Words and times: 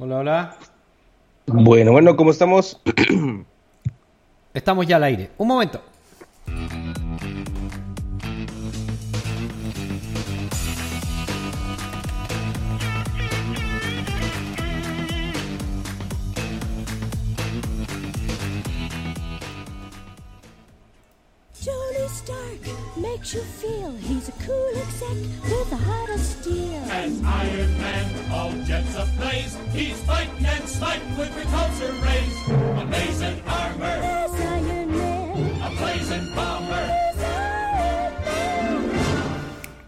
Hola, 0.00 0.16
hola. 0.16 0.56
Bueno, 1.46 1.92
bueno, 1.92 2.16
¿cómo 2.16 2.32
estamos? 2.32 2.80
Estamos 4.52 4.84
ya 4.84 4.96
al 4.96 5.04
aire. 5.04 5.30
Un 5.38 5.46
momento. 5.46 5.80
You 23.34 23.40
feel 23.40 23.92
he's 23.92 24.28
a 24.30 24.32
cool 24.46 24.70
exec 24.74 25.16
with 25.44 25.72
a 25.72 25.76
heart 25.76 26.08
of 26.08 26.20
steel. 26.20 26.80
As 26.90 27.12
Iron 27.22 27.78
Man, 27.78 28.32
all 28.32 28.52
jets 28.64 28.96
ablaze, 28.96 29.54
he's 29.74 30.00
fighting 30.04 30.46
and 30.46 30.66
smiting 30.66 31.14
with 31.18 31.28
repulsor 31.36 31.92
rays. 32.00 32.34
Amazing 32.80 33.42
armor, 33.46 34.00
There's 34.00 34.40
Iron 34.40 34.96
Man. 34.96 35.60
a 35.60 35.70
blazing 35.76 36.34
bomber. 36.34 36.88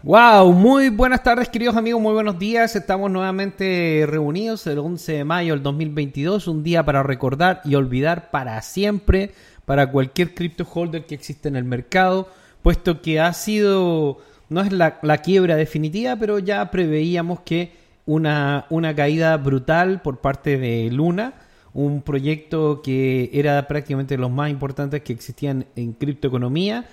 Wow, 0.03 0.51
muy 0.53 0.89
buenas 0.89 1.23
tardes 1.23 1.49
queridos 1.49 1.75
amigos, 1.75 1.99
muy 1.99 2.13
buenos 2.13 2.37
días. 2.37 2.75
Estamos 2.75 3.09
nuevamente 3.09 4.05
reunidos 4.07 4.67
el 4.67 4.77
11 4.77 5.13
de 5.13 5.23
mayo 5.23 5.53
del 5.53 5.63
2022, 5.63 6.47
un 6.47 6.61
día 6.61 6.85
para 6.85 7.01
recordar 7.01 7.61
y 7.65 7.73
olvidar 7.73 8.29
para 8.29 8.61
siempre 8.61 9.31
para 9.65 9.89
cualquier 9.91 10.35
crypto 10.35 10.63
holder 10.71 11.05
que 11.05 11.15
existe 11.15 11.47
en 11.47 11.55
el 11.55 11.63
mercado, 11.63 12.27
puesto 12.61 13.01
que 13.01 13.19
ha 13.19 13.33
sido, 13.33 14.19
no 14.49 14.61
es 14.61 14.71
la, 14.71 14.99
la 15.01 15.19
quiebra 15.19 15.55
definitiva, 15.55 16.15
pero 16.15 16.39
ya 16.39 16.69
preveíamos 16.71 17.41
que 17.41 17.71
una, 18.05 18.65
una 18.69 18.95
caída 18.95 19.37
brutal 19.37 20.01
por 20.01 20.19
parte 20.19 20.57
de 20.57 20.89
Luna, 20.91 21.33
un 21.73 22.01
proyecto 22.01 22.81
que 22.81 23.29
era 23.33 23.67
prácticamente 23.67 24.17
los 24.17 24.31
más 24.31 24.49
importantes 24.49 25.01
que 25.01 25.13
existían 25.13 25.65
en 25.75 25.93
criptoeconomía 25.93 26.85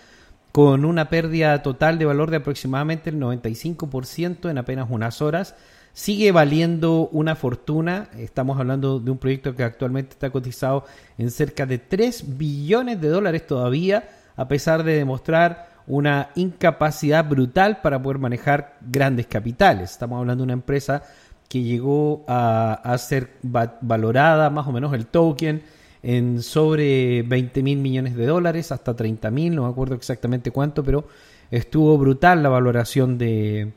con 0.53 0.85
una 0.85 1.09
pérdida 1.09 1.63
total 1.63 1.99
de 1.99 2.05
valor 2.05 2.31
de 2.31 2.39
aproximadamente 2.39 3.11
el 3.11 3.21
95% 3.21 4.51
en 4.51 4.59
apenas 4.59 4.89
unas 4.91 5.21
horas. 5.21 5.55
Sigue 5.93 6.33
valiendo 6.33 7.09
una 7.13 7.35
fortuna. 7.35 8.09
Estamos 8.17 8.59
hablando 8.59 9.01
de 9.01 9.11
un 9.11 9.19
proyecto 9.19 9.55
que 9.55 9.65
actualmente 9.65 10.13
está 10.13 10.31
cotizado 10.31 10.85
en 11.17 11.31
cerca 11.31 11.67
de 11.67 11.79
3 11.79 12.39
billones 12.39 13.01
de 13.01 13.09
dólares 13.09 13.47
todavía, 13.47 14.09
a 14.39 14.49
pesar 14.49 14.85
de 14.85 14.95
demostrar 14.95 15.69
una 15.87 16.31
incapacidad 16.37 17.29
brutal 17.29 17.81
para 17.83 18.01
poder 18.01 18.19
manejar 18.19 18.77
grandes 18.81 19.27
capitales. 19.27 19.91
Estamos 19.91 20.19
hablando 20.19 20.43
de 20.43 20.47
una 20.47 20.53
empresa 20.55 21.03
que 21.49 21.63
llegó 21.63 22.25
a, 22.29 22.75
a 22.75 22.97
ser 22.99 23.31
va- 23.45 23.79
valorada 23.81 24.49
más 24.51 24.67
o 24.67 24.73
menos 24.73 24.93
el 24.95 25.07
token 25.07 25.63
en 26.03 26.43
sobre 26.43 27.23
20 27.23 27.63
mil 27.63 27.79
millones 27.79 28.15
de 28.17 28.27
dólares, 28.27 28.71
hasta 28.71 28.95
30 28.95 29.31
mil, 29.31 29.57
no 29.57 29.65
me 29.65 29.71
acuerdo 29.71 29.95
exactamente 29.97 30.51
cuánto, 30.53 30.85
pero 30.85 31.09
estuvo 31.51 31.99
brutal 31.99 32.43
la 32.43 32.51
valoración 32.51 33.19
de, 33.19 33.73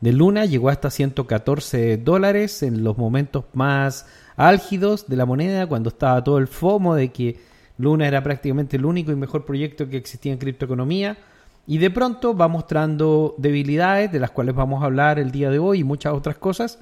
de 0.00 0.12
Luna, 0.12 0.44
llegó 0.44 0.68
hasta 0.68 0.90
114 0.90 1.96
dólares 1.96 2.62
en 2.62 2.84
los 2.84 2.98
momentos 2.98 3.44
más 3.54 4.04
álgidos 4.36 5.06
de 5.08 5.16
la 5.16 5.24
moneda, 5.24 5.66
cuando 5.66 5.88
estaba 5.90 6.22
todo 6.22 6.38
el 6.38 6.48
FOMO 6.48 6.94
de 6.96 7.10
que 7.10 7.51
Luna 7.78 8.06
era 8.06 8.22
prácticamente 8.22 8.76
el 8.76 8.84
único 8.84 9.12
y 9.12 9.16
mejor 9.16 9.44
proyecto 9.44 9.88
que 9.88 9.96
existía 9.96 10.32
en 10.32 10.38
criptoeconomía. 10.38 11.18
Y 11.66 11.78
de 11.78 11.90
pronto 11.90 12.36
va 12.36 12.48
mostrando 12.48 13.34
debilidades 13.38 14.10
de 14.10 14.18
las 14.18 14.30
cuales 14.30 14.54
vamos 14.54 14.82
a 14.82 14.86
hablar 14.86 15.18
el 15.18 15.30
día 15.30 15.50
de 15.50 15.58
hoy 15.58 15.80
y 15.80 15.84
muchas 15.84 16.12
otras 16.12 16.36
cosas. 16.36 16.78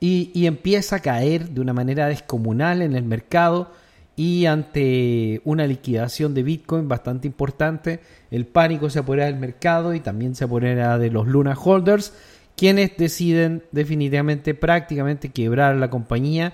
Y, 0.00 0.30
y 0.34 0.46
empieza 0.46 0.96
a 0.96 1.00
caer 1.00 1.50
de 1.50 1.60
una 1.60 1.72
manera 1.72 2.08
descomunal 2.08 2.82
en 2.82 2.94
el 2.94 3.04
mercado 3.04 3.70
y 4.16 4.46
ante 4.46 5.40
una 5.44 5.66
liquidación 5.66 6.34
de 6.34 6.44
Bitcoin 6.44 6.88
bastante 6.88 7.26
importante, 7.26 8.00
el 8.30 8.46
pánico 8.46 8.88
se 8.88 9.00
apodera 9.00 9.26
del 9.26 9.36
mercado 9.36 9.94
y 9.94 10.00
también 10.00 10.34
se 10.34 10.44
apodera 10.44 10.98
de 10.98 11.10
los 11.10 11.26
Luna 11.26 11.56
Holders, 11.56 12.12
quienes 12.56 12.96
deciden 12.96 13.64
definitivamente 13.72 14.54
prácticamente 14.54 15.30
quebrar 15.30 15.74
la 15.76 15.90
compañía 15.90 16.52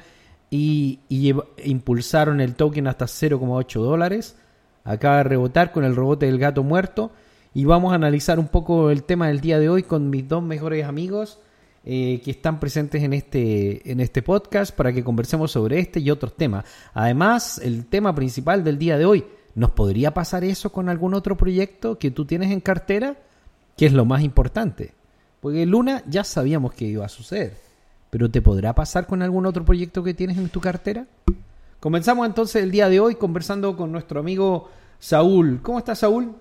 y, 0.51 0.99
impulsaron 1.65 2.41
el 2.41 2.55
token 2.55 2.89
hasta 2.89 3.07
0,8 3.07 3.81
dólares. 3.81 4.37
Acaba 4.85 5.19
de 5.19 5.25
rebotar 5.25 5.73
con 5.73 5.85
el 5.85 5.95
rebote 5.95 6.27
del 6.27 6.39
gato 6.39 6.63
muerto 6.63 7.13
y 7.55 7.65
vamos 7.65 7.93
a 7.93 7.97
analizar 7.97 8.39
un 8.39 8.49
poco 8.49 8.91
el 8.91 9.05
tema 9.05 9.29
del 9.29 9.41
día 9.41 9.59
de 9.59 9.69
hoy 9.69 9.83
con 9.83 10.11
mis 10.11 10.29
dos 10.29 10.43
mejores 10.43 10.85
amigos 10.85 11.39
eh, 11.85 12.21
que 12.25 12.31
están 12.31 12.61
presentes 12.61 13.03
en 13.03 13.13
este, 13.13 13.91
en 13.91 14.01
este 14.01 14.23
podcast 14.23 14.75
para 14.75 14.93
que 14.93 15.05
conversemos 15.05 15.53
sobre 15.53 15.79
este 15.79 16.01
y 16.01 16.11
otros 16.11 16.37
temas. 16.37 16.65
Además, 16.93 17.59
el 17.63 17.87
tema 17.87 18.15
principal 18.15 18.65
del 18.65 18.79
día 18.79 18.99
de 18.99 19.05
hoy, 19.05 19.25
¿nos 19.55 19.71
podría 19.71 20.13
pasar 20.13 20.45
eso 20.45 20.73
con 20.73 20.89
algún 20.89 21.15
otro 21.15 21.37
proyecto 21.37 21.99
que 21.99 22.11
tú 22.11 22.25
tienes 22.25 22.51
en 22.51 22.61
cartera? 22.61 23.17
Que 23.77 23.87
es 23.87 23.93
lo 23.93 24.05
más 24.05 24.23
importante. 24.23 24.93
Porque 25.41 25.65
Luna 25.65 26.03
ya 26.07 26.25
sabíamos 26.25 26.75
que 26.75 26.87
iba 26.87 27.07
a 27.07 27.09
suceder. 27.09 27.70
Pero 28.11 28.31
¿te 28.31 28.43
podrá 28.43 28.75
pasar 28.75 29.07
con 29.07 29.23
algún 29.23 29.47
otro 29.47 29.65
proyecto 29.65 30.03
que 30.03 30.15
tienes 30.15 30.37
en 30.37 30.49
tu 30.49 30.61
cartera? 30.61 31.07
Comenzamos 31.79 32.27
entonces 32.27 32.63
el 32.63 32.71
día 32.71 32.89
de 32.89 33.01
hoy 33.01 33.15
conversando 33.15 33.77
con 33.77 33.93
nuestro 33.93 34.21
amigo 34.21 34.69
Saúl. 34.99 35.61
¿Cómo 35.63 35.79
estás, 35.79 36.01
Saúl? 36.01 36.35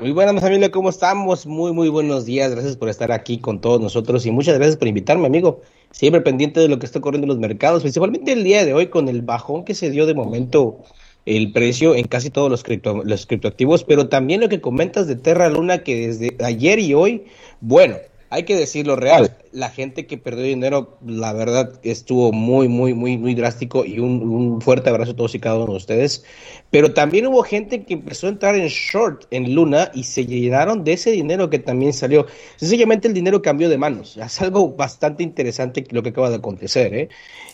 Muy 0.00 0.12
buenas 0.12 0.42
familia, 0.42 0.70
¿cómo 0.70 0.88
estamos? 0.88 1.46
Muy, 1.46 1.72
muy 1.72 1.88
buenos 1.88 2.24
días. 2.24 2.50
Gracias 2.50 2.76
por 2.76 2.88
estar 2.88 3.12
aquí 3.12 3.38
con 3.38 3.60
todos 3.60 3.80
nosotros 3.80 4.24
y 4.24 4.30
muchas 4.30 4.56
gracias 4.56 4.76
por 4.76 4.88
invitarme, 4.88 5.26
amigo. 5.26 5.60
Siempre 5.90 6.22
pendiente 6.22 6.60
de 6.60 6.68
lo 6.68 6.78
que 6.78 6.86
está 6.86 6.98
ocurriendo 6.98 7.26
en 7.26 7.30
los 7.30 7.38
mercados, 7.38 7.82
principalmente 7.82 8.32
el 8.32 8.42
día 8.42 8.64
de 8.64 8.72
hoy 8.72 8.86
con 8.86 9.08
el 9.08 9.22
bajón 9.22 9.64
que 9.64 9.74
se 9.74 9.90
dio 9.90 10.06
de 10.06 10.14
momento 10.14 10.78
el 11.26 11.52
precio 11.52 11.94
en 11.94 12.06
casi 12.06 12.30
todos 12.30 12.50
los, 12.50 12.62
cripto, 12.62 13.02
los 13.04 13.26
criptoactivos, 13.26 13.84
pero 13.84 14.08
también 14.08 14.40
lo 14.40 14.48
que 14.48 14.60
comentas 14.60 15.06
de 15.06 15.16
Terra 15.16 15.48
Luna 15.48 15.82
que 15.82 16.08
desde 16.08 16.36
ayer 16.42 16.78
y 16.78 16.94
hoy, 16.94 17.24
bueno, 17.60 17.96
hay 18.30 18.44
que 18.44 18.56
decirlo 18.56 18.94
real, 18.94 19.36
la 19.50 19.70
gente 19.70 20.06
que 20.06 20.16
perdió 20.16 20.44
dinero, 20.44 20.96
la 21.04 21.32
verdad 21.32 21.80
estuvo 21.82 22.30
muy, 22.30 22.68
muy, 22.68 22.94
muy, 22.94 23.18
muy 23.18 23.34
drástico 23.34 23.84
y 23.84 23.98
un, 23.98 24.22
un 24.22 24.60
fuerte 24.60 24.88
abrazo 24.88 25.12
a 25.12 25.16
todos 25.16 25.34
y 25.34 25.40
cada 25.40 25.56
uno 25.56 25.72
de 25.72 25.78
ustedes. 25.78 26.24
Pero 26.70 26.94
también 26.94 27.26
hubo 27.26 27.42
gente 27.42 27.82
que 27.84 27.94
empezó 27.94 28.28
a 28.28 28.30
entrar 28.30 28.54
en 28.54 28.68
short 28.68 29.24
en 29.32 29.52
Luna 29.52 29.90
y 29.94 30.04
se 30.04 30.26
llenaron 30.26 30.84
de 30.84 30.92
ese 30.92 31.10
dinero 31.10 31.50
que 31.50 31.58
también 31.58 31.92
salió. 31.92 32.26
Sencillamente 32.54 33.08
el 33.08 33.14
dinero 33.14 33.42
cambió 33.42 33.68
de 33.68 33.78
manos. 33.78 34.16
Es 34.16 34.40
algo 34.40 34.76
bastante 34.76 35.24
interesante 35.24 35.84
lo 35.90 36.04
que 36.04 36.10
acaba 36.10 36.30
de 36.30 36.36
acontecer. 36.36 36.94
¿eh? 36.94 37.08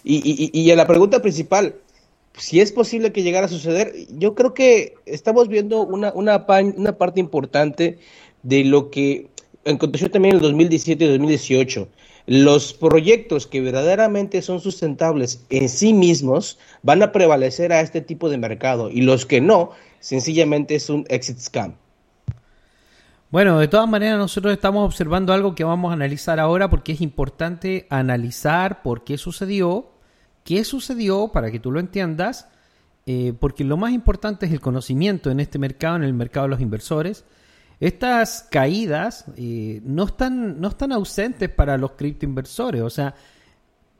Y, 0.04 0.50
y, 0.52 0.60
y 0.60 0.70
a 0.70 0.76
la 0.76 0.86
pregunta 0.86 1.22
principal, 1.22 1.76
si 2.36 2.60
es 2.60 2.70
posible 2.70 3.12
que 3.12 3.22
llegara 3.22 3.46
a 3.46 3.48
suceder, 3.48 3.94
yo 4.10 4.34
creo 4.34 4.52
que 4.52 4.94
estamos 5.06 5.48
viendo 5.48 5.80
una, 5.80 6.12
una, 6.12 6.44
una 6.76 6.98
parte 6.98 7.18
importante 7.18 7.98
de 8.42 8.64
lo 8.64 8.90
que 8.90 9.28
aconteció 9.66 10.10
también 10.10 10.34
en 10.34 10.36
el 10.36 10.42
2017 10.42 11.04
y 11.04 11.08
2018. 11.08 11.88
Los 12.26 12.72
proyectos 12.72 13.46
que 13.46 13.60
verdaderamente 13.60 14.42
son 14.42 14.60
sustentables 14.60 15.44
en 15.50 15.68
sí 15.68 15.92
mismos 15.92 16.58
van 16.82 17.02
a 17.02 17.12
prevalecer 17.12 17.72
a 17.72 17.80
este 17.80 18.00
tipo 18.00 18.28
de 18.28 18.38
mercado 18.38 18.90
y 18.90 19.02
los 19.02 19.26
que 19.26 19.40
no, 19.40 19.70
sencillamente 20.00 20.74
es 20.74 20.90
un 20.90 21.04
exit 21.08 21.38
scam. 21.38 21.74
Bueno, 23.30 23.58
de 23.58 23.68
todas 23.68 23.88
maneras 23.88 24.18
nosotros 24.18 24.52
estamos 24.52 24.84
observando 24.84 25.32
algo 25.32 25.54
que 25.54 25.64
vamos 25.64 25.90
a 25.90 25.94
analizar 25.94 26.40
ahora 26.40 26.70
porque 26.70 26.92
es 26.92 27.00
importante 27.00 27.86
analizar 27.90 28.82
por 28.82 29.04
qué 29.04 29.18
sucedió, 29.18 29.90
qué 30.44 30.64
sucedió 30.64 31.28
para 31.32 31.50
que 31.50 31.58
tú 31.58 31.72
lo 31.72 31.80
entiendas, 31.80 32.48
eh, 33.04 33.34
porque 33.38 33.64
lo 33.64 33.76
más 33.76 33.92
importante 33.92 34.46
es 34.46 34.52
el 34.52 34.60
conocimiento 34.60 35.30
en 35.30 35.40
este 35.40 35.58
mercado, 35.58 35.96
en 35.96 36.04
el 36.04 36.14
mercado 36.14 36.46
de 36.46 36.50
los 36.50 36.60
inversores. 36.60 37.24
Estas 37.78 38.46
caídas 38.50 39.26
eh, 39.36 39.80
no, 39.84 40.04
están, 40.04 40.60
no 40.60 40.68
están 40.68 40.92
ausentes 40.92 41.50
para 41.50 41.76
los 41.76 41.92
criptoinversores, 41.92 42.82
o 42.82 42.90
sea, 42.90 43.14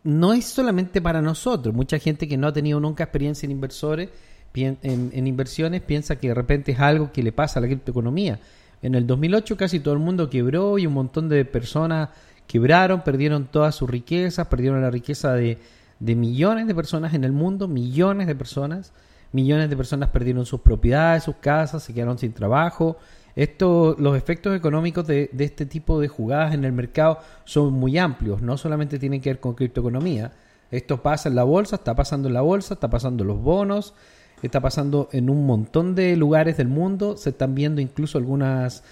no 0.03 0.33
es 0.33 0.47
solamente 0.47 1.03
para 1.03 1.21
nosotros. 1.21 1.75
Mucha 1.75 1.99
gente 1.99 2.27
que 2.27 2.37
no 2.37 2.47
ha 2.47 2.53
tenido 2.53 2.81
nunca 2.81 3.05
experiencia 3.05 3.47
en 3.47 3.53
inversores, 3.53 4.09
en, 4.55 4.79
en 4.83 5.27
inversiones, 5.27 5.83
piensa 5.83 6.17
que 6.17 6.29
de 6.29 6.35
repente 6.35 6.73
es 6.73 6.81
algo 6.81 7.13
que 7.13 7.23
le 7.23 7.33
pasa 7.33 7.59
a 7.59 7.63
la 7.63 7.69
criptoeconomía. 7.69 8.41
En 8.81 8.95
el 8.95 9.07
2008 9.07 9.57
casi 9.57 9.81
todo 9.81 9.95
el 9.95 10.01
mundo 10.01 10.31
quebró 10.31 10.79
y 10.79 10.87
un 10.87 10.95
montón 10.95 11.29
de 11.29 11.45
personas 11.45 12.11
quebraron, 12.47 13.03
perdieron 13.03 13.47
todas 13.47 13.75
sus 13.75 13.91
riquezas, 13.91 14.47
perdieron 14.47 14.81
la 14.81 14.91
riqueza 14.91 15.35
de, 15.35 15.59
de 15.99 16.15
millones 16.15 16.67
de 16.67 16.75
personas 16.75 17.15
en 17.15 17.25
el 17.25 17.33
mundo, 17.33 17.69
millones 17.69 18.27
de 18.27 18.35
personas. 18.35 18.93
Millones 19.33 19.69
de 19.69 19.77
personas 19.77 20.11
perdieron 20.11 20.47
sus 20.47 20.61
propiedades, 20.61 21.25
sus 21.25 21.37
casas, 21.37 21.83
se 21.83 21.93
quedaron 21.93 22.17
sin 22.17 22.33
trabajo. 22.33 22.97
Esto, 23.37 23.95
los 23.99 24.17
efectos 24.17 24.57
económicos 24.57 25.07
de, 25.07 25.31
de 25.33 25.45
este 25.45 25.67
tipo 25.67 26.01
de 26.01 26.09
jugadas 26.09 26.55
en 26.55 26.65
el 26.65 26.73
mercado 26.73 27.19
son 27.45 27.75
muy 27.75 27.99
amplios, 27.99 28.43
no 28.43 28.57
solamente 28.57 28.99
tienen 28.99 29.21
que 29.21 29.31
ver 29.31 29.41
con 29.41 29.55
criptoeconomía. 29.55 30.33
Esto 30.71 31.03
pasa 31.03 31.29
en 31.29 31.37
la 31.37 31.45
bolsa, 31.45 31.77
está 31.77 31.95
pasando 31.95 32.29
en 32.29 32.35
la 32.35 32.41
bolsa, 32.41 32.75
está 32.75 32.91
pasando 32.91 33.23
en 33.23 33.29
los 33.29 33.41
bonos, 33.41 33.95
está 34.43 34.61
pasando 34.61 35.09
en 35.13 35.31
un 35.31 35.47
montón 35.47 35.95
de 35.95 36.17
lugares 36.17 36.57
del 36.57 36.69
mundo. 36.69 37.17
Se 37.17 37.31
están 37.31 37.55
viendo 37.55 37.81
incluso 37.81 38.19
algunas 38.19 38.83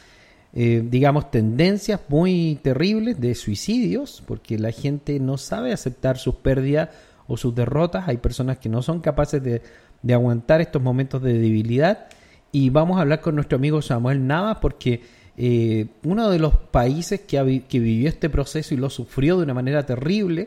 eh, 0.57 0.85
digamos, 0.89 1.33
tendencias 1.33 2.01
muy 2.07 2.61
terribles 2.63 3.21
de 3.21 3.35
suicidios, 3.35 4.23
porque 4.25 4.57
la 4.57 4.71
gente 4.71 5.19
no 5.19 5.37
sabe 5.37 5.73
aceptar 5.73 6.17
sus 6.17 6.37
pérdidas 6.37 6.91
o 7.27 7.37
sus 7.37 7.57
derrotas. 7.57 8.07
Hay 8.07 8.19
personas 8.19 8.59
que 8.59 8.69
no 8.69 8.81
son 8.81 9.01
capaces 9.01 9.43
de, 9.43 9.63
de 10.03 10.15
aguantar 10.15 10.61
estos 10.61 10.81
momentos 10.81 11.21
de 11.23 11.33
debilidad. 11.33 12.07
Y 12.55 12.71
vamos 12.71 12.99
a 12.99 13.01
hablar 13.01 13.21
con 13.21 13.35
nuestro 13.35 13.57
amigo 13.57 13.83
Samuel 13.83 14.29
Navas, 14.29 14.59
porque 14.63 15.03
eh, 15.37 15.89
uno 16.05 16.31
de 16.31 16.39
los 16.39 16.55
países 16.57 17.23
que, 17.23 17.65
que 17.69 17.81
vivió 17.81 18.09
este 18.09 18.31
proceso 18.31 18.75
y 18.75 18.77
lo 18.77 18.91
sufrió 18.91 19.37
de 19.37 19.43
una 19.43 19.55
manera 19.55 19.85
terrible, 19.85 20.47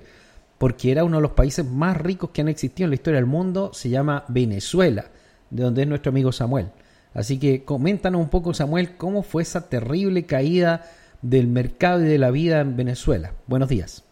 porque 0.57 0.89
era 0.89 1.03
uno 1.03 1.17
de 1.17 1.23
los 1.23 1.33
países 1.33 1.65
más 1.69 1.97
ricos 1.97 2.29
que 2.29 2.39
han 2.39 2.47
existido 2.47 2.85
en 2.85 2.91
la 2.91 2.95
historia 2.95 3.19
del 3.19 3.25
mundo, 3.25 3.71
se 3.73 3.89
llama 3.89 4.23
Venezuela, 4.29 5.07
de 5.49 5.63
donde 5.63 5.81
es 5.81 5.87
nuestro 5.89 6.11
amigo 6.11 6.31
Samuel. 6.31 6.67
Así 7.13 7.39
que 7.39 7.65
coméntanos 7.65 8.21
un 8.21 8.29
poco, 8.29 8.53
Samuel, 8.53 8.95
cómo 8.95 9.21
fue 9.21 9.41
esa 9.41 9.67
terrible 9.67 10.25
caída 10.25 10.89
del 11.21 11.47
mercado 11.47 12.05
y 12.05 12.07
de 12.07 12.19
la 12.19 12.31
vida 12.31 12.61
en 12.61 12.77
Venezuela. 12.77 13.33
Buenos 13.47 13.67
días. 13.67 14.06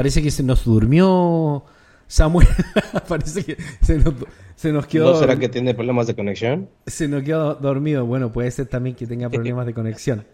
Parece 0.00 0.22
que 0.22 0.30
se 0.30 0.42
nos 0.42 0.64
durmió 0.64 1.62
Samuel. 2.06 2.48
Parece 3.08 3.44
que 3.44 3.58
se 3.82 3.98
nos, 3.98 4.14
se 4.56 4.72
nos 4.72 4.86
quedó 4.86 5.12
¿No 5.12 5.18
será 5.18 5.38
que 5.38 5.50
tiene 5.50 5.74
problemas 5.74 6.06
de 6.06 6.14
conexión? 6.16 6.70
se 6.86 7.06
nos 7.06 7.22
quedó 7.22 7.56
dormido. 7.56 8.06
Bueno, 8.06 8.32
puede 8.32 8.50
ser 8.50 8.64
también 8.64 8.96
que 8.96 9.06
tenga 9.06 9.28
problemas 9.30 9.66
de 9.66 9.74
conexión. 9.74 10.24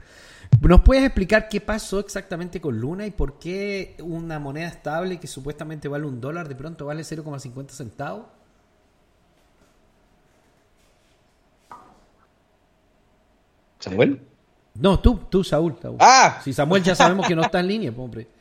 ¿Nos 0.60 0.82
puedes 0.82 1.02
explicar 1.02 1.48
qué 1.48 1.60
pasó 1.60 1.98
exactamente 1.98 2.60
con 2.60 2.78
Luna 2.78 3.06
y 3.06 3.10
por 3.10 3.40
qué 3.40 3.96
una 3.98 4.38
moneda 4.38 4.68
estable 4.68 5.18
que 5.18 5.26
supuestamente 5.26 5.88
vale 5.88 6.06
un 6.06 6.20
dólar 6.20 6.46
de 6.46 6.54
pronto 6.54 6.86
vale 6.86 7.02
0,50 7.02 7.70
centavos? 7.70 8.26
¿Samuel? 13.80 14.20
No, 14.76 15.00
tú, 15.00 15.22
tú, 15.28 15.42
Saúl. 15.42 15.74
Saúl. 15.82 15.96
¡Ah! 15.98 16.40
Si 16.44 16.52
Samuel 16.52 16.84
ya 16.84 16.94
sabemos 16.94 17.26
que 17.26 17.34
no 17.34 17.42
está 17.42 17.58
en 17.58 17.66
línea, 17.66 17.92
hombre. 17.96 18.35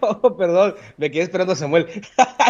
Oh, 0.00 0.36
perdón, 0.36 0.74
me 0.96 1.10
quedé 1.10 1.22
esperando 1.22 1.52
a 1.52 1.56
Samuel. 1.56 1.86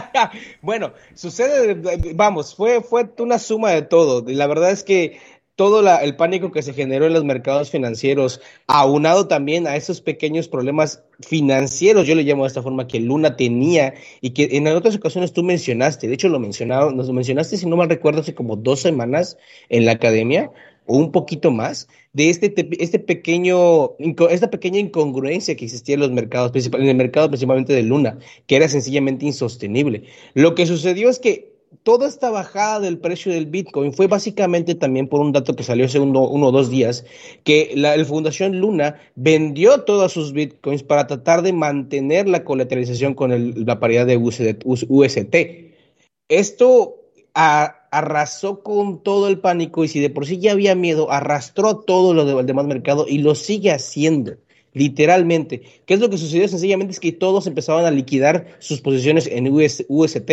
bueno, 0.63 0.93
sucede, 1.15 1.75
vamos, 2.15 2.55
fue, 2.55 2.83
fue 2.83 3.09
una 3.19 3.39
suma 3.39 3.71
de 3.71 3.83
todo. 3.83 4.25
La 4.27 4.47
verdad 4.47 4.71
es 4.71 4.83
que 4.83 5.19
todo 5.57 5.81
el 5.99 6.17
pánico 6.17 6.53
que 6.53 6.63
se 6.63 6.75
generó 6.75 7.07
en 7.07 7.15
los 7.15 7.25
mercados 7.25 7.71
financieros, 7.71 8.43
aunado 8.67 9.27
también 9.27 9.67
a 9.67 9.75
esos 9.77 10.03
pequeños 10.03 10.49
problemas 10.49 11.03
financieros, 11.21 12.07
yo 12.07 12.15
le 12.15 12.25
llamo 12.25 12.45
de 12.45 12.49
esta 12.49 12.63
forma, 12.63 12.87
que 12.87 13.01
Luna 13.01 13.37
tenía 13.37 13.95
y 14.21 14.31
que 14.31 14.51
en 14.53 14.67
otras 14.69 14.97
ocasiones 14.97 15.33
tú 15.33 15.43
mencionaste, 15.43 16.09
de 16.09 16.15
hecho 16.15 16.29
lo 16.29 16.39
mencionaron, 16.39 16.95
nos 16.95 17.07
lo 17.07 17.15
mencionaste, 17.15 17.57
si 17.57 17.67
no 17.67 17.77
mal 17.77 17.89
recuerdo, 17.89 18.21
hace 18.21 18.35
como 18.35 18.57
dos 18.57 18.81
semanas 18.81 19.39
en 19.71 19.87
la 19.87 19.93
academia, 19.93 20.51
o 20.87 20.97
un 20.97 21.13
poquito 21.13 21.51
más, 21.51 21.89
de 22.13 22.31
este, 22.31 22.49
te- 22.49 22.83
este 22.83 22.99
pequeño, 22.99 23.93
esta 24.31 24.51
pequeña 24.51 24.79
incongruencia 24.79 25.57
que 25.57 25.65
existía 25.67 25.95
en 25.95 26.01
los 26.01 26.11
mercados, 26.13 26.53
en 26.67 26.89
el 26.89 26.97
mercado 26.97 27.29
principalmente 27.29 27.73
de 27.73 27.83
Luna, 27.83 28.19
que 28.47 28.57
era 28.57 28.69
sencillamente 28.69 29.27
insostenible. 29.27 30.05
Lo 30.35 30.55
que 30.55 30.67
sucedió 30.67 31.11
es 31.11 31.19
que 31.19 31.57
toda 31.83 32.09
esta 32.09 32.31
bajada 32.31 32.81
del 32.81 32.99
precio 32.99 33.33
del 33.33 33.47
Bitcoin 33.47 33.93
fue 33.93 34.07
básicamente 34.07 34.75
también 34.75 35.09
por 35.09 35.21
un 35.21 35.33
dato 35.33 35.55
que 35.57 35.63
salió 35.63 35.85
hace 35.85 35.99
uno, 36.01 36.27
uno 36.29 36.49
o 36.49 36.53
dos 36.53 36.71
días, 36.71 37.05
que 37.45 37.73
la, 37.75 38.03
Fundación 38.05 38.61
Luna 38.61 38.97
vendió 39.15 39.83
todos 39.83 40.13
sus 40.13 40.33
Bitcoins 40.33 40.83
para 40.83 41.07
tratar 41.07 41.43
de 41.43 41.53
mantener 41.53 42.29
la 42.29 42.45
colateralización 42.45 43.15
con 43.15 43.67
la 43.67 43.81
paridad 43.81 44.07
de 44.07 44.17
UST. 44.17 45.75
Esto 46.29 46.97
a- 47.35 47.76
arrasó 47.91 48.63
con 48.63 49.03
todo 49.03 49.29
el 49.29 49.39
pánico 49.39 49.85
y 49.85 49.89
si 49.89 50.01
de 50.01 50.11
por 50.11 50.27
sí 50.27 50.39
ya 50.39 50.53
había 50.53 50.75
miedo, 50.75 51.11
arrastró 51.11 51.79
todo 51.79 52.15
lo 52.15 52.25
del 52.25 52.47
demás 52.47 52.67
mercado 52.67 53.07
y 53.09 53.19
lo 53.19 53.35
sigue 53.35 53.71
haciendo. 53.71 54.37
Literalmente. 54.73 55.63
¿Qué 55.87 55.95
es 55.95 56.01
lo 56.01 56.11
que 56.11 56.19
sucedió? 56.19 56.47
Sencillamente 56.49 56.93
es 56.93 57.01
que 57.01 57.13
todos 57.13 57.47
empezaban 57.47 57.87
a 57.87 57.91
liquidar 57.91 58.47
sus 58.59 58.83
posiciones 58.83 59.27
en 59.27 59.51
US 59.51 59.85
UST 59.89 60.31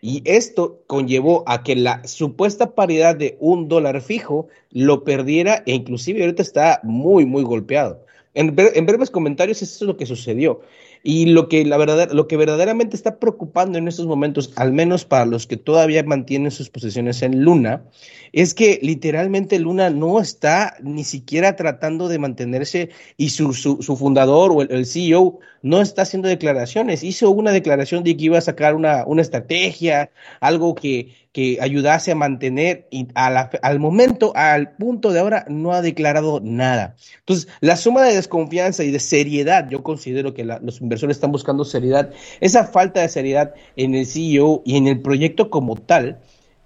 y 0.00 0.22
esto 0.24 0.82
conllevó 0.86 1.44
a 1.46 1.62
que 1.62 1.76
la 1.76 2.06
supuesta 2.06 2.74
paridad 2.74 3.16
de 3.16 3.36
un 3.40 3.68
dólar 3.68 4.02
fijo 4.02 4.48
lo 4.70 5.04
perdiera 5.04 5.62
e 5.66 5.74
inclusive 5.74 6.20
ahorita 6.20 6.42
está 6.42 6.80
muy, 6.82 7.24
muy 7.26 7.44
golpeado. 7.44 8.04
En, 8.34 8.54
en 8.58 8.86
breves 8.86 9.10
comentarios, 9.10 9.62
eso 9.62 9.84
es 9.84 9.88
lo 9.88 9.96
que 9.96 10.04
sucedió. 10.04 10.60
Y 11.02 11.26
lo 11.26 11.48
que, 11.48 11.64
la 11.64 11.76
verdad, 11.76 12.10
lo 12.12 12.26
que 12.26 12.36
verdaderamente 12.36 12.96
está 12.96 13.18
preocupando 13.18 13.78
en 13.78 13.88
estos 13.88 14.06
momentos, 14.06 14.52
al 14.56 14.72
menos 14.72 15.04
para 15.04 15.26
los 15.26 15.46
que 15.46 15.56
todavía 15.56 16.02
mantienen 16.02 16.50
sus 16.50 16.70
posiciones 16.70 17.22
en 17.22 17.42
Luna, 17.42 17.84
es 18.32 18.54
que 18.54 18.78
literalmente 18.82 19.58
Luna 19.58 19.90
no 19.90 20.20
está 20.20 20.76
ni 20.82 21.04
siquiera 21.04 21.56
tratando 21.56 22.08
de 22.08 22.18
mantenerse 22.18 22.90
y 23.16 23.30
su, 23.30 23.52
su, 23.52 23.82
su 23.82 23.96
fundador 23.96 24.52
o 24.52 24.62
el, 24.62 24.70
el 24.70 24.86
CEO 24.86 25.38
no 25.66 25.80
está 25.82 26.02
haciendo 26.02 26.28
declaraciones. 26.28 27.02
Hizo 27.02 27.28
una 27.30 27.50
declaración 27.50 28.04
de 28.04 28.16
que 28.16 28.24
iba 28.26 28.38
a 28.38 28.40
sacar 28.40 28.76
una, 28.76 29.04
una 29.04 29.20
estrategia, 29.20 30.10
algo 30.40 30.76
que, 30.76 31.12
que 31.32 31.58
ayudase 31.60 32.12
a 32.12 32.14
mantener 32.14 32.86
y 32.92 33.08
a 33.14 33.30
la- 33.30 33.50
al 33.62 33.80
momento, 33.80 34.32
al 34.36 34.76
punto 34.76 35.12
de 35.12 35.18
ahora, 35.18 35.44
no 35.48 35.72
ha 35.72 35.82
declarado 35.82 36.40
nada. 36.40 36.94
Entonces, 37.18 37.48
la 37.60 37.76
suma 37.76 38.04
de 38.04 38.14
desconfianza 38.14 38.84
y 38.84 38.92
de 38.92 39.00
seriedad, 39.00 39.68
yo 39.68 39.82
considero 39.82 40.34
que 40.34 40.44
la- 40.44 40.60
los 40.60 40.80
inversores 40.80 41.16
están 41.16 41.32
buscando 41.32 41.64
seriedad, 41.64 42.10
esa 42.40 42.64
falta 42.64 43.00
de 43.00 43.08
seriedad 43.08 43.52
en 43.74 43.96
el 43.96 44.06
CEO 44.06 44.62
y 44.64 44.76
en 44.76 44.86
el 44.86 45.00
proyecto 45.02 45.50
como 45.50 45.74
tal, 45.74 46.18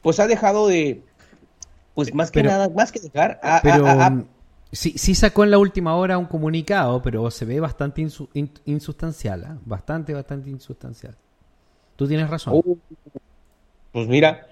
pues 0.02 0.20
ha 0.20 0.26
dejado 0.26 0.69
de, 0.69 1.00
pues 1.94 2.14
más 2.14 2.31
que 2.31 2.41
Pero- 2.41 2.50
nada, 2.50 2.69
más 2.69 2.93
que 2.93 3.00
dejar, 3.00 3.41
a, 3.43 3.56
a- 3.56 3.62
Pero 3.62 3.87
a- 3.87 4.06
a- 4.06 4.25
sí, 4.72 4.94
sí 4.96 5.14
sacó 5.14 5.44
en 5.44 5.50
la 5.50 5.58
última 5.58 5.94
hora 5.96 6.19
un 6.19 6.26
comunicado, 6.26 7.02
pero 7.02 7.31
se 7.31 7.44
ve 7.44 7.61
bastante 7.61 8.02
insu- 8.02 8.28
in- 8.34 8.52
insustancial, 8.67 9.44
¿ah? 9.44 9.58
bastante, 9.64 10.14
bastante 10.14 10.50
insustancial. 10.50 11.17
Tú 11.96 12.08
tienes 12.08 12.31
razón. 12.31 12.55
Oh, 12.56 12.76
pues 13.93 14.06
mira, 14.08 14.46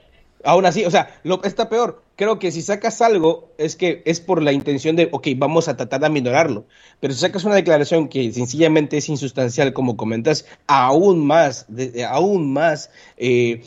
aún 0.45 0.67
así, 0.67 0.85
o 0.85 0.91
sea, 0.91 1.21
lo 1.25 1.43
está 1.45 1.69
peor. 1.69 2.03
Creo 2.19 2.41
que 2.41 2.51
si 2.51 2.63
sacas 2.63 3.01
algo 3.01 3.53
es 3.59 3.77
que 3.77 4.03
es 4.05 4.19
por 4.21 4.43
la 4.43 4.53
intención 4.53 4.97
de, 4.97 5.09
ok, 5.13 5.29
vamos 5.37 5.69
a 5.69 5.77
tratar 5.77 6.01
de 6.01 6.07
aminorarlo. 6.07 6.67
Pero 6.99 7.15
si 7.15 7.21
sacas 7.21 7.45
una 7.45 7.55
declaración 7.55 8.09
que 8.09 8.33
sencillamente 8.33 8.97
es 8.97 9.09
insustancial, 9.09 9.73
como 9.73 9.97
comentas, 9.97 10.45
aún 10.67 11.25
más, 11.25 11.67
de- 11.69 11.93
de- 11.93 12.05
aún 12.05 12.53
más 12.53 12.91
eh, 13.19 13.63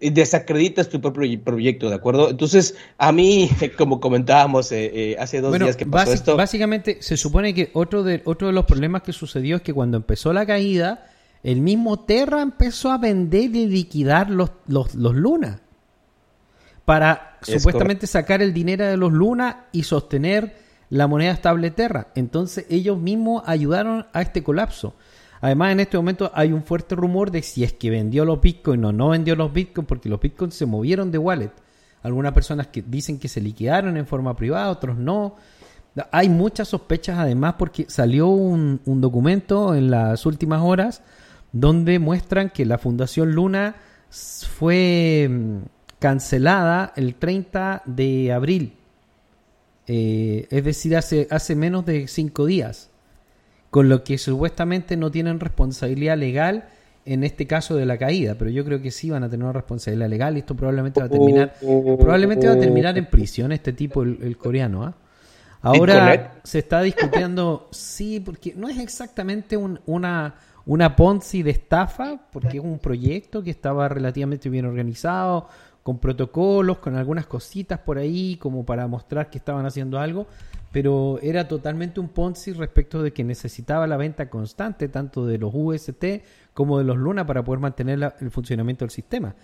desacreditas 0.00 0.88
tu 0.88 1.00
propio 1.00 1.42
proyecto, 1.42 1.88
¿de 1.88 1.96
acuerdo? 1.96 2.30
Entonces, 2.30 2.76
a 2.98 3.10
mí, 3.12 3.50
como 3.76 3.98
comentábamos 4.00 4.70
eh, 4.72 4.90
eh, 5.12 5.16
hace 5.18 5.40
dos 5.40 5.50
Bueno, 5.50 5.64
días 5.66 5.76
que 5.76 5.86
pasó 5.86 6.12
esto, 6.12 6.36
básicamente 6.36 6.98
se 7.00 7.16
supone 7.16 7.54
que 7.54 7.70
otro 7.74 8.02
de, 8.02 8.22
otro 8.24 8.46
de 8.46 8.52
los 8.52 8.66
problemas 8.66 9.02
que 9.02 9.12
sucedió 9.12 9.56
es 9.56 9.62
que 9.62 9.74
cuando 9.74 9.96
empezó 9.96 10.32
la 10.32 10.46
caída, 10.46 11.06
el 11.42 11.60
mismo 11.60 12.00
Terra 12.00 12.40
empezó 12.42 12.90
a 12.92 12.98
vender 12.98 13.54
y 13.56 13.66
liquidar 13.66 14.30
los, 14.30 14.50
los, 14.68 14.94
los 14.94 15.14
Luna. 15.14 15.60
Para 16.86 17.38
Es 17.44 17.60
supuestamente 17.60 18.06
sacar 18.06 18.40
el 18.40 18.54
dinero 18.54 18.86
de 18.86 18.96
los 18.96 19.12
Luna 19.12 19.66
y 19.72 19.82
sostener 19.82 20.56
la 20.88 21.08
moneda 21.08 21.32
estable 21.32 21.72
Terra. 21.72 22.08
Entonces 22.14 22.64
ellos 22.70 22.98
mismos 22.98 23.42
ayudaron 23.44 24.06
a 24.12 24.22
este 24.22 24.42
colapso. 24.42 24.94
Además, 25.40 25.72
en 25.72 25.80
este 25.80 25.96
momento 25.96 26.30
hay 26.32 26.52
un 26.52 26.62
fuerte 26.62 26.94
rumor 26.94 27.32
de 27.32 27.42
si 27.42 27.64
es 27.64 27.72
que 27.72 27.90
vendió 27.90 28.24
los 28.24 28.40
bitcoins 28.40 28.84
o 28.84 28.92
no 28.92 29.08
vendió 29.08 29.36
los 29.36 29.52
bitcoins, 29.52 29.88
porque 29.88 30.08
los 30.08 30.20
bitcoins 30.20 30.54
se 30.54 30.64
movieron 30.64 31.10
de 31.10 31.18
wallet. 31.18 31.50
Algunas 32.02 32.32
personas 32.32 32.68
que 32.68 32.82
dicen 32.82 33.18
que 33.18 33.28
se 33.28 33.40
liquidaron 33.40 33.96
en 33.96 34.06
forma 34.06 34.36
privada, 34.36 34.70
otros 34.70 34.96
no. 34.96 35.34
Hay 36.12 36.28
muchas 36.28 36.68
sospechas 36.68 37.18
además 37.18 37.56
porque 37.58 37.86
salió 37.88 38.28
un, 38.28 38.80
un 38.84 39.00
documento 39.00 39.74
en 39.74 39.90
las 39.90 40.24
últimas 40.24 40.62
horas 40.62 41.02
donde 41.52 41.98
muestran 41.98 42.50
que 42.50 42.64
la 42.64 42.78
Fundación 42.78 43.32
Luna 43.32 43.74
fue 44.08 45.28
mm, 45.28 45.58
cancelada 45.98 46.92
el 46.96 47.14
30 47.14 47.82
de 47.86 48.32
abril. 48.32 48.72
Eh, 49.86 50.46
es 50.50 50.64
decir, 50.64 50.96
hace, 50.96 51.28
hace 51.30 51.54
menos 51.54 51.86
de 51.86 52.08
cinco 52.08 52.46
días. 52.46 52.90
Con 53.70 53.88
lo 53.88 54.04
que 54.04 54.16
supuestamente 54.18 54.96
no 54.96 55.10
tienen 55.10 55.38
responsabilidad 55.40 56.16
legal 56.16 56.68
en 57.04 57.22
este 57.24 57.46
caso 57.46 57.76
de 57.76 57.86
la 57.86 57.98
caída. 57.98 58.34
Pero 58.36 58.50
yo 58.50 58.64
creo 58.64 58.80
que 58.80 58.90
sí 58.90 59.10
van 59.10 59.22
a 59.24 59.28
tener 59.28 59.44
una 59.44 59.52
responsabilidad 59.52 60.08
legal 60.08 60.36
y 60.36 60.40
esto 60.40 60.54
probablemente 60.54 61.00
va 61.00 61.06
a 61.06 61.10
terminar, 61.10 61.54
probablemente 61.60 62.46
va 62.48 62.54
a 62.54 62.58
terminar 62.58 62.96
en 62.98 63.06
prisión 63.06 63.52
este 63.52 63.72
tipo, 63.72 64.02
el, 64.02 64.18
el 64.22 64.36
coreano. 64.36 64.84
¿ah? 64.84 64.94
Ahora 65.62 66.04
se 66.44 66.60
está 66.60 66.80
discutiendo, 66.82 67.68
sí, 67.70 68.20
porque 68.20 68.54
no 68.56 68.68
es 68.68 68.78
exactamente 68.78 69.56
un- 69.56 69.80
una, 69.86 70.34
una 70.64 70.96
Ponzi 70.96 71.42
de 71.42 71.50
estafa, 71.50 72.20
porque 72.32 72.58
es 72.58 72.64
un 72.64 72.78
proyecto 72.78 73.42
que 73.42 73.50
estaba 73.50 73.88
relativamente 73.88 74.48
bien 74.48 74.64
organizado, 74.64 75.48
con 75.86 75.98
protocolos, 76.00 76.78
con 76.78 76.96
algunas 76.96 77.26
cositas 77.26 77.78
por 77.78 77.96
ahí, 77.96 78.38
como 78.38 78.66
para 78.66 78.88
mostrar 78.88 79.30
que 79.30 79.38
estaban 79.38 79.64
haciendo 79.66 80.00
algo, 80.00 80.26
pero 80.72 81.20
era 81.22 81.46
totalmente 81.46 82.00
un 82.00 82.08
Ponzi 82.08 82.52
respecto 82.54 83.04
de 83.04 83.12
que 83.12 83.22
necesitaba 83.22 83.86
la 83.86 83.96
venta 83.96 84.28
constante, 84.28 84.88
tanto 84.88 85.24
de 85.26 85.38
los 85.38 85.52
UST 85.54 86.24
como 86.54 86.78
de 86.78 86.82
los 86.84 86.96
Luna, 86.96 87.24
para 87.24 87.44
poder 87.44 87.60
mantener 87.60 88.00
la- 88.00 88.16
el 88.20 88.32
funcionamiento 88.32 88.84
del 88.84 88.90
sistema. 88.90 89.36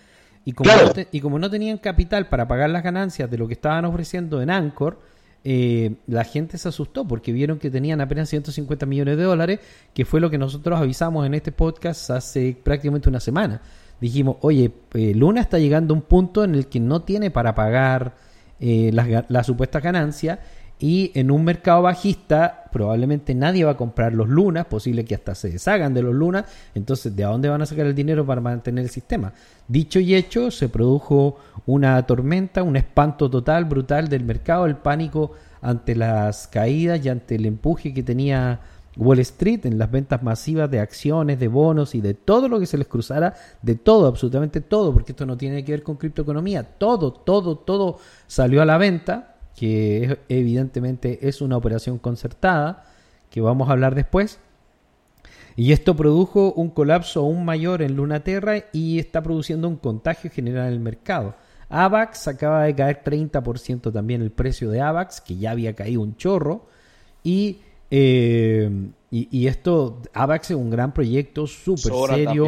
Y 0.43 0.51
como, 0.51 0.69
Claro. 0.69 0.87
no 0.87 0.91
te- 0.91 1.07
y 1.13 1.21
como 1.21 1.39
no 1.39 1.49
tenían 1.49 1.77
capital 1.77 2.27
para 2.27 2.45
pagar 2.45 2.69
las 2.71 2.83
ganancias 2.83 3.31
de 3.31 3.37
lo 3.37 3.47
que 3.47 3.53
estaban 3.53 3.85
ofreciendo 3.85 4.41
en 4.41 4.49
Anchor, 4.49 4.99
eh, 5.45 5.95
la 6.07 6.25
gente 6.25 6.57
se 6.57 6.67
asustó 6.67 7.07
porque 7.07 7.31
vieron 7.31 7.57
que 7.57 7.71
tenían 7.71 8.01
apenas 8.01 8.27
150 8.27 8.85
millones 8.85 9.15
de 9.15 9.23
dólares, 9.23 9.61
que 9.93 10.03
fue 10.03 10.19
lo 10.19 10.29
que 10.29 10.37
nosotros 10.37 10.77
avisamos 10.77 11.25
en 11.25 11.35
este 11.35 11.53
podcast 11.53 12.09
hace 12.09 12.57
prácticamente 12.61 13.07
una 13.07 13.21
semana. 13.21 13.61
Dijimos, 14.03 14.35
oye, 14.41 14.69
eh, 14.95 15.13
Luna 15.15 15.39
está 15.39 15.59
llegando 15.59 15.93
a 15.93 15.95
un 15.97 16.03
punto 16.03 16.43
en 16.43 16.55
el 16.55 16.67
que 16.67 16.81
no 16.81 17.03
tiene 17.03 17.31
para 17.31 17.55
pagar 17.55 18.15
eh, 18.59 18.89
las 18.91 19.07
ga- 19.07 19.25
la 19.29 19.45
supuesta 19.45 19.79
ganancia 19.79 20.41
y 20.77 21.11
en 21.15 21.31
un 21.31 21.45
mercado 21.45 21.83
bajista 21.83 22.65
probablemente 22.73 23.33
nadie 23.33 23.63
va 23.63 23.71
a 23.71 23.77
comprar 23.77 24.13
los 24.13 24.27
lunas, 24.27 24.65
posible 24.65 25.05
que 25.05 25.15
hasta 25.15 25.35
se 25.35 25.51
deshagan 25.51 25.93
de 25.93 26.01
los 26.01 26.13
lunas, 26.13 26.43
entonces 26.75 27.15
¿de 27.15 27.23
dónde 27.23 27.47
van 27.47 27.61
a 27.61 27.65
sacar 27.65 27.85
el 27.85 27.95
dinero 27.95 28.25
para 28.25 28.41
mantener 28.41 28.83
el 28.83 28.89
sistema? 28.89 29.31
Dicho 29.69 30.01
y 30.01 30.15
hecho, 30.15 30.51
se 30.51 30.67
produjo 30.67 31.37
una 31.65 32.05
tormenta, 32.05 32.61
un 32.61 32.75
espanto 32.75 33.29
total, 33.29 33.63
brutal 33.63 34.09
del 34.09 34.25
mercado, 34.25 34.65
el 34.65 34.75
pánico 34.75 35.31
ante 35.61 35.95
las 35.95 36.49
caídas 36.49 37.05
y 37.05 37.07
ante 37.07 37.35
el 37.35 37.45
empuje 37.45 37.93
que 37.93 38.03
tenía 38.03 38.59
Wall 38.95 39.19
Street 39.19 39.65
en 39.65 39.77
las 39.77 39.89
ventas 39.89 40.21
masivas 40.21 40.69
de 40.69 40.79
acciones, 40.79 41.39
de 41.39 41.47
bonos 41.47 41.95
y 41.95 42.01
de 42.01 42.13
todo 42.13 42.47
lo 42.47 42.59
que 42.59 42.65
se 42.65 42.77
les 42.77 42.87
cruzara, 42.87 43.33
de 43.61 43.75
todo, 43.75 44.07
absolutamente 44.07 44.61
todo, 44.61 44.93
porque 44.93 45.13
esto 45.13 45.25
no 45.25 45.37
tiene 45.37 45.63
que 45.63 45.71
ver 45.71 45.83
con 45.83 45.97
criptoeconomía, 45.97 46.63
todo, 46.63 47.11
todo, 47.11 47.57
todo 47.57 47.97
salió 48.27 48.61
a 48.61 48.65
la 48.65 48.77
venta, 48.77 49.37
que 49.55 50.19
evidentemente 50.29 51.27
es 51.27 51.41
una 51.41 51.57
operación 51.57 51.97
concertada, 51.97 52.85
que 53.29 53.41
vamos 53.41 53.69
a 53.69 53.73
hablar 53.73 53.95
después. 53.95 54.39
Y 55.55 55.71
esto 55.71 55.95
produjo 55.95 56.53
un 56.53 56.69
colapso 56.69 57.21
aún 57.21 57.45
mayor 57.45 57.81
en 57.81 57.95
Lunaterra 57.95 58.65
y 58.71 58.97
está 58.97 59.21
produciendo 59.21 59.67
un 59.67 59.77
contagio 59.77 60.31
general 60.31 60.67
en 60.67 60.73
el 60.73 60.79
mercado. 60.79 61.35
AVAX 61.69 62.27
acaba 62.27 62.63
de 62.63 62.75
caer 62.75 63.03
30% 63.03 63.91
también 63.91 64.21
el 64.21 64.31
precio 64.31 64.69
de 64.69 64.81
AVAX, 64.81 65.21
que 65.21 65.37
ya 65.37 65.51
había 65.51 65.73
caído 65.73 66.01
un 66.01 66.15
chorro. 66.15 66.67
Y, 67.23 67.61
eh, 67.95 68.71
y, 69.11 69.27
y 69.29 69.45
esto, 69.45 70.01
AVAX 70.15 70.49
es 70.49 70.57
un 70.57 70.71
gran 70.71 70.95
proyecto, 70.95 71.45
súper 71.45 71.93
serio. 72.07 72.47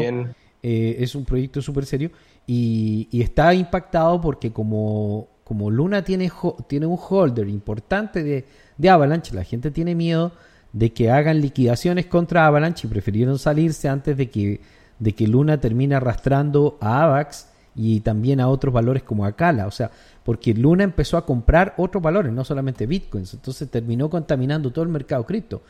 Eh, 0.64 0.96
es 1.04 1.14
un 1.14 1.24
proyecto 1.24 1.62
súper 1.62 1.86
serio 1.86 2.10
y, 2.48 3.08
y 3.12 3.22
está 3.22 3.54
impactado 3.54 4.20
porque 4.20 4.52
como, 4.52 5.28
como 5.44 5.70
Luna 5.70 6.04
tiene, 6.04 6.32
tiene 6.66 6.88
un 6.88 6.98
holder 7.00 7.48
importante 7.48 8.24
de, 8.24 8.46
de 8.76 8.90
Avalanche, 8.90 9.36
la 9.36 9.44
gente 9.44 9.70
tiene 9.70 9.94
miedo 9.94 10.32
de 10.74 10.92
que 10.92 11.12
hagan 11.12 11.40
liquidaciones 11.40 12.08
contra 12.08 12.48
Avalanche 12.48 12.88
y 12.88 12.90
prefirieron 12.90 13.38
salirse 13.38 13.88
antes 13.88 14.18
de 14.18 14.32
que, 14.32 14.62
de 14.98 15.14
que 15.14 15.28
Luna 15.28 15.60
termine 15.60 15.94
arrastrando 15.94 16.80
a 16.82 17.04
Avax 17.04 17.50
y 17.76 18.00
también 18.00 18.40
a 18.40 18.48
otros 18.48 18.74
valores 18.74 19.04
como 19.04 19.24
Acala. 19.24 19.68
O 19.68 19.72
sea, 19.72 19.92
porque 20.26 20.56
Luna 20.56 20.84
empezó 20.84 21.18
a 21.18 21.26
comprar 21.26 21.76
otros 21.78 22.02
valores, 22.02 22.34
no 22.34 22.44
solamente 22.44 22.88
bitcoins. 22.88 23.36
Entonces 23.36 23.70
terminó 23.70 24.10
contaminando 24.10 24.72
todo 24.72 24.84
el 24.84 24.90
mercado 24.90 25.24
cripto. 25.24 25.62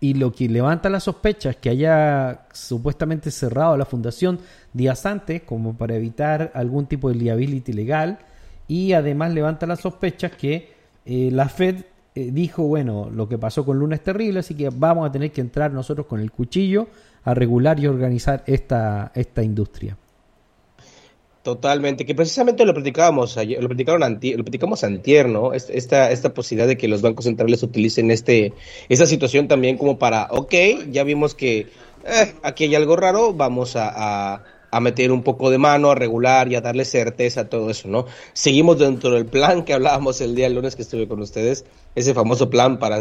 Y 0.00 0.14
lo 0.14 0.32
que 0.32 0.48
levanta 0.48 0.88
la 0.88 1.00
sospecha 1.00 1.50
es 1.50 1.56
que 1.56 1.68
haya 1.68 2.46
supuestamente 2.50 3.30
cerrado 3.30 3.76
la 3.76 3.84
fundación 3.84 4.38
días 4.72 5.04
antes, 5.04 5.42
como 5.42 5.76
para 5.76 5.96
evitar 5.96 6.50
algún 6.54 6.86
tipo 6.86 7.10
de 7.10 7.16
liability 7.16 7.74
legal. 7.74 8.18
Y 8.66 8.94
además 8.94 9.34
levanta 9.34 9.66
las 9.66 9.80
sospechas 9.80 10.32
que 10.32 10.72
eh, 11.04 11.28
la 11.30 11.50
Fed 11.50 11.84
eh, 12.14 12.30
dijo, 12.32 12.62
bueno, 12.62 13.10
lo 13.14 13.28
que 13.28 13.36
pasó 13.36 13.66
con 13.66 13.78
Luna 13.78 13.96
es 13.96 14.02
terrible, 14.02 14.40
así 14.40 14.54
que 14.54 14.70
vamos 14.70 15.06
a 15.06 15.12
tener 15.12 15.30
que 15.30 15.42
entrar 15.42 15.72
nosotros 15.72 16.06
con 16.06 16.20
el 16.20 16.30
cuchillo 16.30 16.88
a 17.22 17.34
regular 17.34 17.78
y 17.78 17.86
organizar 17.86 18.44
esta, 18.46 19.12
esta 19.14 19.42
industria. 19.42 19.98
Totalmente, 21.42 22.04
que 22.04 22.14
precisamente 22.14 22.66
lo 22.66 22.74
platicábamos 22.74 23.38
ayer, 23.38 23.62
lo 23.62 23.68
platicaron 23.68 24.02
anti- 24.02 24.34
lo 24.34 24.44
platicamos 24.44 24.84
antier, 24.84 25.26
¿no? 25.26 25.54
Es- 25.54 25.70
Esta, 25.70 26.10
esta 26.10 26.34
posibilidad 26.34 26.68
de 26.68 26.76
que 26.76 26.86
los 26.86 27.00
bancos 27.00 27.24
centrales 27.24 27.62
utilicen 27.62 28.10
este, 28.10 28.52
esta 28.90 29.06
situación 29.06 29.48
también 29.48 29.78
como 29.78 29.98
para, 29.98 30.28
ok, 30.30 30.52
ya 30.90 31.02
vimos 31.02 31.34
que 31.34 31.60
eh, 32.04 32.34
aquí 32.42 32.64
hay 32.64 32.74
algo 32.74 32.94
raro, 32.96 33.32
vamos 33.32 33.74
a, 33.74 34.34
a, 34.34 34.44
a 34.70 34.80
meter 34.80 35.10
un 35.12 35.22
poco 35.22 35.48
de 35.50 35.56
mano, 35.56 35.90
a 35.90 35.94
regular 35.94 36.52
y 36.52 36.56
a 36.56 36.60
darle 36.60 36.84
certeza 36.84 37.42
a 37.42 37.48
todo 37.48 37.70
eso, 37.70 37.88
¿no? 37.88 38.04
Seguimos 38.34 38.78
dentro 38.78 39.10
del 39.14 39.24
plan 39.26 39.64
que 39.64 39.72
hablábamos 39.72 40.20
el 40.20 40.34
día 40.34 40.48
lunes 40.50 40.76
que 40.76 40.82
estuve 40.82 41.08
con 41.08 41.20
ustedes, 41.22 41.64
ese 41.94 42.12
famoso 42.12 42.50
plan 42.50 42.78
para 42.78 42.98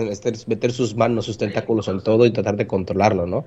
meter 0.48 0.72
sus 0.72 0.96
manos, 0.96 1.26
sus 1.26 1.38
tentáculos 1.38 1.90
en 1.90 2.02
todo 2.02 2.26
y 2.26 2.32
tratar 2.32 2.56
de 2.56 2.68
controlarlo, 2.68 3.26
¿no? 3.26 3.46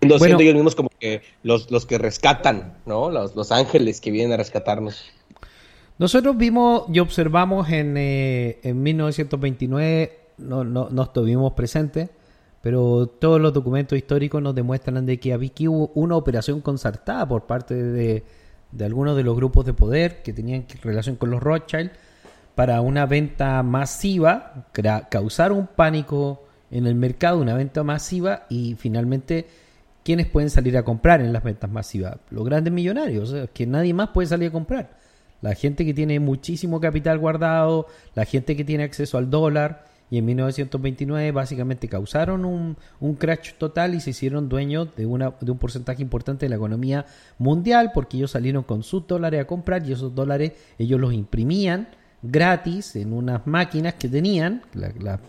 Siendo, 0.00 0.18
Bueno. 0.18 0.40
ellos 0.40 0.54
mismos 0.54 0.74
como 0.74 0.88
que 0.98 1.22
los, 1.42 1.70
los 1.70 1.86
que 1.86 1.98
rescatan, 1.98 2.78
¿no? 2.86 3.10
Los, 3.10 3.36
los 3.36 3.52
ángeles 3.52 4.00
que 4.00 4.10
vienen 4.10 4.32
a 4.32 4.36
rescatarnos. 4.38 5.04
Nosotros 5.98 6.36
vimos 6.38 6.84
y 6.92 6.98
observamos 7.00 7.68
en, 7.68 7.96
eh, 7.98 8.58
en 8.62 8.82
1929, 8.82 10.18
no, 10.38 10.64
no, 10.64 10.88
no 10.90 11.02
estuvimos 11.02 11.52
presentes, 11.52 12.08
pero 12.62 13.06
todos 13.06 13.38
los 13.40 13.52
documentos 13.52 13.98
históricos 13.98 14.40
nos 14.42 14.54
demuestran 14.54 15.04
de 15.04 15.20
que 15.20 15.34
aquí 15.34 15.68
hubo 15.68 15.90
una 15.94 16.16
operación 16.16 16.62
concertada 16.62 17.28
por 17.28 17.44
parte 17.44 17.74
de, 17.74 18.24
de 18.72 18.84
algunos 18.84 19.16
de 19.16 19.22
los 19.24 19.36
grupos 19.36 19.66
de 19.66 19.74
poder 19.74 20.22
que 20.22 20.32
tenían 20.32 20.64
relación 20.82 21.16
con 21.16 21.30
los 21.30 21.42
Rothschild 21.42 21.90
para 22.54 22.80
una 22.80 23.06
venta 23.06 23.62
masiva, 23.62 24.66
causar 25.10 25.52
un 25.52 25.66
pánico 25.66 26.44
en 26.70 26.86
el 26.86 26.94
mercado, 26.94 27.38
una 27.38 27.54
venta 27.54 27.82
masiva 27.84 28.46
y 28.48 28.74
finalmente 28.78 29.46
¿quiénes 30.10 30.26
pueden 30.26 30.50
salir 30.50 30.76
a 30.76 30.82
comprar 30.82 31.20
en 31.20 31.32
las 31.32 31.44
ventas 31.44 31.70
masivas? 31.70 32.16
Los 32.30 32.44
grandes 32.44 32.72
millonarios, 32.72 33.32
que 33.54 33.64
nadie 33.64 33.94
más 33.94 34.08
puede 34.08 34.26
salir 34.26 34.48
a 34.48 34.52
comprar. 34.52 34.90
La 35.40 35.54
gente 35.54 35.84
que 35.84 35.94
tiene 35.94 36.18
muchísimo 36.18 36.80
capital 36.80 37.16
guardado, 37.20 37.86
la 38.16 38.24
gente 38.24 38.56
que 38.56 38.64
tiene 38.64 38.82
acceso 38.82 39.18
al 39.18 39.30
dólar, 39.30 39.84
y 40.10 40.18
en 40.18 40.24
1929 40.24 41.30
básicamente 41.30 41.86
causaron 41.86 42.44
un, 42.44 42.76
un 42.98 43.14
crash 43.14 43.52
total 43.56 43.94
y 43.94 44.00
se 44.00 44.10
hicieron 44.10 44.48
dueños 44.48 44.88
de, 44.96 45.06
una, 45.06 45.34
de 45.40 45.52
un 45.52 45.58
porcentaje 45.58 46.02
importante 46.02 46.46
de 46.46 46.50
la 46.50 46.56
economía 46.56 47.06
mundial 47.38 47.92
porque 47.94 48.16
ellos 48.16 48.32
salieron 48.32 48.64
con 48.64 48.82
sus 48.82 49.06
dólares 49.06 49.40
a 49.42 49.46
comprar 49.46 49.86
y 49.86 49.92
esos 49.92 50.12
dólares 50.12 50.54
ellos 50.76 50.98
los 50.98 51.14
imprimían 51.14 51.86
gratis 52.22 52.96
en 52.96 53.12
unas 53.12 53.46
máquinas 53.46 53.94
que 53.94 54.08
tenían, 54.08 54.62
la, 54.74 54.92
la- 54.98 55.20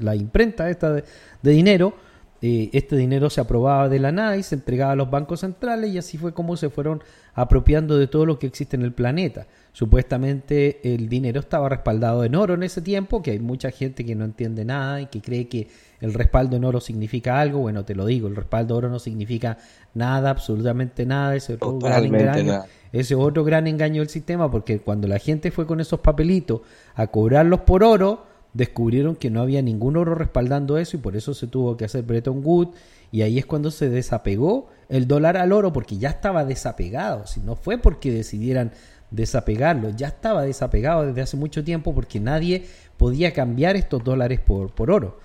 la 0.00 0.16
imprenta 0.16 0.68
esta 0.70 0.92
de, 0.92 1.04
de 1.42 1.50
dinero, 1.52 1.94
eh, 2.42 2.70
este 2.72 2.96
dinero 2.96 3.30
se 3.30 3.40
aprobaba 3.40 3.88
de 3.88 3.98
la 3.98 4.12
nada 4.12 4.36
y 4.36 4.42
se 4.42 4.54
entregaba 4.56 4.92
a 4.92 4.96
los 4.96 5.10
bancos 5.10 5.40
centrales 5.40 5.90
y 5.92 5.98
así 5.98 6.18
fue 6.18 6.34
como 6.34 6.56
se 6.56 6.68
fueron 6.68 7.02
apropiando 7.34 7.98
de 7.98 8.06
todo 8.06 8.26
lo 8.26 8.38
que 8.38 8.46
existe 8.46 8.76
en 8.76 8.82
el 8.82 8.92
planeta. 8.92 9.46
Supuestamente 9.72 10.94
el 10.94 11.08
dinero 11.08 11.40
estaba 11.40 11.68
respaldado 11.68 12.24
en 12.24 12.34
oro 12.34 12.54
en 12.54 12.62
ese 12.62 12.82
tiempo, 12.82 13.22
que 13.22 13.32
hay 13.32 13.38
mucha 13.38 13.70
gente 13.70 14.04
que 14.04 14.14
no 14.14 14.24
entiende 14.24 14.64
nada 14.64 15.00
y 15.00 15.06
que 15.06 15.20
cree 15.20 15.48
que 15.48 15.68
el 16.00 16.14
respaldo 16.14 16.56
en 16.56 16.64
oro 16.64 16.80
significa 16.80 17.40
algo. 17.40 17.60
Bueno, 17.60 17.84
te 17.84 17.94
lo 17.94 18.06
digo, 18.06 18.28
el 18.28 18.36
respaldo 18.36 18.74
de 18.74 18.78
oro 18.78 18.88
no 18.90 18.98
significa 18.98 19.58
nada, 19.94 20.30
absolutamente 20.30 21.06
nada. 21.06 21.36
Ese 21.36 21.54
es 21.54 21.58
otro 21.62 21.78
gran 21.78 22.04
engaño. 22.04 22.52
nada. 22.52 22.66
Ese 22.92 23.14
es 23.14 23.20
otro 23.20 23.44
gran 23.44 23.66
engaño 23.66 24.00
del 24.00 24.08
sistema, 24.08 24.50
porque 24.50 24.78
cuando 24.78 25.08
la 25.08 25.18
gente 25.18 25.50
fue 25.50 25.66
con 25.66 25.80
esos 25.80 26.00
papelitos 26.00 26.62
a 26.94 27.06
cobrarlos 27.08 27.60
por 27.60 27.82
oro, 27.82 28.24
descubrieron 28.56 29.16
que 29.16 29.30
no 29.30 29.42
había 29.42 29.60
ningún 29.60 29.96
oro 29.96 30.14
respaldando 30.14 30.78
eso 30.78 30.96
y 30.96 31.00
por 31.00 31.14
eso 31.14 31.34
se 31.34 31.46
tuvo 31.46 31.76
que 31.76 31.84
hacer 31.84 32.02
Bretton 32.02 32.40
Woods 32.42 32.76
y 33.12 33.22
ahí 33.22 33.38
es 33.38 33.46
cuando 33.46 33.70
se 33.70 33.90
desapegó 33.90 34.68
el 34.88 35.06
dólar 35.06 35.36
al 35.36 35.52
oro 35.52 35.72
porque 35.72 35.98
ya 35.98 36.08
estaba 36.08 36.44
desapegado, 36.44 37.26
si 37.26 37.40
no 37.40 37.54
fue 37.56 37.78
porque 37.78 38.10
decidieran 38.10 38.72
desapegarlo, 39.10 39.90
ya 39.90 40.08
estaba 40.08 40.42
desapegado 40.42 41.06
desde 41.06 41.20
hace 41.20 41.36
mucho 41.36 41.62
tiempo 41.62 41.94
porque 41.94 42.18
nadie 42.18 42.64
podía 42.96 43.32
cambiar 43.32 43.76
estos 43.76 44.02
dólares 44.02 44.40
por, 44.40 44.74
por 44.74 44.90
oro. 44.90 45.18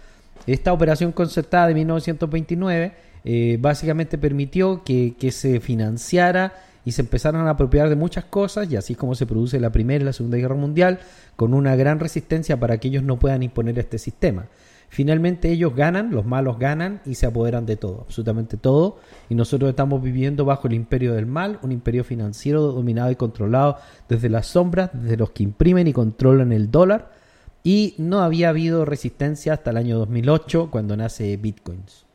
Esta 0.46 0.74
operación 0.74 1.12
concertada 1.12 1.68
de 1.68 1.76
1929 1.76 2.94
eh, 3.24 3.58
básicamente 3.60 4.18
permitió 4.18 4.84
que, 4.84 5.16
que 5.18 5.32
se 5.32 5.60
financiara 5.60 6.54
y 6.86 6.92
se 6.94 7.02
empezaron 7.02 7.48
a 7.48 7.52
apropiar 7.52 7.90
de 7.90 7.96
muchas 7.96 8.26
cosas 8.26 8.72
y 8.72 8.76
así 8.76 8.94
es 8.94 9.00
como 9.00 9.16
se 9.16 9.26
produce 9.26 9.60
la 9.60 9.72
Primera 9.72 10.02
y 10.02 10.06
la 10.06 10.14
Segunda 10.14 10.38
Guerra 10.38 10.56
Mundial 10.56 11.00
con 11.36 11.54
una 11.54 11.76
gran 11.76 12.00
resistencia 12.00 12.60
para 12.60 12.78
que 12.78 12.88
ellos 12.88 13.04
no 13.04 13.20
puedan 13.20 13.44
imponer 13.44 13.78
este 13.80 13.98
sistema. 13.98 14.48
Finalmente 14.92 15.50
ellos 15.50 15.74
ganan, 15.74 16.12
los 16.12 16.26
malos 16.26 16.60
ganan 16.60 17.00
y 17.06 17.16
se 17.16 17.26
apoderan 17.26 17.66
de 17.66 17.78
todo, 17.78 18.02
absolutamente 18.02 18.58
todo. 18.58 18.98
Y 19.30 19.36
nosotros 19.36 19.70
estamos 19.70 20.04
viviendo 20.04 20.44
bajo 20.44 20.68
el 20.68 20.74
imperio 20.74 21.14
del 21.14 21.26
mal, 21.26 21.60
un 21.62 21.72
imperio 21.72 22.04
financiero 22.04 22.62
dominado 22.62 23.10
y 23.10 23.16
controlado 23.16 23.78
desde 24.10 24.28
las 24.28 24.48
sombras, 24.48 24.90
desde 24.92 25.16
los 25.16 25.32
que 25.32 25.44
imprimen 25.44 25.88
y 25.88 25.94
controlan 25.94 26.52
el 26.52 26.72
dólar. 26.72 27.14
Y 27.64 27.96
no 28.00 28.20
había 28.20 28.50
habido 28.50 28.84
resistencia 28.84 29.54
hasta 29.54 29.72
el 29.72 29.78
año 29.78 29.98
2008 29.98 30.68
cuando 30.70 30.98
nace 30.98 31.38
Bitcoins. 31.38 32.11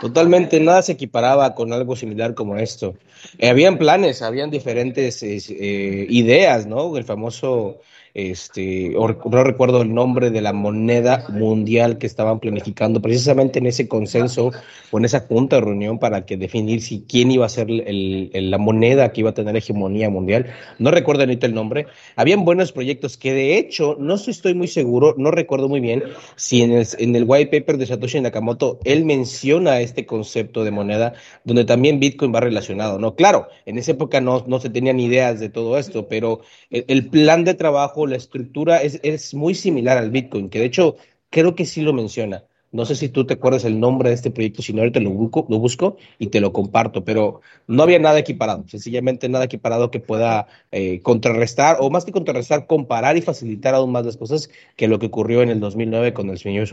Totalmente 0.00 0.58
nada 0.58 0.82
se 0.82 0.92
equiparaba 0.92 1.54
con 1.54 1.72
algo 1.72 1.94
similar 1.94 2.34
como 2.34 2.56
esto. 2.56 2.96
Eh, 3.38 3.48
habían 3.48 3.78
planes, 3.78 4.22
habían 4.22 4.50
diferentes 4.50 5.22
es, 5.22 5.48
eh, 5.50 6.06
ideas, 6.08 6.66
¿no? 6.66 6.96
El 6.96 7.04
famoso 7.04 7.78
este, 8.14 8.90
no 8.90 9.44
recuerdo 9.44 9.82
el 9.82 9.94
nombre 9.94 10.30
de 10.30 10.40
la 10.40 10.52
moneda 10.52 11.24
mundial 11.28 11.98
que 11.98 12.06
estaban 12.06 12.40
planificando 12.40 13.00
precisamente 13.00 13.58
en 13.58 13.66
ese 13.66 13.88
consenso 13.88 14.50
o 14.90 14.98
en 14.98 15.04
esa 15.04 15.20
junta 15.20 15.56
de 15.56 15.62
reunión 15.62 15.98
para 15.98 16.24
que 16.26 16.36
definir 16.36 16.82
si 16.82 17.04
quién 17.08 17.30
iba 17.30 17.46
a 17.46 17.48
ser 17.48 17.70
el- 17.70 18.30
el- 18.32 18.50
la 18.50 18.58
moneda 18.58 19.12
que 19.12 19.20
iba 19.20 19.30
a 19.30 19.34
tener 19.34 19.56
hegemonía 19.56 20.10
mundial. 20.10 20.46
No 20.78 20.90
recuerdo 20.90 21.22
ahorita 21.22 21.46
el 21.46 21.54
nombre. 21.54 21.86
Habían 22.16 22.44
buenos 22.44 22.72
proyectos 22.72 23.16
que 23.16 23.32
de 23.32 23.56
hecho, 23.58 23.96
no 23.98 24.18
estoy 24.30 24.54
muy 24.54 24.68
seguro, 24.68 25.14
no 25.16 25.30
recuerdo 25.30 25.68
muy 25.68 25.80
bien 25.80 26.02
si 26.36 26.62
en 26.62 26.72
el, 26.72 26.86
en 26.98 27.16
el 27.16 27.24
white 27.26 27.50
paper 27.60 27.78
de 27.78 27.86
Satoshi 27.86 28.20
Nakamoto 28.20 28.78
él 28.84 29.04
menciona 29.04 29.80
este 29.80 30.06
concepto 30.06 30.64
de 30.64 30.70
moneda 30.70 31.14
donde 31.44 31.64
también 31.64 32.00
Bitcoin 32.00 32.34
va 32.34 32.40
relacionado, 32.40 32.98
¿no? 32.98 33.14
Claro, 33.14 33.48
en 33.66 33.78
esa 33.78 33.92
época 33.92 34.20
no, 34.20 34.44
no 34.46 34.60
se 34.60 34.70
tenían 34.70 35.00
ideas 35.00 35.40
de 35.40 35.48
todo 35.48 35.78
esto, 35.78 36.08
pero 36.08 36.40
el, 36.70 36.84
el 36.88 37.08
plan 37.08 37.44
de 37.44 37.54
trabajo, 37.54 38.01
la 38.06 38.16
estructura 38.16 38.82
es, 38.82 39.00
es 39.02 39.34
muy 39.34 39.54
similar 39.54 39.98
al 39.98 40.10
Bitcoin, 40.10 40.48
que 40.50 40.58
de 40.58 40.66
hecho 40.66 40.96
creo 41.30 41.54
que 41.54 41.66
sí 41.66 41.82
lo 41.82 41.92
menciona. 41.92 42.44
No 42.72 42.86
sé 42.86 42.94
si 42.94 43.10
tú 43.10 43.26
te 43.26 43.34
acuerdas 43.34 43.66
el 43.66 43.78
nombre 43.78 44.08
de 44.08 44.14
este 44.14 44.30
proyecto, 44.30 44.62
si 44.62 44.72
no 44.72 44.80
ahorita 44.80 44.98
lo 45.00 45.10
busco, 45.10 45.46
lo 45.50 45.58
busco 45.58 45.98
y 46.18 46.28
te 46.28 46.40
lo 46.40 46.54
comparto, 46.54 47.04
pero 47.04 47.42
no 47.66 47.82
había 47.82 47.98
nada 47.98 48.18
equiparado, 48.18 48.64
sencillamente 48.66 49.28
nada 49.28 49.44
equiparado 49.44 49.90
que 49.90 50.00
pueda 50.00 50.46
eh, 50.70 51.00
contrarrestar, 51.02 51.76
o 51.80 51.90
más 51.90 52.06
que 52.06 52.12
contrarrestar, 52.12 52.66
comparar 52.66 53.18
y 53.18 53.20
facilitar 53.20 53.74
aún 53.74 53.92
más 53.92 54.06
las 54.06 54.16
cosas 54.16 54.48
que 54.74 54.88
lo 54.88 54.98
que 54.98 55.06
ocurrió 55.06 55.42
en 55.42 55.50
el 55.50 55.60
2009 55.60 56.14
con 56.14 56.30
el 56.30 56.38
señor, 56.38 56.66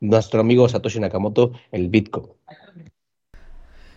nuestro 0.00 0.40
amigo 0.40 0.68
Satoshi 0.68 0.98
Nakamoto, 0.98 1.52
el 1.70 1.88
Bitcoin. 1.88 2.26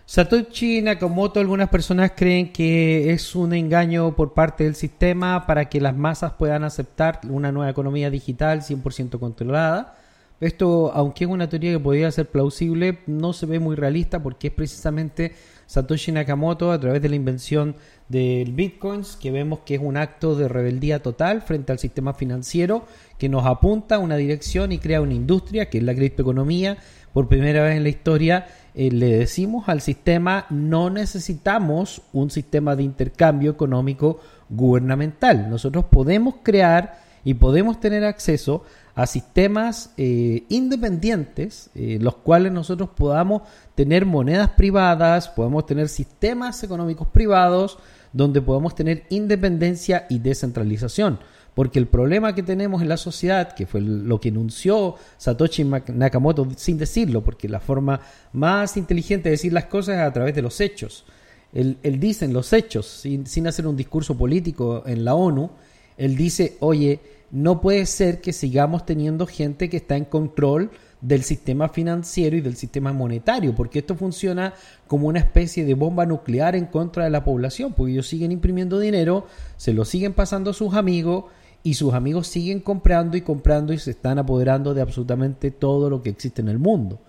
Satoshi 0.09 0.81
Nakamoto, 0.81 1.41
algunas 1.41 1.67
personas 1.67 2.13
creen 2.15 2.53
que 2.53 3.11
es 3.11 3.35
un 3.35 3.53
engaño 3.53 4.15
por 4.15 4.33
parte 4.33 4.63
del 4.63 4.73
sistema 4.73 5.45
para 5.45 5.67
que 5.67 5.81
las 5.81 5.97
masas 5.97 6.31
puedan 6.31 6.63
aceptar 6.63 7.19
una 7.29 7.51
nueva 7.51 7.69
economía 7.69 8.09
digital 8.09 8.61
100% 8.61 9.19
controlada. 9.19 9.97
Esto, 10.39 10.93
aunque 10.93 11.25
es 11.25 11.29
una 11.29 11.49
teoría 11.49 11.73
que 11.73 11.79
podría 11.81 12.09
ser 12.09 12.29
plausible, 12.29 12.99
no 13.05 13.33
se 13.33 13.47
ve 13.47 13.59
muy 13.59 13.75
realista 13.75 14.23
porque 14.23 14.47
es 14.47 14.53
precisamente 14.53 15.35
Satoshi 15.65 16.13
Nakamoto 16.13 16.71
a 16.71 16.79
través 16.79 17.01
de 17.01 17.09
la 17.09 17.15
invención 17.17 17.75
del 18.09 18.53
bitcoins 18.53 19.17
que 19.17 19.31
vemos 19.31 19.59
que 19.65 19.75
es 19.75 19.81
un 19.83 19.97
acto 19.97 20.35
de 20.35 20.47
rebeldía 20.47 21.01
total 21.01 21.41
frente 21.41 21.71
al 21.71 21.79
sistema 21.79 22.13
financiero 22.13 22.85
que 23.17 23.29
nos 23.29 23.45
apunta 23.45 23.95
a 23.95 23.99
una 23.99 24.15
dirección 24.15 24.71
y 24.71 24.79
crea 24.79 25.01
una 25.01 25.13
industria 25.13 25.69
que 25.69 25.79
es 25.79 25.83
la 25.83 25.95
criptoeconomía. 25.95 26.77
Por 27.13 27.27
primera 27.27 27.63
vez 27.63 27.75
en 27.75 27.83
la 27.83 27.89
historia 27.89 28.47
eh, 28.75 28.91
le 28.91 29.17
decimos 29.17 29.67
al 29.67 29.81
sistema 29.81 30.45
no 30.49 30.89
necesitamos 30.89 32.01
un 32.13 32.29
sistema 32.29 32.75
de 32.75 32.83
intercambio 32.83 33.51
económico 33.51 34.19
gubernamental. 34.49 35.49
Nosotros 35.49 35.85
podemos 35.85 36.35
crear 36.43 36.99
y 37.25 37.33
podemos 37.33 37.79
tener 37.79 38.05
acceso 38.05 38.63
a 38.95 39.05
sistemas 39.05 39.91
eh, 39.97 40.45
independientes, 40.49 41.69
eh, 41.75 41.99
los 42.01 42.15
cuales 42.15 42.51
nosotros 42.51 42.89
podamos 42.95 43.43
tener 43.75 44.05
monedas 44.05 44.49
privadas, 44.49 45.29
podemos 45.29 45.65
tener 45.65 45.89
sistemas 45.89 46.63
económicos 46.63 47.07
privados, 47.09 47.77
donde 48.17 48.41
podamos 48.41 48.73
tener 48.73 49.03
independencia 49.09 50.07
y 50.09 50.19
descentralización. 50.19 51.19
Porque 51.53 51.79
el 51.79 51.87
problema 51.87 52.35
que 52.35 52.43
tenemos 52.43 52.81
en 52.81 52.89
la 52.89 52.97
sociedad, 52.97 53.53
que 53.53 53.65
fue 53.65 53.81
lo 53.81 54.19
que 54.19 54.29
enunció 54.29 54.95
Satoshi 55.17 55.63
Nakamoto 55.63 56.47
sin 56.55 56.77
decirlo, 56.77 57.23
porque 57.23 57.47
la 57.47 57.59
forma 57.59 58.01
más 58.33 58.77
inteligente 58.77 59.29
de 59.29 59.31
decir 59.31 59.53
las 59.53 59.65
cosas 59.65 59.95
es 59.95 60.01
a 60.01 60.13
través 60.13 60.35
de 60.35 60.41
los 60.41 60.59
hechos. 60.61 61.05
Él, 61.53 61.77
él 61.81 61.99
dice 61.99 62.25
en 62.25 62.33
los 62.33 62.53
hechos, 62.53 62.85
sin, 62.85 63.25
sin 63.25 63.47
hacer 63.47 63.65
un 63.65 63.77
discurso 63.77 64.17
político 64.17 64.83
en 64.85 65.05
la 65.05 65.15
ONU, 65.15 65.49
él 65.97 66.15
dice, 66.15 66.57
oye, 66.59 66.99
no 67.31 67.59
puede 67.59 67.85
ser 67.85 68.21
que 68.21 68.33
sigamos 68.33 68.85
teniendo 68.85 69.25
gente 69.25 69.69
que 69.69 69.77
está 69.77 69.95
en 69.95 70.05
control 70.05 70.71
del 71.01 71.23
sistema 71.23 71.69
financiero 71.69 72.35
y 72.35 72.41
del 72.41 72.55
sistema 72.55 72.91
monetario, 72.91 73.53
porque 73.55 73.79
esto 73.79 73.95
funciona 73.95 74.53
como 74.87 75.07
una 75.07 75.19
especie 75.19 75.65
de 75.65 75.73
bomba 75.73 76.05
nuclear 76.05 76.55
en 76.55 76.65
contra 76.65 77.03
de 77.03 77.09
la 77.09 77.23
población, 77.23 77.73
porque 77.73 77.93
ellos 77.93 78.07
siguen 78.07 78.31
imprimiendo 78.31 78.79
dinero, 78.79 79.27
se 79.57 79.73
lo 79.73 79.85
siguen 79.85 80.13
pasando 80.13 80.51
a 80.51 80.53
sus 80.53 80.73
amigos 80.73 81.25
y 81.63 81.75
sus 81.75 81.93
amigos 81.93 82.27
siguen 82.27 82.59
comprando 82.59 83.17
y 83.17 83.21
comprando 83.21 83.73
y 83.73 83.77
se 83.77 83.91
están 83.91 84.19
apoderando 84.19 84.73
de 84.73 84.81
absolutamente 84.81 85.51
todo 85.51 85.89
lo 85.89 86.01
que 86.01 86.09
existe 86.09 86.41
en 86.41 86.49
el 86.49 86.59
mundo. 86.59 86.99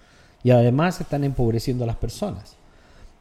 Y 0.42 0.50
además 0.50 1.00
están 1.00 1.24
empobreciendo 1.24 1.84
a 1.84 1.86
las 1.86 1.96
personas. 1.96 2.56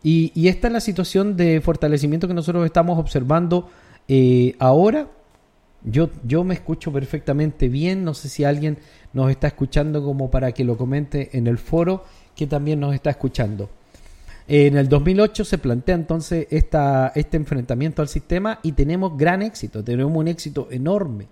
Y, 0.03 0.31
y 0.35 0.47
esta 0.47 0.67
es 0.67 0.73
la 0.73 0.81
situación 0.81 1.35
de 1.35 1.61
fortalecimiento 1.61 2.27
que 2.27 2.33
nosotros 2.33 2.65
estamos 2.65 2.99
observando 2.99 3.69
eh, 4.07 4.55
ahora 4.59 5.09
yo, 5.83 6.09
yo 6.25 6.43
me 6.43 6.53
escucho 6.53 6.91
perfectamente 6.91 7.69
bien. 7.69 8.03
No 8.03 8.13
sé 8.13 8.29
si 8.29 8.43
alguien 8.43 8.77
nos 9.17 9.31
está 9.31 9.47
escuchando 9.47 10.03
como 10.03 10.29
para 10.29 10.51
que 10.51 10.63
lo 10.63 10.77
comente 10.77 11.35
en 11.35 11.47
el 11.47 11.57
foro 11.57 12.05
que 12.35 12.45
también 12.45 12.79
nos 12.79 12.93
está 12.93 13.09
escuchando. 13.09 13.67
En 14.47 14.77
el 14.77 14.87
2008 14.87 15.43
se 15.43 15.57
plantea 15.57 15.95
entonces 15.95 16.45
esta, 16.51 17.11
este 17.15 17.35
enfrentamiento 17.35 18.03
al 18.03 18.09
sistema 18.09 18.59
y 18.61 18.73
tenemos 18.73 19.17
gran 19.17 19.41
éxito, 19.41 19.83
tenemos 19.83 20.15
un 20.15 20.27
éxito 20.27 20.67
enorme. 20.69 21.27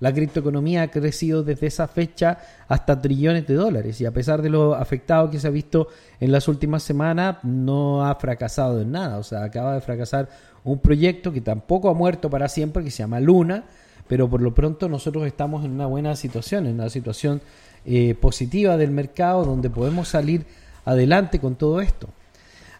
La 0.00 0.14
criptoeconomía 0.14 0.82
ha 0.82 0.88
crecido 0.88 1.42
desde 1.42 1.66
esa 1.66 1.88
fecha 1.88 2.38
hasta 2.68 3.02
trillones 3.02 3.46
de 3.46 3.54
dólares 3.54 4.00
y 4.00 4.06
a 4.06 4.12
pesar 4.12 4.40
de 4.40 4.48
lo 4.48 4.74
afectado 4.74 5.30
que 5.30 5.38
se 5.38 5.46
ha 5.46 5.50
visto 5.50 5.88
en 6.20 6.32
las 6.32 6.48
últimas 6.48 6.82
semanas, 6.82 7.36
no 7.42 8.06
ha 8.06 8.14
fracasado 8.14 8.80
en 8.80 8.92
nada. 8.92 9.18
O 9.18 9.22
sea, 9.22 9.44
acaba 9.44 9.74
de 9.74 9.82
fracasar 9.82 10.30
un 10.64 10.78
proyecto 10.78 11.32
que 11.32 11.42
tampoco 11.42 11.90
ha 11.90 11.94
muerto 11.94 12.30
para 12.30 12.48
siempre, 12.48 12.82
que 12.82 12.90
se 12.90 12.98
llama 12.98 13.20
Luna, 13.20 13.64
pero 14.08 14.28
por 14.28 14.40
lo 14.40 14.54
pronto 14.54 14.88
nosotros 14.88 15.26
estamos 15.26 15.64
en 15.64 15.72
una 15.72 15.86
buena 15.86 16.16
situación, 16.16 16.66
en 16.66 16.74
una 16.74 16.90
situación 16.90 17.40
eh, 17.84 18.14
positiva 18.14 18.76
del 18.76 18.90
mercado 18.90 19.44
donde 19.44 19.70
podemos 19.70 20.08
salir 20.08 20.46
adelante 20.84 21.38
con 21.40 21.54
todo 21.54 21.80
esto. 21.80 22.08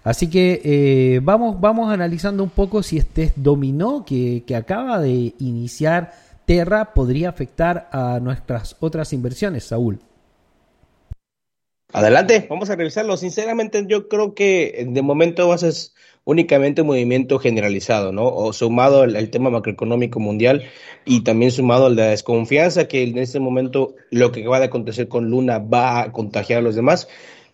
Así 0.04 0.30
que 0.30 0.60
eh, 0.64 1.20
vamos, 1.22 1.60
vamos 1.60 1.92
analizando 1.92 2.42
un 2.44 2.50
poco 2.50 2.82
si 2.82 2.98
este 2.98 3.32
dominó 3.34 4.04
que, 4.04 4.44
que 4.46 4.54
acaba 4.54 5.00
de 5.00 5.34
iniciar 5.38 6.12
Terra 6.46 6.94
podría 6.94 7.28
afectar 7.28 7.88
a 7.90 8.20
nuestras 8.20 8.76
otras 8.78 9.12
inversiones, 9.12 9.64
Saúl. 9.64 9.98
Adelante, 11.92 12.46
vamos 12.48 12.70
a 12.70 12.76
revisarlo. 12.76 13.16
Sinceramente, 13.16 13.84
yo 13.88 14.08
creo 14.08 14.34
que 14.34 14.86
de 14.88 15.02
momento 15.02 15.48
va 15.48 15.56
a 15.56 15.58
únicamente 16.26 16.82
un 16.82 16.88
movimiento 16.88 17.38
generalizado, 17.38 18.12
¿no? 18.12 18.26
O 18.26 18.52
sumado 18.52 19.02
al, 19.02 19.30
tema 19.30 19.48
macroeconómico 19.48 20.20
mundial 20.20 20.64
y 21.04 21.22
también 21.22 21.52
sumado 21.52 21.86
a 21.86 21.90
la 21.90 22.08
desconfianza 22.08 22.88
que 22.88 23.04
en 23.04 23.16
este 23.16 23.38
momento 23.40 23.94
lo 24.10 24.32
que 24.32 24.46
va 24.46 24.58
a 24.58 24.64
acontecer 24.64 25.08
con 25.08 25.30
Luna 25.30 25.58
va 25.60 26.02
a 26.02 26.12
contagiar 26.12 26.58
a 26.58 26.62
los 26.62 26.74
demás. 26.74 27.08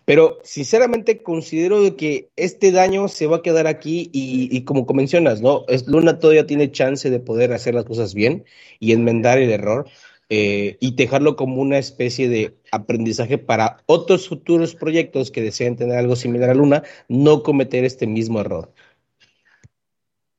Pero 0.05 0.39
sinceramente 0.43 1.21
considero 1.21 1.95
que 1.95 2.29
este 2.35 2.71
daño 2.71 3.07
se 3.07 3.27
va 3.27 3.37
a 3.37 3.41
quedar 3.41 3.67
aquí 3.67 4.09
y, 4.11 4.63
como 4.65 4.85
mencionas, 4.93 5.41
¿no? 5.41 5.65
Luna 5.87 6.19
todavía 6.19 6.47
tiene 6.47 6.71
chance 6.71 7.09
de 7.09 7.19
poder 7.19 7.53
hacer 7.53 7.75
las 7.75 7.85
cosas 7.85 8.13
bien 8.13 8.43
y 8.79 8.91
enmendar 8.91 9.37
el 9.37 9.51
error 9.51 9.87
eh, 10.35 10.77
y 10.79 10.95
dejarlo 10.95 11.35
como 11.35 11.61
una 11.61 11.77
especie 11.77 12.27
de 12.27 12.57
aprendizaje 12.71 13.37
para 13.37 13.77
otros 13.85 14.27
futuros 14.27 14.73
proyectos 14.73 15.29
que 15.29 15.43
deseen 15.43 15.75
tener 15.75 15.95
algo 15.95 16.15
similar 16.15 16.49
a 16.49 16.55
Luna, 16.55 16.81
no 17.07 17.43
cometer 17.43 17.85
este 17.85 18.07
mismo 18.07 18.39
error. 18.39 18.73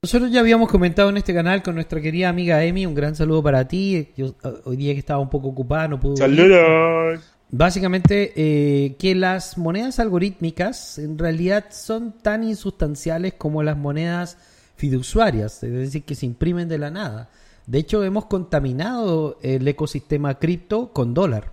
Nosotros 0.02 0.32
ya 0.32 0.40
habíamos 0.40 0.68
comentado 0.68 1.10
en 1.10 1.18
este 1.18 1.32
canal 1.32 1.62
con 1.62 1.76
nuestra 1.76 2.00
querida 2.00 2.28
amiga 2.28 2.64
Emi, 2.64 2.86
un 2.86 2.96
gran 2.96 3.14
saludo 3.14 3.40
para 3.44 3.68
ti. 3.68 4.08
Yo, 4.16 4.34
hoy 4.64 4.76
día 4.76 4.94
que 4.94 4.98
estaba 4.98 5.20
un 5.20 5.30
poco 5.30 5.46
ocupada 5.46 5.86
no 5.86 6.00
pude. 6.00 6.16
Saludos. 6.16 7.20
Básicamente 7.50 8.32
eh, 8.34 8.96
que 8.98 9.14
las 9.14 9.56
monedas 9.56 10.00
algorítmicas 10.00 10.98
en 10.98 11.18
realidad 11.18 11.66
son 11.70 12.18
tan 12.20 12.42
insustanciales 12.42 13.34
como 13.34 13.62
las 13.62 13.76
monedas 13.76 14.38
fiduciarias, 14.74 15.62
es 15.62 15.72
decir, 15.72 16.02
que 16.02 16.16
se 16.16 16.26
imprimen 16.26 16.68
de 16.68 16.78
la 16.78 16.90
nada. 16.90 17.30
De 17.66 17.78
hecho, 17.78 18.04
hemos 18.04 18.26
contaminado 18.26 19.38
el 19.42 19.66
ecosistema 19.66 20.38
cripto 20.38 20.92
con 20.92 21.14
dólar. 21.14 21.52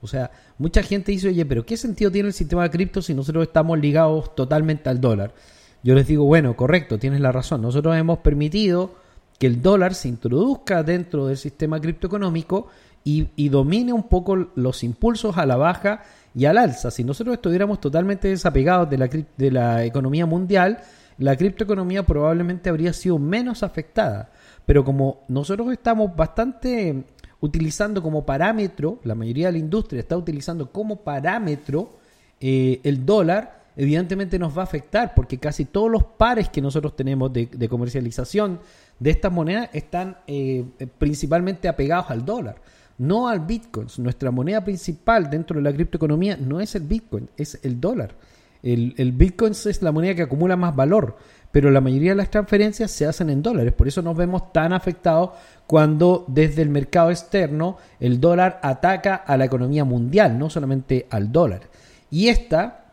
O 0.00 0.06
sea, 0.06 0.30
mucha 0.58 0.82
gente 0.82 1.12
dice, 1.12 1.28
oye, 1.28 1.44
pero 1.44 1.66
¿qué 1.66 1.76
sentido 1.76 2.10
tiene 2.10 2.28
el 2.28 2.34
sistema 2.34 2.68
cripto 2.70 3.02
si 3.02 3.14
nosotros 3.14 3.48
estamos 3.48 3.78
ligados 3.78 4.34
totalmente 4.34 4.88
al 4.88 5.00
dólar? 5.00 5.34
Yo 5.82 5.94
les 5.94 6.06
digo, 6.06 6.24
bueno, 6.24 6.54
correcto, 6.56 6.98
tienes 6.98 7.20
la 7.20 7.32
razón. 7.32 7.62
Nosotros 7.62 7.96
hemos 7.96 8.18
permitido 8.18 8.94
que 9.38 9.46
el 9.46 9.62
dólar 9.62 9.94
se 9.94 10.08
introduzca 10.08 10.82
dentro 10.82 11.26
del 11.26 11.36
sistema 11.36 11.80
criptoeconómico 11.80 12.68
y, 13.04 13.28
y, 13.36 13.48
domine 13.48 13.92
un 13.92 14.02
poco 14.04 14.50
los 14.54 14.82
impulsos 14.84 15.38
a 15.38 15.46
la 15.46 15.56
baja 15.56 16.02
y 16.34 16.44
al 16.44 16.58
alza. 16.58 16.90
Si 16.90 17.04
nosotros 17.04 17.34
estuviéramos 17.34 17.80
totalmente 17.80 18.28
desapegados 18.28 18.90
de 18.90 18.98
la, 18.98 19.08
de 19.08 19.50
la 19.50 19.84
economía 19.84 20.26
mundial, 20.26 20.80
la 21.18 21.36
criptoeconomía 21.36 22.04
probablemente 22.04 22.68
habría 22.68 22.92
sido 22.92 23.18
menos 23.18 23.62
afectada. 23.62 24.30
Pero 24.68 24.84
como 24.84 25.24
nosotros 25.28 25.72
estamos 25.72 26.14
bastante 26.14 27.02
utilizando 27.40 28.02
como 28.02 28.26
parámetro, 28.26 28.98
la 29.02 29.14
mayoría 29.14 29.46
de 29.46 29.52
la 29.52 29.58
industria 29.60 30.00
está 30.00 30.14
utilizando 30.14 30.70
como 30.70 30.96
parámetro 30.96 31.96
eh, 32.38 32.78
el 32.84 33.06
dólar, 33.06 33.62
evidentemente 33.78 34.38
nos 34.38 34.54
va 34.54 34.60
a 34.60 34.64
afectar 34.64 35.14
porque 35.14 35.38
casi 35.38 35.64
todos 35.64 35.90
los 35.90 36.04
pares 36.04 36.50
que 36.50 36.60
nosotros 36.60 36.94
tenemos 36.94 37.32
de, 37.32 37.48
comercialización 37.66 38.60
de 38.98 39.08
estas 39.08 39.32
monedas 39.32 39.70
están 39.72 40.18
eh, 40.26 40.66
principalmente 40.98 41.66
apegados 41.66 42.10
al 42.10 42.26
dólar, 42.26 42.56
no 42.98 43.26
al 43.26 43.40
Bitcoin. 43.40 43.86
Nuestra 43.96 44.30
moneda 44.30 44.62
principal 44.62 45.30
dentro 45.30 45.56
de 45.56 45.62
la 45.62 45.72
criptoeconomía 45.72 46.36
no 46.36 46.60
es 46.60 46.74
el 46.74 46.82
Bitcoin, 46.82 47.30
es 47.38 47.58
el 47.62 47.80
dólar. 47.80 48.14
El, 48.62 48.94
el 48.96 49.12
Bitcoin 49.12 49.52
es 49.52 49.82
la 49.82 49.92
moneda 49.92 50.14
que 50.14 50.22
acumula 50.22 50.56
más 50.56 50.74
valor, 50.74 51.16
pero 51.52 51.70
la 51.70 51.80
mayoría 51.80 52.10
de 52.10 52.16
las 52.16 52.30
transferencias 52.30 52.90
se 52.90 53.06
hacen 53.06 53.30
en 53.30 53.42
dólares. 53.42 53.72
Por 53.72 53.88
eso 53.88 54.02
nos 54.02 54.16
vemos 54.16 54.52
tan 54.52 54.72
afectados 54.72 55.30
cuando 55.66 56.24
desde 56.28 56.62
el 56.62 56.68
mercado 56.68 57.10
externo 57.10 57.78
el 58.00 58.20
dólar 58.20 58.60
ataca 58.62 59.14
a 59.14 59.36
la 59.36 59.44
economía 59.44 59.84
mundial, 59.84 60.38
no 60.38 60.50
solamente 60.50 61.06
al 61.10 61.30
dólar. 61.30 61.62
Y 62.10 62.28
esta 62.28 62.87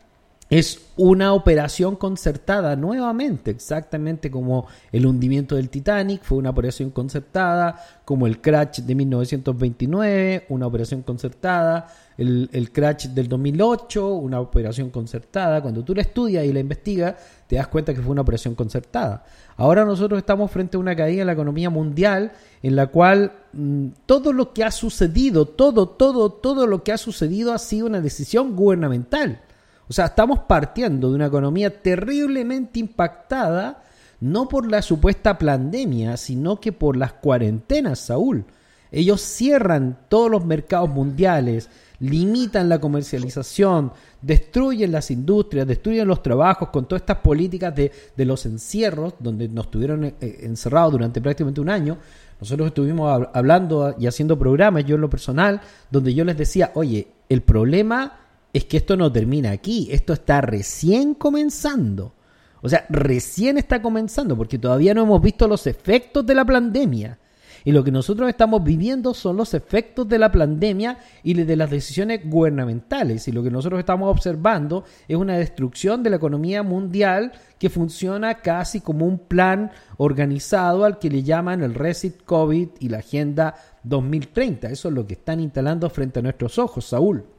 es 0.48 0.80
una 0.96 1.32
operación 1.32 1.96
concertada 1.96 2.76
nuevamente, 2.76 3.50
exactamente 3.50 4.30
como 4.30 4.66
el 4.92 5.04
hundimiento 5.04 5.56
del 5.56 5.68
Titanic 5.68 6.22
fue 6.22 6.38
una 6.38 6.50
operación 6.50 6.90
concertada, 6.90 7.82
como 8.04 8.26
el 8.26 8.40
crash 8.40 8.80
de 8.80 8.94
1929, 8.94 10.46
una 10.48 10.66
operación 10.66 11.02
concertada, 11.02 11.88
el, 12.16 12.48
el, 12.52 12.70
crash 12.70 13.08
del 13.08 13.28
2008, 13.28 14.14
una 14.14 14.40
operación 14.40 14.90
concertada. 14.90 15.60
Cuando 15.60 15.84
tú 15.84 15.94
la 15.94 16.02
estudias 16.02 16.46
y 16.46 16.52
la 16.52 16.60
investigas, 16.60 17.16
te 17.48 17.56
das 17.56 17.66
cuenta 17.66 17.92
que 17.92 18.00
fue 18.00 18.12
una 18.12 18.22
operación 18.22 18.54
concertada. 18.54 19.24
Ahora 19.56 19.84
nosotros 19.84 20.18
estamos 20.18 20.50
frente 20.50 20.76
a 20.76 20.80
una 20.80 20.94
caída 20.94 21.22
en 21.22 21.26
la 21.26 21.32
economía 21.32 21.68
mundial 21.68 22.32
en 22.62 22.76
la 22.76 22.86
cual 22.86 23.32
mmm, 23.52 23.88
todo 24.06 24.32
lo 24.32 24.52
que 24.54 24.64
ha 24.64 24.70
sucedido, 24.70 25.44
todo, 25.44 25.88
todo, 25.88 26.30
todo 26.30 26.66
lo 26.66 26.84
que 26.84 26.92
ha 26.92 26.98
sucedido 26.98 27.52
ha 27.52 27.58
sido 27.58 27.86
una 27.86 28.00
decisión 28.00 28.54
gubernamental. 28.54 29.42
O 29.88 29.92
sea, 29.92 30.06
estamos 30.06 30.40
partiendo 30.40 31.10
de 31.10 31.16
una 31.16 31.26
economía 31.26 31.82
terriblemente 31.82 32.80
impactada, 32.80 33.84
no 34.20 34.48
por 34.48 34.70
la 34.70 34.82
supuesta 34.82 35.38
pandemia, 35.38 36.16
sino 36.16 36.60
que 36.60 36.72
por 36.72 36.96
las 36.96 37.12
cuarentenas, 37.12 38.00
Saúl. 38.00 38.44
Ellos 38.90 39.20
cierran 39.20 39.98
todos 40.08 40.30
los 40.30 40.44
mercados 40.44 40.88
mundiales, 40.88 41.68
limitan 42.00 42.68
la 42.68 42.80
comercialización, 42.80 43.92
destruyen 44.22 44.92
las 44.92 45.10
industrias, 45.10 45.66
destruyen 45.66 46.08
los 46.08 46.22
trabajos 46.22 46.70
con 46.70 46.86
todas 46.86 47.02
estas 47.02 47.18
políticas 47.18 47.74
de, 47.74 47.92
de 48.16 48.24
los 48.24 48.46
encierros, 48.46 49.14
donde 49.18 49.48
nos 49.48 49.70
tuvieron 49.70 50.04
eh, 50.04 50.14
encerrados 50.20 50.92
durante 50.92 51.20
prácticamente 51.20 51.60
un 51.60 51.68
año. 51.68 51.98
Nosotros 52.40 52.68
estuvimos 52.68 53.28
hablando 53.32 53.94
y 53.98 54.06
haciendo 54.06 54.38
programas, 54.38 54.84
yo 54.84 54.96
en 54.96 55.00
lo 55.00 55.10
personal, 55.10 55.60
donde 55.90 56.12
yo 56.14 56.24
les 56.24 56.36
decía, 56.36 56.70
oye, 56.74 57.08
el 57.28 57.42
problema 57.42 58.25
es 58.56 58.64
que 58.64 58.78
esto 58.78 58.96
no 58.96 59.12
termina 59.12 59.50
aquí, 59.50 59.88
esto 59.90 60.14
está 60.14 60.40
recién 60.40 61.12
comenzando. 61.12 62.14
O 62.62 62.70
sea, 62.70 62.86
recién 62.88 63.58
está 63.58 63.82
comenzando 63.82 64.34
porque 64.34 64.58
todavía 64.58 64.94
no 64.94 65.02
hemos 65.02 65.20
visto 65.20 65.46
los 65.46 65.66
efectos 65.66 66.24
de 66.24 66.34
la 66.34 66.46
pandemia. 66.46 67.18
Y 67.64 67.72
lo 67.72 67.84
que 67.84 67.90
nosotros 67.90 68.30
estamos 68.30 68.64
viviendo 68.64 69.12
son 69.12 69.36
los 69.36 69.52
efectos 69.52 70.08
de 70.08 70.18
la 70.18 70.32
pandemia 70.32 70.96
y 71.22 71.34
de 71.34 71.54
las 71.54 71.68
decisiones 71.68 72.22
gubernamentales. 72.24 73.28
Y 73.28 73.32
lo 73.32 73.42
que 73.42 73.50
nosotros 73.50 73.78
estamos 73.78 74.10
observando 74.10 74.84
es 75.06 75.18
una 75.18 75.36
destrucción 75.36 76.02
de 76.02 76.08
la 76.08 76.16
economía 76.16 76.62
mundial 76.62 77.32
que 77.58 77.68
funciona 77.68 78.36
casi 78.36 78.80
como 78.80 79.04
un 79.04 79.18
plan 79.18 79.70
organizado 79.98 80.86
al 80.86 80.98
que 80.98 81.10
le 81.10 81.22
llaman 81.22 81.62
el 81.62 81.74
Reset 81.74 82.24
COVID 82.24 82.68
y 82.80 82.88
la 82.88 82.98
Agenda 82.98 83.54
2030. 83.82 84.68
Eso 84.70 84.88
es 84.88 84.94
lo 84.94 85.06
que 85.06 85.12
están 85.12 85.40
instalando 85.40 85.90
frente 85.90 86.20
a 86.20 86.22
nuestros 86.22 86.58
ojos, 86.58 86.86
Saúl. 86.86 87.35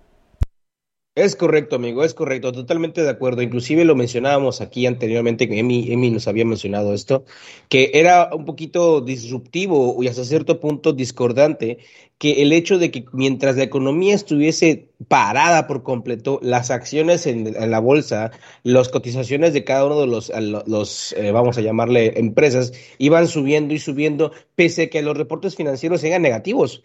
Es 1.17 1.35
correcto, 1.35 1.77
amigo, 1.77 2.03
es 2.03 2.13
correcto, 2.13 2.51
totalmente 2.51 3.01
de 3.01 3.09
acuerdo. 3.09 3.41
Inclusive 3.41 3.85
lo 3.85 3.95
mencionábamos 3.95 4.61
aquí 4.61 4.85
anteriormente, 4.85 5.49
que 5.49 5.57
Emi, 5.57 5.91
Emi 5.91 6.11
nos 6.11 6.27
había 6.27 6.45
mencionado 6.45 6.93
esto, 6.93 7.25
que 7.69 7.89
era 7.95 8.29
un 8.35 8.45
poquito 8.45 9.01
disruptivo 9.01 9.97
y 10.03 10.09
hasta 10.09 10.23
cierto 10.23 10.59
punto 10.59 10.93
discordante 10.93 11.79
que 12.19 12.43
el 12.43 12.53
hecho 12.53 12.77
de 12.77 12.91
que 12.91 13.05
mientras 13.13 13.57
la 13.57 13.63
economía 13.63 14.13
estuviese 14.13 14.89
parada 15.07 15.65
por 15.65 15.81
completo, 15.81 16.39
las 16.43 16.69
acciones 16.69 17.25
en, 17.25 17.51
la 17.71 17.79
bolsa, 17.79 18.29
las 18.61 18.89
cotizaciones 18.89 19.53
de 19.53 19.63
cada 19.63 19.85
uno 19.85 19.99
de 19.99 20.07
los, 20.07 20.31
los 20.67 21.13
eh, 21.13 21.31
vamos 21.31 21.57
a 21.57 21.61
llamarle 21.61 22.19
empresas, 22.19 22.73
iban 22.99 23.27
subiendo 23.27 23.73
y 23.73 23.79
subiendo, 23.79 24.33
pese 24.53 24.83
a 24.83 24.89
que 24.91 25.01
los 25.01 25.17
reportes 25.17 25.55
financieros 25.55 26.03
eran 26.03 26.21
negativos 26.21 26.83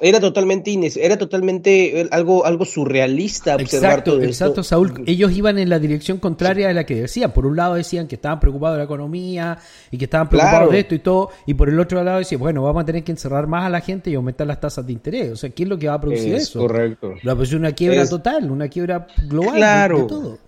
era 0.00 0.18
totalmente 0.20 0.70
ines 0.70 0.96
era 0.96 1.16
totalmente 1.18 2.08
algo 2.10 2.44
algo 2.46 2.64
surrealista 2.64 3.56
observar 3.56 3.90
exacto, 3.92 4.12
todo 4.12 4.22
exacto, 4.22 4.60
esto. 4.60 4.62
Saúl. 4.62 5.02
Ellos 5.06 5.32
iban 5.32 5.58
en 5.58 5.68
la 5.68 5.78
dirección 5.78 6.18
contraria 6.18 6.66
sí. 6.66 6.70
a 6.70 6.74
la 6.74 6.84
que 6.84 6.94
decían. 6.94 7.32
Por 7.32 7.46
un 7.46 7.56
lado 7.56 7.74
decían 7.74 8.06
que 8.08 8.14
estaban 8.16 8.40
preocupados 8.40 8.76
de 8.76 8.78
la 8.78 8.84
economía 8.84 9.58
y 9.90 9.98
que 9.98 10.04
estaban 10.04 10.28
preocupados 10.28 10.58
Claro. 10.60 10.72
de 10.72 10.80
esto 10.80 10.94
y 10.94 10.98
todo, 11.00 11.30
y 11.46 11.54
por 11.54 11.68
el 11.68 11.78
otro 11.78 12.02
lado 12.02 12.18
decían, 12.18 12.40
bueno, 12.40 12.62
vamos 12.62 12.82
a 12.82 12.86
tener 12.86 13.04
que 13.04 13.12
encerrar 13.12 13.46
más 13.46 13.64
a 13.64 13.70
la 13.70 13.80
gente 13.80 14.10
y 14.10 14.14
aumentar 14.14 14.46
las 14.46 14.60
tasas 14.60 14.86
de 14.86 14.92
interés. 14.92 15.32
O 15.32 15.36
sea, 15.36 15.50
¿qué 15.50 15.62
es 15.64 15.68
lo 15.68 15.78
que 15.78 15.88
va 15.88 15.94
a 15.94 16.00
producir 16.00 16.34
Es 16.34 16.42
eso? 16.44 16.60
correcto. 16.60 17.10
Va 17.26 17.32
a 17.32 17.34
producir 17.34 17.58
una 17.58 17.72
quiebra 17.72 18.02
Es- 18.02 18.10
total, 18.10 18.50
una 18.50 18.68
quiebra 18.68 19.06
global 19.28 19.52
de- 19.54 19.58
Claro. 19.58 19.98
de 19.98 20.04
todo. 20.06 20.38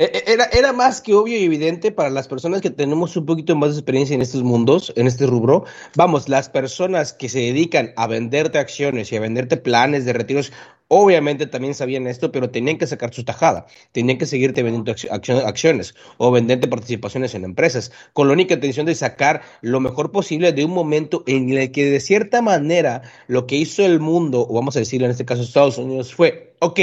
Eh, 0.00 0.10
eh, 0.14 0.22
Era, 0.26 0.44
era 0.52 0.72
más 0.72 1.00
que 1.00 1.12
obvio 1.12 1.36
y 1.36 1.42
evidente 1.42 1.90
para 1.90 2.08
las 2.08 2.28
personas 2.28 2.60
que 2.60 2.70
tenemos 2.70 3.16
un 3.16 3.26
poquito 3.26 3.56
más 3.56 3.70
de 3.70 3.80
experiencia 3.80 4.14
en 4.14 4.22
estos 4.22 4.44
mundos, 4.44 4.92
en 4.94 5.08
este 5.08 5.26
rubro. 5.26 5.64
Vamos, 5.96 6.28
las 6.28 6.48
personas 6.48 7.12
que 7.12 7.28
se 7.28 7.40
dedican 7.40 7.92
a 7.96 8.06
venderte 8.06 8.58
acciones 8.58 9.10
y 9.10 9.16
a 9.16 9.20
venderte 9.20 9.56
planes 9.56 10.04
de 10.04 10.12
retiros, 10.12 10.52
obviamente 10.86 11.48
también 11.48 11.74
sabían 11.74 12.06
esto, 12.06 12.30
pero 12.30 12.48
tenían 12.48 12.78
que 12.78 12.86
sacar 12.86 13.12
su 13.12 13.24
tajada. 13.24 13.66
Tenían 13.90 14.18
que 14.18 14.26
seguirte 14.26 14.62
vendiendo 14.62 14.92
acci- 14.92 15.08
accio- 15.10 15.44
acciones 15.44 15.96
o 16.16 16.30
venderte 16.30 16.68
participaciones 16.68 17.34
en 17.34 17.42
empresas, 17.42 17.90
con 18.12 18.28
la 18.28 18.34
única 18.34 18.54
intención 18.54 18.86
de 18.86 18.94
sacar 18.94 19.42
lo 19.62 19.80
mejor 19.80 20.12
posible 20.12 20.52
de 20.52 20.64
un 20.64 20.70
momento 20.70 21.24
en 21.26 21.50
el 21.50 21.72
que 21.72 21.86
de 21.86 21.98
cierta 21.98 22.40
manera 22.40 23.02
lo 23.26 23.48
que 23.48 23.56
hizo 23.56 23.84
el 23.84 23.98
mundo, 23.98 24.46
o 24.48 24.54
vamos 24.54 24.76
a 24.76 24.78
decirlo 24.78 25.06
en 25.06 25.10
este 25.10 25.24
caso 25.24 25.42
Estados 25.42 25.76
Unidos, 25.76 26.14
fue, 26.14 26.54
ok, 26.60 26.78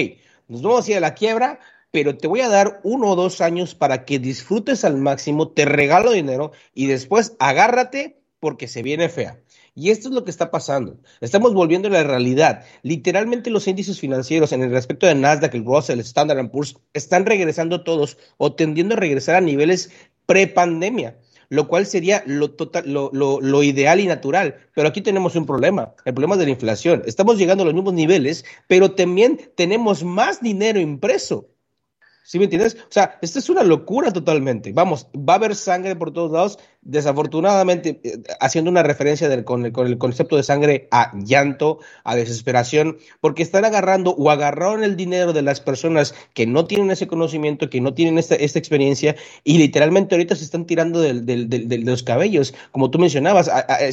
nos 0.50 0.62
vamos 0.62 0.86
a 0.86 0.92
ir 0.92 0.98
a 0.98 1.00
la 1.00 1.16
quiebra, 1.16 1.60
pero 1.96 2.18
te 2.18 2.28
voy 2.28 2.42
a 2.42 2.50
dar 2.50 2.82
uno 2.84 3.12
o 3.12 3.16
dos 3.16 3.40
años 3.40 3.74
para 3.74 4.04
que 4.04 4.20
disfrutes 4.20 4.84
al 4.84 4.98
máximo, 4.98 5.48
te 5.48 5.64
regalo 5.64 6.12
dinero 6.12 6.52
y 6.74 6.88
después 6.88 7.38
agárrate 7.40 8.20
porque 8.42 8.68
se 8.68 8.84
viene 8.84 9.08
fea. 9.08 9.40
Y 9.76 9.92
esto 9.92 10.10
es 10.10 10.14
lo 10.14 10.26
que 10.26 10.30
está 10.30 10.52
pasando. 10.52 11.00
Estamos 11.22 11.54
volviendo 11.54 11.88
a 11.88 11.92
la 11.92 12.04
realidad. 12.04 12.66
Literalmente 12.82 13.50
los 13.50 13.66
índices 13.70 13.98
financieros 13.98 14.52
en 14.52 14.64
el 14.64 14.72
respecto 14.72 15.08
de 15.08 15.16
Nasdaq, 15.16 15.56
el 15.56 15.64
Russell, 15.64 16.00
el 16.00 16.02
Standard 16.02 16.52
Poor's, 16.52 16.76
están 16.92 17.26
regresando 17.26 17.86
todos 17.86 18.18
o 18.36 18.52
tendiendo 18.52 18.96
a 18.96 19.00
regresar 19.00 19.36
a 19.36 19.42
niveles 19.42 19.90
pre-pandemia, 20.26 21.18
lo 21.48 21.70
cual 21.70 21.86
sería 21.86 22.24
lo, 22.26 22.58
lo, 22.84 23.40
lo 23.40 23.64
ideal 23.64 24.02
y 24.02 24.08
natural. 24.08 24.58
Pero 24.74 24.90
aquí 24.90 25.00
tenemos 25.00 25.38
un 25.38 25.46
problema, 25.46 25.96
el 26.04 26.14
problema 26.14 26.36
de 26.36 26.44
la 26.44 26.52
inflación. 26.52 27.04
Estamos 27.06 27.38
llegando 27.38 27.64
a 27.64 27.68
los 27.68 27.74
mismos 27.74 27.94
niveles, 27.94 28.44
pero 28.68 28.92
también 28.92 29.40
tenemos 29.56 30.04
más 30.04 30.42
dinero 30.42 30.82
impreso. 30.82 31.55
¿Sí 32.28 32.40
me 32.40 32.46
entiendes? 32.46 32.76
O 32.76 32.92
sea, 32.92 33.20
esta 33.22 33.38
es 33.38 33.52
una 33.52 33.62
locura 33.62 34.12
totalmente. 34.12 34.74
Vamos, 34.74 35.06
va 35.16 35.34
a 35.34 35.36
haber 35.36 35.56
sangre 35.56 35.96
por 35.96 36.12
todos 36.12 36.32
lados. 36.32 36.58
Desafortunadamente, 36.82 38.00
eh, 38.04 38.24
haciendo 38.40 38.72
una 38.72 38.82
referencia 38.82 39.28
con, 39.44 39.64
el, 39.64 39.72
con, 39.72 39.86
el, 39.86 40.00
concepto 40.00 40.36
de 40.36 40.42
sangre 40.42 40.88
a 40.90 41.12
llanto, 41.24 41.78
a 42.04 42.16
desesperación, 42.16 42.98
porque 43.22 43.44
están 43.44 43.64
agarrando 43.64 44.16
o 44.16 44.32
agarraron 44.32 44.84
el 44.84 44.96
dinero 44.96 45.34
de 45.34 45.44
las 45.44 45.62
personas 45.62 46.16
que 46.34 46.48
no 46.48 46.66
tienen 46.66 46.90
ese 46.90 47.06
conocimiento, 47.06 47.70
que 47.70 47.80
no 47.80 47.94
tienen 47.94 48.18
esta, 48.18 48.34
experiencia, 48.36 49.16
y 49.44 49.60
literalmente 49.60 50.16
ahorita 50.16 50.36
se 50.36 50.46
están 50.46 50.66
tirando 50.66 51.02
del, 51.02 51.28
del, 51.28 51.48
de 51.48 51.78
los 51.78 52.02
cabellos. 52.02 52.56
Como 52.72 52.90
tú 52.90 52.98
mencionabas, 52.98 53.52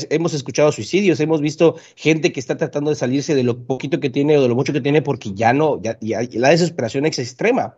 hemos 0.09 0.33
escuchado 0.33 0.73
suicidios, 0.73 1.21
hemos 1.21 1.43
visto 1.43 1.77
gente 1.97 2.33
que 2.33 2.41
está 2.41 2.57
tratando 2.57 2.89
de 2.89 2.97
salirse 2.97 3.35
de 3.35 3.43
lo 3.43 3.67
poquito 3.67 4.01
que 4.01 4.09
tiene 4.09 4.39
o 4.39 4.43
de 4.43 4.49
lo 4.49 4.55
mucho 4.55 4.73
que 4.73 4.81
tiene 4.81 5.03
porque 5.03 5.35
ya 5.35 5.53
no, 5.53 5.83
ya, 5.83 5.99
ya 6.01 6.21
la 6.33 6.49
desesperación 6.49 7.05
es 7.05 7.19
extrema. 7.19 7.77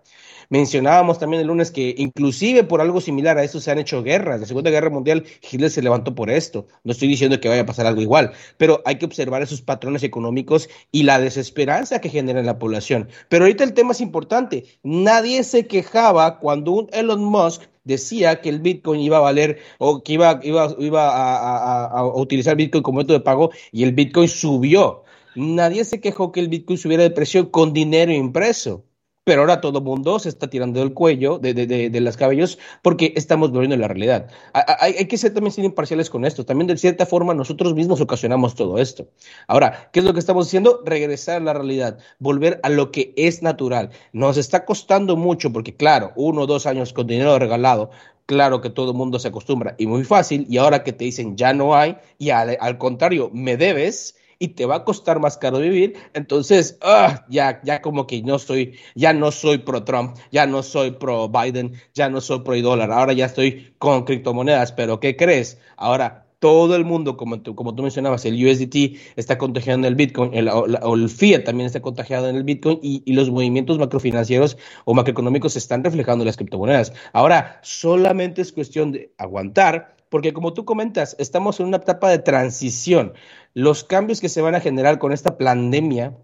Mencionábamos 0.49 1.19
también 1.19 1.41
el 1.41 1.49
lunes 1.49 1.71
que 1.71 1.95
inclusive 1.99 2.65
por 2.65 2.81
algo 2.81 3.01
similar 3.01 3.39
a 3.39 3.45
esto 3.45 3.61
se 3.61 3.71
han 3.71 3.79
hecho 3.79 4.03
guerras. 4.03 4.41
La 4.41 4.47
Segunda 4.47 4.71
Guerra 4.71 4.91
Mundial, 4.91 5.25
Hitler 5.43 5.71
se 5.71 5.83
levantó 5.83 6.15
por 6.15 6.31
esto. 6.31 6.67
No 6.85 6.93
estoy 6.93 7.09
diciendo 7.09 7.41
que 7.41 7.49
vaya 7.49 7.63
a 7.63 7.67
pasar 7.67 7.87
algo 7.87 8.01
igual, 8.01 8.33
pero 8.57 8.83
hay 8.85 8.97
que 8.97 9.07
observar 9.07 9.43
esos 9.43 9.63
patrones 9.63 10.03
económicos 10.03 10.69
y 10.93 11.05
la 11.05 11.19
desesperanza 11.19 12.01
que 12.01 12.09
genera 12.09 12.41
en 12.41 12.47
la 12.47 12.59
población. 12.59 13.09
Pero 13.29 13.45
ahorita 13.45 13.65
el 13.65 13.75
tema 13.75 13.93
es 13.93 14.01
importante. 14.01 14.65
Nadie 14.83 15.45
se 15.45 15.67
quejaba 15.67 16.39
cuando 16.39 16.73
un 16.73 16.89
Elon 16.93 17.25
Musk 17.25 17.63
decía 17.85 18.41
que 18.41 18.49
el 18.49 18.61
Bitcoin 18.61 19.01
iba 19.01 19.19
a 19.19 19.21
valer 19.21 19.59
o 19.79 20.03
que 20.03 20.15
iba, 20.15 20.41
iba, 20.43 20.65
a, 20.65 21.85
a, 21.87 22.07
utilizar 22.07 22.57
Bitcoin 22.57 22.83
como 22.83 22.99
método 22.99 23.19
de 23.19 23.25
pago 23.25 23.51
y 23.73 23.85
el 23.85 23.93
Bitcoin 23.93 24.29
subió. 24.29 25.05
Nadie 25.35 25.85
se 25.85 26.01
quejó 26.01 26.33
que 26.33 26.41
el 26.41 26.49
Bitcoin 26.49 26.79
subiera 26.79 27.03
de 27.03 27.11
precio 27.11 27.51
con 27.51 27.73
dinero 27.73 28.13
impreso. 28.13 28.85
Pero 29.25 29.41
ahora 29.41 29.63
todo 29.63 29.79
el 29.79 29.85
mundo 29.85 30.19
se 30.19 30.29
está 30.29 30.49
tirando 30.49 30.81
del 30.81 30.93
cuello, 30.93 31.39
de, 31.39 31.55
de, 31.55 31.67
de, 31.67 31.89
de 31.89 32.01
los 32.01 32.19
cabellos, 32.19 32.59
porque 32.83 33.15
estamos 33.17 33.51
volviendo 33.51 33.75
a 33.75 33.79
la 33.79 33.89
realidad. 33.89 34.29
Hay, 34.53 34.97
hay, 34.99 35.07
que 35.07 35.17
ser 35.17 35.33
también 35.33 35.51
ser 35.51 35.65
imparciales 35.65 36.11
con 36.11 36.27
esto. 36.27 36.45
También, 36.45 36.67
de 36.67 36.77
cierta 36.77 37.07
forma, 37.07 37.33
nosotros 37.33 37.75
mismos 37.75 38.03
ocasionamos 38.03 38.55
todo 38.55 38.79
esto. 38.79 39.09
Ahora, 39.49 39.89
¿qué 39.93 40.01
es 40.01 40.05
lo 40.05 40.13
que 40.13 40.21
estamos 40.21 40.47
haciendo? 40.47 40.83
Regresar 40.85 41.41
a 41.41 41.45
la 41.45 41.55
realidad, 41.55 41.99
volver 42.19 42.61
a 42.63 42.69
lo 42.69 42.93
que 42.93 43.15
es 43.17 43.43
natural. 43.43 43.91
Nos 44.13 44.37
está 44.37 44.67
costando 44.67 45.17
mucho, 45.17 45.51
porque, 45.53 45.75
claro, 45.75 46.13
uno 46.17 46.43
o 46.43 46.47
dos 46.47 46.67
años 46.67 46.93
con 46.93 47.07
dinero 47.07 47.39
regalado, 47.39 47.91
claro 48.27 48.61
que 48.61 48.69
todo 48.69 48.91
el 48.91 48.97
mundo 48.97 49.19
se 49.19 49.29
acostumbra 49.29 49.75
y 49.79 49.87
muy 49.87 50.05
fácil, 50.05 50.47
y 50.51 50.59
ahora 50.59 50.85
que 50.85 50.93
te 50.93 51.05
dicen 51.05 51.37
ya 51.37 51.55
no 51.55 51.75
hay, 51.75 51.97
y 52.19 52.29
al 52.29 52.77
contrario, 52.77 53.31
me 53.33 53.57
debes 53.57 54.17
y 54.45 54.49
te 54.49 54.67
va 54.67 54.77
a 54.77 54.85
costar 54.85 55.21
más 55.21 55.39
caro 55.39 55.59
vivir, 55.59 55.95
entonces 56.13 56.79
ah, 56.83 57.25
ya, 57.29 57.61
ya 57.65 57.81
como 57.81 58.07
que 58.07 58.23
no 58.23 58.39
soy, 58.39 58.79
ya 58.95 59.13
no 59.13 59.33
soy 59.33 59.59
pro 59.59 59.85
Trump, 59.85 60.17
ya 60.31 60.47
no 60.47 60.63
soy 60.63 60.93
pro 60.93 61.29
Biden, 61.29 61.73
ya 61.95 62.11
no 62.11 62.21
soy 62.21 62.41
pro 62.41 62.61
dólar, 62.61 62.93
ahora 62.93 63.15
ya 63.15 63.27
estoy 63.27 63.75
con 63.79 64.05
criptomonedas, 64.05 64.73
pero 64.73 65.01
¿qué 65.01 65.17
crees? 65.17 65.59
Ahora 65.77 66.25
todo 66.45 66.77
el 66.77 66.85
mundo, 66.85 67.17
como 67.17 67.41
tú, 67.41 67.55
como 67.55 67.75
tú 67.75 67.83
mencionabas, 67.83 68.27
el 68.27 68.35
USDT 68.35 68.99
está 69.17 69.39
contagiado 69.39 69.79
en 69.79 69.87
el 69.87 69.95
Bitcoin, 69.95 70.35
el, 70.35 70.49
el 70.49 71.09
Fiat 71.09 71.45
también 71.45 71.67
está 71.67 71.81
contagiado 71.81 72.29
en 72.29 72.37
el 72.37 72.45
Bitcoin 72.45 72.81
y, 72.83 73.03
y 73.07 73.15
los 73.15 73.31
movimientos 73.31 73.79
macrofinancieros 73.79 74.59
o 74.85 74.93
macroeconómicos 74.93 75.55
se 75.55 75.59
están 75.59 75.83
reflejando 75.83 76.23
en 76.23 76.27
las 76.27 76.37
criptomonedas. 76.37 76.93
Ahora, 77.15 77.61
solamente 77.63 78.43
es 78.43 78.53
cuestión 78.53 78.93
de 78.93 79.15
aguantar, 79.17 79.94
porque 80.15 80.33
como 80.33 80.55
tú 80.55 80.65
comentas, 80.65 81.17
estamos 81.19 81.59
en 81.59 81.67
una 81.67 81.79
etapa 81.79 82.09
de 82.09 82.21
transición. 82.21 83.15
Los 83.53 83.83
cambios 83.83 84.21
que 84.21 84.29
se 84.29 84.41
van 84.41 84.55
a 84.55 84.61
generar 84.61 85.01
con 85.01 85.13
esta 85.13 85.37
pandemia 85.37 86.17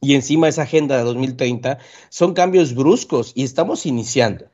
y 0.00 0.14
encima 0.14 0.48
esa 0.48 0.62
agenda 0.62 0.96
de 0.96 1.02
2030 1.02 1.76
son 2.08 2.32
cambios 2.32 2.74
bruscos 2.74 3.32
y 3.34 3.44
estamos 3.44 3.84
iniciando. 3.84 4.46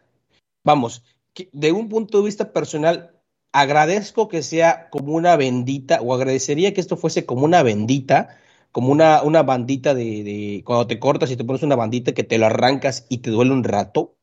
Vamos, 0.65 1.05
de 1.53 1.71
un 1.71 1.89
punto 1.89 2.19
de 2.19 2.25
vista 2.25 2.53
personal, 2.53 3.21
agradezco 3.53 4.27
que 4.27 4.43
sea 4.43 4.91
como 4.91 5.13
una 5.13 5.37
bendita, 5.37 6.01
o 6.01 6.13
agradecería 6.13 6.75
que 6.75 6.81
esto 6.81 6.97
fuese 6.97 7.25
como 7.25 7.45
una 7.45 7.63
bendita, 7.63 8.41
como 8.73 8.91
una, 8.91 9.23
una 9.23 9.45
bandita 9.45 9.95
de, 9.95 10.25
de 10.25 10.63
cuando 10.67 10.89
te 10.89 10.99
cortas 10.99 11.31
y 11.31 11.37
te 11.37 11.45
pones 11.45 11.63
una 11.63 11.77
bandita 11.77 12.11
que 12.11 12.25
te 12.25 12.39
lo 12.39 12.47
arrancas 12.47 13.07
y 13.09 13.19
te 13.19 13.31
duele 13.31 13.53
un 13.53 13.63
rato. 13.63 14.17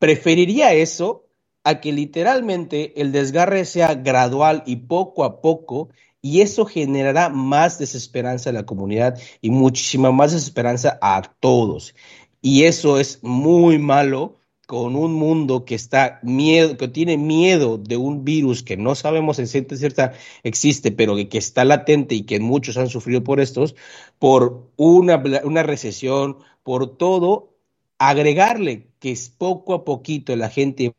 Preferiría 0.00 0.72
eso 0.74 1.25
a 1.66 1.80
que 1.80 1.92
literalmente 1.92 3.00
el 3.00 3.10
desgarre 3.10 3.64
sea 3.64 3.96
gradual 3.96 4.62
y 4.66 4.76
poco 4.76 5.24
a 5.24 5.40
poco, 5.40 5.88
y 6.22 6.40
eso 6.40 6.64
generará 6.64 7.28
más 7.28 7.80
desesperanza 7.80 8.50
en 8.50 8.54
la 8.54 8.66
comunidad 8.66 9.18
y 9.40 9.50
muchísima 9.50 10.12
más 10.12 10.30
desesperanza 10.30 10.96
a 11.02 11.22
todos. 11.40 11.96
Y 12.40 12.64
eso 12.64 13.00
es 13.00 13.18
muy 13.24 13.78
malo 13.80 14.38
con 14.68 14.94
un 14.94 15.12
mundo 15.14 15.64
que 15.64 15.74
está 15.74 16.20
miedo, 16.22 16.76
que 16.76 16.86
tiene 16.86 17.16
miedo 17.18 17.78
de 17.78 17.96
un 17.96 18.24
virus 18.24 18.62
que 18.62 18.76
no 18.76 18.94
sabemos 18.94 19.40
en 19.40 19.48
cierta, 19.48 19.76
cierta 19.76 20.12
existe, 20.44 20.92
pero 20.92 21.16
que, 21.16 21.28
que 21.28 21.38
está 21.38 21.64
latente 21.64 22.14
y 22.14 22.22
que 22.22 22.38
muchos 22.38 22.76
han 22.76 22.88
sufrido 22.88 23.24
por 23.24 23.40
estos, 23.40 23.74
por 24.20 24.70
una, 24.76 25.20
una 25.42 25.64
recesión, 25.64 26.38
por 26.62 26.96
todo, 26.96 27.56
agregarle 27.98 28.88
que 29.00 29.10
es 29.10 29.30
poco 29.30 29.74
a 29.74 29.84
poquito 29.84 30.36
la 30.36 30.48
gente 30.48 30.94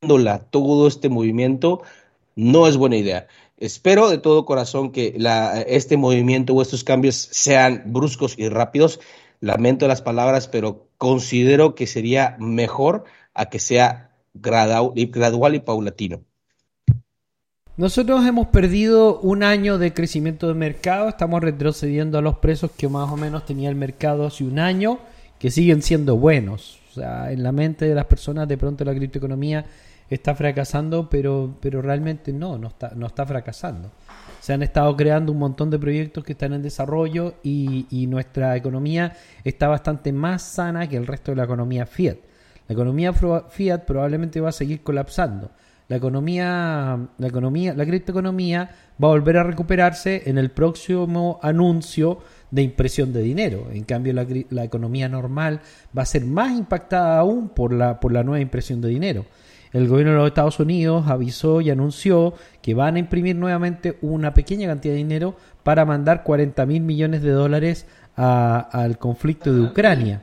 todo 0.00 0.86
este 0.86 1.08
movimiento 1.08 1.82
no 2.34 2.66
es 2.66 2.76
buena 2.76 2.96
idea. 2.96 3.26
Espero 3.58 4.10
de 4.10 4.18
todo 4.18 4.44
corazón 4.44 4.92
que 4.92 5.14
la, 5.16 5.62
este 5.62 5.96
movimiento 5.96 6.52
o 6.54 6.62
estos 6.62 6.84
cambios 6.84 7.16
sean 7.16 7.84
bruscos 7.86 8.38
y 8.38 8.48
rápidos. 8.48 9.00
Lamento 9.40 9.88
las 9.88 10.02
palabras, 10.02 10.48
pero 10.48 10.88
considero 10.98 11.74
que 11.74 11.86
sería 11.86 12.36
mejor 12.38 13.04
a 13.34 13.46
que 13.46 13.58
sea 13.58 14.10
gradual 14.34 14.92
gradual 14.94 15.54
y 15.54 15.60
paulatino. 15.60 16.20
Nosotros 17.78 18.24
hemos 18.26 18.46
perdido 18.48 19.20
un 19.20 19.42
año 19.42 19.76
de 19.76 19.92
crecimiento 19.92 20.48
de 20.48 20.54
mercado, 20.54 21.10
estamos 21.10 21.42
retrocediendo 21.42 22.16
a 22.16 22.22
los 22.22 22.38
precios 22.38 22.70
que 22.70 22.88
más 22.88 23.10
o 23.10 23.18
menos 23.18 23.44
tenía 23.44 23.68
el 23.68 23.74
mercado 23.74 24.26
hace 24.26 24.44
un 24.44 24.58
año, 24.58 24.98
que 25.38 25.50
siguen 25.50 25.82
siendo 25.82 26.16
buenos. 26.16 26.80
O 26.90 26.94
sea, 26.94 27.30
en 27.32 27.42
la 27.42 27.52
mente 27.52 27.84
de 27.84 27.94
las 27.94 28.06
personas 28.06 28.48
de 28.48 28.56
pronto 28.56 28.82
la 28.82 28.94
criptoeconomía 28.94 29.66
está 30.10 30.34
fracasando, 30.34 31.08
pero, 31.10 31.54
pero 31.60 31.82
realmente 31.82 32.32
no, 32.32 32.58
no 32.58 32.68
está, 32.68 32.92
no 32.94 33.06
está 33.06 33.26
fracasando. 33.26 33.90
Se 34.40 34.52
han 34.52 34.62
estado 34.62 34.96
creando 34.96 35.32
un 35.32 35.38
montón 35.38 35.70
de 35.70 35.78
proyectos 35.78 36.22
que 36.22 36.32
están 36.32 36.52
en 36.52 36.62
desarrollo 36.62 37.34
y, 37.42 37.86
y 37.90 38.06
nuestra 38.06 38.56
economía 38.56 39.14
está 39.42 39.66
bastante 39.68 40.12
más 40.12 40.42
sana 40.42 40.88
que 40.88 40.96
el 40.96 41.06
resto 41.06 41.32
de 41.32 41.36
la 41.36 41.44
economía 41.44 41.86
fiat. 41.86 42.18
La 42.68 42.72
economía 42.72 43.12
fiat 43.12 43.84
probablemente 43.84 44.40
va 44.40 44.50
a 44.50 44.52
seguir 44.52 44.82
colapsando. 44.82 45.50
La 45.88 45.96
economía, 45.96 46.98
la 47.18 47.26
economía, 47.28 47.72
la 47.74 47.86
criptoeconomía 47.86 48.70
va 49.02 49.08
a 49.08 49.12
volver 49.12 49.36
a 49.36 49.44
recuperarse 49.44 50.22
en 50.26 50.36
el 50.36 50.50
próximo 50.50 51.38
anuncio 51.42 52.18
de 52.50 52.62
impresión 52.62 53.12
de 53.12 53.22
dinero. 53.22 53.68
En 53.72 53.84
cambio, 53.84 54.12
la, 54.12 54.26
la 54.50 54.64
economía 54.64 55.08
normal 55.08 55.60
va 55.96 56.02
a 56.02 56.06
ser 56.06 56.24
más 56.24 56.50
impactada 56.50 57.18
aún 57.18 57.50
por 57.50 57.72
la, 57.72 58.00
por 58.00 58.12
la 58.12 58.24
nueva 58.24 58.40
impresión 58.40 58.80
de 58.80 58.88
dinero. 58.88 59.26
El 59.72 59.88
gobierno 59.88 60.12
de 60.12 60.18
los 60.18 60.28
Estados 60.28 60.58
Unidos 60.60 61.06
avisó 61.08 61.60
y 61.60 61.70
anunció 61.70 62.34
que 62.62 62.74
van 62.74 62.96
a 62.96 62.98
imprimir 62.98 63.36
nuevamente 63.36 63.98
una 64.02 64.32
pequeña 64.34 64.68
cantidad 64.68 64.94
de 64.94 64.98
dinero 64.98 65.36
para 65.62 65.84
mandar 65.84 66.22
40 66.22 66.64
mil 66.66 66.82
millones 66.82 67.22
de 67.22 67.30
dólares 67.30 67.86
al 68.16 68.98
conflicto 68.98 69.52
de 69.52 69.60
Ucrania. 69.60 70.22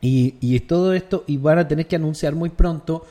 Y, 0.00 0.34
y 0.40 0.58
todo 0.60 0.94
esto, 0.94 1.24
y 1.26 1.36
van 1.36 1.58
a 1.58 1.68
tener 1.68 1.86
que 1.86 1.96
anunciar 1.96 2.34
muy 2.34 2.48
pronto, 2.50 3.04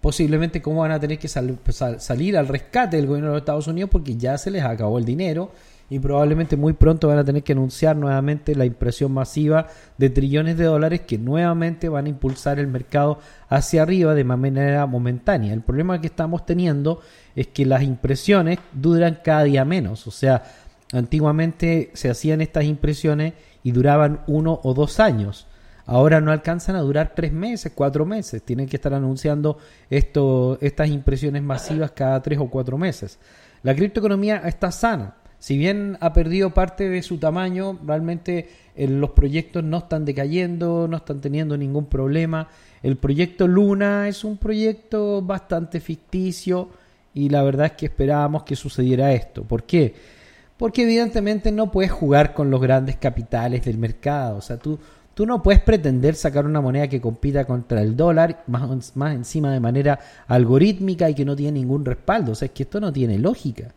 posiblemente 0.00 0.60
cómo 0.62 0.80
van 0.80 0.90
a 0.92 0.98
tener 0.98 1.18
que 1.18 1.28
sal- 1.28 1.58
sal- 1.70 2.00
salir 2.00 2.36
al 2.36 2.48
rescate 2.48 2.96
del 2.96 3.06
gobierno 3.06 3.28
de 3.28 3.34
los 3.34 3.42
Estados 3.42 3.66
Unidos 3.68 3.90
porque 3.90 4.16
ya 4.16 4.36
se 4.38 4.50
les 4.50 4.64
acabó 4.64 4.98
el 4.98 5.04
dinero 5.04 5.50
y 5.92 5.98
probablemente 5.98 6.56
muy 6.56 6.72
pronto 6.72 7.08
van 7.08 7.18
a 7.18 7.24
tener 7.24 7.42
que 7.42 7.52
anunciar 7.52 7.96
nuevamente 7.96 8.54
la 8.54 8.64
impresión 8.64 9.12
masiva 9.12 9.66
de 9.98 10.08
trillones 10.08 10.56
de 10.56 10.64
dólares 10.64 11.02
que 11.02 11.18
nuevamente 11.18 11.90
van 11.90 12.06
a 12.06 12.08
impulsar 12.08 12.58
el 12.58 12.66
mercado 12.66 13.18
hacia 13.50 13.82
arriba 13.82 14.14
de 14.14 14.24
manera 14.24 14.86
momentánea. 14.86 15.52
El 15.52 15.60
problema 15.60 16.00
que 16.00 16.06
estamos 16.06 16.46
teniendo 16.46 17.02
es 17.36 17.48
que 17.48 17.66
las 17.66 17.82
impresiones 17.82 18.58
duran 18.72 19.18
cada 19.22 19.44
día 19.44 19.66
menos, 19.66 20.06
o 20.06 20.10
sea, 20.10 20.44
antiguamente 20.94 21.90
se 21.92 22.08
hacían 22.08 22.40
estas 22.40 22.64
impresiones 22.64 23.34
y 23.62 23.72
duraban 23.72 24.20
uno 24.26 24.60
o 24.62 24.72
dos 24.72 24.98
años. 24.98 25.46
Ahora 25.84 26.22
no 26.22 26.32
alcanzan 26.32 26.76
a 26.76 26.80
durar 26.80 27.12
tres 27.14 27.34
meses, 27.34 27.72
cuatro 27.74 28.06
meses. 28.06 28.42
Tienen 28.42 28.66
que 28.66 28.76
estar 28.76 28.94
anunciando 28.94 29.58
esto, 29.90 30.56
estas 30.62 30.88
impresiones 30.88 31.42
masivas 31.42 31.90
cada 31.90 32.22
tres 32.22 32.38
o 32.38 32.48
cuatro 32.48 32.78
meses. 32.78 33.18
La 33.62 33.74
criptoeconomía 33.74 34.38
está 34.46 34.70
sana. 34.72 35.16
Si 35.42 35.58
bien 35.58 35.98
ha 35.98 36.12
perdido 36.12 36.50
parte 36.54 36.88
de 36.88 37.02
su 37.02 37.18
tamaño, 37.18 37.76
realmente 37.84 38.48
eh, 38.76 38.86
los 38.86 39.10
proyectos 39.10 39.64
no 39.64 39.78
están 39.78 40.04
decayendo, 40.04 40.86
no 40.86 40.98
están 40.98 41.20
teniendo 41.20 41.56
ningún 41.56 41.86
problema. 41.86 42.46
El 42.80 42.96
proyecto 42.96 43.48
Luna 43.48 44.06
es 44.06 44.22
un 44.22 44.36
proyecto 44.36 45.20
bastante 45.20 45.80
ficticio 45.80 46.68
y 47.12 47.28
la 47.28 47.42
verdad 47.42 47.66
es 47.66 47.72
que 47.72 47.86
esperábamos 47.86 48.44
que 48.44 48.54
sucediera 48.54 49.12
esto. 49.14 49.42
¿Por 49.42 49.64
qué? 49.64 49.96
Porque 50.56 50.84
evidentemente 50.84 51.50
no 51.50 51.72
puedes 51.72 51.90
jugar 51.90 52.34
con 52.34 52.48
los 52.48 52.60
grandes 52.60 52.94
capitales 52.98 53.64
del 53.64 53.78
mercado. 53.78 54.36
O 54.36 54.42
sea, 54.42 54.58
tú, 54.58 54.78
tú 55.12 55.26
no 55.26 55.42
puedes 55.42 55.60
pretender 55.60 56.14
sacar 56.14 56.46
una 56.46 56.60
moneda 56.60 56.86
que 56.86 57.00
compita 57.00 57.46
contra 57.46 57.82
el 57.82 57.96
dólar, 57.96 58.44
más, 58.46 58.94
más 58.94 59.12
encima 59.12 59.52
de 59.52 59.58
manera 59.58 59.98
algorítmica 60.28 61.10
y 61.10 61.16
que 61.16 61.24
no 61.24 61.34
tiene 61.34 61.58
ningún 61.58 61.84
respaldo. 61.84 62.30
O 62.30 62.34
sea, 62.36 62.46
es 62.46 62.52
que 62.52 62.62
esto 62.62 62.78
no 62.78 62.92
tiene 62.92 63.18
lógica. 63.18 63.74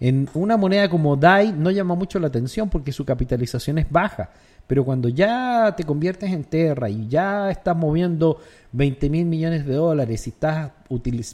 En 0.00 0.28
una 0.34 0.56
moneda 0.56 0.88
como 0.88 1.16
DAI 1.16 1.52
no 1.52 1.70
llama 1.70 1.94
mucho 1.94 2.18
la 2.18 2.26
atención 2.28 2.68
porque 2.68 2.92
su 2.92 3.04
capitalización 3.04 3.78
es 3.78 3.90
baja. 3.90 4.30
Pero 4.66 4.84
cuando 4.84 5.08
ya 5.08 5.74
te 5.76 5.84
conviertes 5.84 6.32
en 6.32 6.44
Terra 6.44 6.90
y 6.90 7.06
ya 7.08 7.50
estás 7.50 7.76
moviendo 7.76 8.38
20 8.72 9.10
mil 9.10 9.24
millones 9.24 9.64
de 9.64 9.74
dólares 9.74 10.26
y 10.26 10.30
estás 10.30 10.72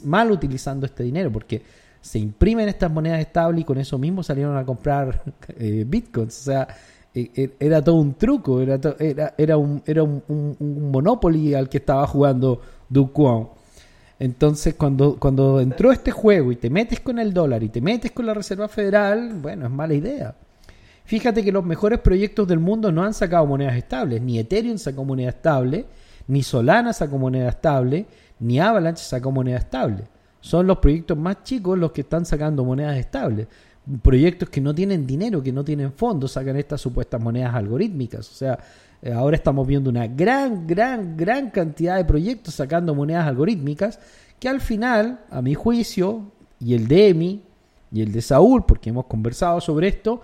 mal 0.03 0.31
utilizando 0.31 0.85
este 0.85 1.03
dinero, 1.03 1.31
porque 1.31 1.61
se 1.99 2.19
imprimen 2.19 2.69
estas 2.69 2.91
monedas 2.91 3.21
estables 3.21 3.61
y 3.61 3.63
con 3.63 3.77
eso 3.77 3.97
mismo 3.97 4.21
salieron 4.21 4.55
a 4.57 4.65
comprar 4.65 5.23
eh, 5.57 5.83
bitcoins. 5.87 6.41
O 6.41 6.43
sea, 6.43 6.67
eh, 7.15 7.55
era 7.59 7.83
todo 7.83 7.95
un 7.95 8.15
truco, 8.15 8.61
era, 8.61 8.79
era, 8.99 9.33
era, 9.37 9.57
un, 9.57 9.81
era 9.85 10.03
un, 10.03 10.91
monopoly 10.91 11.53
al 11.53 11.69
que 11.69 11.77
estaba 11.77 12.05
jugando 12.05 12.61
Du 12.89 13.11
Quoin. 13.11 13.47
Entonces, 14.19 14.75
cuando, 14.75 15.17
cuando 15.17 15.59
entró 15.59 15.91
este 15.91 16.11
juego 16.11 16.51
y 16.51 16.55
te 16.55 16.69
metes 16.69 16.99
con 16.99 17.19
el 17.19 17.33
dólar 17.33 17.63
y 17.63 17.69
te 17.69 17.81
metes 17.81 18.11
con 18.11 18.25
la 18.25 18.33
Reserva 18.33 18.67
Federal, 18.67 19.33
bueno, 19.33 19.65
es 19.65 19.71
mala 19.71 19.93
idea. 19.93 20.35
Fíjate 21.05 21.43
que 21.43 21.51
los 21.51 21.65
mejores 21.65 21.99
proyectos 21.99 22.47
del 22.47 22.59
mundo 22.59 22.91
no 22.91 23.03
han 23.03 23.13
sacado 23.13 23.45
monedas 23.45 23.75
estables. 23.75 24.21
Ni 24.21 24.39
Ethereum 24.39 24.77
sacó 24.77 25.03
moneda 25.03 25.29
estable, 25.29 25.85
ni 26.27 26.43
Solana 26.43 26.93
sacó 26.93 27.17
moneda 27.17 27.49
estable, 27.49 28.05
ni 28.39 28.59
Avalanche 28.59 29.03
sacó 29.03 29.31
moneda 29.31 29.57
estable. 29.57 30.03
Son 30.39 30.67
los 30.67 30.77
proyectos 30.77 31.17
más 31.17 31.43
chicos 31.43 31.77
los 31.77 31.91
que 31.91 32.01
están 32.01 32.25
sacando 32.25 32.63
monedas 32.63 32.97
estables. 32.97 33.47
Proyectos 34.01 34.49
que 34.49 34.61
no 34.61 34.73
tienen 34.73 35.05
dinero, 35.05 35.43
que 35.43 35.51
no 35.51 35.63
tienen 35.63 35.91
fondos, 35.91 36.33
sacan 36.33 36.55
estas 36.55 36.79
supuestas 36.79 37.19
monedas 37.21 37.53
algorítmicas. 37.53 38.29
O 38.29 38.33
sea, 38.33 38.59
ahora 39.11 39.35
estamos 39.35 39.67
viendo 39.67 39.89
una 39.89 40.07
gran, 40.07 40.65
gran, 40.67 41.17
gran 41.17 41.49
cantidad 41.49 41.97
de 41.97 42.05
proyectos 42.05 42.53
sacando 42.55 42.95
monedas 42.95 43.27
algorítmicas 43.27 43.99
que 44.39 44.49
al 44.49 44.61
final, 44.61 45.21
a 45.29 45.41
mi 45.41 45.53
juicio, 45.53 46.31
y 46.59 46.73
el 46.73 46.87
de 46.87 47.09
Emi, 47.09 47.43
y 47.91 48.01
el 48.01 48.11
de 48.11 48.21
Saúl, 48.21 48.65
porque 48.65 48.89
hemos 48.89 49.05
conversado 49.05 49.61
sobre 49.61 49.87
esto, 49.87 50.21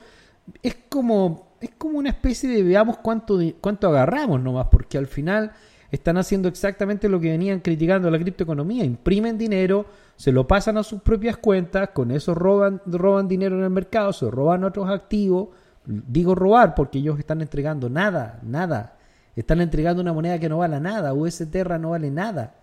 es 0.63 0.75
como, 0.89 1.53
es 1.61 1.71
como 1.77 1.99
una 1.99 2.09
especie 2.09 2.49
de 2.49 2.63
veamos 2.63 2.97
cuánto, 2.97 3.39
cuánto 3.61 3.87
agarramos 3.87 4.41
nomás, 4.41 4.67
porque 4.71 4.97
al 4.97 5.07
final 5.07 5.51
están 5.91 6.17
haciendo 6.17 6.47
exactamente 6.47 7.09
lo 7.09 7.19
que 7.19 7.31
venían 7.31 7.59
criticando 7.59 8.09
la 8.09 8.19
criptoeconomía. 8.19 8.83
Imprimen 8.83 9.37
dinero, 9.37 9.85
se 10.15 10.31
lo 10.31 10.47
pasan 10.47 10.77
a 10.77 10.83
sus 10.83 11.01
propias 11.01 11.37
cuentas, 11.37 11.89
con 11.89 12.11
eso 12.11 12.33
roban, 12.33 12.81
roban 12.85 13.27
dinero 13.27 13.57
en 13.57 13.63
el 13.63 13.69
mercado, 13.69 14.13
se 14.13 14.29
roban 14.29 14.63
otros 14.63 14.89
activos. 14.89 15.49
Digo 15.89 16.35
robar 16.35 16.75
porque 16.75 16.99
ellos 16.99 17.17
están 17.17 17.41
entregando 17.41 17.89
nada, 17.89 18.39
nada. 18.43 18.93
Están 19.35 19.59
entregando 19.59 20.03
una 20.03 20.13
moneda 20.13 20.37
que 20.37 20.47
no 20.47 20.59
vale 20.59 20.79
nada. 20.79 21.13
US 21.13 21.43
Terra 21.49 21.79
no 21.79 21.91
vale 21.91 22.11
nada. 22.11 22.53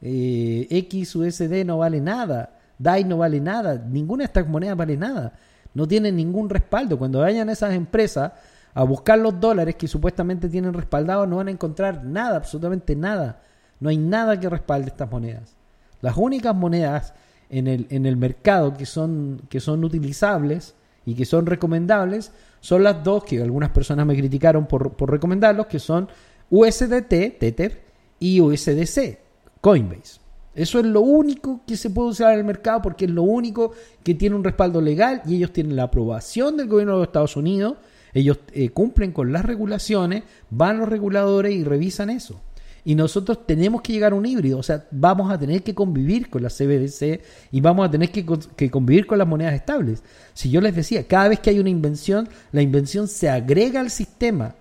Eh, 0.00 0.86
XUSD 0.88 1.64
no 1.64 1.78
vale 1.78 2.00
nada. 2.00 2.50
DAI 2.78 3.02
no 3.02 3.18
vale 3.18 3.40
nada. 3.40 3.74
Ninguna 3.74 4.22
de 4.22 4.26
estas 4.26 4.46
monedas 4.46 4.76
vale 4.76 4.96
nada. 4.96 5.32
No 5.74 5.88
tienen 5.88 6.14
ningún 6.14 6.48
respaldo. 6.48 6.98
Cuando 6.98 7.18
vayan 7.18 7.50
esas 7.50 7.74
empresas 7.74 8.32
a 8.74 8.84
buscar 8.84 9.18
los 9.18 9.40
dólares 9.40 9.74
que 9.74 9.88
supuestamente 9.88 10.48
tienen 10.48 10.72
respaldados, 10.72 11.28
no 11.28 11.36
van 11.36 11.48
a 11.48 11.52
encontrar 11.52 12.04
nada, 12.04 12.36
absolutamente 12.36 12.94
nada. 12.94 13.40
No 13.80 13.88
hay 13.88 13.96
nada 13.96 14.38
que 14.38 14.48
respalde 14.48 14.88
estas 14.88 15.10
monedas. 15.10 15.56
Las 16.00 16.16
únicas 16.16 16.54
monedas 16.54 17.12
en 17.50 17.66
el, 17.66 17.88
en 17.90 18.06
el 18.06 18.16
mercado 18.16 18.74
que 18.74 18.86
son, 18.86 19.42
que 19.48 19.58
son 19.58 19.82
utilizables 19.82 20.76
y 21.04 21.14
que 21.14 21.24
son 21.24 21.46
recomendables 21.46 22.30
son 22.60 22.82
las 22.82 23.02
dos 23.02 23.24
que 23.24 23.40
algunas 23.40 23.70
personas 23.70 24.06
me 24.06 24.16
criticaron 24.16 24.66
por, 24.66 24.92
por 24.92 25.10
recomendarlos, 25.10 25.66
que 25.66 25.78
son 25.78 26.08
USDT, 26.50 27.38
Tether, 27.38 27.88
y 28.20 28.40
USDC, 28.40 29.18
Coinbase. 29.60 30.20
Eso 30.54 30.80
es 30.80 30.86
lo 30.86 31.02
único 31.02 31.60
que 31.66 31.76
se 31.76 31.90
puede 31.90 32.08
usar 32.08 32.32
en 32.32 32.40
el 32.40 32.44
mercado 32.44 32.82
porque 32.82 33.04
es 33.04 33.10
lo 33.10 33.22
único 33.22 33.72
que 34.02 34.14
tiene 34.14 34.34
un 34.34 34.42
respaldo 34.42 34.80
legal 34.80 35.22
y 35.24 35.36
ellos 35.36 35.52
tienen 35.52 35.76
la 35.76 35.84
aprobación 35.84 36.56
del 36.56 36.66
gobierno 36.66 36.94
de 36.94 36.98
los 36.98 37.08
Estados 37.08 37.36
Unidos. 37.36 37.74
Ellos 38.12 38.40
eh, 38.52 38.70
cumplen 38.70 39.12
con 39.12 39.32
las 39.32 39.44
regulaciones, 39.44 40.24
van 40.50 40.78
los 40.78 40.88
reguladores 40.88 41.54
y 41.54 41.62
revisan 41.62 42.10
eso. 42.10 42.40
Y 42.88 42.94
nosotros 42.94 43.46
tenemos 43.46 43.82
que 43.82 43.92
llegar 43.92 44.12
a 44.12 44.14
un 44.14 44.24
híbrido, 44.24 44.58
o 44.58 44.62
sea, 44.62 44.86
vamos 44.90 45.30
a 45.30 45.38
tener 45.38 45.62
que 45.62 45.74
convivir 45.74 46.30
con 46.30 46.42
la 46.42 46.48
CBDC 46.48 47.20
y 47.52 47.60
vamos 47.60 47.86
a 47.86 47.90
tener 47.90 48.10
que, 48.10 48.24
que, 48.56 48.70
convivir 48.70 49.06
con 49.06 49.18
las 49.18 49.28
monedas 49.28 49.52
estables. 49.52 50.02
Si 50.32 50.48
yo 50.48 50.62
les 50.62 50.74
decía, 50.74 51.06
cada 51.06 51.28
vez 51.28 51.38
que 51.40 51.50
hay 51.50 51.58
una 51.58 51.68
invención, 51.68 52.30
la 52.50 52.62
invención 52.62 53.06
se 53.06 53.28
agrega 53.28 53.80
al 53.80 53.90
sistema. 53.90 54.54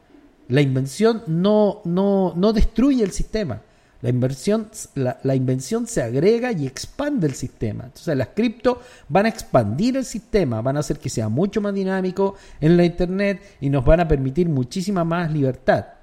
La 0.50 0.60
invención 0.60 1.24
no, 1.28 1.80
no, 1.86 2.34
no 2.36 2.52
destruye 2.52 3.02
el 3.02 3.12
sistema. 3.12 3.62
La, 4.02 4.10
inversión, 4.10 4.68
la, 4.96 5.22
la, 5.24 5.34
invención 5.34 5.88
se 5.88 6.02
agrega 6.02 6.52
y 6.52 6.68
expande 6.68 7.28
el 7.28 7.34
sistema. 7.34 7.86
Entonces 7.86 8.18
las 8.18 8.28
cripto 8.36 8.82
van 9.08 9.26
a 9.28 9.30
expandir 9.30 9.96
el 9.96 10.04
sistema, 10.04 10.62
van 10.62 10.76
a 10.76 10.82
hacer 10.82 11.00
que 11.00 11.08
sea 11.08 11.30
mucho 11.30 11.62
más 11.62 11.74
dinámico 11.74 12.36
en 12.60 12.76
la 12.76 12.84
Internet 12.84 13.42
y 13.62 13.70
nos 13.70 13.86
van 13.86 14.02
a 14.02 14.08
permitir 14.10 14.50
muchísima 14.50 15.06
más 15.06 15.32
libertad. 15.32 15.97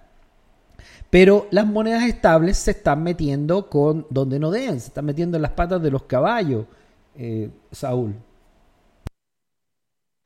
Pero 1.14 1.46
las 1.52 1.64
monedas 1.64 2.02
estables 2.02 2.58
se 2.58 2.72
están 2.72 3.04
metiendo 3.04 3.68
con 3.68 4.04
donde 4.10 4.40
no 4.40 4.50
deben, 4.50 4.80
se 4.80 4.88
están 4.88 5.04
metiendo 5.04 5.36
en 5.36 5.42
las 5.42 5.52
patas 5.52 5.80
de 5.80 5.92
los 5.92 6.02
caballos, 6.02 6.66
eh, 7.16 7.50
Saúl. 7.70 8.16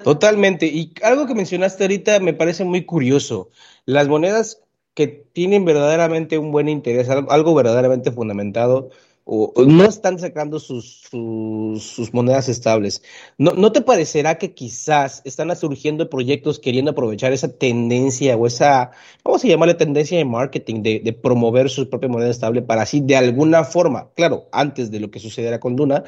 Totalmente. 0.03 0.65
Y 0.65 0.95
algo 1.03 1.27
que 1.27 1.35
mencionaste 1.35 1.85
ahorita 1.85 2.21
me 2.21 2.33
parece 2.33 2.65
muy 2.65 2.87
curioso. 2.87 3.51
Las 3.85 4.09
monedas 4.09 4.63
que 4.95 5.09
tienen 5.09 5.67
verdaderamente 5.67 6.39
un 6.39 6.53
buen 6.53 6.71
interés, 6.71 7.11
algo 7.11 7.55
verdaderamente 7.55 8.11
fundamentado, 8.11 8.89
o, 9.31 9.53
no 9.67 9.85
están 9.85 10.19
sacando 10.19 10.59
sus, 10.59 11.03
sus, 11.11 12.15
monedas 12.15 12.49
estables. 12.49 13.03
¿No, 13.37 13.53
¿No, 13.53 13.73
te 13.73 13.83
parecerá 13.83 14.39
que 14.39 14.55
quizás 14.55 15.21
están 15.27 15.55
surgiendo 15.55 16.09
proyectos 16.09 16.59
queriendo 16.59 16.93
aprovechar 16.93 17.35
esa 17.35 17.49
tendencia 17.53 18.39
o 18.39 18.47
esa, 18.47 18.91
vamos 19.23 19.45
a 19.45 19.49
llamarle 19.49 19.75
tendencia 19.75 20.17
de 20.17 20.25
marketing, 20.25 20.83
de, 20.83 21.01
de 21.01 21.13
promover 21.13 21.69
su 21.69 21.91
propia 21.91 22.09
moneda 22.09 22.31
estable 22.31 22.63
para 22.63 22.83
así 22.83 23.03
de 23.03 23.17
alguna 23.17 23.65
forma, 23.65 24.09
claro, 24.15 24.49
antes 24.51 24.91
de 24.91 24.99
lo 24.99 25.11
que 25.11 25.21
sucediera 25.21 25.61
con 25.61 25.77
Luna, 25.77 26.05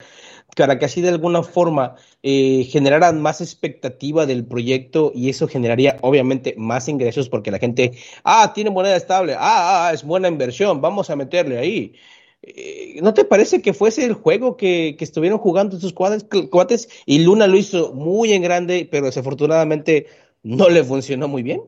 para 0.56 0.78
que 0.78 0.86
así 0.86 1.02
de 1.02 1.10
alguna 1.10 1.42
forma 1.42 1.96
eh, 2.22 2.66
generaran 2.70 3.20
más 3.20 3.42
expectativa 3.42 4.24
del 4.24 4.46
proyecto 4.46 5.12
y 5.14 5.28
eso 5.28 5.46
generaría 5.46 5.98
obviamente 6.00 6.54
más 6.56 6.88
ingresos 6.88 7.28
porque 7.28 7.50
la 7.50 7.58
gente, 7.58 7.92
ah, 8.24 8.52
tiene 8.54 8.70
moneda 8.70 8.96
estable, 8.96 9.34
ah, 9.34 9.88
ah 9.88 9.92
es 9.92 10.04
buena 10.04 10.28
inversión, 10.28 10.80
vamos 10.80 11.10
a 11.10 11.16
meterle 11.16 11.58
ahí. 11.58 11.92
Eh, 12.42 12.98
¿No 13.02 13.12
te 13.12 13.24
parece 13.24 13.60
que 13.60 13.74
fuese 13.74 14.04
el 14.04 14.14
juego 14.14 14.56
que, 14.56 14.96
que 14.98 15.04
estuvieron 15.04 15.38
jugando 15.38 15.78
cuates, 15.94 16.26
cuates, 16.50 16.88
y 17.06 17.18
Luna 17.20 17.46
lo 17.46 17.56
hizo 17.56 17.92
muy 17.92 18.32
en 18.32 18.42
grande, 18.42 18.88
pero 18.90 19.06
desafortunadamente 19.06 20.06
no 20.42 20.68
le 20.68 20.82
funcionó 20.82 21.28
muy 21.28 21.42
bien? 21.42 21.62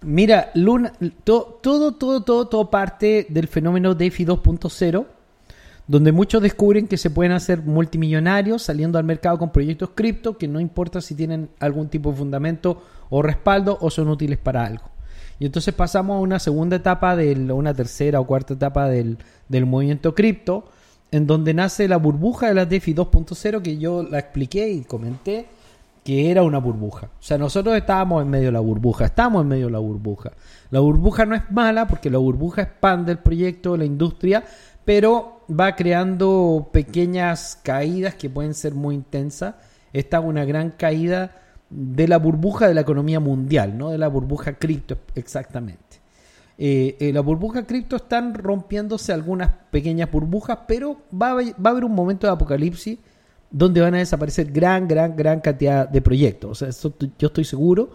Mira, 0.00 0.52
Luna, 0.54 0.92
to, 1.24 1.58
todo, 1.60 1.94
todo, 1.94 2.22
todo, 2.22 2.46
todo 2.46 2.70
parte 2.70 3.26
del 3.28 3.48
fenómeno 3.48 3.96
DeFi 3.96 4.26
2.0, 4.26 5.06
donde 5.88 6.12
muchos 6.12 6.40
descubren 6.40 6.86
que 6.86 6.96
se 6.96 7.10
pueden 7.10 7.32
hacer 7.32 7.62
multimillonarios 7.62 8.62
saliendo 8.62 8.98
al 8.98 9.04
mercado 9.04 9.38
con 9.38 9.50
proyectos 9.50 9.90
cripto 9.94 10.38
que 10.38 10.46
no 10.46 10.60
importa 10.60 11.00
si 11.00 11.16
tienen 11.16 11.48
algún 11.58 11.88
tipo 11.88 12.12
de 12.12 12.18
fundamento 12.18 12.82
o 13.10 13.22
respaldo 13.22 13.76
o 13.80 13.90
son 13.90 14.08
útiles 14.08 14.38
para 14.38 14.64
algo. 14.64 14.97
Y 15.38 15.46
entonces 15.46 15.74
pasamos 15.74 16.16
a 16.16 16.20
una 16.20 16.38
segunda 16.38 16.76
etapa, 16.76 17.16
de 17.16 17.34
una 17.52 17.74
tercera 17.74 18.20
o 18.20 18.26
cuarta 18.26 18.54
etapa 18.54 18.88
del, 18.88 19.18
del 19.48 19.66
movimiento 19.66 20.14
cripto, 20.14 20.64
en 21.10 21.26
donde 21.26 21.54
nace 21.54 21.88
la 21.88 21.96
burbuja 21.96 22.48
de 22.48 22.54
la 22.54 22.66
DeFi 22.66 22.94
2.0 22.94 23.62
que 23.62 23.78
yo 23.78 24.02
la 24.02 24.18
expliqué 24.18 24.68
y 24.70 24.82
comenté 24.82 25.46
que 26.04 26.30
era 26.30 26.42
una 26.42 26.58
burbuja. 26.58 27.10
O 27.18 27.22
sea, 27.22 27.38
nosotros 27.38 27.76
estábamos 27.76 28.22
en 28.22 28.30
medio 28.30 28.46
de 28.46 28.52
la 28.52 28.60
burbuja, 28.60 29.04
estamos 29.04 29.42
en 29.42 29.48
medio 29.48 29.66
de 29.66 29.72
la 29.72 29.78
burbuja. 29.78 30.32
La 30.70 30.80
burbuja 30.80 31.26
no 31.26 31.34
es 31.34 31.50
mala 31.50 31.86
porque 31.86 32.10
la 32.10 32.18
burbuja 32.18 32.62
expande 32.62 33.12
el 33.12 33.18
proyecto, 33.18 33.76
la 33.76 33.84
industria, 33.84 34.44
pero 34.84 35.42
va 35.48 35.76
creando 35.76 36.70
pequeñas 36.72 37.60
caídas 37.62 38.14
que 38.14 38.30
pueden 38.30 38.54
ser 38.54 38.74
muy 38.74 38.94
intensas. 38.94 39.56
Esta 39.92 40.18
es 40.18 40.24
una 40.24 40.44
gran 40.44 40.70
caída 40.70 41.32
de 41.70 42.08
la 42.08 42.18
burbuja 42.18 42.68
de 42.68 42.74
la 42.74 42.80
economía 42.80 43.20
mundial, 43.20 43.76
no 43.76 43.90
de 43.90 43.98
la 43.98 44.08
burbuja 44.08 44.54
cripto 44.54 44.96
exactamente. 45.14 45.98
Eh, 46.60 46.96
eh, 46.98 47.12
la 47.12 47.20
burbuja 47.20 47.64
cripto 47.64 47.96
están 47.96 48.34
rompiéndose 48.34 49.12
algunas 49.12 49.52
pequeñas 49.70 50.10
burbujas, 50.10 50.58
pero 50.66 51.02
va 51.14 51.30
a, 51.30 51.34
va 51.34 51.42
a, 51.64 51.68
haber 51.68 51.84
un 51.84 51.94
momento 51.94 52.26
de 52.26 52.32
apocalipsis 52.32 52.98
donde 53.50 53.80
van 53.80 53.94
a 53.94 53.98
desaparecer 53.98 54.50
gran, 54.50 54.88
gran, 54.88 55.16
gran 55.16 55.40
cantidad 55.40 55.88
de 55.88 56.02
proyectos. 56.02 56.50
O 56.50 56.54
sea, 56.54 56.68
eso 56.68 56.92
yo 57.18 57.28
estoy 57.28 57.44
seguro. 57.44 57.90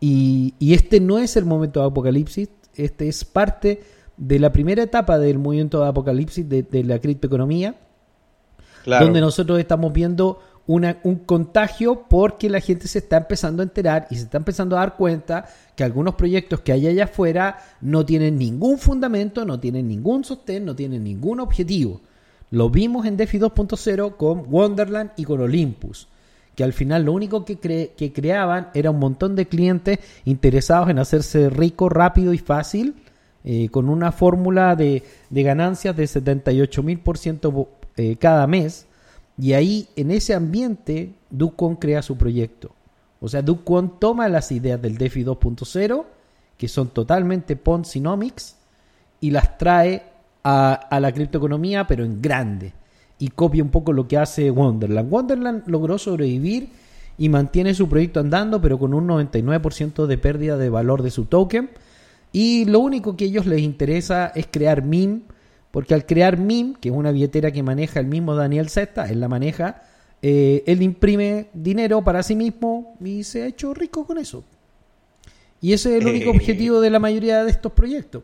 Y, 0.00 0.54
y, 0.60 0.74
este 0.74 1.00
no 1.00 1.18
es 1.18 1.36
el 1.36 1.44
momento 1.44 1.80
de 1.80 1.86
apocalipsis, 1.86 2.48
este 2.76 3.08
es 3.08 3.24
parte 3.24 3.82
de 4.16 4.38
la 4.38 4.52
primera 4.52 4.84
etapa 4.84 5.18
del 5.18 5.40
movimiento 5.40 5.82
de 5.82 5.88
apocalipsis 5.88 6.48
de, 6.48 6.62
de 6.62 6.84
la 6.84 7.00
criptoeconomía, 7.00 7.74
claro. 8.84 9.06
donde 9.06 9.20
nosotros 9.20 9.58
estamos 9.58 9.92
viendo 9.92 10.38
una, 10.68 10.98
un 11.02 11.16
contagio 11.16 12.04
porque 12.08 12.50
la 12.50 12.60
gente 12.60 12.86
se 12.88 12.98
está 12.98 13.16
empezando 13.16 13.62
a 13.62 13.64
enterar 13.64 14.06
y 14.10 14.16
se 14.16 14.24
está 14.24 14.36
empezando 14.36 14.76
a 14.76 14.80
dar 14.80 14.96
cuenta 14.96 15.46
que 15.74 15.82
algunos 15.82 16.14
proyectos 16.14 16.60
que 16.60 16.72
hay 16.72 16.86
allá 16.86 17.04
afuera 17.04 17.58
no 17.80 18.04
tienen 18.04 18.38
ningún 18.38 18.78
fundamento, 18.78 19.46
no 19.46 19.58
tienen 19.58 19.88
ningún 19.88 20.24
sostén, 20.24 20.66
no 20.66 20.76
tienen 20.76 21.02
ningún 21.02 21.40
objetivo. 21.40 22.02
Lo 22.50 22.68
vimos 22.68 23.06
en 23.06 23.16
DeFi 23.16 23.38
2.0 23.38 24.16
con 24.16 24.52
Wonderland 24.52 25.12
y 25.16 25.24
con 25.24 25.40
Olympus, 25.40 26.06
que 26.54 26.64
al 26.64 26.74
final 26.74 27.04
lo 27.04 27.12
único 27.14 27.46
que, 27.46 27.58
cre 27.58 27.94
que 27.96 28.12
creaban 28.12 28.68
era 28.74 28.90
un 28.90 28.98
montón 28.98 29.36
de 29.36 29.48
clientes 29.48 30.00
interesados 30.26 30.90
en 30.90 30.98
hacerse 30.98 31.48
rico, 31.48 31.88
rápido 31.88 32.34
y 32.34 32.38
fácil, 32.38 32.94
eh, 33.42 33.70
con 33.70 33.88
una 33.88 34.12
fórmula 34.12 34.76
de, 34.76 35.02
de, 35.30 35.42
ganancias 35.42 35.96
de 35.96 36.06
78 36.06 36.82
mil 36.82 36.98
por 36.98 37.16
ciento 37.16 37.70
eh, 37.96 38.16
cada 38.16 38.46
mes 38.46 38.87
y 39.40 39.52
ahí, 39.52 39.88
en 39.94 40.10
ese 40.10 40.34
ambiente, 40.34 41.12
Ducon 41.30 41.76
crea 41.76 42.02
su 42.02 42.16
proyecto. 42.16 42.72
O 43.20 43.28
sea, 43.28 43.40
Ducon 43.40 44.00
toma 44.00 44.28
las 44.28 44.50
ideas 44.50 44.82
del 44.82 44.98
DeFi 44.98 45.24
2.0, 45.24 46.04
que 46.56 46.68
son 46.68 46.88
totalmente 46.88 47.54
Ponzinomics, 47.54 48.56
y 49.20 49.30
las 49.30 49.56
trae 49.56 50.02
a, 50.42 50.98
la 51.00 51.12
criptoeconomía, 51.12 51.86
pero 51.86 52.04
en 52.04 52.20
grande. 52.20 52.72
Y 53.18 53.28
copia 53.28 53.62
un 53.62 53.70
poco 53.70 53.92
lo 53.92 54.08
que 54.08 54.16
hace 54.16 54.50
Wonderland. 54.50 55.12
Wonderland 55.12 55.68
logró 55.68 55.98
sobrevivir 55.98 56.70
y 57.16 57.28
mantiene 57.28 57.74
su 57.74 57.88
proyecto 57.88 58.20
andando, 58.20 58.60
pero 58.60 58.78
con 58.78 58.94
un 58.94 59.06
99% 59.06 60.06
de 60.06 60.18
pérdida 60.18 60.56
de 60.56 60.68
valor 60.68 61.02
de 61.02 61.10
su 61.10 61.26
token. 61.26 61.70
Y 62.32 62.64
lo 62.64 62.80
único 62.80 63.16
que 63.16 63.24
a 63.24 63.28
ellos 63.28 63.46
les 63.46 63.60
interesa 63.60 64.28
es 64.34 64.46
crear 64.50 64.82
meme 64.84 65.22
porque 65.70 65.94
al 65.94 66.06
crear 66.06 66.38
MIM, 66.38 66.74
que 66.74 66.88
es 66.88 66.94
una 66.94 67.12
billetera 67.12 67.50
que 67.50 67.62
maneja 67.62 68.00
el 68.00 68.06
mismo 68.06 68.34
Daniel 68.34 68.70
Zeta, 68.70 69.08
él 69.08 69.20
la 69.20 69.28
maneja, 69.28 69.82
eh, 70.22 70.64
él 70.66 70.82
imprime 70.82 71.48
dinero 71.52 72.02
para 72.02 72.22
sí 72.22 72.34
mismo 72.34 72.96
y 73.04 73.24
se 73.24 73.42
ha 73.42 73.46
hecho 73.46 73.74
rico 73.74 74.06
con 74.06 74.18
eso. 74.18 74.44
Y 75.60 75.72
ese 75.72 75.96
es 75.96 76.02
el 76.02 76.08
único 76.08 76.30
eh. 76.30 76.36
objetivo 76.36 76.80
de 76.80 76.90
la 76.90 76.98
mayoría 76.98 77.44
de 77.44 77.50
estos 77.50 77.72
proyectos. 77.72 78.22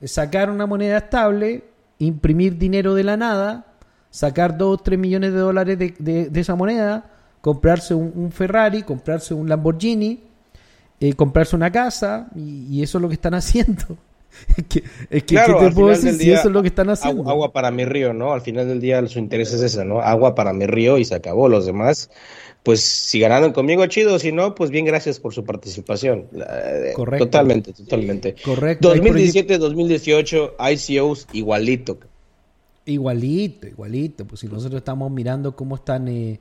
Es 0.00 0.12
sacar 0.12 0.50
una 0.50 0.66
moneda 0.66 0.98
estable, 0.98 1.64
imprimir 1.98 2.56
dinero 2.56 2.94
de 2.94 3.04
la 3.04 3.16
nada, 3.16 3.66
sacar 4.10 4.56
2 4.56 4.80
o 4.80 4.82
3 4.82 4.98
millones 4.98 5.32
de 5.32 5.38
dólares 5.38 5.78
de, 5.78 5.94
de, 5.98 6.30
de 6.30 6.40
esa 6.40 6.54
moneda, 6.54 7.10
comprarse 7.40 7.94
un, 7.94 8.12
un, 8.14 8.32
Ferrari, 8.32 8.82
comprarse 8.82 9.34
un 9.34 9.48
Lamborghini, 9.48 10.20
eh, 11.00 11.14
comprarse 11.14 11.56
una 11.56 11.70
casa, 11.70 12.28
y, 12.34 12.66
y 12.70 12.82
eso 12.82 12.98
es 12.98 13.02
lo 13.02 13.08
que 13.08 13.14
están 13.14 13.34
haciendo. 13.34 13.96
Es 14.56 14.64
que, 14.66 14.82
es 15.10 15.22
que 15.24 15.34
Claro, 15.34 15.58
¿qué 15.58 15.66
te 15.66 15.72
puedo 15.72 15.88
decir 15.88 16.12
si 16.12 16.24
día, 16.24 16.38
eso 16.38 16.48
es 16.48 16.54
lo 16.54 16.62
que 16.62 16.68
están 16.68 16.90
haciendo? 16.90 17.22
Agua, 17.22 17.32
agua 17.32 17.52
para 17.52 17.70
mi 17.70 17.84
río, 17.84 18.12
¿no? 18.12 18.32
Al 18.32 18.40
final 18.40 18.68
del 18.68 18.80
día 18.80 19.06
su 19.06 19.18
interés 19.18 19.52
es 19.52 19.62
ese, 19.62 19.84
¿no? 19.84 20.00
Agua 20.00 20.34
para 20.34 20.52
mi 20.52 20.66
río 20.66 20.98
y 20.98 21.04
se 21.04 21.14
acabó. 21.14 21.48
Los 21.48 21.66
demás, 21.66 22.10
pues 22.62 22.80
si 22.80 23.20
ganaron 23.20 23.52
conmigo, 23.52 23.86
chido. 23.86 24.18
Si 24.18 24.32
no, 24.32 24.54
pues 24.54 24.70
bien, 24.70 24.84
gracias 24.84 25.18
por 25.18 25.32
su 25.32 25.44
participación. 25.44 26.26
Eh, 26.34 26.92
Correcto. 26.94 27.26
Totalmente, 27.26 27.72
totalmente. 27.72 28.34
Correcto, 28.44 28.90
hay 28.90 28.98
2017, 28.98 29.58
2018, 29.58 30.56
ICOs 30.58 31.28
igualito. 31.32 31.98
Igualito, 32.86 33.66
igualito. 33.66 34.24
Pues 34.24 34.40
si 34.40 34.48
nosotros 34.48 34.78
estamos 34.78 35.10
mirando 35.10 35.54
cómo 35.54 35.76
están 35.76 36.08
eh, 36.08 36.40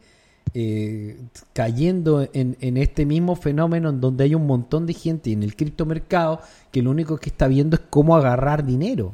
eh, 0.54 1.20
cayendo 1.54 2.28
en, 2.34 2.78
este 2.78 3.06
mismo 3.06 3.36
fenómeno 3.36 3.89
en 3.89 4.02
donde 4.02 4.24
hay 4.24 4.36
un 4.36 4.47
montón 4.47 4.86
de 4.86 4.93
gente 4.93 5.32
en 5.32 5.43
el 5.43 5.56
criptomercado 5.56 6.41
que 6.72 6.82
lo 6.82 6.91
único 6.91 7.18
que 7.18 7.30
está 7.30 7.47
viendo 7.47 7.76
es 7.76 7.84
cómo 7.89 8.16
agarrar 8.16 8.66
dinero. 8.66 9.14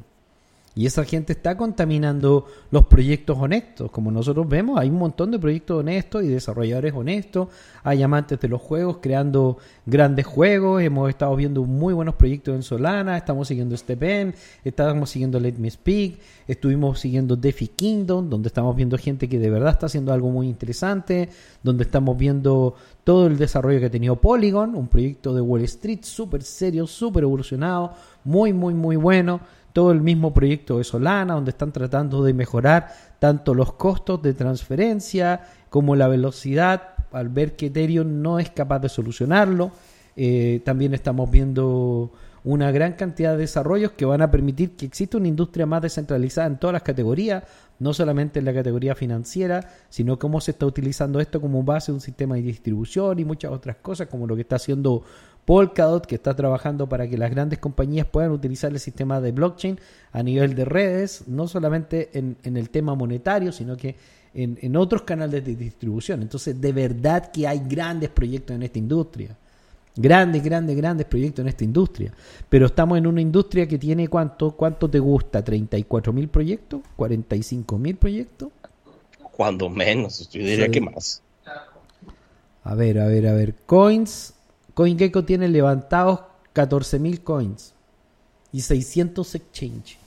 Y 0.78 0.86
esa 0.86 1.06
gente 1.06 1.32
está 1.32 1.56
contaminando 1.56 2.48
los 2.70 2.88
proyectos 2.88 3.38
honestos. 3.40 3.90
Como 3.92 4.12
nosotros 4.12 4.46
vemos, 4.50 4.78
hay 4.78 4.90
un 4.90 4.98
montón 4.98 5.32
de 5.32 5.40
proyectos 5.40 5.80
honestos 5.80 6.24
y 6.24 6.28
desarrolladores 6.28 6.94
honestos. 6.94 7.48
Hay 7.82 8.04
amantes 8.04 8.42
de 8.42 8.50
los 8.50 8.62
juegos 8.62 8.98
creando 9.02 9.58
grandes 9.86 10.26
juegos. 10.26 10.82
Hemos 10.82 11.10
estado 11.10 11.34
viendo 11.38 11.64
muy 11.64 11.94
buenos 11.94 12.16
proyectos 12.16 12.56
en 12.56 12.62
Solana. 12.62 13.16
Estamos 13.16 13.48
siguiendo 13.48 13.78
Stepen. 13.78 14.36
Estamos 14.66 15.10
siguiendo 15.10 15.40
Let 15.40 15.54
Me 15.54 15.72
Speak. 15.72 16.20
Estuvimos 16.46 17.00
siguiendo 17.00 17.38
DeFi 17.38 17.70
Kingdom, 17.70 18.30
donde 18.30 18.48
estamos 18.48 18.76
viendo 18.76 18.98
gente 18.98 19.30
que 19.30 19.40
de 19.40 19.50
verdad 19.50 19.72
está 19.72 19.86
haciendo 19.86 20.12
algo 20.12 20.30
muy 20.30 20.50
interesante. 20.50 21.30
Donde 21.64 21.86
estamos 21.86 22.18
viendo 22.18 22.76
todo 23.06 23.28
el 23.28 23.38
desarrollo 23.38 23.80
que 23.80 23.86
ha 23.86 23.92
tenido 23.92 24.18
Polygon, 24.18 24.76
un 24.76 24.90
proyecto 24.90 25.34
de 25.34 25.40
Wall 25.40 25.62
Street 25.62 26.00
súper 26.02 26.44
serio, 26.44 26.86
súper 26.86 27.24
evolucionado, 27.24 27.94
muy, 28.26 28.52
muy, 28.52 28.74
muy 28.74 28.98
bueno 28.98 29.40
todo 29.76 29.92
el 29.92 30.00
mismo 30.00 30.34
proyecto 30.34 30.78
de 30.78 30.86
Solana, 30.86 31.34
donde 31.34 31.52
están 31.52 31.74
tratando 31.74 32.24
de 32.24 32.34
mejorar 32.34 32.94
tanto 33.20 33.54
los 33.54 33.74
costos 33.74 34.22
de 34.22 34.34
transferencia 34.34 35.42
como 35.70 35.98
la 35.98 36.08
velocidad, 36.08 36.94
al 37.12 37.28
ver 37.28 37.58
que 37.58 37.66
Ethereum 37.66 38.22
no 38.22 38.40
es 38.40 38.50
capaz 38.52 38.80
de 38.80 38.88
solucionarlo. 38.88 39.72
Eh, 40.16 40.62
también 40.64 40.94
estamos 40.94 41.30
viendo 41.30 42.14
una 42.46 42.72
gran 42.72 42.94
cantidad 42.94 43.34
de 43.34 43.40
desarrollos 43.40 43.92
que 43.92 44.06
van 44.06 44.22
a 44.22 44.32
permitir 44.32 44.78
que 44.78 44.86
exista 44.86 45.18
una 45.18 45.28
industria 45.28 45.66
más 45.66 45.82
descentralizada 45.82 46.48
en 46.48 46.58
todas 46.58 46.76
las 46.76 46.84
categorías, 46.84 47.44
no 47.80 47.94
solamente 47.94 48.40
en 48.40 48.46
la 48.46 48.54
categoría 48.54 48.96
financiera, 48.96 49.72
sino 49.90 50.18
cómo 50.18 50.40
se 50.40 50.52
está 50.52 50.66
utilizando 50.66 51.20
esto 51.20 51.42
como 51.42 51.64
base 51.64 51.92
de 51.92 51.96
un 51.96 52.02
sistema 52.02 52.36
de 52.36 52.44
distribución 52.44 53.20
y 53.20 53.26
muchas 53.26 53.52
otras 53.52 53.76
cosas, 53.82 54.08
como 54.08 54.26
lo 54.26 54.36
que 54.36 54.44
está 54.44 54.56
haciendo 54.56 55.04
Polkadot, 55.46 56.06
que 56.06 56.16
está 56.16 56.36
trabajando 56.36 56.90
para 56.90 57.08
que 57.08 57.18
las 57.18 57.30
grandes 57.32 57.60
compañías 57.60 58.08
puedan 58.08 58.32
utilizar 58.32 58.72
el 58.72 58.80
sistema 58.80 59.22
de 59.22 59.32
blockchain 59.32 59.80
a 60.12 60.24
nivel 60.24 60.56
de 60.56 60.66
redes, 60.66 61.24
no 61.28 61.48
solamente 61.48 62.10
en, 62.18 62.36
en 62.44 62.58
el 62.58 62.70
tema 62.70 62.96
monetario, 62.96 63.52
sino 63.52 63.78
que 63.78 63.96
en, 64.34 64.58
en 64.62 64.76
otros 64.76 65.04
canales 65.04 65.46
de 65.46 65.56
distribución. 65.56 66.22
Entonces, 66.22 66.60
de 66.60 66.74
verdad 66.74 67.32
que 67.32 67.48
hay 67.48 67.62
grandes 67.68 68.10
proyectos 68.10 68.56
en 68.56 68.64
esta 68.64 68.80
industria. 68.80 69.38
Grandes, 69.98 70.44
grandes, 70.44 70.76
grandes 70.76 71.06
proyectos 71.06 71.44
en 71.44 71.48
esta 71.48 71.64
industria. 71.64 72.12
Pero 72.50 72.66
estamos 72.66 72.98
en 72.98 73.08
una 73.08 73.22
industria 73.22 73.66
que 73.68 73.78
tiene 73.78 74.10
cuánto, 74.10 74.52
cuánto 74.52 74.90
te 74.90 75.00
gusta, 75.00 75.42
34 75.42 76.12
mil 76.12 76.28
proyectos, 76.28 76.82
45 76.98 77.78
mil 77.78 77.96
proyectos. 77.96 78.50
Cuando 79.32 79.70
menos, 79.70 80.30
yo 80.30 80.40
diría 80.42 80.66
Sí. 80.66 80.72
que 80.72 80.82
más. 80.82 81.22
A 82.64 82.76
ver, 82.76 83.00
a 83.00 83.08
ver, 83.08 83.28
a 83.28 83.34
ver. 83.34 83.56
Coins. 83.66 84.34
CoinGecko 84.76 85.24
tiene 85.26 85.48
levantados 85.48 86.20
14 86.54 87.00
mil 87.00 87.22
coins 87.22 87.74
y 88.52 88.62
600 88.62 89.36
exchange. 89.36 89.98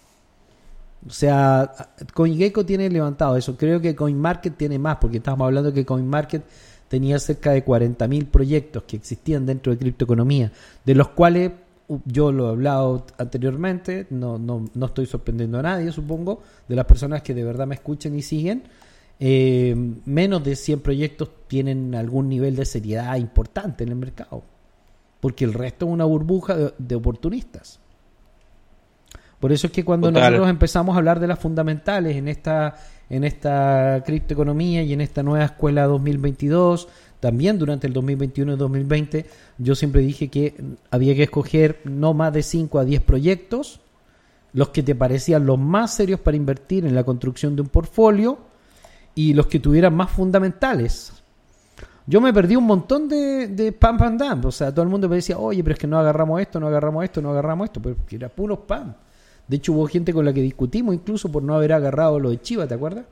O 1.06 1.10
sea, 1.10 1.72
CoinGecko 2.14 2.64
tiene 2.64 2.88
levantado 2.90 3.36
eso. 3.36 3.56
Creo 3.56 3.80
que 3.80 3.94
CoinMarket 3.96 4.56
tiene 4.56 4.78
más, 4.78 4.98
porque 5.00 5.18
estamos 5.18 5.44
hablando 5.44 5.72
que 5.72 5.84
CoinMarket 5.84 6.42
tenía 6.88 7.18
cerca 7.18 7.52
de 7.52 7.64
40.000 7.64 8.26
proyectos 8.26 8.82
que 8.84 8.96
existían 8.96 9.44
dentro 9.46 9.72
de 9.72 9.78
criptoeconomía, 9.78 10.52
de 10.84 10.94
los 10.94 11.08
cuales 11.08 11.52
yo 12.04 12.32
lo 12.32 12.48
he 12.48 12.50
hablado 12.50 13.06
anteriormente, 13.18 14.06
no, 14.10 14.38
no, 14.38 14.68
no 14.74 14.86
estoy 14.86 15.06
sorprendiendo 15.06 15.58
a 15.58 15.62
nadie, 15.62 15.92
supongo, 15.92 16.42
de 16.68 16.76
las 16.76 16.84
personas 16.86 17.22
que 17.22 17.32
de 17.34 17.44
verdad 17.44 17.66
me 17.66 17.74
escuchen 17.74 18.16
y 18.16 18.22
siguen. 18.22 18.64
eh, 19.20 19.74
menos 20.04 20.44
de 20.44 20.54
100 20.56 20.80
proyectos 20.80 21.30
tienen 21.48 21.94
algún 21.94 22.28
nivel 22.28 22.54
de 22.56 22.64
seriedad 22.64 23.16
importante 23.16 23.84
en 23.84 23.90
el 23.90 23.96
mercado, 23.96 24.42
porque 25.20 25.44
el 25.44 25.54
resto 25.54 25.86
es 25.86 25.92
una 25.92 26.04
burbuja 26.04 26.56
de, 26.56 26.74
de 26.78 26.94
oportunistas. 26.94 27.80
Por 29.40 29.52
eso 29.52 29.68
es 29.68 29.72
que 29.72 29.84
cuando 29.84 30.08
Total. 30.08 30.32
nosotros 30.32 30.50
empezamos 30.50 30.94
a 30.94 30.98
hablar 30.98 31.20
de 31.20 31.28
las 31.28 31.38
fundamentales 31.38 32.16
en 32.16 32.28
esta 32.28 32.76
en 33.10 33.24
esta 33.24 34.02
criptoeconomía 34.04 34.82
y 34.82 34.92
en 34.92 35.00
esta 35.00 35.22
nueva 35.22 35.46
escuela 35.46 35.86
2022, 35.86 36.88
también 37.20 37.58
durante 37.58 37.86
el 37.86 37.92
2021 37.92 38.52
y 38.52 38.56
2020, 38.56 39.26
yo 39.58 39.74
siempre 39.74 40.02
dije 40.02 40.28
que 40.28 40.54
había 40.90 41.14
que 41.14 41.24
escoger 41.24 41.80
no 41.84 42.14
más 42.14 42.32
de 42.32 42.42
5 42.42 42.78
a 42.78 42.84
10 42.84 43.02
proyectos, 43.02 43.80
los 44.52 44.70
que 44.70 44.82
te 44.82 44.94
parecían 44.94 45.46
los 45.46 45.58
más 45.58 45.94
serios 45.94 46.20
para 46.20 46.36
invertir 46.36 46.84
en 46.84 46.94
la 46.94 47.04
construcción 47.04 47.56
de 47.56 47.62
un 47.62 47.68
portfolio 47.68 48.38
y 49.14 49.34
los 49.34 49.46
que 49.46 49.58
tuvieran 49.58 49.94
más 49.94 50.10
fundamentales. 50.10 51.12
Yo 52.08 52.22
me 52.22 52.32
perdí 52.32 52.56
un 52.56 52.64
montón 52.64 53.06
de, 53.06 53.48
de 53.48 53.70
pam 53.70 53.98
pam 53.98 54.16
dam. 54.16 54.42
O 54.46 54.50
sea, 54.50 54.72
todo 54.72 54.82
el 54.82 54.88
mundo 54.88 55.10
me 55.10 55.16
decía, 55.16 55.38
oye, 55.38 55.62
pero 55.62 55.74
es 55.74 55.78
que 55.78 55.86
no 55.86 55.98
agarramos 55.98 56.40
esto, 56.40 56.58
no 56.58 56.68
agarramos 56.68 57.04
esto, 57.04 57.20
no 57.20 57.30
agarramos 57.30 57.66
esto. 57.66 57.82
Pero 57.82 57.96
era 58.10 58.30
puro 58.30 58.66
pam. 58.66 58.94
De 59.46 59.56
hecho, 59.56 59.74
hubo 59.74 59.86
gente 59.86 60.14
con 60.14 60.24
la 60.24 60.32
que 60.32 60.40
discutimos 60.40 60.94
incluso 60.94 61.30
por 61.30 61.42
no 61.42 61.54
haber 61.54 61.74
agarrado 61.74 62.18
lo 62.18 62.30
de 62.30 62.40
Chiva, 62.40 62.66
¿te 62.66 62.74
acuerdas? 62.74 63.04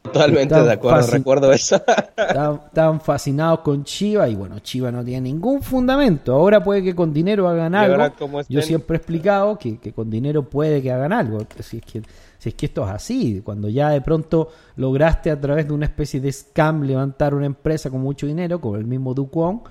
Totalmente 0.00 0.54
de 0.54 0.72
acuerdo, 0.72 1.06
recuerdo 1.08 1.52
eso. 1.52 1.76
Estaban, 2.16 3.00
fascinados 3.02 3.60
con 3.60 3.84
Chiva 3.84 4.28
y 4.28 4.34
bueno, 4.34 4.58
Chiva 4.60 4.90
no 4.90 5.04
tiene 5.04 5.20
ningún 5.20 5.62
fundamento. 5.62 6.34
Ahora 6.34 6.64
puede 6.64 6.82
que 6.82 6.94
con 6.94 7.12
dinero 7.12 7.48
hagan 7.48 7.74
algo. 7.74 7.94
ahora, 7.94 8.10
¿cómo 8.10 8.40
Yo 8.48 8.62
siempre 8.62 8.96
he 8.96 8.98
explicado 8.98 9.58
que, 9.58 9.78
que 9.78 9.92
con 9.92 10.10
dinero 10.10 10.42
puede 10.42 10.80
que 10.80 10.90
hagan 10.90 11.12
algo. 11.12 11.38
Si 11.60 11.76
es 11.76 11.84
que, 11.84 12.02
si 12.42 12.48
es 12.48 12.56
que 12.56 12.66
esto 12.66 12.82
es 12.82 12.90
así, 12.90 13.40
cuando 13.44 13.68
ya 13.68 13.90
de 13.90 14.00
pronto 14.00 14.48
lograste 14.74 15.30
a 15.30 15.40
través 15.40 15.68
de 15.68 15.74
una 15.74 15.86
especie 15.86 16.20
de 16.20 16.32
scam 16.32 16.82
levantar 16.82 17.36
una 17.36 17.46
empresa 17.46 17.88
con 17.88 18.00
mucho 18.00 18.26
dinero, 18.26 18.60
como 18.60 18.74
el 18.74 18.84
mismo 18.84 19.14
Duquon, 19.14 19.62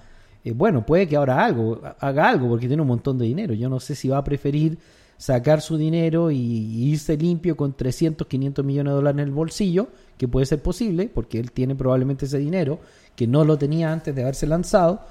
eh, 0.45 0.53
bueno, 0.53 0.85
puede 0.85 1.05
que 1.05 1.17
ahora 1.17 1.43
algo, 1.43 1.81
haga 1.99 2.29
algo 2.29 2.47
porque 2.47 2.67
tiene 2.69 2.81
un 2.81 2.87
montón 2.87 3.17
de 3.17 3.25
dinero. 3.25 3.53
Yo 3.53 3.67
no 3.67 3.81
sé 3.81 3.93
si 3.93 4.07
va 4.07 4.19
a 4.19 4.23
preferir 4.23 4.77
sacar 5.17 5.59
su 5.59 5.75
dinero 5.75 6.31
y, 6.31 6.37
irse 6.37 7.17
limpio 7.17 7.57
con 7.57 7.73
300, 7.73 8.25
500 8.25 8.63
millones 8.63 8.91
de 8.91 8.95
dólares 8.95 9.19
en 9.21 9.27
el 9.27 9.33
bolsillo, 9.33 9.89
que 10.17 10.29
puede 10.29 10.45
ser 10.45 10.61
posible, 10.61 11.11
porque 11.13 11.41
él 11.41 11.51
tiene 11.51 11.75
probablemente 11.75 12.23
ese 12.23 12.37
dinero, 12.37 12.79
que 13.17 13.27
no 13.27 13.43
lo 13.43 13.57
tenía 13.57 13.91
antes 13.91 14.15
de 14.15 14.21
haberse 14.21 14.47
lanzado, 14.47 15.01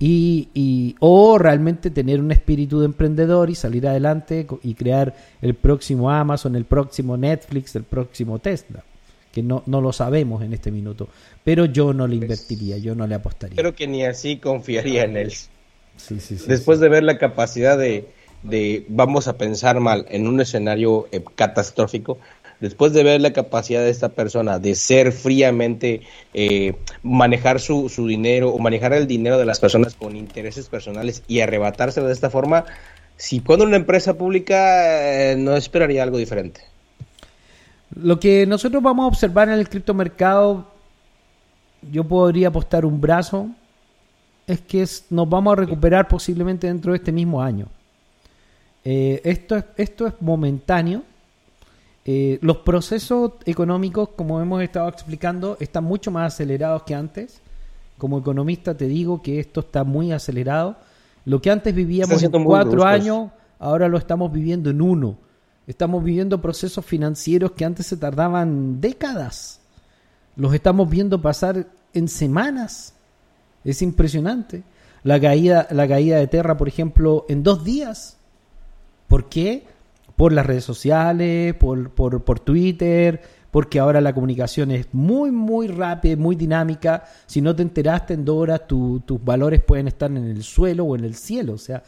y, 0.00 0.48
y- 0.54 0.96
o 0.98 1.38
realmente 1.38 1.90
tener 1.90 2.18
un 2.20 2.32
espíritu 2.32 2.80
de 2.80 2.86
emprendedor 2.86 3.50
y 3.50 3.54
salir 3.54 3.86
adelante 3.86 4.46
y 4.62 4.74
crear 4.74 5.14
el 5.42 5.54
próximo 5.54 6.10
Amazon, 6.10 6.56
el 6.56 6.64
próximo 6.64 7.16
Netflix, 7.16 7.76
el 7.76 7.84
próximo 7.84 8.38
Tesla, 8.38 8.82
que 9.30 9.42
no, 9.42 9.62
no 9.66 9.80
lo 9.80 9.92
sabemos 9.92 10.42
en 10.42 10.54
este 10.54 10.70
minuto, 10.70 11.06
pero 11.44 11.66
yo 11.66 11.92
no 11.92 12.08
le 12.08 12.16
invertiría, 12.16 12.78
yo 12.78 12.94
no 12.94 13.06
le 13.06 13.14
apostaría. 13.14 13.56
Creo 13.56 13.74
que 13.74 13.86
ni 13.86 14.04
así 14.04 14.38
confiaría 14.38 15.04
en 15.04 15.16
él. 15.18 15.32
Sí, 15.32 16.18
sí, 16.18 16.38
sí, 16.38 16.44
Después 16.48 16.80
de 16.80 16.88
ver 16.88 17.02
la 17.02 17.18
capacidad 17.18 17.76
de, 17.76 18.08
de, 18.42 18.86
vamos 18.88 19.28
a 19.28 19.36
pensar 19.36 19.80
mal, 19.80 20.06
en 20.08 20.26
un 20.26 20.40
escenario 20.40 21.08
eh, 21.12 21.22
catastrófico, 21.34 22.18
después 22.60 22.92
de 22.92 23.02
ver 23.02 23.20
la 23.20 23.32
capacidad 23.32 23.80
de 23.80 23.90
esta 23.90 24.10
persona 24.10 24.58
de 24.58 24.74
ser 24.74 25.12
fríamente, 25.12 26.02
eh, 26.34 26.74
manejar 27.02 27.60
su, 27.60 27.88
su 27.88 28.06
dinero 28.06 28.50
o 28.50 28.58
manejar 28.58 28.92
el 28.92 29.06
dinero 29.06 29.38
de 29.38 29.46
las 29.46 29.60
personas 29.60 29.94
con 29.94 30.16
intereses 30.16 30.68
personales 30.68 31.22
y 31.26 31.40
arrebatárselo 31.40 32.06
de 32.06 32.12
esta 32.12 32.30
forma, 32.30 32.64
si 33.16 33.40
pone 33.40 33.64
una 33.64 33.76
empresa 33.76 34.14
pública, 34.14 35.32
eh, 35.32 35.36
no 35.36 35.56
esperaría 35.56 36.02
algo 36.02 36.18
diferente. 36.18 36.62
Lo 37.94 38.20
que 38.20 38.46
nosotros 38.46 38.82
vamos 38.82 39.04
a 39.04 39.08
observar 39.08 39.48
en 39.48 39.54
el 39.54 39.68
criptomercado, 39.68 40.68
yo 41.90 42.04
podría 42.04 42.48
apostar 42.48 42.84
un 42.84 43.00
brazo, 43.00 43.48
es 44.46 44.60
que 44.60 44.82
es- 44.82 45.04
nos 45.10 45.28
vamos 45.28 45.52
a 45.52 45.56
recuperar 45.56 46.08
posiblemente 46.08 46.66
dentro 46.66 46.92
de 46.92 46.98
este 46.98 47.12
mismo 47.12 47.42
año. 47.42 47.66
Eh, 48.84 49.20
esto, 49.24 49.56
es, 49.56 49.64
esto 49.76 50.06
es 50.06 50.14
momentáneo. 50.20 51.02
Eh, 52.04 52.38
los 52.40 52.58
procesos 52.58 53.32
económicos, 53.44 54.10
como 54.16 54.40
hemos 54.40 54.62
estado 54.62 54.88
explicando, 54.88 55.56
están 55.60 55.84
mucho 55.84 56.10
más 56.10 56.34
acelerados 56.34 56.84
que 56.84 56.94
antes. 56.94 57.40
Como 57.98 58.18
economista 58.18 58.76
te 58.76 58.86
digo 58.86 59.20
que 59.20 59.40
esto 59.40 59.60
está 59.60 59.84
muy 59.84 60.12
acelerado. 60.12 60.76
Lo 61.26 61.42
que 61.42 61.50
antes 61.50 61.74
vivíamos 61.74 62.22
en 62.22 62.30
cuatro 62.44 62.84
años, 62.84 63.30
ahora 63.58 63.88
lo 63.88 63.98
estamos 63.98 64.32
viviendo 64.32 64.70
en 64.70 64.80
uno. 64.80 65.18
Estamos 65.66 66.02
viviendo 66.02 66.40
procesos 66.40 66.84
financieros 66.84 67.52
que 67.52 67.64
antes 67.64 67.86
se 67.86 67.96
tardaban 67.96 68.80
décadas. 68.80 69.60
Los 70.36 70.54
estamos 70.54 70.88
viendo 70.88 71.20
pasar 71.20 71.66
en 71.92 72.08
semanas. 72.08 72.94
Es 73.64 73.82
impresionante. 73.82 74.62
La 75.02 75.20
caída, 75.20 75.68
la 75.70 75.86
caída 75.86 76.16
de 76.16 76.26
Terra, 76.26 76.56
por 76.56 76.68
ejemplo, 76.68 77.26
en 77.28 77.42
dos 77.42 77.64
días. 77.64 78.16
¿Por 79.06 79.28
qué? 79.28 79.66
Por 80.20 80.34
las 80.34 80.44
redes 80.44 80.64
sociales, 80.64 81.54
por, 81.54 81.92
por, 81.92 82.22
por 82.24 82.40
Twitter, 82.40 83.22
porque 83.50 83.78
ahora 83.78 84.02
la 84.02 84.12
comunicación 84.12 84.70
es 84.70 84.86
muy, 84.92 85.30
muy 85.30 85.66
rápida, 85.66 86.14
muy 86.16 86.36
dinámica. 86.36 87.04
Si 87.24 87.40
no 87.40 87.56
te 87.56 87.62
enteraste 87.62 88.12
en 88.12 88.26
dos 88.26 88.36
horas, 88.36 88.66
tu- 88.66 89.00
tus 89.00 89.24
valores 89.24 89.62
pueden 89.62 89.88
estar 89.88 90.10
en 90.10 90.18
el 90.18 90.42
suelo 90.42 90.84
o 90.84 90.94
en 90.94 91.04
el 91.04 91.14
cielo. 91.14 91.54
O 91.54 91.58
sea, 91.58 91.82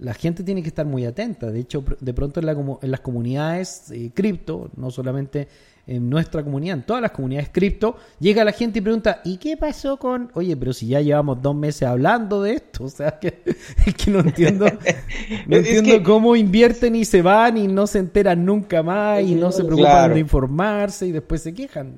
la 0.00 0.12
gente 0.12 0.44
tiene 0.44 0.60
que 0.60 0.68
estar 0.68 0.84
muy 0.84 1.06
atenta. 1.06 1.50
De 1.50 1.60
hecho, 1.60 1.82
de 1.98 2.12
pronto 2.12 2.40
en, 2.40 2.46
la 2.46 2.52
en 2.52 2.90
las 2.90 3.00
comunidades 3.00 3.90
eh, 3.90 4.10
cripto, 4.12 4.70
no 4.76 4.90
solamente 4.90 5.48
en 5.88 6.08
nuestra 6.10 6.44
comunidad, 6.44 6.76
en 6.76 6.82
todas 6.84 7.02
las 7.02 7.10
comunidades 7.12 7.48
cripto, 7.50 7.96
llega 8.20 8.44
la 8.44 8.52
gente 8.52 8.78
y 8.78 8.82
pregunta, 8.82 9.20
¿y 9.24 9.38
qué 9.38 9.56
pasó 9.56 9.96
con...? 9.96 10.30
Oye, 10.34 10.56
pero 10.56 10.72
si 10.72 10.86
ya 10.86 11.00
llevamos 11.00 11.42
dos 11.42 11.56
meses 11.56 11.82
hablando 11.82 12.42
de 12.42 12.52
esto, 12.52 12.84
o 12.84 12.88
sea, 12.88 13.18
que, 13.18 13.42
es 13.86 13.94
que 13.94 14.10
no 14.10 14.20
entiendo, 14.20 14.66
no 15.46 15.56
Es 15.56 15.66
entiendo 15.66 15.92
que- 15.98 16.02
cómo 16.04 16.36
invierten 16.36 16.94
y 16.94 17.04
se 17.04 17.22
van 17.22 17.56
y 17.56 17.66
no 17.66 17.86
se 17.86 17.98
enteran 17.98 18.44
nunca 18.44 18.82
más 18.82 19.22
y 19.22 19.34
no 19.34 19.50
se 19.50 19.64
preocupan 19.64 19.90
Claro. 19.92 20.14
de 20.14 20.20
informarse 20.20 21.06
y 21.06 21.12
después 21.12 21.42
se 21.42 21.54
quejan. 21.54 21.94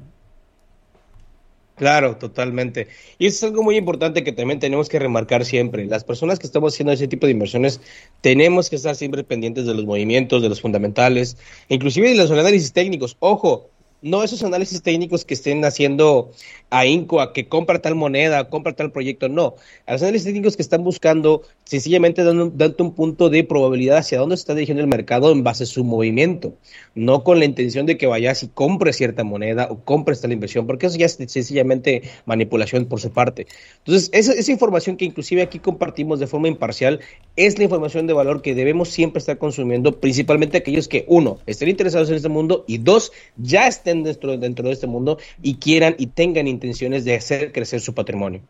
Claro, 1.77 2.17
totalmente. 2.17 2.89
Y 3.19 3.25
eso 3.27 3.39
es 3.47 3.51
algo 3.53 3.63
muy 3.63 3.77
importante 3.77 4.23
que 4.23 4.33
también 4.33 4.61
tenemos 4.61 4.91
que 4.91 4.99
remarcar 4.99 5.47
siempre. 5.47 5.87
Las 5.87 6.05
personas 6.05 6.39
que 6.39 6.47
estamos 6.47 6.75
haciendo 6.75 6.93
ese 6.93 7.09
tipo 7.09 7.25
de 7.27 7.33
inversiones 7.33 7.81
tenemos 8.21 8.69
que 8.69 8.77
estar 8.77 8.95
siempre 8.97 9.25
pendientes 9.25 9.65
de 9.65 9.73
los 9.73 9.87
movimientos, 9.87 10.43
de 10.43 10.51
los 10.51 10.61
fundamentales, 10.61 11.39
inclusive 11.71 12.11
de 12.11 12.17
los 12.17 12.31
análisis 12.31 12.75
técnicos. 12.75 13.17
Ojo, 13.21 13.71
no 14.03 14.23
esos 14.23 14.43
análisis 14.43 14.83
técnicos 14.83 15.25
que 15.25 15.35
estén 15.35 15.65
haciendo 15.65 16.33
a 16.71 16.85
que 17.33 17.49
compra 17.49 17.81
tal 17.81 17.95
moneda, 17.95 18.49
compra 18.49 18.75
tal 18.75 18.93
proyecto, 18.93 19.29
no. 19.29 19.57
A 19.87 19.93
los 19.93 20.03
análisis 20.03 20.27
técnicos 20.27 20.57
que 20.57 20.63
están 20.63 20.85
buscando 20.85 21.43
sencillamente 21.65 22.23
dando, 22.23 22.51
dando 22.55 22.85
un 22.85 22.95
punto 22.95 23.29
de 23.29 23.45
probabilidad 23.45 23.99
hacia 23.99 24.19
dónde 24.19 24.37
se 24.37 24.43
está 24.43 24.55
dirigiendo 24.55 24.83
el 24.83 24.89
mercado 24.89 25.33
en 25.33 25.43
base 25.43 25.65
a 25.65 25.67
su 25.67 25.85
movimiento, 25.85 26.55
no 26.95 27.25
con 27.25 27.39
la 27.39 27.45
intención 27.45 27.87
de 27.87 27.99
que 27.99 28.07
vayas 28.07 28.43
y 28.43 28.49
compres 28.49 28.97
cierta 28.97 29.25
moneda 29.25 29.69
o 29.71 29.85
compres 29.85 30.21
tal 30.21 30.33
inversión, 30.33 30.67
porque 30.67 30.87
eso 30.87 30.97
ya 30.97 31.07
es 31.07 31.19
sencillamente 31.27 32.03
manipulación 32.25 32.87
por 32.87 33.01
su 33.01 33.11
parte. 33.11 33.47
Entonces, 33.79 34.11
esa, 34.13 34.33
esa 34.33 34.53
información 34.53 34.97
que 34.97 35.05
inclusive 35.05 35.43
aquí 35.43 35.59
compartimos 35.59 36.21
de 36.21 36.27
forma 36.27 36.49
imparcial 36.49 37.01
es 37.37 37.59
la 37.59 37.65
información 37.65 38.07
de 38.07 38.13
valor 38.13 38.43
que 38.43 38.55
debemos 38.55 38.91
siempre 38.91 39.19
estar 39.19 39.39
consumiendo, 39.39 40.01
principalmente 40.01 40.59
aquellos 40.59 40.89
que, 40.89 41.05
uno, 41.09 41.39
estén 41.47 41.69
interesados 41.69 42.09
en 42.11 42.17
este 42.17 42.29
mundo 42.29 42.65
y 42.69 42.79
dos, 42.79 43.13
ya 43.37 43.67
estén 43.67 43.90
dentro, 43.95 44.37
dentro 44.39 44.67
de 44.67 44.73
este 44.73 44.87
mundo 44.87 45.19
y 45.43 45.57
quieran 45.57 45.95
y 45.99 46.07
tengan 46.09 46.47
intenciones 46.47 47.05
de 47.05 47.17
hacer 47.17 47.53
crecer 47.53 47.81
su 47.81 47.95
patrimonio. 47.95 48.41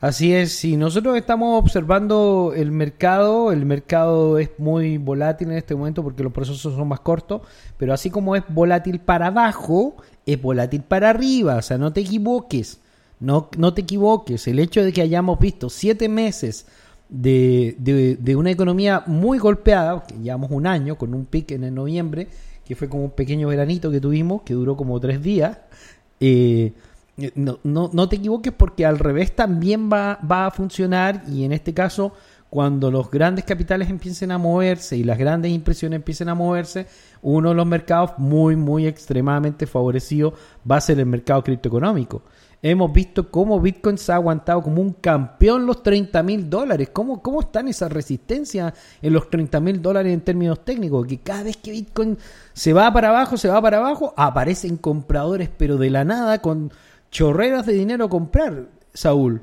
Así 0.00 0.32
es, 0.32 0.52
si 0.52 0.76
nosotros 0.76 1.16
estamos 1.16 1.58
observando 1.60 2.52
el 2.54 2.70
mercado, 2.70 3.50
el 3.50 3.66
mercado 3.66 4.38
es 4.38 4.50
muy 4.58 4.96
volátil 4.96 5.50
en 5.50 5.56
este 5.58 5.74
momento 5.74 6.04
porque 6.04 6.22
los 6.22 6.32
procesos 6.32 6.60
son 6.74 6.86
más 6.86 7.00
cortos, 7.00 7.42
pero 7.76 7.92
así 7.92 8.08
como 8.08 8.36
es 8.36 8.44
volátil 8.48 9.00
para 9.00 9.26
abajo, 9.26 9.96
es 10.24 10.40
volátil 10.40 10.82
para 10.82 11.10
arriba, 11.10 11.56
o 11.56 11.62
sea, 11.62 11.78
no 11.78 11.92
te 11.92 12.02
equivoques, 12.02 12.78
no, 13.18 13.48
no 13.58 13.74
te 13.74 13.80
equivoques, 13.80 14.46
el 14.46 14.60
hecho 14.60 14.84
de 14.84 14.92
que 14.92 15.02
hayamos 15.02 15.40
visto 15.40 15.68
siete 15.68 16.08
meses 16.08 16.66
de, 17.08 17.74
de- 18.20 18.36
una 18.36 18.52
economía 18.52 19.02
muy 19.06 19.38
golpeada, 19.38 20.04
llevamos 20.22 20.52
un 20.52 20.68
año 20.68 20.96
con 20.96 21.12
un 21.12 21.24
pic 21.24 21.50
en 21.50 21.64
el 21.64 21.74
noviembre, 21.74 22.28
que 22.68 22.76
fue 22.76 22.90
como 22.90 23.04
un 23.04 23.12
pequeño 23.12 23.48
veranito 23.48 23.90
que 23.90 23.98
tuvimos, 23.98 24.42
que 24.42 24.52
duró 24.52 24.76
como 24.76 25.00
tres 25.00 25.22
días, 25.22 25.56
eh, 26.20 26.74
no, 27.34 27.58
no, 27.64 27.88
no 27.90 28.08
te 28.10 28.16
equivoques 28.16 28.52
porque 28.52 28.84
al 28.84 28.98
revés 28.98 29.34
también 29.34 29.88
va, 29.90 30.18
va 30.30 30.44
a 30.44 30.50
funcionar 30.50 31.24
y 31.26 31.44
en 31.44 31.52
este 31.52 31.72
caso 31.72 32.12
cuando 32.50 32.90
los 32.90 33.10
grandes 33.10 33.46
capitales 33.46 33.88
empiecen 33.88 34.32
a 34.32 34.38
moverse 34.38 34.98
y 34.98 35.02
las 35.02 35.16
grandes 35.16 35.50
impresiones 35.50 35.96
empiecen 35.96 36.28
a 36.28 36.34
moverse, 36.34 36.86
uno 37.22 37.48
de 37.48 37.54
los 37.54 37.66
mercados 37.66 38.12
muy, 38.18 38.54
muy 38.54 38.86
extremadamente 38.86 39.66
favorecido 39.66 40.34
va 40.70 40.76
a 40.76 40.82
ser 40.82 41.00
el 41.00 41.06
mercado 41.06 41.42
criptoeconómico. 41.42 42.22
Hemos 42.60 42.92
visto 42.92 43.30
cómo 43.30 43.60
Bitcoin 43.60 43.98
se 43.98 44.10
ha 44.10 44.16
aguantado 44.16 44.62
como 44.62 44.82
un 44.82 44.94
campeón 44.94 45.64
los 45.64 45.82
30 45.82 46.22
mil 46.24 46.50
dólares. 46.50 46.90
¿Cómo, 46.92 47.22
¿Cómo 47.22 47.40
están 47.40 47.68
esas 47.68 47.92
resistencias 47.92 48.72
en 49.00 49.12
los 49.12 49.30
30 49.30 49.60
mil 49.60 49.80
dólares 49.80 50.12
en 50.12 50.22
términos 50.22 50.64
técnicos? 50.64 51.06
Que 51.06 51.18
cada 51.18 51.44
vez 51.44 51.56
que 51.56 51.70
Bitcoin 51.70 52.18
se 52.52 52.72
va 52.72 52.92
para 52.92 53.10
abajo, 53.10 53.36
se 53.36 53.48
va 53.48 53.62
para 53.62 53.76
abajo, 53.78 54.12
aparecen 54.16 54.76
compradores, 54.76 55.48
pero 55.56 55.76
de 55.76 55.90
la 55.90 56.04
nada, 56.04 56.42
con 56.42 56.72
chorreras 57.12 57.64
de 57.64 57.74
dinero 57.74 58.06
a 58.06 58.08
comprar, 58.08 58.66
Saúl. 58.92 59.42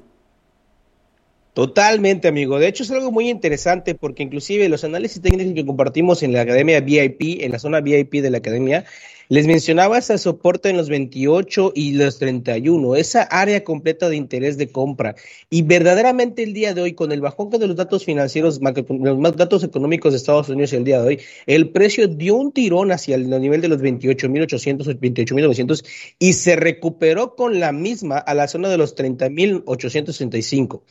Totalmente, 1.54 2.28
amigo. 2.28 2.60
De 2.60 2.68
hecho, 2.68 2.84
es 2.84 2.92
algo 2.92 3.14
muy 3.14 3.30
interesante 3.30 3.96
porque 3.96 4.24
inclusive 4.24 4.68
los 4.68 4.84
análisis 4.84 5.22
técnicos 5.22 5.54
que 5.54 5.66
compartimos 5.66 6.22
en 6.22 6.34
la 6.34 6.42
Academia 6.42 6.82
VIP, 6.82 7.42
en 7.42 7.54
la 7.54 7.60
zona 7.60 7.80
VIP 7.80 8.16
de 8.16 8.30
la 8.30 8.40
Academia, 8.40 8.84
les 9.30 9.48
mencionaba 9.48 9.98
ese 9.98 10.18
soporte 10.18 10.70
en 10.70 10.78
los 10.78 10.90
28 10.90 11.74
y 11.76 11.94
los 11.94 12.20
31, 12.20 12.96
esa 12.96 13.24
área 13.24 13.64
completa 13.64 14.10
de 14.10 14.16
interés 14.16 14.58
de 14.58 14.72
compra. 14.72 15.16
Y 15.50 15.64
verdaderamente 15.64 16.44
el 16.44 16.54
día 16.54 16.74
de 16.74 16.82
hoy, 16.82 16.94
con 16.94 17.12
el 17.12 17.22
bajón 17.22 17.50
de 17.50 17.68
los 17.68 17.76
datos 17.76 18.06
financieros, 18.06 18.60
los 18.62 19.36
datos 19.36 19.64
económicos 19.64 20.14
de 20.14 20.18
Estados 20.18 20.50
Unidos 20.50 20.74
el 20.74 20.84
día 20.84 21.02
de 21.02 21.08
hoy, 21.08 21.20
el 21.46 21.70
precio 21.70 22.08
dio 22.08 22.36
un 22.36 22.52
tirón 22.52 22.92
hacia 22.92 23.16
el 23.16 23.30
nivel 23.30 23.62
de 23.62 23.68
los 23.68 23.82
28.800 23.82 24.88
o 24.88 24.92
28.900 24.92 25.86
y 26.20 26.34
se 26.34 26.56
recuperó 26.56 27.36
con 27.36 27.60
la 27.60 27.72
misma 27.72 28.18
a 28.18 28.34
la 28.34 28.48
zona 28.48 28.70
de 28.70 28.78
los 28.78 28.96
30.865 28.96 30.82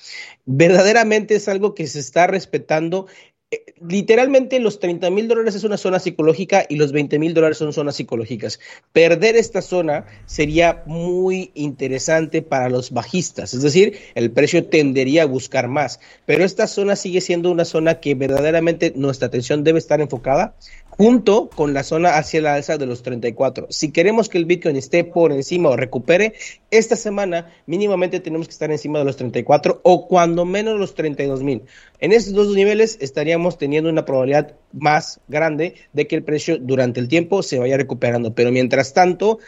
verdaderamente 0.47 1.35
es 1.35 1.49
algo 1.49 1.75
que 1.75 1.87
se 1.87 2.01
está 2.01 2.27
respetando. 2.27 3.07
Eh, 3.51 3.65
Literalmente 3.87 4.61
los 4.61 4.81
30 4.81 5.11
mil 5.11 5.29
dólares 5.29 5.55
es 5.57 5.65
una 5.65 5.77
zona 5.77 5.99
psicológica 5.99 6.65
y 6.69 6.77
los 6.77 6.93
20 6.93 7.19
mil 7.19 7.35
dólares 7.35 7.59
son 7.59 7.73
zonas 7.73 7.97
psicológicas. 7.97 8.59
Perder 8.93 9.37
esta 9.37 9.61
zona 9.61 10.07
sería 10.25 10.85
muy 10.87 11.51
interesante 11.55 12.41
para 12.41 12.71
los 12.71 12.93
bajistas, 12.93 13.53
es 13.53 13.63
decir, 13.63 13.99
el 14.15 14.31
precio 14.31 14.65
tendería 14.67 15.25
a 15.25 15.27
buscar 15.27 15.69
más, 15.69 16.01
pero 16.25 16.45
esta 16.45 16.67
zona 16.67 16.97
sigue 16.97 17.21
siendo 17.21 17.51
una 17.51 17.65
zona 17.65 18.01
que 18.01 18.15
verdaderamente 18.15 18.93
nuestra 18.97 19.27
atención 19.29 19.65
debe 19.65 19.81
estar 19.81 20.01
enfocada 20.01 20.57
junto 20.97 21.49
con 21.49 21.75
la 21.75 21.83
zona 21.83 22.17
hacia 22.17 22.41
la 22.41 22.55
alza 22.55 22.79
de 22.79 22.87
los 22.87 23.03
34. 23.03 23.67
Si 23.71 23.91
queremos 23.91 24.29
que 24.29 24.39
el 24.39 24.45
Bitcoin 24.45 24.77
esté 24.77 25.03
por 25.05 25.33
encima 25.33 25.71
o 25.71 25.77
recupere, 25.77 26.35
esta 26.71 26.95
semana 26.97 27.51
mínimamente 27.67 28.21
tenemos 28.21 28.47
que 28.47 28.53
estar 28.53 28.71
encima 28.71 29.01
de 29.01 29.05
los 29.05 29.17
34 29.17 29.81
o 29.83 30.07
cuando 30.07 30.45
menos 30.45 30.79
los 30.79 30.95
32 30.95 31.43
mil. 31.43 31.63
En 31.99 32.13
estos 32.13 32.35
dos 32.35 32.55
niveles 32.55 32.99
estaríamos 33.01 33.59
teniendo 33.59 33.91
una 33.91 34.05
probabilidad 34.05 34.55
más 34.73 35.21
grande 35.29 35.75
de 35.93 36.07
que 36.07 36.17
el 36.17 36.23
precio 36.23 36.59
durante 36.59 37.01
el 37.01 37.09
tiempo 37.09 37.43
se 37.43 37.59
vaya 37.59 37.77
recuperando, 37.77 38.35
pero 38.35 38.53
mientras 38.53 38.93
tanto 38.93 39.39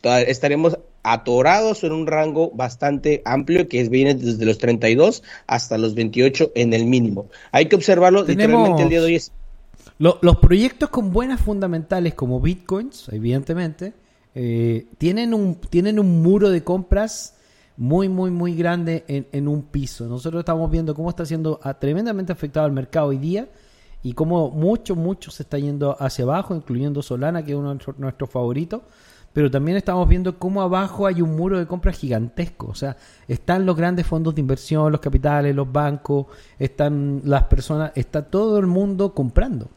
ta- 0.00 0.22
estaremos 0.22 0.78
atorados 1.02 1.84
en 1.84 1.92
un 1.92 2.06
rango 2.06 2.50
bastante 2.54 3.20
amplio 3.26 3.68
que 3.68 3.86
viene 3.90 4.14
desde 4.14 4.46
los 4.46 4.56
32 4.56 5.22
hasta 5.46 5.76
los 5.76 5.94
28 5.94 6.52
en 6.54 6.72
el 6.72 6.86
mínimo. 6.86 7.26
Hay 7.52 7.66
que 7.66 7.76
observarlo 7.76 8.24
Tenemos- 8.24 8.48
literalmente 8.68 8.82
el 8.84 8.88
día 8.88 9.00
de 9.00 9.04
hoy 9.06 9.14
es 9.16 9.30
Lo- 9.98 10.18
los 10.22 10.36
proyectos 10.36 10.88
con 10.90 11.12
buenas 11.12 11.40
fundamentales 11.40 12.14
como 12.14 12.40
Bitcoins, 12.40 13.08
evidentemente, 13.12 13.94
eh, 14.34 14.88
tienen, 14.98 15.32
un, 15.34 15.54
tienen 15.56 16.00
un 16.00 16.22
muro 16.22 16.50
de 16.50 16.64
compras 16.64 17.36
muy, 17.76 18.08
muy, 18.08 18.30
muy 18.30 18.54
grande 18.56 19.04
en, 19.06 19.26
en 19.32 19.46
un 19.48 19.62
piso. 19.62 20.06
Nosotros 20.06 20.40
estamos 20.40 20.70
viendo 20.70 20.94
cómo 20.94 21.10
está 21.10 21.24
siendo 21.24 21.60
ah, 21.62 21.74
tremendamente 21.74 22.32
afectado 22.32 22.66
el 22.66 22.72
mercado 22.72 23.08
hoy 23.08 23.18
día 23.18 23.48
y 24.02 24.12
cómo 24.14 24.50
mucho, 24.50 24.96
mucho 24.96 25.30
se 25.30 25.44
está 25.44 25.58
yendo 25.58 25.96
hacia 26.00 26.24
abajo, 26.24 26.54
incluyendo 26.54 27.00
Solana, 27.02 27.44
que 27.44 27.52
es 27.52 27.56
uno 27.56 27.74
de 27.74 27.80
nuestros 27.98 28.30
favoritos. 28.30 28.82
Pero 29.32 29.50
también 29.50 29.76
estamos 29.76 30.08
viendo 30.08 30.38
cómo 30.38 30.62
abajo 30.62 31.06
hay 31.08 31.20
un 31.20 31.34
muro 31.34 31.58
de 31.58 31.66
compras 31.66 31.98
gigantesco. 31.98 32.68
O 32.68 32.74
sea, 32.74 32.96
están 33.26 33.66
los 33.66 33.76
grandes 33.76 34.06
fondos 34.06 34.34
de 34.34 34.40
inversión, 34.40 34.92
los 34.92 35.00
capitales, 35.00 35.54
los 35.54 35.70
bancos, 35.72 36.26
están 36.58 37.20
las 37.24 37.44
personas, 37.44 37.90
está 37.96 38.22
todo 38.22 38.58
el 38.58 38.66
mundo 38.66 39.12
comprando 39.14 39.68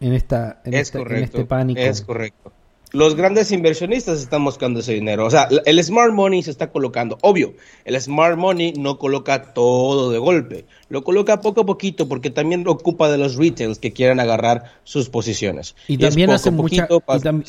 en 0.00 0.12
esta 0.14 0.60
en, 0.64 0.74
Es 0.74 0.80
esta- 0.82 0.98
en 0.98 1.04
correcto. 1.04 1.24
este 1.38 1.44
pánico. 1.44 1.80
Es 1.80 2.02
correcto. 2.02 2.52
Los 2.92 3.14
grandes 3.14 3.52
inversionistas 3.52 4.18
están 4.18 4.44
buscando 4.44 4.80
ese 4.80 4.94
dinero. 4.94 5.24
O 5.24 5.30
sea, 5.30 5.46
el 5.64 5.84
smart 5.84 6.12
money 6.12 6.42
se 6.42 6.50
está 6.50 6.72
colocando. 6.72 7.18
Obvio, 7.22 7.54
el 7.84 8.00
smart 8.00 8.36
money 8.36 8.72
no 8.72 8.98
coloca 8.98 9.52
todo 9.54 10.10
de 10.10 10.18
golpe. 10.18 10.64
Lo 10.88 11.04
coloca 11.04 11.40
poco 11.40 11.60
a 11.60 11.66
poquito 11.66 12.08
porque 12.08 12.30
también 12.30 12.66
ocupa 12.66 13.08
de 13.08 13.16
los 13.16 13.36
retails 13.36 13.78
que 13.78 13.92
quieran 13.92 14.18
agarrar 14.18 14.72
sus 14.82 15.08
posiciones. 15.08 15.76
Y 15.86 15.98
también 15.98 16.30
hacen 16.30 16.56
mucha- 16.56 16.88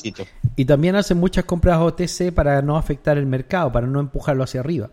y 0.04 0.12
tam- 0.12 0.66
también 0.68 0.96
hacen 0.96 1.18
muchas 1.18 1.46
compras 1.46 1.80
OTC 1.80 2.32
para 2.32 2.62
no 2.62 2.78
afectar 2.78 3.18
el 3.18 3.26
mercado, 3.26 3.72
para 3.72 3.88
no 3.88 4.00
empujarlo 4.00 4.44
hacia 4.44 4.60
arriba. 4.60 4.92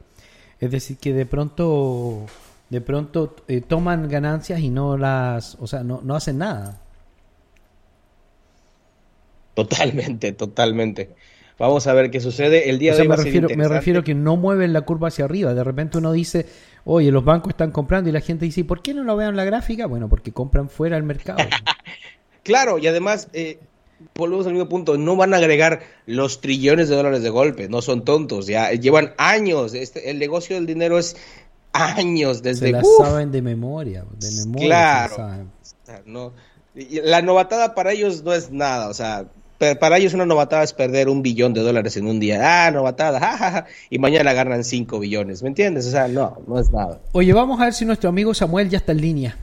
Es 0.60 0.70
decir, 0.70 0.96
que 0.96 1.12
de 1.12 1.26
pronto 1.26 2.24
de 2.70 2.80
pronto 2.80 3.36
eh, 3.48 3.60
toman 3.60 4.08
ganancias 4.08 4.60
y 4.60 4.70
no 4.70 4.96
las, 4.96 5.56
o 5.60 5.66
sea, 5.66 5.82
no, 5.82 6.00
no 6.02 6.16
hacen 6.16 6.38
nada. 6.38 6.80
Totalmente, 9.58 10.32
totalmente. 10.44 11.10
Vamos 11.58 11.88
a 11.88 11.92
ver 11.92 12.12
qué 12.12 12.20
sucede. 12.20 12.70
El 12.70 12.78
día 12.78 12.92
O 12.92 12.96
de 12.96 13.02
hoy 13.02 13.08
me 13.08 13.08
va 13.08 13.14
a 13.14 13.18
ser 13.18 13.26
refiero, 13.26 13.48
me 13.56 13.66
refiero 13.66 14.04
que 14.04 14.14
no 14.14 14.36
mueven 14.36 14.72
la 14.72 14.82
curva 14.82 15.08
hacia 15.08 15.24
arriba. 15.24 15.54
De 15.54 15.64
repente 15.64 15.98
uno 15.98 16.12
dice, 16.12 16.46
oye, 16.84 17.10
los 17.10 17.24
bancos 17.24 17.50
están 17.50 17.72
comprando 17.72 18.08
y 18.08 18.12
la 18.12 18.20
gente 18.20 18.44
dice, 18.44 18.62
¿por 18.64 18.82
qué 18.82 18.94
no 18.94 19.02
lo 19.02 19.16
vean 19.16 19.30
en 19.30 19.36
la 19.36 19.44
gráfica? 19.44 19.86
Bueno, 19.86 20.08
porque 20.08 20.30
compran 20.32 20.68
fuera 20.68 20.94
del 20.96 21.04
mercado. 21.04 21.38
Claro, 22.44 22.78
y 22.78 22.86
además, 22.86 23.28
eh, 23.34 23.58
volvemos 24.14 24.46
al 24.46 24.54
mismo 24.54 24.70
punto, 24.70 24.96
no 24.96 25.16
van 25.16 25.34
a 25.34 25.36
agregar 25.36 25.80
los 26.06 26.40
trillones 26.40 26.88
de 26.88 26.96
dólares 26.96 27.22
de 27.22 27.28
golpe, 27.28 27.68
no 27.68 27.82
son 27.82 28.06
tontos, 28.06 28.46
ya 28.46 28.72
llevan 28.72 29.12
años, 29.18 29.74
este, 29.74 30.10
el 30.10 30.18
negocio 30.18 30.56
del 30.56 30.64
dinero 30.64 30.98
es 30.98 31.14
años, 31.74 32.38
se 32.38 32.42
desde... 32.44 32.72
la 32.72 32.80
¡Uf! 32.80 33.06
saben 33.06 33.32
de 33.32 33.42
memoria. 33.42 34.06
De 34.18 34.30
memoria 34.46 34.66
Claro. 34.66 35.14
se 35.14 35.20
la 35.20 35.28
saben. 35.28 35.50
No, 36.06 36.32
la 36.74 37.20
novatada 37.20 37.74
para 37.74 37.92
ellos 37.92 38.22
no 38.22 38.32
es 38.32 38.50
nada, 38.50 38.88
o 38.88 38.94
sea, 38.94 39.26
pe- 39.58 39.76
para 39.76 39.98
ellos 39.98 40.14
una 40.14 40.24
novatada 40.26 40.62
es 40.62 40.72
perder 40.72 41.08
un 41.08 41.22
billón 41.22 41.52
de 41.52 41.60
dólares 41.60 41.96
en 41.96 42.06
un 42.06 42.18
día, 42.20 42.66
ah, 42.66 42.70
novatada, 42.70 43.20
jajaja, 43.20 43.66
y 43.90 43.98
mañana 43.98 44.32
ganan 44.32 44.64
cinco 44.64 44.98
billones, 45.00 45.42
¿me 45.42 45.48
entiendes? 45.48 45.86
O 45.86 45.90
sea, 45.90 46.08
no, 46.08 46.38
no 46.46 46.58
es 46.58 46.70
nada. 46.72 47.00
Oye, 47.12 47.32
vamos 47.32 47.60
a 47.60 47.64
ver 47.64 47.74
si 47.74 47.84
nuestro 47.84 48.08
amigo 48.08 48.32
Samuel 48.34 48.70
ya 48.70 48.78
está 48.78 48.92
en 48.92 49.00
línea. 49.00 49.36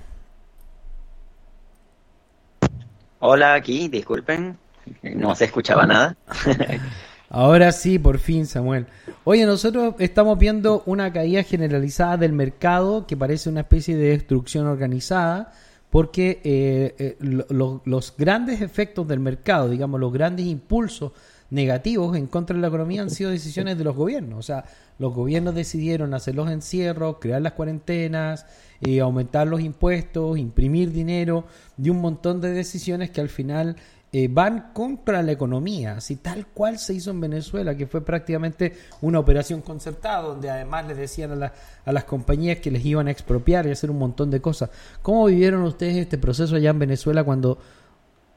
Hola, 3.20 3.56
aquí, 3.56 3.88
disculpen, 3.88 4.58
no 5.04 5.36
se 5.36 5.46
escuchaba 5.46 5.86
nada. 5.86 6.16
Ahora 7.30 7.72
sí, 7.72 7.98
por 7.98 8.20
fin, 8.20 8.46
Samuel. 8.46 8.86
Oye, 9.24 9.46
nosotros 9.46 9.96
estamos 10.00 10.38
viendo 10.38 10.84
una 10.86 11.12
caída 11.12 11.42
generalizada 11.44 12.18
del 12.18 12.34
mercado 12.34 13.08
que 13.08 13.18
parece 13.18 13.50
una 13.50 13.62
especie 13.62 13.96
de 13.96 14.10
destrucción 14.10 14.68
organizada 14.68 15.52
porque 15.96 16.42
eh, 16.44 16.94
eh, 17.00 17.16
lo- 17.22 17.46
lo- 17.48 17.82
los 17.86 18.14
grandes 18.18 18.60
efectos 18.60 19.08
del 19.08 19.22
mercado, 19.22 19.70
digamos, 19.70 19.98
los 19.98 20.12
grandes 20.12 20.46
impulsos 20.46 21.14
negativos 21.50 22.18
en 22.18 22.28
contra 22.28 22.54
de 22.54 22.62
la 22.62 22.68
economía 22.68 23.02
han 23.02 23.10
sido 23.10 23.30
decisiones 23.32 23.78
de 23.78 23.86
los 23.86 23.96
gobiernos. 23.96 24.38
O 24.38 24.42
sea, 24.42 24.66
los 25.00 25.14
gobiernos 25.14 25.56
decidieron 25.56 26.14
hacer 26.14 26.36
los 26.36 26.52
encierros, 26.52 27.16
crear 27.22 27.42
las 27.42 27.54
cuarentenas, 27.54 28.46
eh, 28.82 29.00
aumentar 29.00 29.48
los 29.48 29.62
impuestos, 29.62 30.38
imprimir 30.38 30.92
dinero 30.92 31.46
y 31.82 31.90
un 31.90 32.02
montón 32.02 32.42
de 32.42 32.52
decisiones 32.52 33.10
que 33.12 33.22
al 33.22 33.30
final 33.30 33.78
eh, 34.18 34.30
van 34.32 34.72
contra 34.72 35.22
la 35.22 35.34
economía, 35.34 35.98
así 35.98 36.16
tal 36.16 36.48
cual 36.48 36.80
se 36.80 36.94
hizo 36.94 37.12
en 37.12 37.20
Venezuela, 37.20 37.76
que 37.76 37.86
fue 37.86 38.00
prácticamente 38.00 38.72
una 39.02 39.20
operación 39.20 39.60
concertada, 39.62 40.22
donde 40.22 40.50
además 40.50 40.88
les 40.88 40.96
decían 40.96 41.44
a, 41.44 41.52
a 41.84 41.92
las 41.92 42.06
compañías 42.06 42.60
que 42.60 42.72
les 42.72 42.86
iban 42.86 43.10
a 43.10 43.12
expropiar 43.12 43.68
y 43.68 43.72
hacer 43.72 43.92
un 43.92 43.98
montón 43.98 44.32
de 44.32 44.40
cosas. 44.40 44.70
¿Cómo 45.02 45.26
vivieron 45.26 45.64
ustedes 45.64 45.98
este 45.98 46.18
proceso 46.18 46.56
allá 46.56 46.70
en 46.70 46.80
Venezuela 46.80 47.26
cuando 47.26 47.58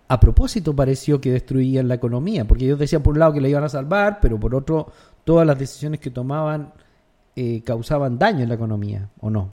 a 0.09 0.18
propósito 0.18 0.74
pareció 0.74 1.20
que 1.20 1.31
destruían 1.31 1.87
la 1.87 1.95
economía? 1.95 2.45
Porque 2.45 2.64
ellos 2.64 2.81
decían 2.81 3.05
por 3.05 3.12
un 3.12 3.20
lado 3.20 3.35
que 3.35 3.41
la 3.41 3.49
iban 3.49 3.62
a 3.62 3.68
salvar, 3.68 4.18
pero 4.20 4.41
por 4.41 4.57
otro 4.57 4.91
todas 5.22 5.47
las 5.47 5.61
decisiones 5.61 6.01
que 6.01 6.11
tomaban 6.11 6.72
eh, 7.37 7.62
causaban 7.62 8.18
daño 8.18 8.43
en 8.43 8.49
la 8.49 8.57
economía, 8.57 9.11
¿o 9.20 9.31
no? 9.31 9.53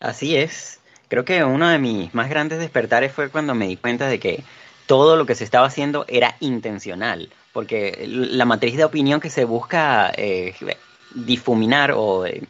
Así 0.00 0.34
es. 0.34 0.80
Creo 1.14 1.24
que 1.24 1.44
uno 1.44 1.68
de 1.68 1.78
mis 1.78 2.12
más 2.12 2.28
grandes 2.28 2.58
despertares 2.58 3.12
fue 3.12 3.28
cuando 3.28 3.54
me 3.54 3.68
di 3.68 3.76
cuenta 3.76 4.08
de 4.08 4.18
que 4.18 4.42
todo 4.86 5.14
lo 5.14 5.26
que 5.26 5.36
se 5.36 5.44
estaba 5.44 5.64
haciendo 5.64 6.04
era 6.08 6.34
intencional, 6.40 7.30
porque 7.52 8.04
la 8.08 8.44
matriz 8.44 8.76
de 8.76 8.84
opinión 8.84 9.20
que 9.20 9.30
se 9.30 9.44
busca 9.44 10.10
eh, 10.16 10.56
difuminar 11.14 11.92
o 11.92 12.26
eh, 12.26 12.42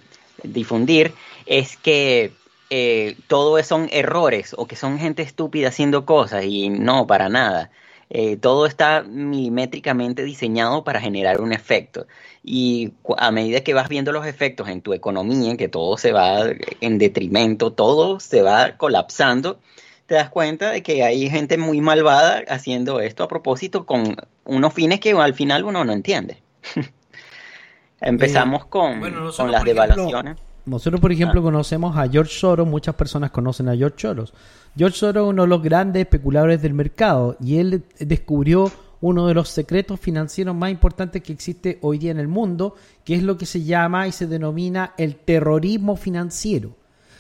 difundir 0.43 1.13
es 1.45 1.77
que 1.77 2.33
eh, 2.71 3.19
todo 3.27 3.63
son 3.63 3.87
errores 3.93 4.55
o 4.57 4.67
que 4.67 4.77
son 4.77 4.99
gente 4.99 5.21
estúpida 5.21 5.69
haciendo 5.69 6.07
cosas 6.07 6.47
y 6.47 6.71
no, 6.71 7.07
para 7.07 7.29
nada. 7.29 7.71
Eh, 8.17 8.37
todo 8.37 8.67
está 8.67 9.03
milimétricamente 9.03 10.23
diseñado 10.23 10.85
para 10.85 11.01
generar 11.01 11.41
un 11.41 11.53
efecto. 11.53 12.07
Y 12.45 12.93
a 13.19 13.33
medida 13.33 13.63
que 13.63 13.75
vas 13.75 13.89
viendo 13.89 14.13
los 14.13 14.25
efectos 14.25 14.69
en 14.69 14.83
tu 14.83 14.95
economía, 14.95 15.57
que 15.57 15.67
todo 15.67 15.97
se 15.97 16.13
va 16.13 16.45
en 16.81 16.99
detrimento, 16.99 17.73
todo 17.73 18.21
se 18.21 18.43
va 18.43 18.77
colapsando, 18.77 19.59
te 20.07 20.15
das 20.15 20.31
cuenta 20.31 20.71
de 20.71 20.85
que 20.85 21.03
hay 21.03 21.29
gente 21.29 21.59
muy 21.59 21.81
malvada 21.81 22.45
haciendo 22.47 23.01
esto 23.01 23.25
a 23.25 23.29
propósito 23.29 23.85
con 23.85 24.15
unos 24.45 24.73
fines 24.73 25.01
que 25.01 25.11
al 25.11 25.35
final 25.35 25.65
uno 25.65 25.85
no 25.85 25.93
entiende. 25.93 26.39
Empezamos 28.01 28.65
con, 28.67 29.01
bueno, 29.01 29.33
con 29.37 29.51
las 29.51 29.65
ejemplo, 29.65 29.83
devaluaciones. 29.83 30.39
Nosotros, 30.67 31.01
por 31.01 31.13
ejemplo, 31.13 31.43
conocemos 31.43 31.97
a 31.97 32.09
George 32.09 32.33
Soros, 32.33 32.67
muchas 32.67 32.95
personas 32.95 33.31
conocen 33.31 33.69
a 33.69 33.77
George 33.77 33.97
Soros. 33.99 34.33
George 34.77 34.97
Soros 34.97 35.25
es 35.25 35.31
uno 35.31 35.43
de 35.43 35.49
los 35.49 35.63
grandes 35.63 36.01
especuladores 36.03 36.63
del 36.63 36.73
mercado 36.73 37.37
y 37.41 37.59
él 37.59 37.85
descubrió 37.99 38.71
uno 39.03 39.27
de 39.27 39.35
los 39.35 39.51
secretos 39.51 40.01
financieros 40.01 40.57
más 40.57 40.71
importantes 40.71 41.23
que 41.23 41.35
existe 41.35 41.79
hoy 41.83 41.99
día 41.99 42.11
en 42.11 42.19
el 42.19 42.29
mundo, 42.29 42.75
que 43.05 43.15
es 43.15 43.23
lo 43.23 43.37
que 43.37 43.45
se 43.45 43.63
llama 43.63 44.09
y 44.09 44.13
se 44.13 44.27
denomina 44.27 44.95
el 44.97 45.17
terrorismo 45.17 45.97
financiero. 45.97 46.75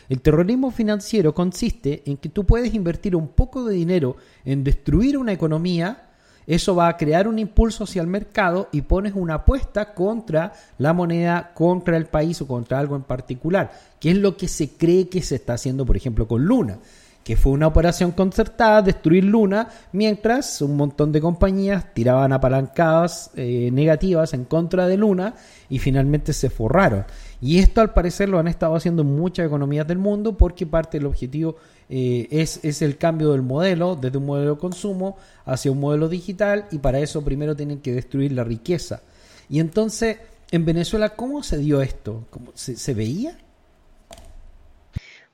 El 0.08 0.22
terrorismo 0.22 0.70
financiero 0.70 1.34
consiste 1.34 2.02
en 2.06 2.16
que 2.16 2.30
tú 2.30 2.44
puedes 2.44 2.72
invertir 2.72 3.14
un 3.14 3.28
poco 3.28 3.64
de 3.64 3.74
dinero 3.74 4.16
en 4.46 4.64
destruir 4.64 5.18
una 5.18 5.32
economía, 5.32 6.13
eso 6.46 6.74
va 6.74 6.88
a 6.88 6.96
crear 6.96 7.26
un 7.26 7.38
impulso 7.38 7.84
hacia 7.84 8.02
el 8.02 8.08
mercado 8.08 8.68
y 8.72 8.82
pones 8.82 9.14
una 9.14 9.34
apuesta 9.34 9.94
contra 9.94 10.52
la 10.78 10.92
moneda, 10.92 11.52
contra 11.54 11.96
el 11.96 12.06
país 12.06 12.40
o 12.40 12.46
contra 12.46 12.78
algo 12.78 12.96
en 12.96 13.02
particular, 13.02 13.72
que 13.98 14.10
es 14.10 14.16
lo 14.18 14.36
que 14.36 14.48
se 14.48 14.70
cree 14.70 15.08
que 15.08 15.22
se 15.22 15.36
está 15.36 15.54
haciendo, 15.54 15.86
por 15.86 15.96
ejemplo, 15.96 16.28
con 16.28 16.44
Luna, 16.44 16.78
que 17.24 17.36
fue 17.36 17.52
una 17.52 17.66
operación 17.66 18.12
concertada, 18.12 18.82
destruir 18.82 19.24
Luna, 19.24 19.68
mientras 19.92 20.60
un 20.60 20.76
montón 20.76 21.10
de 21.10 21.22
compañías 21.22 21.94
tiraban 21.94 22.34
apalancadas 22.34 23.30
eh, 23.34 23.70
negativas 23.72 24.34
en 24.34 24.44
contra 24.44 24.86
de 24.86 24.98
Luna 24.98 25.34
y 25.70 25.78
finalmente 25.78 26.34
se 26.34 26.50
forraron. 26.50 27.06
Y 27.40 27.58
esto 27.58 27.80
al 27.80 27.94
parecer 27.94 28.28
lo 28.28 28.38
han 28.38 28.48
estado 28.48 28.76
haciendo 28.76 29.02
en 29.02 29.16
muchas 29.16 29.46
economías 29.46 29.86
del 29.86 29.98
mundo 29.98 30.36
porque 30.36 30.66
parte 30.66 30.98
del 30.98 31.06
objetivo 31.06 31.56
eh, 31.90 32.28
es, 32.30 32.60
es 32.64 32.82
el 32.82 32.96
cambio 32.96 33.32
del 33.32 33.42
modelo, 33.42 33.96
desde 33.96 34.18
un 34.18 34.26
modelo 34.26 34.54
de 34.54 34.60
consumo 34.60 35.16
hacia 35.44 35.70
un 35.70 35.80
modelo 35.80 36.08
digital 36.08 36.66
y 36.70 36.78
para 36.78 36.98
eso 36.98 37.22
primero 37.22 37.54
tienen 37.54 37.80
que 37.80 37.92
destruir 37.92 38.32
la 38.32 38.44
riqueza. 38.44 39.02
Y 39.48 39.60
entonces, 39.60 40.18
en 40.50 40.64
Venezuela, 40.64 41.10
¿cómo 41.10 41.42
se 41.42 41.58
dio 41.58 41.82
esto? 41.82 42.24
¿Cómo- 42.30 42.52
¿Se, 42.54 42.94
veía? 42.94 43.36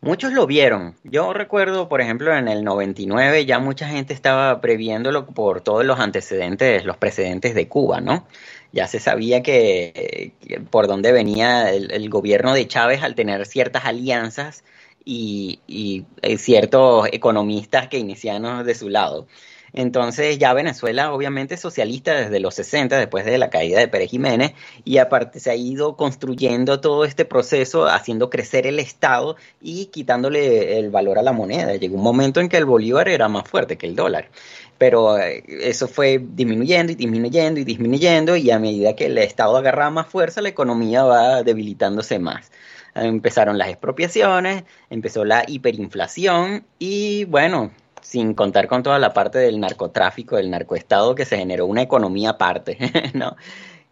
Muchos 0.01 0.33
lo 0.33 0.47
vieron. 0.47 0.97
Yo 1.05 1.33
recuerdo, 1.35 1.89
por 1.89 2.01
ejemplo, 2.01 2.35
en 2.35 2.49
el 2.49 2.65
99 2.65 3.45
ya 3.45 3.59
mucha 3.59 3.87
gente 3.87 4.15
estaba 4.15 4.61
previéndolo 4.61 5.27
por 5.27 5.61
todos 5.61 5.85
los 5.85 6.01
antecedentes, 6.01 6.85
los 6.87 6.97
precedentes 6.97 7.55
de 7.55 7.69
Cuba, 7.69 8.01
¿no? 8.01 8.27
Ya 8.73 8.87
se 8.87 8.99
sabía 8.99 9.43
que, 9.43 10.33
por 10.71 10.87
dónde 10.87 11.13
venía 11.13 11.71
el 11.73 12.09
gobierno 12.09 12.55
de 12.55 12.67
Chávez 12.67 13.03
al 13.03 13.15
tener 13.15 13.45
ciertas 13.47 13.85
alianzas 13.85 14.65
y, 15.05 16.05
eh, 16.23 16.39
ciertos 16.39 17.09
economistas 17.13 17.89
keynesianos 17.89 18.65
de 18.65 18.75
su 18.75 18.89
lado. 18.89 19.27
Entonces 19.73 20.39
ya 20.39 20.53
Venezuela 20.53 21.13
obviamente 21.13 21.55
es 21.55 21.61
socialista 21.61 22.15
desde 22.15 22.41
los 22.41 22.55
60, 22.55 22.99
después 22.99 23.25
de 23.25 23.39
la 23.39 23.51
caída 23.51 23.79
de 23.79 23.89
Pérez 23.89 24.11
Jiménez, 24.11 24.53
y 24.85 24.99
aparte 24.99 25.39
se 25.41 25.51
ha 25.51 25.55
ido 25.55 25.97
construyendo 25.97 26.81
todo 26.81 27.05
este 27.05 27.25
proceso, 27.25 27.87
haciendo 27.87 28.31
crecer 28.31 28.67
el 28.67 28.81
Estado 28.81 29.37
y 29.61 29.87
quitándole 29.87 30.79
el 30.79 30.91
valor 30.91 31.19
a 31.19 31.23
la 31.23 31.33
moneda. 31.33 31.77
Llegó 31.77 31.97
un 31.97 32.03
momento 32.03 32.41
en 32.41 32.49
que 32.49 32.57
el 32.57 32.65
bolívar 32.65 33.09
era 33.09 33.29
más 33.29 33.49
fuerte 33.49 33.79
que 33.79 33.87
el 33.87 33.95
dólar, 33.95 34.31
pero 34.79 35.19
eh, 35.19 35.45
eso 35.47 35.87
fue 35.87 36.21
disminuyendo 36.21 36.93
y 36.93 36.97
disminuyendo 36.97 37.61
y 37.61 37.65
disminuyendo, 37.65 38.37
y 38.37 38.51
a 38.51 38.59
medida 38.59 38.97
que 38.97 39.07
el 39.07 39.19
Estado 39.19 39.57
agarraba 39.57 39.91
más 39.91 40.07
fuerza, 40.09 40.43
la 40.43 40.49
economía 40.49 41.05
va 41.05 41.43
debilitándose 41.43 42.19
más 42.19 42.51
empezaron 42.95 43.59
las 43.59 43.69
expropiaciones, 43.69 44.65
empezó 44.91 45.25
la 45.25 45.45
hiperinflación 45.47 46.65
y 46.79 47.25
bueno, 47.25 47.71
sin 48.03 48.35
contar 48.35 48.67
con 48.69 48.83
toda 48.83 48.99
la 48.99 49.13
parte 49.13 49.39
del 49.39 49.61
narcotráfico, 49.61 50.37
del 50.37 50.51
narcoestado, 50.51 51.15
que 51.15 51.25
se 51.25 51.37
generó 51.37 51.67
una 51.67 51.83
economía 51.83 52.31
aparte, 52.31 52.79
¿no? 53.15 53.37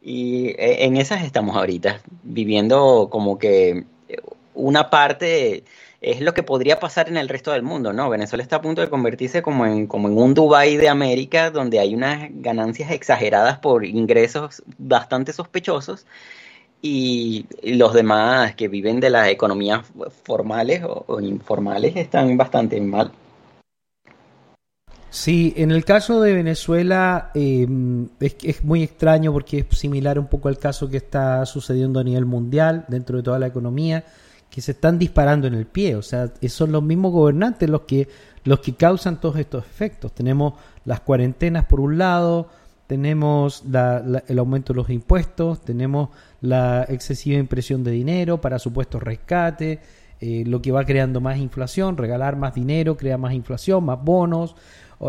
Y 0.03 0.49
eh, 0.51 0.84
en 0.84 0.96
esas 0.96 1.24
estamos 1.24 1.57
ahorita, 1.57 2.01
viviendo 2.22 3.09
como 3.11 3.38
que 3.38 3.84
una 4.55 4.90
parte 4.90 5.64
es 6.01 6.20
lo 6.20 6.32
que 6.32 6.42
podría 6.42 6.78
pasar 6.78 7.09
en 7.09 7.16
el 7.16 7.28
resto 7.28 7.53
del 7.53 7.62
mundo, 7.62 7.92
¿no? 7.92 8.09
Venezuela 8.09 8.42
está 8.42 8.57
a 8.57 8.62
punto 8.62 8.80
de 8.80 8.88
convertirse 8.88 9.42
como 9.42 9.66
en, 9.66 9.86
como 9.86 10.09
en 10.09 10.16
un 10.16 10.34
Dubai 10.34 10.76
de 10.76 10.88
América, 10.88 11.51
donde 11.51 11.80
hay 11.80 11.94
unas 11.94 12.28
ganancias 12.30 12.90
exageradas 12.92 13.59
por 13.59 13.84
ingresos 13.84 14.62
bastante 14.78 15.32
sospechosos 15.32 16.07
y 16.81 17.47
los 17.62 17.93
demás 17.93 18.55
que 18.55 18.68
viven 18.68 19.01
de 19.01 19.11
las 19.11 19.29
economías 19.29 19.85
formales 20.22 20.83
o, 20.85 21.20
informales 21.20 21.97
están 21.97 22.37
bastante 22.37 22.81
mal. 22.81 23.11
Sí, 25.11 25.55
en 25.57 25.70
el 25.70 25.85
caso 25.85 26.20
de 26.20 26.35
Venezuela 26.35 27.31
eh, 27.35 27.66
es, 28.20 28.37
es 28.43 28.64
muy 28.64 28.83
extraño 28.83 29.33
porque 29.33 29.66
es 29.68 29.79
similar 29.79 30.18
un 30.18 30.26
poco 30.26 30.49
al 30.49 30.59
caso 30.59 30.89
que 30.89 30.99
está 30.99 31.47
sucediendo 31.47 31.99
a 31.99 32.05
nivel 32.05 32.26
mundial 32.26 32.85
dentro 32.89 33.16
de 33.16 33.22
toda 33.22 33.39
la 33.39 33.47
economía, 33.47 34.05
que 34.51 34.61
se 34.61 34.72
están 34.72 34.99
disparando 34.99 35.47
en 35.47 35.55
el 35.55 35.66
pie. 35.66 35.97
O 35.97 36.03
sea, 36.03 36.31
son 36.49 36.72
los 36.72 36.83
mismos 36.83 37.12
gobernantes 37.12 37.68
los 37.68 37.83
que, 37.83 38.09
los 38.45 38.61
que 38.61 38.74
causan 38.74 39.20
todos 39.20 39.37
estos 39.39 39.64
efectos. 39.64 40.12
Tenemos 40.12 40.55
las 40.85 41.01
cuarentenas 41.01 41.64
por 41.64 41.81
un 41.81 41.99
lado, 41.99 42.49
tenemos 42.89 43.62
la- 43.70 44.01
la- 44.01 44.24
el 44.26 44.39
aumento 44.41 44.72
de 44.72 44.78
los 44.78 44.91
impuestos, 44.91 45.64
tenemos 45.64 46.09
la 46.41 46.84
excesiva 46.89 47.39
impresión 47.39 47.84
de 47.84 47.93
dinero 47.93 48.41
para 48.41 48.59
supuestos 48.59 49.03
rescates, 49.03 49.78
eh, 50.20 50.43
lo 50.47 50.61
que 50.61 50.72
va 50.72 50.84
creando 50.84 51.20
más 51.20 51.39
inflación, 51.39 51.97
regalar 51.97 52.34
más 52.34 52.55
dinero 52.55 52.97
crea 52.97 53.16
más 53.16 53.34
inflación, 53.34 53.84
más 53.84 54.03
bonos, 54.03 54.57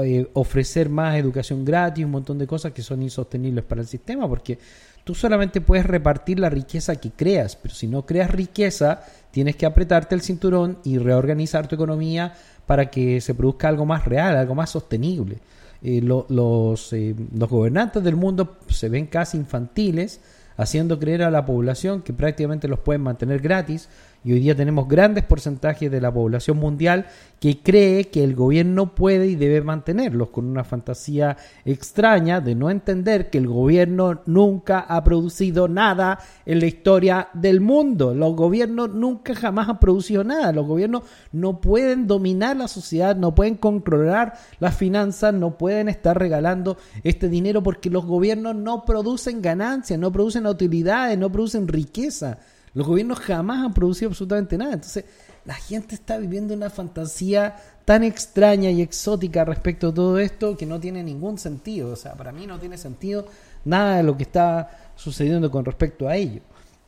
eh, 0.04 0.30
ofrecer 0.34 0.90
más 0.90 1.16
educación 1.16 1.66
gratis, 1.66 2.06
un 2.06 2.12
montón 2.12 2.38
de 2.38 2.46
cosas 2.46 2.74
que 2.74 2.84
son 2.84 3.02
insostenibles 3.02 3.64
para 3.64 3.82
el 3.82 3.88
sistema, 3.88 4.28
porque 4.28 4.60
tú 5.04 5.16
solamente 5.16 5.62
puedes 5.62 5.86
repartir 5.86 6.38
la 6.40 6.50
riqueza 6.50 6.98
que 6.98 7.10
creas, 7.12 7.56
pero 7.56 7.74
si 7.74 7.88
no 7.88 8.06
creas 8.06 8.30
riqueza, 8.30 9.02
tienes 9.32 9.56
que 9.56 9.66
apretarte 9.66 10.14
el 10.14 10.22
cinturón 10.22 10.78
y 10.84 10.98
reorganizar 11.00 11.68
tu 11.68 11.74
economía 11.76 12.34
para 12.68 12.92
que 12.92 13.20
se 13.22 13.34
produzca 13.34 13.68
algo 13.70 13.86
más 13.86 14.06
real, 14.06 14.36
algo 14.38 14.54
más 14.54 14.70
sostenible. 14.70 15.40
Lo- 15.82 16.26
los, 16.30 16.92
eh, 16.94 17.16
los 17.36 17.50
gobernantes 17.50 18.04
del 18.04 18.16
mundo 18.16 18.58
se 18.68 18.90
ven 18.90 19.08
casi 19.08 19.38
infantiles, 19.38 20.20
haciendo 20.58 21.00
creer 21.00 21.24
a 21.24 21.32
la 21.32 21.46
población 21.46 22.02
que 22.02 22.12
prácticamente 22.12 22.68
los 22.68 22.80
pueden 22.80 23.02
mantener 23.02 23.40
gratis. 23.40 23.88
Y 24.22 24.34
hoy 24.34 24.42
día 24.42 24.54
tenemos 24.54 24.88
grandes 24.90 25.24
porcentajes 25.24 25.90
de 25.90 26.02
la 26.02 26.14
población 26.14 26.58
mundial 26.58 27.06
que 27.40 27.60
cree 27.60 28.10
que 28.10 28.22
el 28.22 28.36
gobierno 28.36 28.94
puede 28.94 29.28
y 29.28 29.36
debe 29.36 29.62
mantenerlos, 29.62 30.30
con 30.30 30.46
una 30.46 30.66
fantasía 30.66 31.38
extraña 31.64 32.42
de 32.42 32.54
no 32.54 32.70
entender 32.70 33.30
que 33.30 33.38
el 33.38 33.48
gobierno 33.48 34.22
nunca 34.26 34.80
ha 34.82 35.02
producido 35.06 35.70
nada 35.70 36.20
en 36.46 36.60
la 36.60 36.66
historia 36.66 37.30
del 37.34 37.62
mundo. 37.62 38.14
Los 38.14 38.36
gobiernos 38.36 38.90
nunca 38.94 39.34
jamás 39.36 39.70
han 39.70 39.80
producido 39.80 40.26
nada. 40.26 40.52
Los 40.52 40.68
gobiernos 40.68 41.04
no 41.32 41.62
pueden 41.62 42.06
dominar 42.06 42.58
la 42.58 42.68
sociedad, 42.68 43.16
no 43.16 43.34
pueden 43.34 43.56
controlar 43.56 44.34
las 44.60 44.76
finanzas, 44.76 45.34
no 45.34 45.58
pueden 45.58 45.88
estar 45.88 46.20
regalando 46.20 46.78
este 47.06 47.30
dinero 47.30 47.64
porque 47.64 47.90
los 47.90 48.06
gobiernos 48.06 48.54
no 48.54 48.84
producen 48.84 49.42
ganancias, 49.42 49.98
no 49.98 50.12
producen 50.12 50.46
utilidades, 50.46 51.18
no 51.18 51.32
producen 51.32 51.70
riqueza. 51.70 52.38
Los 52.74 52.88
gobiernos 52.88 53.20
jamás 53.20 53.66
han 53.66 53.74
producido 53.74 54.10
absolutamente 54.10 54.58
nada. 54.58 54.74
Entonces, 54.74 55.06
la 55.46 55.56
gente 55.56 55.96
está 55.96 56.18
viviendo 56.18 56.54
una 56.54 56.70
fantasía 56.70 57.56
tan 57.86 58.04
extraña 58.04 58.70
y 58.70 58.82
exótica 58.82 59.46
respecto 59.46 59.88
a 59.88 59.94
todo 59.94 60.20
esto 60.20 60.56
que 60.56 60.66
no 60.66 60.80
tiene 60.80 61.04
ningún 61.04 61.38
sentido. 61.38 61.92
O 61.92 61.96
sea, 61.96 62.14
para 62.14 62.32
mí 62.32 62.46
no 62.46 62.60
tiene 62.60 62.78
sentido 62.78 63.26
nada 63.66 63.98
de 63.98 64.04
lo 64.04 64.16
que 64.16 64.24
está 64.24 64.92
sucediendo 64.96 65.50
con 65.50 65.66
respecto 65.66 66.08
a 66.08 66.16
ello. 66.16 66.42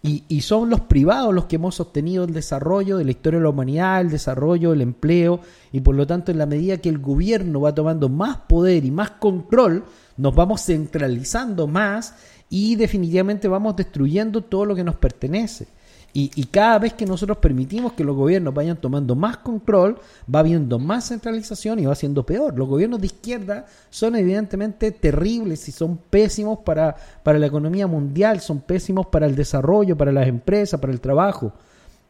Y, 0.04 0.24
y 0.28 0.42
son 0.42 0.70
los 0.70 0.82
privados 0.82 1.34
los 1.34 1.46
que 1.46 1.58
hemos 1.58 1.76
sostenido 1.76 2.24
el 2.24 2.34
desarrollo 2.34 2.98
de 2.98 3.06
la 3.06 3.12
historia 3.12 3.40
de 3.40 3.44
la 3.44 3.50
humanidad, 3.50 4.02
el 4.02 4.10
desarrollo, 4.10 4.74
el 4.74 4.82
empleo, 4.82 5.42
y 5.72 5.82
por 5.82 5.96
lo 5.96 6.08
tanto 6.08 6.32
en 6.32 6.40
la 6.40 6.48
medida 6.48 6.78
que 6.78 6.90
el 6.90 6.98
gobierno 6.98 7.62
va 7.62 7.76
tomando 7.76 8.10
más 8.10 8.38
poder 8.38 8.84
y 8.84 8.92
más 8.92 9.12
control, 9.12 9.86
nos 10.18 10.34
vamos 10.34 10.66
centralizando 10.66 11.68
más 11.68 12.16
y 12.50 12.76
definitivamente 12.76 13.48
vamos 13.48 13.76
destruyendo 13.76 14.42
todo 14.42 14.66
lo 14.66 14.76
que 14.76 14.84
nos 14.84 14.96
pertenece. 14.96 15.68
Y, 16.14 16.32
y 16.36 16.46
cada 16.46 16.78
vez 16.80 16.94
que 16.94 17.06
nosotros 17.06 17.38
permitimos 17.38 17.94
que 17.94 18.04
los 18.04 18.16
gobiernos 18.16 18.54
vayan 18.54 18.78
tomando 18.78 19.16
más 19.16 19.38
control, 19.38 19.98
va 20.34 20.40
habiendo 20.40 20.78
más 20.78 21.08
centralización 21.08 21.80
y 21.80 21.86
va 21.86 21.96
siendo 21.96 22.26
peor. 22.26 22.58
Los 22.58 22.68
gobiernos 22.68 23.00
de 23.00 23.08
izquierda 23.08 23.66
son 23.90 24.16
evidentemente 24.16 24.92
terribles 24.92 25.68
y 25.70 25.72
son 25.72 25.98
pésimos 25.98 26.60
para, 26.60 26.96
para 27.24 27.40
la 27.40 27.48
economía 27.48 27.88
mundial, 27.88 28.42
son 28.42 28.60
pésimos 28.60 29.08
para 29.08 29.26
el 29.26 29.36
desarrollo, 29.36 29.98
para 29.98 30.12
las 30.12 30.28
empresas, 30.28 30.80
para 30.80 30.94
el 30.94 31.00
trabajo. 31.00 31.54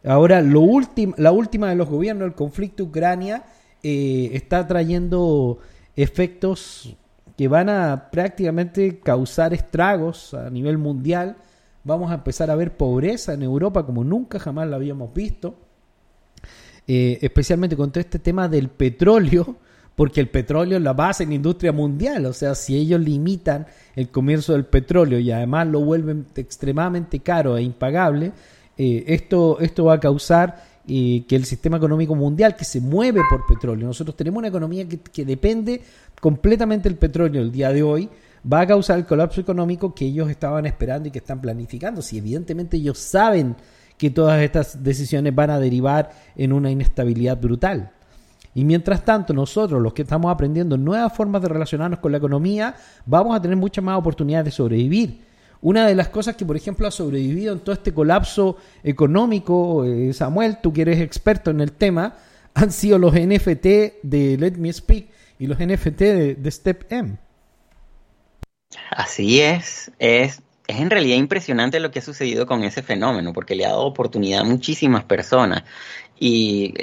Ahora, 0.03 0.41
lo 0.41 0.61
último, 0.61 1.13
la 1.17 1.31
última 1.31 1.69
de 1.69 1.75
los 1.75 1.87
gobiernos, 1.87 2.25
el 2.25 2.33
conflicto 2.33 2.85
Ucrania, 2.85 3.43
eh, 3.83 4.31
está 4.33 4.65
trayendo 4.65 5.59
efectos 5.95 6.95
que 7.37 7.47
van 7.47 7.69
a 7.69 8.09
prácticamente 8.11 8.99
causar 8.99 9.53
estragos 9.53 10.33
a 10.33 10.49
nivel 10.49 10.77
mundial. 10.77 11.35
Vamos 11.83 12.11
a 12.11 12.15
empezar 12.15 12.51
a 12.51 12.55
ver 12.55 12.77
pobreza 12.77 13.33
en 13.33 13.41
Europa 13.43 13.85
como 13.85 14.03
nunca 14.03 14.39
jamás 14.39 14.67
la 14.67 14.75
habíamos 14.75 15.13
visto. 15.13 15.55
Eh, 16.87 17.19
especialmente 17.21 17.77
con 17.77 17.91
todo 17.91 18.01
este 18.01 18.19
tema 18.19 18.47
del 18.47 18.67
petróleo, 18.69 19.55
porque 19.95 20.19
el 20.19 20.29
petróleo 20.29 20.77
es 20.77 20.83
la 20.83 20.93
base 20.93 21.23
en 21.23 21.29
la 21.29 21.35
industria 21.35 21.71
mundial. 21.71 22.25
O 22.25 22.33
sea, 22.33 22.55
si 22.55 22.75
ellos 22.75 22.99
limitan 22.99 23.67
el 23.95 24.09
comercio 24.09 24.53
del 24.53 24.65
petróleo 24.65 25.19
y 25.19 25.31
además 25.31 25.67
lo 25.67 25.81
vuelven 25.81 26.25
extremadamente 26.35 27.19
caro 27.19 27.57
e 27.57 27.63
impagable, 27.63 28.31
eh, 28.77 29.03
esto, 29.07 29.59
esto 29.59 29.85
va 29.85 29.95
a 29.95 29.99
causar 29.99 30.63
eh, 30.87 31.23
que 31.27 31.35
el 31.35 31.45
sistema 31.45 31.77
económico 31.77 32.15
mundial, 32.15 32.55
que 32.55 32.65
se 32.65 32.81
mueve 32.81 33.21
por 33.29 33.45
petróleo, 33.45 33.85
nosotros 33.87 34.15
tenemos 34.15 34.39
una 34.39 34.47
economía 34.47 34.87
que, 34.87 34.97
que 34.97 35.23
depende 35.23 35.81
completamente 36.19 36.89
del 36.89 36.97
petróleo 36.97 37.41
el 37.41 37.51
día 37.51 37.71
de 37.71 37.83
hoy, 37.83 38.09
va 38.51 38.61
a 38.61 38.67
causar 38.67 38.97
el 38.97 39.05
colapso 39.05 39.41
económico 39.41 39.93
que 39.93 40.05
ellos 40.05 40.29
estaban 40.29 40.65
esperando 40.65 41.07
y 41.07 41.11
que 41.11 41.19
están 41.19 41.41
planificando. 41.41 42.01
Si 42.01 42.17
evidentemente 42.17 42.77
ellos 42.77 42.97
saben 42.97 43.55
que 43.97 44.09
todas 44.09 44.41
estas 44.41 44.83
decisiones 44.83 45.35
van 45.35 45.51
a 45.51 45.59
derivar 45.59 46.11
en 46.35 46.53
una 46.53 46.71
inestabilidad 46.71 47.37
brutal. 47.39 47.91
Y 48.53 48.65
mientras 48.65 49.05
tanto, 49.05 49.33
nosotros, 49.33 49.81
los 49.81 49.93
que 49.93 50.01
estamos 50.01 50.31
aprendiendo 50.31 50.77
nuevas 50.77 51.13
formas 51.13 51.41
de 51.41 51.47
relacionarnos 51.49 51.99
con 51.99 52.11
la 52.11 52.17
economía, 52.17 52.75
vamos 53.05 53.35
a 53.35 53.41
tener 53.41 53.57
muchas 53.57 53.83
más 53.83 53.97
oportunidades 53.97 54.45
de 54.45 54.51
sobrevivir. 54.51 55.21
Una 55.61 55.85
de 55.85 55.95
las 55.95 56.09
cosas 56.09 56.35
que, 56.35 56.45
por 56.45 56.57
ejemplo, 56.57 56.87
ha 56.87 56.91
sobrevivido 56.91 57.53
en 57.53 57.59
todo 57.59 57.73
este 57.73 57.93
colapso 57.93 58.57
económico, 58.83 59.85
eh, 59.85 60.11
Samuel, 60.13 60.57
tú 60.61 60.73
que 60.73 60.81
eres 60.81 60.99
experto 60.99 61.51
en 61.51 61.61
el 61.61 61.71
tema, 61.71 62.15
han 62.55 62.71
sido 62.71 62.97
los 62.97 63.13
NFT 63.13 63.65
de 64.03 64.37
Let 64.39 64.57
Me 64.57 64.73
Speak 64.73 65.07
y 65.39 65.47
los 65.47 65.59
NFT 65.59 65.99
de, 65.99 66.35
de 66.35 66.51
Step 66.51 66.91
M. 66.91 67.17
Así 68.93 69.39
es, 69.41 69.89
es, 69.99 70.41
es 70.67 70.79
en 70.79 70.89
realidad 70.89 71.15
impresionante 71.15 71.79
lo 71.79 71.91
que 71.91 71.99
ha 71.99 72.01
sucedido 72.01 72.45
con 72.45 72.63
ese 72.65 72.83
fenómeno, 72.83 73.31
porque 73.31 73.55
le 73.55 73.65
ha 73.65 73.69
dado 73.69 73.85
oportunidad 73.85 74.41
a 74.41 74.43
muchísimas 74.43 75.05
personas. 75.05 75.63
Y 76.19 76.73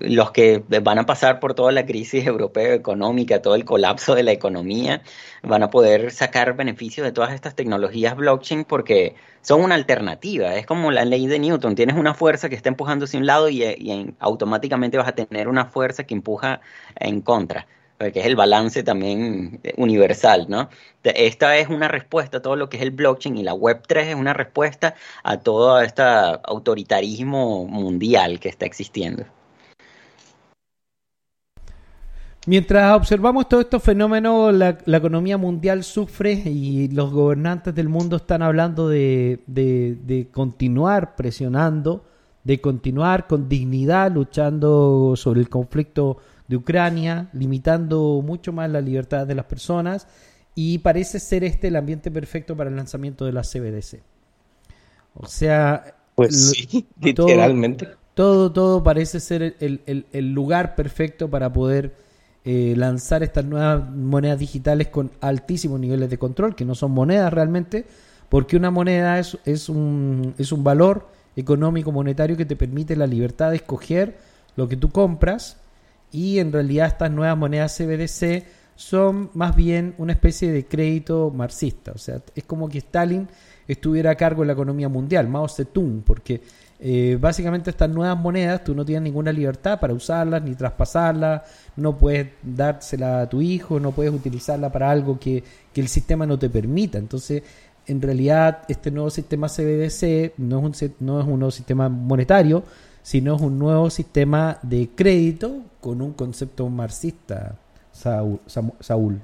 los 0.00 0.32
que 0.32 0.64
van 0.82 0.98
a 0.98 1.06
pasar 1.06 1.38
por 1.38 1.54
toda 1.54 1.70
la 1.70 1.86
crisis 1.86 2.26
europea 2.26 2.74
económica, 2.74 3.40
todo 3.42 3.54
el 3.54 3.64
colapso 3.64 4.14
de 4.16 4.24
la 4.24 4.32
economía, 4.32 5.02
van 5.42 5.62
a 5.62 5.70
poder 5.70 6.10
sacar 6.10 6.56
beneficio 6.56 7.04
de 7.04 7.12
todas 7.12 7.32
estas 7.32 7.54
tecnologías 7.54 8.16
blockchain 8.16 8.64
porque 8.64 9.14
son 9.42 9.62
una 9.62 9.76
alternativa. 9.76 10.56
Es 10.56 10.66
como 10.66 10.90
la 10.90 11.04
ley 11.04 11.26
de 11.28 11.38
Newton. 11.38 11.76
Tienes 11.76 11.96
una 11.96 12.14
fuerza 12.14 12.48
que 12.48 12.56
está 12.56 12.68
empujando 12.70 13.04
hacia 13.04 13.20
un 13.20 13.26
lado 13.26 13.48
y, 13.48 13.62
y 13.62 13.90
en- 13.92 14.16
automáticamente 14.18 14.96
vas 14.98 15.08
a 15.08 15.12
tener 15.14 15.46
una 15.48 15.66
fuerza 15.66 16.04
que 16.04 16.14
empuja 16.14 16.60
en 16.96 17.20
contra 17.20 17.66
que 18.12 18.20
es 18.20 18.26
el 18.26 18.36
balance 18.36 18.82
también 18.82 19.60
eh, 19.62 19.74
universal, 19.76 20.46
¿no? 20.48 20.68
Esta 21.04 21.56
es 21.58 21.68
una 21.68 21.88
respuesta 21.88 22.38
a 22.38 22.42
todo 22.42 22.56
lo 22.56 22.68
que 22.68 22.78
es 22.78 22.82
el 22.82 22.90
blockchain 22.92 23.36
y 23.36 23.42
la 23.42 23.54
Web3 23.54 24.08
es 24.08 24.14
una 24.14 24.32
respuesta 24.32 24.94
a 25.22 25.38
todo 25.40 25.80
este 25.80 26.02
autoritarismo 26.02 27.66
mundial 27.66 28.40
que 28.40 28.48
está 28.48 28.66
existiendo. 28.66 29.24
Mientras 32.46 32.96
observamos 32.96 33.48
todos 33.48 33.64
estos 33.64 33.82
fenómenos, 33.82 34.52
la, 34.54 34.78
la 34.86 34.96
economía 34.96 35.36
mundial 35.36 35.84
sufre 35.84 36.32
y 36.32 36.88
los 36.88 37.12
gobernantes 37.12 37.74
del 37.74 37.88
mundo 37.88 38.16
están 38.16 38.42
hablando 38.42 38.88
de, 38.88 39.40
de- 39.46 39.96
de 40.06 40.28
continuar 40.30 41.16
presionando, 41.16 42.02
de 42.44 42.60
continuar 42.60 43.26
con 43.26 43.48
dignidad 43.48 44.10
luchando 44.12 45.14
sobre 45.16 45.40
el 45.40 45.50
conflicto 45.50 46.16
de 46.50 46.56
Ucrania, 46.56 47.30
limitando 47.32 48.20
mucho 48.26 48.52
más 48.52 48.68
la 48.68 48.80
libertad 48.80 49.24
de 49.26 49.36
las 49.36 49.46
personas 49.46 50.06
y 50.56 50.78
parece 50.78 51.20
ser 51.20 51.44
este 51.44 51.68
el 51.68 51.76
ambiente 51.76 52.10
perfecto 52.10 52.56
para 52.56 52.68
el 52.68 52.76
lanzamiento 52.76 53.24
de 53.24 53.32
la 53.32 53.42
CBDC. 53.44 54.02
O 55.14 55.26
sea, 55.26 55.94
Pues 56.16 56.32
lo- 56.32 56.52
sí, 56.52 56.86
todo- 57.14 57.28
literalmente. 57.28 57.88
todo, 58.14 58.52
todo 58.52 58.82
parece 58.82 59.20
ser 59.20 59.54
el, 59.60 59.80
el- 59.86 60.06
el 60.12 60.32
lugar 60.32 60.74
perfecto 60.74 61.30
para 61.30 61.52
poder 61.52 61.94
eh, 62.44 62.74
lanzar 62.76 63.22
estas 63.22 63.44
nuevas 63.44 63.88
monedas 63.90 64.38
digitales 64.38 64.88
con 64.88 65.10
altísimos 65.20 65.78
niveles 65.78 66.10
de 66.10 66.18
control, 66.18 66.54
que 66.56 66.64
no 66.64 66.74
son 66.74 66.90
monedas 66.92 67.32
realmente, 67.32 67.84
porque 68.28 68.56
una 68.56 68.70
moneda 68.70 69.18
es, 69.18 69.38
es, 69.44 69.68
un, 69.68 70.34
es 70.38 70.50
un 70.50 70.64
valor 70.64 71.08
económico 71.36 71.92
monetario 71.92 72.36
que 72.36 72.44
te 72.46 72.56
permite 72.56 72.96
la 72.96 73.06
libertad 73.06 73.50
de 73.50 73.56
escoger 73.56 74.18
lo 74.56 74.68
que 74.68 74.76
tú 74.76 74.88
compras 74.90 75.58
y 76.12 76.38
en 76.38 76.52
realidad 76.52 76.88
estas 76.88 77.10
nuevas 77.10 77.36
monedas 77.36 77.76
CBDC 77.76 78.44
son 78.74 79.30
más 79.34 79.54
bien 79.54 79.94
una 79.98 80.12
especie 80.12 80.50
de 80.50 80.64
crédito 80.66 81.30
marxista, 81.34 81.92
o 81.92 81.98
sea, 81.98 82.20
es 82.34 82.44
como 82.44 82.68
que 82.68 82.78
Stalin 82.78 83.28
estuviera 83.68 84.10
a 84.10 84.14
cargo 84.14 84.42
de 84.42 84.48
la 84.48 84.52
economía 84.54 84.88
mundial, 84.88 85.28
Mao 85.28 85.48
Zedong, 85.48 86.02
porque 86.02 86.40
eh, 86.82 87.18
básicamente 87.20 87.68
estas 87.68 87.90
nuevas 87.90 88.18
monedas 88.18 88.64
tú 88.64 88.74
no 88.74 88.86
tienes 88.86 89.02
ninguna 89.02 89.30
libertad 89.32 89.78
para 89.78 89.92
usarlas 89.92 90.42
ni 90.42 90.54
traspasarlas, 90.54 91.42
no 91.76 91.96
puedes 91.98 92.28
dársela 92.42 93.20
a 93.20 93.28
tu 93.28 93.42
hijo, 93.42 93.78
no 93.78 93.92
puedes 93.92 94.14
utilizarla 94.14 94.72
para 94.72 94.90
algo 94.90 95.18
que, 95.20 95.44
que 95.74 95.80
el 95.82 95.88
sistema 95.88 96.24
no 96.24 96.38
te 96.38 96.48
permita. 96.48 96.96
Entonces, 96.96 97.42
en 97.86 98.00
realidad, 98.00 98.62
este 98.68 98.90
nuevo 98.90 99.10
sistema 99.10 99.48
CBDC 99.48 100.38
no 100.38 100.58
es 100.58 100.82
un, 100.82 100.92
no 101.00 101.20
es 101.20 101.26
un 101.26 101.38
nuevo 101.38 101.50
sistema 101.50 101.90
monetario, 101.90 102.62
sino 103.02 103.36
es 103.36 103.42
un 103.42 103.58
nuevo 103.58 103.90
sistema 103.90 104.58
de 104.62 104.88
crédito 104.94 105.62
con 105.80 106.02
un 106.02 106.12
concepto 106.12 106.68
marxista, 106.68 107.56
Saúl. 107.92 108.40
Saúl, 108.80 109.22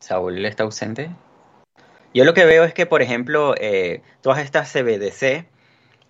¿Saúl 0.00 0.44
está 0.44 0.62
ausente. 0.62 1.10
Yo 2.14 2.24
lo 2.24 2.32
que 2.32 2.44
veo 2.44 2.64
es 2.64 2.72
que, 2.72 2.86
por 2.86 3.02
ejemplo, 3.02 3.54
eh, 3.58 4.02
todas 4.22 4.38
estas 4.38 4.72
CBDC 4.72 5.46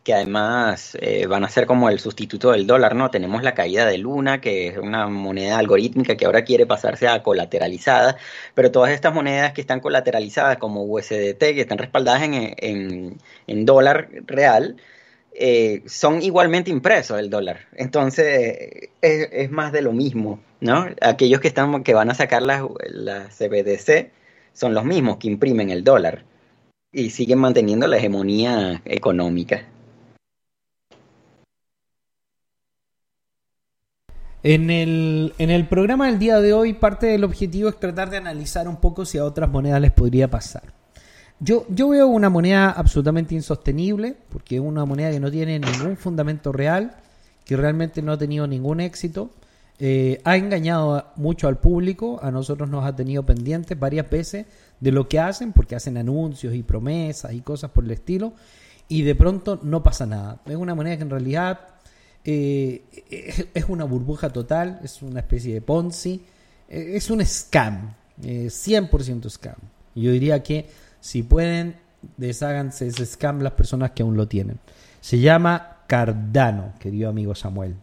que 0.07 0.15
además 0.15 0.97
eh, 1.01 1.27
van 1.27 1.43
a 1.43 1.49
ser 1.49 1.67
como 1.67 1.91
el 1.91 1.99
sustituto 1.99 2.53
del 2.53 2.65
dólar, 2.65 2.95
¿no? 2.95 3.11
Tenemos 3.11 3.43
la 3.43 3.55
caída 3.55 3.87
de 3.87 3.99
Luna, 3.99 4.41
que 4.41 4.69
es 4.69 4.79
una 4.79 5.09
moneda 5.09 5.59
algorítmica 5.59 6.17
que 6.17 6.27
ahora 6.27 6.45
quiere 6.45 6.65
pasarse 6.65 7.09
a 7.09 7.25
colateralizada, 7.25 8.17
pero 8.55 8.71
todas 8.71 8.93
estas 8.93 9.13
monedas 9.13 9.53
que 9.53 9.61
están 9.63 9.81
colateralizadas 9.81 10.59
como 10.59 10.85
USDT, 10.85 11.41
que 11.41 11.61
están 11.61 11.79
respaldadas 11.79 12.23
en, 12.23 13.19
en, 13.49 13.67
dólar 13.67 14.09
real, 14.27 14.77
eh, 15.35 15.83
son 15.87 16.23
igualmente 16.23 16.71
impresos 16.71 17.19
el 17.19 17.29
dólar. 17.29 17.67
Entonces, 17.75 18.91
es, 19.03 19.29
es, 19.33 19.51
más 19.51 19.73
de 19.73 19.83
lo 19.83 19.93
mismo, 19.93 20.39
¿no? 20.61 20.87
Aquellos 21.01 21.41
que, 21.41 21.49
están, 21.49 21.83
que 21.83 21.95
van 21.95 22.11
a 22.11 22.15
sacar 22.15 22.43
las, 22.43 22.63
las 22.91 23.37
CBDC 23.37 24.13
son 24.53 24.73
los 24.73 24.85
mismos 24.85 25.17
que 25.17 25.27
imprimen 25.27 25.71
el 25.71 25.83
dólar 25.83 26.25
y 26.93 27.11
siguen 27.11 27.41
manteniendo 27.41 27.89
la 27.89 27.97
hegemonía 27.97 28.83
económica. 28.85 29.67
En 34.49 34.71
el, 34.71 35.35
en 35.39 35.51
el 35.51 35.67
programa 35.67 36.07
del 36.07 36.21
día 36.21 36.39
de 36.39 36.53
hoy, 36.53 36.73
parte 36.73 37.07
del 37.07 37.25
objetivo 37.25 37.69
es 37.69 37.81
tratar 37.81 38.11
de 38.11 38.19
analizar 38.19 38.69
un 38.69 38.77
poco 38.77 39.05
si 39.05 39.19
a 39.19 39.25
otras 39.25 39.51
monedas 39.51 39.81
les 39.81 39.91
podría 39.91 40.31
pasar. 40.31 40.63
Yo, 41.41 41.67
yo 41.69 41.89
veo 41.89 42.07
una 42.07 42.31
moneda 42.31 42.71
absolutamente 42.71 43.35
insostenible, 43.35 44.15
porque 44.29 44.55
es 44.55 44.61
una 44.61 44.85
moneda 44.85 45.11
que 45.11 45.19
no 45.19 45.33
tiene 45.33 45.59
ningún 45.59 45.97
fundamento 45.97 46.53
real, 46.53 46.95
que 47.45 47.57
realmente 47.57 48.03
no 48.03 48.13
ha 48.13 48.19
tenido 48.19 48.47
ningún 48.47 48.79
éxito. 48.79 49.31
Eh, 49.81 50.21
ha 50.23 50.37
engañado 50.37 51.07
mucho 51.17 51.49
al 51.49 51.59
público, 51.59 52.21
a 52.23 52.31
nosotros 52.31 52.71
nos 52.71 52.85
ha 52.85 52.95
tenido 52.95 53.27
pendientes 53.27 53.77
varias 53.77 54.09
veces 54.09 54.47
de 54.79 54.93
lo 54.93 55.09
que 55.09 55.19
hacen, 55.19 55.53
porque 55.53 55.75
hacen 55.75 55.97
anuncios 55.97 56.55
y 56.55 56.63
promesas 56.63 57.33
y 57.33 57.41
cosas 57.41 57.73
por 57.73 57.83
el 57.83 57.91
estilo, 57.91 58.33
y 58.87 59.03
de 59.03 59.17
pronto 59.17 59.59
no 59.65 59.83
pasa 59.83 60.07
nada. 60.07 60.39
Es 60.47 60.55
una 60.55 60.77
moneda 60.77 60.99
que 60.99 61.03
en 61.03 61.11
realidad 61.11 61.59
eh, 62.29 62.83
es 63.55 63.65
una 63.69 63.85
burbuja 63.85 64.31
total, 64.31 64.81
es 64.83 65.01
una 65.01 65.21
especie 65.21 65.55
de 65.55 65.61
Ponzi, 65.61 66.25
eh, 66.69 66.93
es 66.95 67.09
un 67.09 67.25
scam, 67.25 67.95
eh, 68.23 68.51
100% 68.51 69.31
scam. 69.31 69.55
Yo 69.95 70.11
diría 70.11 70.43
que 70.43 70.69
si 71.01 71.23
pueden, 71.23 71.77
desháganse 72.17 72.89
ese 72.89 73.07
scam 73.07 73.43
las 73.43 73.53
personas 73.53 73.93
que 73.93 74.03
aún 74.03 74.17
lo 74.17 74.27
tienen. 74.27 74.59
Se 75.01 75.21
llama 75.21 75.85
Cardano, 75.87 76.75
querido 76.81 77.09
amigo 77.09 77.37
Samuel. 77.37 77.77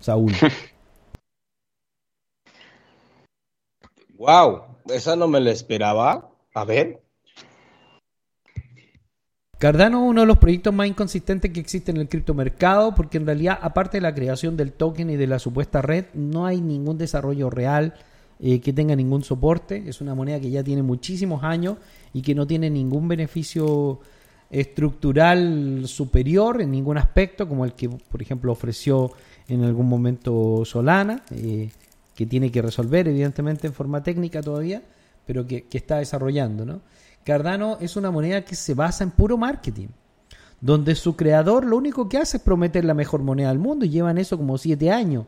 Saúl. 0.00 0.32
wow, 4.16 4.62
esa 4.86 5.14
no 5.14 5.28
me 5.28 5.40
la 5.40 5.50
esperaba. 5.50 6.30
A 6.54 6.64
ver. 6.64 7.03
Cardano 9.64 10.04
es 10.04 10.10
uno 10.10 10.20
de 10.20 10.26
los 10.26 10.36
proyectos 10.36 10.74
más 10.74 10.88
inconsistentes 10.88 11.50
que 11.50 11.58
existe 11.58 11.90
en 11.90 11.96
el 11.96 12.06
criptomercado 12.06 12.94
porque 12.94 13.16
en 13.16 13.24
realidad, 13.24 13.58
aparte 13.62 13.96
de 13.96 14.02
la 14.02 14.14
creación 14.14 14.58
del 14.58 14.72
token 14.72 15.08
y 15.08 15.16
de 15.16 15.26
la 15.26 15.38
supuesta 15.38 15.80
red, 15.80 16.04
no 16.12 16.44
hay 16.44 16.60
ningún 16.60 16.98
desarrollo 16.98 17.48
real 17.48 17.94
eh, 18.40 18.60
que 18.60 18.74
tenga 18.74 18.94
ningún 18.94 19.24
soporte. 19.24 19.84
Es 19.86 20.02
una 20.02 20.14
moneda 20.14 20.38
que 20.38 20.50
ya 20.50 20.62
tiene 20.62 20.82
muchísimos 20.82 21.44
años 21.44 21.78
y 22.12 22.20
que 22.20 22.34
no 22.34 22.46
tiene 22.46 22.68
ningún 22.68 23.08
beneficio 23.08 24.00
estructural 24.50 25.84
superior 25.86 26.60
en 26.60 26.70
ningún 26.70 26.98
aspecto, 26.98 27.48
como 27.48 27.64
el 27.64 27.72
que, 27.72 27.88
por 27.88 28.20
ejemplo, 28.20 28.52
ofreció 28.52 29.12
en 29.48 29.64
algún 29.64 29.88
momento 29.88 30.66
Solana, 30.66 31.22
eh, 31.30 31.70
que 32.14 32.26
tiene 32.26 32.52
que 32.52 32.60
resolver, 32.60 33.08
evidentemente, 33.08 33.66
en 33.66 33.72
forma 33.72 34.02
técnica 34.02 34.42
todavía, 34.42 34.82
pero 35.24 35.46
que, 35.46 35.62
que 35.62 35.78
está 35.78 36.00
desarrollando, 36.00 36.66
¿no? 36.66 36.82
Cardano 37.24 37.78
es 37.80 37.96
una 37.96 38.10
moneda 38.10 38.44
que 38.44 38.54
se 38.54 38.74
basa 38.74 39.02
en 39.02 39.10
puro 39.10 39.36
marketing, 39.38 39.88
donde 40.60 40.94
su 40.94 41.16
creador 41.16 41.64
lo 41.64 41.76
único 41.76 42.08
que 42.08 42.18
hace 42.18 42.36
es 42.36 42.42
prometer 42.42 42.84
la 42.84 42.94
mejor 42.94 43.22
moneda 43.22 43.48
del 43.48 43.58
mundo 43.58 43.84
y 43.84 43.90
llevan 43.90 44.18
eso 44.18 44.36
como 44.36 44.58
siete 44.58 44.90
años. 44.90 45.26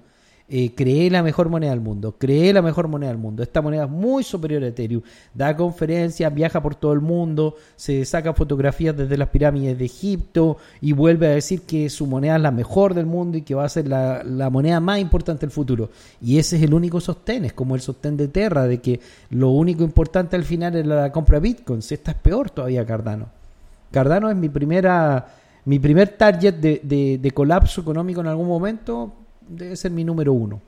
Eh, 0.49 0.77
creé 0.77 1.11
la 1.11 1.25
mejor 1.25 1.49
moneda 1.49 1.73
del 1.73 1.81
mundo, 1.81 2.15
creé 2.17 2.53
la 2.53 2.63
mejor 2.63 2.87
moneda 2.87 3.11
del 3.11 3.19
mundo. 3.19 3.43
Esta 3.43 3.61
moneda 3.61 3.85
es 3.85 3.91
muy 3.91 4.23
superior 4.23 4.63
a 4.63 4.69
Ethereum. 4.69 5.03
Da 5.35 5.57
conferencias, 5.57 6.33
viaja 6.33 6.63
por 6.63 6.77
todo 6.77 6.93
el 6.93 7.01
mundo, 7.01 7.57
se 7.75 8.05
saca 8.05 8.33
fotografías 8.33 8.97
desde 8.97 9.19
las 9.19 9.29
pirámides 9.31 9.77
de 9.77 9.85
Egipto 9.85 10.59
y 10.81 10.93
vuelve 10.93 11.27
a 11.27 11.31
decir 11.31 11.63
que 11.63 11.91
su 11.91 12.07
moneda 12.07 12.37
es 12.37 12.43
la 12.43 12.53
mejor 12.53 12.95
del 12.95 13.07
mundo 13.07 13.39
y 13.39 13.43
que 13.43 13.57
va 13.57 13.65
a 13.65 13.69
ser 13.69 13.89
la, 13.89 14.23
la 14.23 14.49
moneda 14.49 14.79
más 14.79 15.01
importante 15.01 15.47
del 15.47 15.51
futuro. 15.51 15.91
Y 16.23 16.39
ese 16.39 16.57
es 16.59 16.63
el 16.63 16.75
único 16.75 17.01
sostén, 17.01 17.45
es 17.45 17.53
como 17.53 17.75
el 17.75 17.81
sostén 17.81 18.17
de 18.17 18.29
Terra, 18.29 18.69
de 18.69 18.81
que 18.81 19.01
lo 19.31 19.51
único 19.51 19.83
importante 19.83 20.37
al 20.37 20.45
final 20.45 20.77
es 20.77 20.87
la 20.87 21.11
compra 21.11 21.41
de 21.41 21.49
bitcoins. 21.49 21.91
Esta 21.91 22.13
es 22.13 22.19
peor 22.19 22.51
todavía 22.51 22.87
Cardano. 22.87 23.27
Cardano 23.91 24.31
es 24.31 24.37
mi 24.37 24.49
primera 24.49 25.27
mi 25.65 25.81
primer 25.81 26.11
target 26.11 26.55
de, 26.55 26.81
de, 26.85 27.19
de 27.19 27.31
colapso 27.33 27.81
económico 27.81 28.21
en 28.21 28.29
algún 28.29 28.47
momento 28.47 29.13
debe 29.49 29.77
ser 29.77 29.91
mi 29.91 30.05
número 30.05 30.33
uno. 30.33 30.61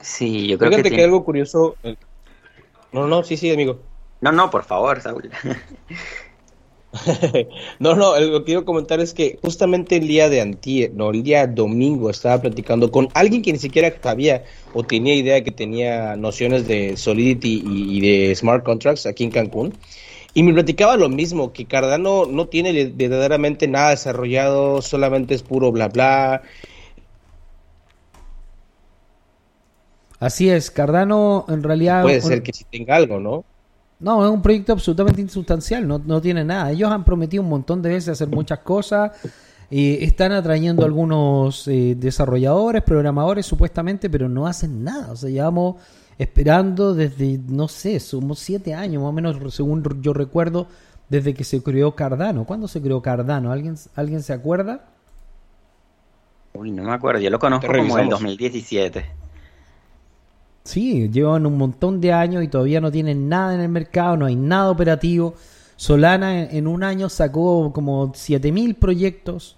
Sí, 0.00 0.46
yo 0.48 0.58
creo 0.58 0.70
Fíjate 0.70 0.76
que, 0.90 0.90
que, 0.90 0.96
tiene- 0.96 1.04
algo 1.04 1.24
curioso. 1.24 1.76
eh, 1.82 1.94
No, 2.92 3.06
no, 3.06 3.22
sí, 3.22 3.36
sí, 3.36 3.50
amigo. 3.50 3.80
No, 4.20 4.32
no, 4.32 4.50
por 4.50 4.64
favor, 4.64 5.00
Saúl. 5.00 5.30
no, 7.80 7.94
no, 7.94 8.18
lo 8.18 8.38
que 8.40 8.44
quiero 8.46 8.64
comentar 8.64 8.98
es 9.00 9.12
que 9.12 9.38
justamente 9.42 9.96
el 9.96 10.08
día 10.08 10.28
de 10.30 10.40
antier, 10.40 10.92
no, 10.94 11.10
el 11.10 11.22
día 11.22 11.46
domingo 11.46 12.08
estaba 12.10 12.40
platicando 12.40 12.90
con 12.90 13.08
alguien 13.14 13.42
que 13.42 13.52
ni 13.52 13.58
siquiera 13.58 13.92
sabía 14.02 14.44
o 14.72 14.86
tenía 14.86 15.14
idea 15.14 15.44
que 15.44 15.50
tenía 15.52 16.16
nociones 16.16 16.66
de 16.66 16.96
Solidity 16.96 17.60
y, 17.64 17.98
y 17.98 18.00
de 18.28 18.34
Smart 18.34 18.64
Contracts 18.64 19.06
aquí 19.06 19.24
en 19.24 19.30
Cancún. 19.30 19.74
Y 20.38 20.44
me 20.44 20.52
platicaba 20.52 20.96
lo 20.96 21.08
mismo, 21.08 21.52
que 21.52 21.64
Cardano 21.66 22.24
no 22.26 22.46
tiene 22.46 22.92
verdaderamente 22.94 23.66
nada 23.66 23.90
desarrollado, 23.90 24.80
solamente 24.82 25.34
es 25.34 25.42
puro 25.42 25.72
bla 25.72 25.88
bla. 25.88 26.42
Así 30.20 30.48
es, 30.48 30.70
Cardano 30.70 31.44
en 31.48 31.64
realidad... 31.64 32.02
Puede 32.02 32.20
ser 32.20 32.44
que 32.44 32.52
sí 32.52 32.64
tenga 32.70 32.94
algo, 32.94 33.18
¿no? 33.18 33.44
No, 33.98 34.24
es 34.24 34.30
un 34.30 34.40
proyecto 34.40 34.74
absolutamente 34.74 35.20
insustancial, 35.20 35.88
no, 35.88 35.98
no 35.98 36.20
tiene 36.20 36.44
nada. 36.44 36.70
Ellos 36.70 36.92
han 36.92 37.02
prometido 37.02 37.42
un 37.42 37.48
montón 37.48 37.82
de 37.82 37.88
veces 37.88 38.10
hacer 38.10 38.28
muchas 38.28 38.60
cosas, 38.60 39.10
eh, 39.72 39.98
están 40.02 40.30
atrayendo 40.30 40.84
algunos 40.84 41.66
eh, 41.66 41.96
desarrolladores, 41.98 42.84
programadores 42.84 43.44
supuestamente, 43.44 44.08
pero 44.08 44.28
no 44.28 44.46
hacen 44.46 44.84
nada. 44.84 45.10
O 45.10 45.16
sea, 45.16 45.30
llevamos 45.30 45.82
esperando 46.18 46.94
desde, 46.94 47.38
no 47.46 47.68
sé, 47.68 48.00
somos 48.00 48.40
siete 48.40 48.74
años 48.74 49.02
más 49.02 49.10
o 49.10 49.12
menos, 49.12 49.54
según 49.54 50.02
yo 50.02 50.12
recuerdo, 50.12 50.66
desde 51.08 51.32
que 51.32 51.44
se 51.44 51.62
creó 51.62 51.94
Cardano. 51.94 52.44
¿Cuándo 52.44 52.68
se 52.68 52.82
creó 52.82 53.00
Cardano? 53.00 53.52
¿Alguien, 53.52 53.76
¿alguien 53.94 54.22
se 54.22 54.32
acuerda? 54.32 54.84
Uy, 56.54 56.70
no 56.72 56.82
me 56.82 56.92
acuerdo, 56.92 57.20
yo 57.20 57.30
lo 57.30 57.38
conozco 57.38 57.66
como 57.66 57.78
el 57.78 57.82
revisamos. 57.82 58.10
2017. 58.10 59.06
Sí, 60.64 61.08
llevan 61.08 61.46
un 61.46 61.56
montón 61.56 62.00
de 62.00 62.12
años 62.12 62.42
y 62.42 62.48
todavía 62.48 62.80
no 62.80 62.90
tienen 62.90 63.28
nada 63.28 63.54
en 63.54 63.60
el 63.60 63.68
mercado, 63.68 64.16
no 64.16 64.26
hay 64.26 64.36
nada 64.36 64.70
operativo. 64.70 65.34
Solana 65.76 66.42
en, 66.42 66.56
en 66.56 66.66
un 66.66 66.82
año 66.82 67.08
sacó 67.08 67.72
como 67.72 68.12
7000 68.12 68.74
proyectos 68.74 69.56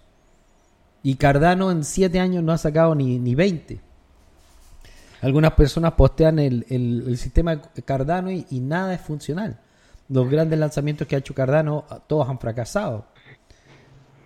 y 1.02 1.14
Cardano 1.16 1.70
en 1.70 1.84
7 1.84 2.20
años 2.20 2.44
no 2.44 2.52
ha 2.52 2.58
sacado 2.58 2.94
ni, 2.94 3.18
ni 3.18 3.34
20. 3.34 3.80
Algunas 5.22 5.52
personas 5.52 5.92
postean 5.92 6.38
el, 6.38 6.64
el- 6.70 7.04
el 7.08 7.18
sistema 7.18 7.60
Cardano 7.84 8.30
y, 8.30 8.46
y 8.50 8.60
nada 8.60 8.94
es 8.94 9.00
funcional. 9.00 9.58
Los 10.08 10.30
grandes 10.30 10.58
lanzamientos 10.58 11.06
que 11.06 11.14
ha 11.14 11.18
hecho 11.18 11.34
Cardano, 11.34 11.84
todos 12.08 12.28
han 12.28 12.38
fracasado. 12.38 13.06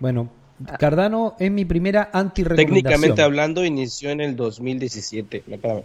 Bueno, 0.00 0.30
Cardano 0.78 1.34
es 1.38 1.50
mi 1.50 1.64
primera 1.64 2.10
anti-recomendación. 2.12 2.82
Técnicamente 2.84 3.22
hablando, 3.22 3.64
inició 3.64 4.10
en 4.10 4.20
el 4.20 4.36
2017. 4.36 5.44
No, 5.46 5.54
espérame. 5.56 5.82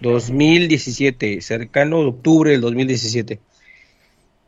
2017, 0.00 1.40
cercano 1.40 1.96
a 1.96 2.06
octubre 2.08 2.50
del 2.52 2.60
2017. 2.60 3.40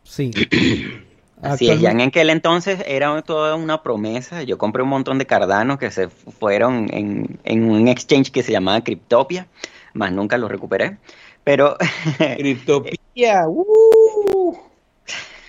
Sí. 0.05 0.31
Así 1.43 1.71
es, 1.71 1.81
ya 1.81 1.91
en 1.91 2.01
aquel 2.03 2.31
entonces 2.31 2.83
era 2.87 3.23
toda 3.23 3.55
una 3.55 3.83
promesa. 3.83 4.43
Yo 4.43 4.59
compré 4.59 4.83
un 4.83 4.91
montón 4.91 5.19
de 5.19 5.27
Cardano 5.27 5.79
que 5.79 5.91
se 5.91 6.09
fueron 6.09 6.89
en, 6.93 7.39
en 7.45 7.65
un 7.65 7.89
exchange 7.89 8.31
que 8.31 8.43
se 8.43 8.53
llamaba 8.53 8.83
Cryptopia, 8.83 9.47
más 9.95 10.13
nunca 10.13 10.37
lo 10.39 10.49
recuperé. 10.49 10.99
Pero 11.45 11.77
Criptopía, 12.37 13.49
¡uh! 13.49 14.57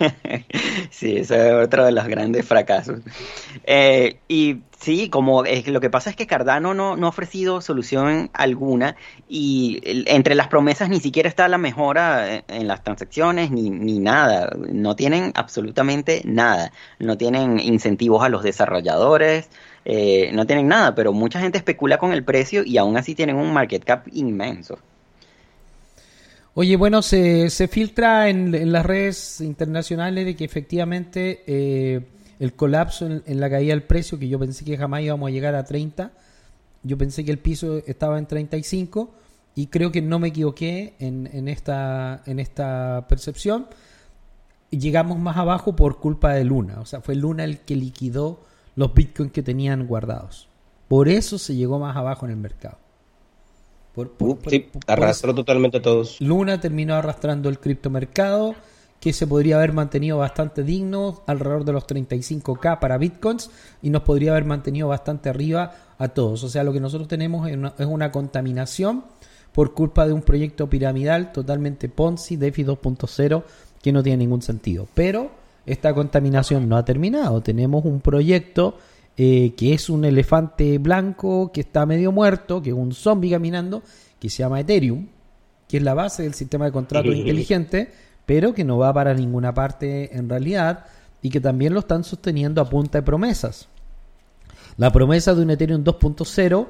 sí, 0.90 1.18
eso 1.18 1.36
es 1.36 1.54
otro 1.54 1.86
de 1.86 1.92
los 1.92 2.08
grandes 2.08 2.46
fracasos. 2.48 3.02
Eh, 3.64 4.22
y 4.28 4.64
sí, 4.80 5.10
como 5.10 5.46
es, 5.46 5.68
lo 5.68 5.80
que 5.82 5.90
pasa 5.90 6.10
es 6.10 6.16
que 6.16 6.28
Cardano 6.28 6.74
no, 6.74 6.96
no 6.98 7.06
ha 7.08 7.10
ofrecido 7.10 7.62
solución 7.62 8.30
alguna 8.34 8.96
y 9.28 9.82
entre 10.08 10.36
las 10.36 10.48
promesas 10.48 10.90
ni 10.90 11.00
siquiera 11.00 11.30
está 11.30 11.48
la 11.48 11.58
mejora 11.58 12.36
en, 12.38 12.44
en 12.48 12.68
las 12.68 12.84
transacciones 12.84 13.52
ni, 13.52 13.70
ni 13.70 14.00
nada. 14.00 14.50
No 14.58 14.96
tienen 14.96 15.32
absolutamente 15.36 16.22
nada. 16.26 16.72
No 17.00 17.18
tienen 17.18 17.60
incentivos 17.60 18.24
a 18.24 18.30
los 18.30 18.44
desarrolladores. 18.44 19.50
eh, 19.86 20.32
no 20.34 20.46
tienen 20.46 20.68
nada, 20.68 20.96
pero 20.96 21.14
mucha 21.14 21.40
gente 21.40 21.58
especula 21.58 21.98
con 21.98 22.14
el 22.14 22.24
precio 22.24 22.64
y 22.66 22.78
aún 22.78 22.98
así 22.98 23.16
tienen 23.16 23.36
un 23.38 23.54
market 23.54 23.84
cap 23.84 24.08
inmenso. 24.12 24.80
Oye, 26.54 26.76
bueno, 26.76 27.02
se, 27.02 27.50
se 27.50 27.68
filtra 27.70 28.28
en, 28.28 28.72
las 28.72 28.86
redes 28.86 29.40
internacionales 29.40 30.26
de 30.26 30.36
que 30.36 30.44
efectivamente 30.44 31.44
eh, 31.48 32.02
el 32.40 32.54
colapso 32.54 33.06
en, 33.06 33.24
en 33.26 33.40
la 33.40 33.50
caída 33.50 33.74
del 33.74 33.84
precio, 33.84 34.20
que 34.20 34.28
yo 34.28 34.38
pensé 34.38 34.66
que 34.66 34.78
jamás 34.78 35.02
íbamos 35.02 35.30
a 35.30 35.32
llegar 35.32 35.56
a 35.56 35.64
30, 35.64 36.12
yo 36.84 36.98
pensé 36.98 37.24
que 37.24 37.32
el 37.32 37.40
piso 37.40 37.78
estaba 37.86 38.18
en 38.20 38.26
35 38.26 39.14
y 39.56 39.68
creo 39.68 39.92
que 39.92 40.02
no 40.02 40.20
me 40.20 40.30
equivoqué 40.30 40.96
en, 41.00 41.30
en 41.32 41.48
esta, 41.48 42.22
en 42.26 42.40
esta 42.40 43.06
percepción. 43.08 43.68
Llegamos 44.72 45.20
más 45.20 45.38
abajo 45.38 45.76
por 45.76 46.00
culpa 46.00 46.34
de 46.34 46.44
Luna, 46.44 46.80
o 46.80 46.86
sea, 46.86 47.02
fue 47.02 47.16
Luna 47.16 47.44
el 47.44 47.60
que 47.60 47.76
liquidó 47.76 48.42
los 48.76 48.94
bitcoins 48.94 49.32
que 49.32 49.44
tenían 49.44 49.88
guardados. 49.88 50.48
Por 50.88 51.08
eso 51.08 51.38
se 51.38 51.56
llegó 51.56 51.80
más 51.80 51.96
abajo 51.96 52.26
en 52.26 52.32
el 52.32 52.38
mercado. 52.38 52.78
Por, 53.94 54.10
por- 54.12 54.30
Uh, 54.30 54.36
por- 54.38 54.52
sí, 54.52 54.60
por- 54.60 54.82
arrastró 54.88 55.34
totalmente 55.36 55.78
a 55.78 55.82
todos. 55.82 56.20
Luna 56.22 56.60
terminó 56.62 56.96
arrastrando 56.96 57.50
el 57.50 57.60
criptomercado, 57.60 58.56
que 59.00 59.14
se 59.14 59.26
podría 59.28 59.58
haber 59.58 59.74
mantenido 59.74 60.18
bastante 60.20 60.64
digno, 60.64 61.24
alrededor 61.26 61.66
de 61.66 61.74
los 61.74 61.88
35k 61.88 62.80
para 62.80 62.98
bitcoins, 62.98 63.50
y 63.82 63.90
nos 63.90 64.04
podría 64.04 64.32
haber 64.32 64.46
mantenido 64.46 64.88
bastante 64.88 65.28
arriba 65.30 65.74
a 65.98 66.08
todos. 66.10 66.44
O 66.44 66.50
sea, 66.50 66.64
lo 66.64 66.72
que 66.72 66.80
nosotros 66.80 67.08
tenemos 67.08 67.50
es 67.50 67.56
una, 67.58 67.74
es 67.78 67.86
una 67.88 68.12
contaminación 68.12 69.04
por 69.54 69.74
culpa 69.74 70.06
de 70.08 70.14
un 70.14 70.22
proyecto 70.22 70.70
piramidal 70.70 71.32
totalmente 71.34 71.90
Ponzi, 71.90 72.38
DeFi 72.38 72.64
2.0, 72.64 73.44
que 73.82 73.92
no 73.92 74.04
tiene 74.04 74.18
ningún 74.18 74.42
sentido. 74.44 74.88
Pero 74.94 75.32
esta 75.66 75.94
contaminación 75.94 76.70
no 76.70 76.78
ha 76.78 76.86
terminado. 76.86 77.42
Tenemos 77.42 77.84
un 77.86 78.00
proyecto 78.02 78.78
eh, 79.18 79.54
que 79.56 79.74
es 79.74 79.90
un 79.90 80.06
elefante 80.06 80.78
blanco 80.78 81.52
que 81.52 81.62
está 81.62 81.86
medio 81.86 82.12
muerto, 82.12 82.62
que 82.62 82.70
es 82.70 82.76
un 82.76 82.94
zombie 82.94 83.32
caminando, 83.32 83.84
que 84.20 84.30
se 84.30 84.44
llama 84.44 84.60
Ethereum, 84.60 85.08
que 85.68 85.78
es 85.78 85.84
la 85.84 85.94
base 85.94 86.24
del 86.24 86.34
sistema 86.34 86.66
de 86.66 86.72
contratos 86.72 87.16
inteligente, 87.16 87.92
pero 88.26 88.54
que 88.54 88.64
no 88.64 88.78
va 88.78 88.94
para 88.94 89.14
ninguna 89.14 89.54
parte 89.54 90.16
en 90.16 90.30
realidad 90.30 90.86
y 91.22 91.30
que 91.30 91.42
también 91.42 91.74
lo 91.74 91.82
están 91.82 92.04
sosteniendo 92.04 92.62
a 92.62 92.70
punta 92.70 93.00
de 93.00 93.04
promesas. 93.04 93.68
La 94.78 94.92
promesa 94.92 95.36
de 95.36 95.42
un 95.42 95.50
Ethereum 95.52 95.84
2.0, 95.84 96.68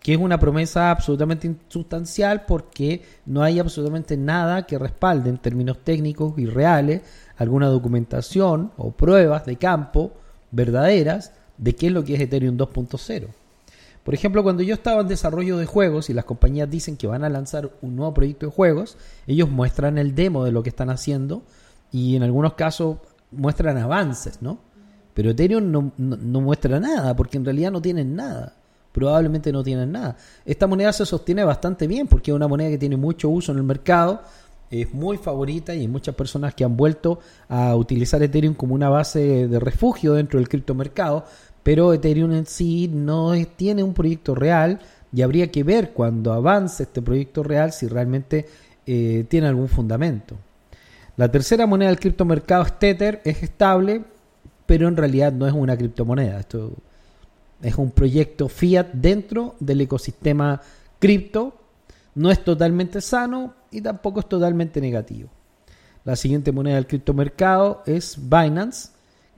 que 0.00 0.14
es 0.14 0.18
una 0.18 0.38
promesa 0.38 0.90
absolutamente 0.90 1.46
insustancial 1.46 2.44
porque 2.46 3.02
no 3.26 3.42
hay 3.42 3.58
absolutamente 3.58 4.16
nada 4.16 4.66
que 4.66 4.78
respalde 4.78 5.30
en 5.30 5.38
términos 5.38 5.78
técnicos 5.84 6.38
y 6.38 6.46
reales 6.46 7.02
alguna 7.36 7.66
documentación 7.66 8.72
o 8.76 8.92
pruebas 8.92 9.44
de 9.46 9.56
campo 9.56 10.12
verdaderas 10.50 11.32
de 11.60 11.74
qué 11.74 11.88
es 11.88 11.92
lo 11.92 12.02
que 12.04 12.14
es 12.14 12.20
Ethereum 12.20 12.56
2.0. 12.56 13.26
Por 14.02 14.14
ejemplo, 14.14 14.42
cuando 14.42 14.62
yo 14.62 14.74
estaba 14.74 15.02
en 15.02 15.08
desarrollo 15.08 15.58
de 15.58 15.66
juegos 15.66 16.08
y 16.08 16.14
las 16.14 16.24
compañías 16.24 16.70
dicen 16.70 16.96
que 16.96 17.06
van 17.06 17.22
a 17.22 17.28
lanzar 17.28 17.70
un 17.82 17.96
nuevo 17.96 18.14
proyecto 18.14 18.46
de 18.46 18.52
juegos, 18.52 18.96
ellos 19.26 19.50
muestran 19.50 19.98
el 19.98 20.14
demo 20.14 20.42
de 20.44 20.52
lo 20.52 20.62
que 20.62 20.70
están 20.70 20.88
haciendo 20.90 21.42
y 21.92 22.16
en 22.16 22.22
algunos 22.22 22.54
casos 22.54 22.96
muestran 23.30 23.76
avances, 23.76 24.40
¿no? 24.40 24.58
Pero 25.12 25.30
Ethereum 25.30 25.70
no, 25.70 25.92
no- 25.98 26.40
muestra 26.40 26.80
nada 26.80 27.14
porque 27.14 27.36
en 27.36 27.44
realidad 27.44 27.70
no 27.72 27.82
tienen 27.82 28.16
nada. 28.16 28.54
Probablemente 28.92 29.52
no 29.52 29.62
tienen 29.62 29.92
nada. 29.92 30.16
Esta 30.46 30.66
moneda 30.66 30.92
se 30.92 31.04
sostiene 31.04 31.44
bastante 31.44 31.86
bien 31.86 32.08
porque 32.08 32.30
es 32.30 32.34
una 32.34 32.48
moneda 32.48 32.70
que 32.70 32.78
tiene 32.78 32.96
mucho 32.96 33.28
uso 33.28 33.52
en 33.52 33.58
el 33.58 33.64
mercado, 33.64 34.22
es 34.70 34.92
muy 34.94 35.16
favorita 35.18 35.74
y 35.74 35.80
hay 35.80 35.88
muchas 35.88 36.14
personas 36.14 36.54
que 36.54 36.64
han 36.64 36.76
vuelto 36.76 37.18
a 37.48 37.74
utilizar 37.76 38.22
Ethereum 38.22 38.54
como 38.54 38.74
una 38.74 38.88
base 38.88 39.46
de 39.48 39.60
refugio 39.60 40.14
dentro 40.14 40.38
del 40.38 40.48
criptomercado, 40.48 41.24
pero 41.70 41.92
Ethereum 41.92 42.32
en 42.32 42.46
sí 42.46 42.90
no 42.92 43.32
tiene 43.54 43.84
un 43.84 43.94
proyecto 43.94 44.34
real 44.34 44.80
y 45.12 45.22
habría 45.22 45.52
que 45.52 45.62
ver 45.62 45.92
cuando 45.92 46.32
avance 46.32 46.82
este 46.82 47.00
proyecto 47.00 47.44
real 47.44 47.70
si 47.70 47.86
realmente 47.86 48.48
eh, 48.84 49.24
tiene 49.28 49.46
algún 49.46 49.68
fundamento. 49.68 50.34
La 51.16 51.30
tercera 51.30 51.68
moneda 51.68 51.90
del 51.90 52.00
criptomercado 52.00 52.64
es 52.64 52.76
Tether, 52.76 53.20
es 53.24 53.44
estable, 53.44 54.02
pero 54.66 54.88
en 54.88 54.96
realidad 54.96 55.32
no 55.32 55.46
es 55.46 55.52
una 55.52 55.76
criptomoneda. 55.76 56.40
Esto 56.40 56.72
es 57.62 57.76
un 57.76 57.92
proyecto 57.92 58.48
fiat 58.48 58.88
dentro 58.92 59.54
del 59.60 59.82
ecosistema 59.82 60.60
cripto. 60.98 61.54
No 62.16 62.32
es 62.32 62.42
totalmente 62.42 63.00
sano 63.00 63.54
y 63.70 63.80
tampoco 63.80 64.18
es 64.18 64.28
totalmente 64.28 64.80
negativo. 64.80 65.28
La 66.02 66.16
siguiente 66.16 66.50
moneda 66.50 66.74
del 66.74 66.88
criptomercado 66.88 67.84
es 67.86 68.18
Binance, 68.18 68.88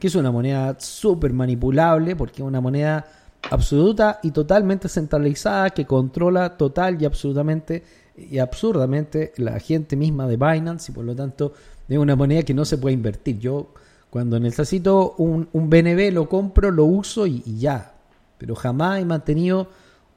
que 0.03 0.09
es 0.09 0.17
una 0.17 0.33
moneda 0.33 0.75
súper 0.81 1.33
manipulable 1.33 2.17
porque 2.17 2.43
es 2.43 2.49
una 2.49 2.61
moneda 2.61 3.07
absoluta 3.53 4.19
y 4.25 4.33
totalmente 4.33 4.89
centralizada 4.89 5.71
que 5.71 5.87
controla 5.87 6.57
total 6.57 7.01
y 7.01 7.05
absolutamente 7.05 7.85
y 8.17 8.39
absurdamente 8.39 9.33
la 9.37 9.61
gente 9.61 9.95
misma 9.95 10.27
de 10.27 10.37
Binance 10.37 10.91
y 10.91 10.95
por 10.97 11.05
lo 11.05 11.15
tanto 11.15 11.53
es 11.89 11.97
una 11.99 12.17
moneda 12.17 12.43
que 12.43 12.53
no 12.53 12.65
se 12.65 12.79
puede 12.79 12.95
invertir. 12.95 13.39
Yo 13.39 13.69
cuando 14.11 14.41
necesito 14.41 15.15
un, 15.19 15.49
un 15.53 15.71
BNB 15.71 16.13
lo 16.13 16.29
compro, 16.29 16.73
lo 16.73 16.85
uso 16.85 17.29
y, 17.29 17.41
ya. 17.57 17.93
Pero 18.39 18.57
jamás 18.57 19.01
he 19.01 19.05
mantenido, 19.05 19.69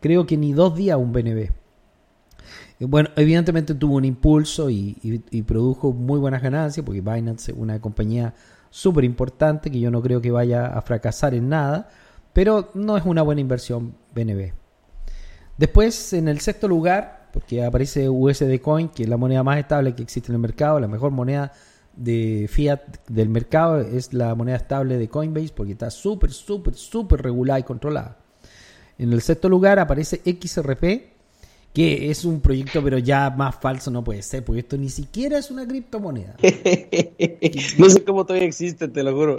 creo 0.01 0.25
que 0.25 0.35
ni 0.35 0.51
dos 0.53 0.75
días 0.75 0.97
un 0.97 1.13
BNB. 1.13 1.51
Eh, 2.79 2.85
Bueno, 2.85 3.09
evidentemente 3.15 3.75
tuvo 3.75 3.97
un 3.97 4.05
impulso 4.05 4.67
y- 4.71 4.97
y 5.29 5.41
produjo 5.43 5.91
muy 5.93 6.19
buenas 6.19 6.41
ganancias 6.41 6.83
porque 6.83 7.01
Binance 7.01 7.51
es 7.51 7.57
una 7.57 7.79
compañía 7.79 8.33
súper 8.75 9.05
importante 9.05 9.71
que 9.71 9.79
yo 9.79 9.89
no 9.89 10.01
creo 10.01 10.19
que 10.19 10.31
vaya 10.31 10.65
a 10.65 10.81
fracasar 10.81 11.33
en 11.33 11.47
nada, 11.47 11.87
pero 12.33 12.71
no 12.73 12.97
es 12.97 13.05
una 13.05 13.21
buena 13.21 13.39
inversión 13.39 13.95
BNB. 14.13 14.51
Después, 15.57 16.11
en 16.11 16.27
el 16.27 16.41
sexto 16.41 16.67
lugar, 16.67 17.29
porque 17.31 17.63
aparece 17.63 18.09
USD 18.09 18.59
Coin, 18.61 18.89
que 18.89 19.03
es 19.03 19.09
la 19.09 19.15
moneda 19.15 19.43
más 19.43 19.59
estable 19.59 19.95
que 19.95 20.03
existe 20.03 20.29
en 20.29 20.35
el 20.35 20.41
mercado, 20.41 20.81
la 20.81 20.89
mejor 20.89 21.11
moneda 21.11 21.53
de 21.95 22.49
fiat 22.49 22.81
del 23.07 23.29
mercado 23.29 23.79
es 23.79 24.11
la 24.11 24.35
moneda 24.35 24.57
estable 24.57 24.97
de 24.97 25.07
Coinbase 25.07 25.53
porque 25.55 25.71
está 25.71 25.89
súper, 25.89 26.33
súper, 26.33 26.73
súper 26.73 27.21
regulada 27.21 27.59
y 27.59 27.63
controlada. 27.63 28.17
En 28.97 29.13
el 29.13 29.21
sexto 29.21 29.47
lugar 29.47 29.79
aparece 29.79 30.17
XRP, 30.17 31.14
que 31.75 32.09
es 32.09 32.23
un 32.23 32.39
proyecto 32.39 32.81
pero 32.81 32.97
ya 32.99 33.29
más 33.29 33.55
falso 33.59 33.91
no 33.91 34.01
puede 34.01 34.21
ser, 34.21 34.45
porque 34.45 34.61
esto 34.61 34.77
ni 34.77 34.87
siquiera 34.87 35.37
es 35.37 35.51
una 35.51 35.67
criptomoneda. 35.67 36.37
no 37.77 37.89
sé 37.89 38.05
cómo 38.05 38.25
todavía 38.25 38.47
existe, 38.47 38.87
te 38.87 39.03
lo 39.03 39.13
juro. 39.13 39.37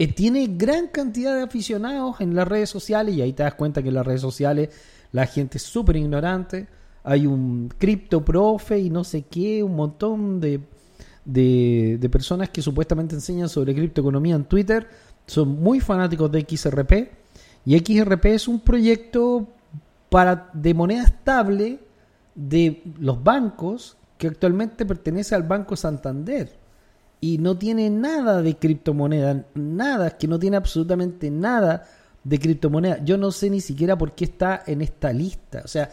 Eh, 0.00 0.12
tiene 0.12 0.46
gran 0.46 0.86
cantidad 0.86 1.34
de 1.34 1.42
aficionados 1.42 2.20
en 2.20 2.34
las 2.34 2.46
redes 2.46 2.70
sociales 2.70 3.16
y 3.16 3.20
ahí 3.20 3.32
te 3.32 3.42
das 3.42 3.54
cuenta 3.54 3.82
que 3.82 3.88
en 3.88 3.96
las 3.96 4.06
redes 4.06 4.20
sociales 4.20 4.70
la 5.12 5.26
gente 5.26 5.58
es 5.58 5.64
súper 5.64 5.96
ignorante. 5.96 6.68
Hay 7.02 7.26
un 7.26 7.68
cripto 7.76 8.24
profe 8.24 8.78
y 8.78 8.88
no 8.88 9.02
sé 9.02 9.22
qué, 9.22 9.62
un 9.62 9.74
montón 9.74 10.40
de, 10.40 10.60
de, 11.24 11.98
de 12.00 12.08
personas 12.08 12.48
que 12.48 12.62
supuestamente 12.62 13.14
enseñan 13.14 13.48
sobre 13.48 13.74
criptoeconomía 13.74 14.36
en 14.36 14.44
Twitter. 14.44 14.88
Son 15.26 15.48
muy 15.48 15.80
fanáticos 15.80 16.30
de 16.32 16.46
XRP 16.48 16.92
y 17.66 17.78
XRP 17.78 18.24
es 18.26 18.48
un 18.48 18.60
proyecto 18.60 19.48
para 20.10 20.50
de 20.52 20.74
moneda 20.74 21.04
estable 21.04 21.80
de 22.34 22.82
los 22.98 23.22
bancos 23.22 23.96
que 24.16 24.28
actualmente 24.28 24.86
pertenece 24.86 25.34
al 25.34 25.42
Banco 25.42 25.76
Santander 25.76 26.56
y 27.20 27.38
no 27.38 27.58
tiene 27.58 27.90
nada 27.90 28.42
de 28.42 28.56
criptomoneda, 28.56 29.44
nada, 29.54 30.16
que 30.16 30.28
no 30.28 30.38
tiene 30.38 30.56
absolutamente 30.56 31.30
nada 31.30 31.84
de 32.22 32.38
criptomoneda. 32.38 33.02
Yo 33.04 33.18
no 33.18 33.32
sé 33.32 33.50
ni 33.50 33.60
siquiera 33.60 33.98
por 33.98 34.12
qué 34.12 34.24
está 34.24 34.62
en 34.66 34.82
esta 34.82 35.12
lista. 35.12 35.62
O 35.64 35.68
sea, 35.68 35.90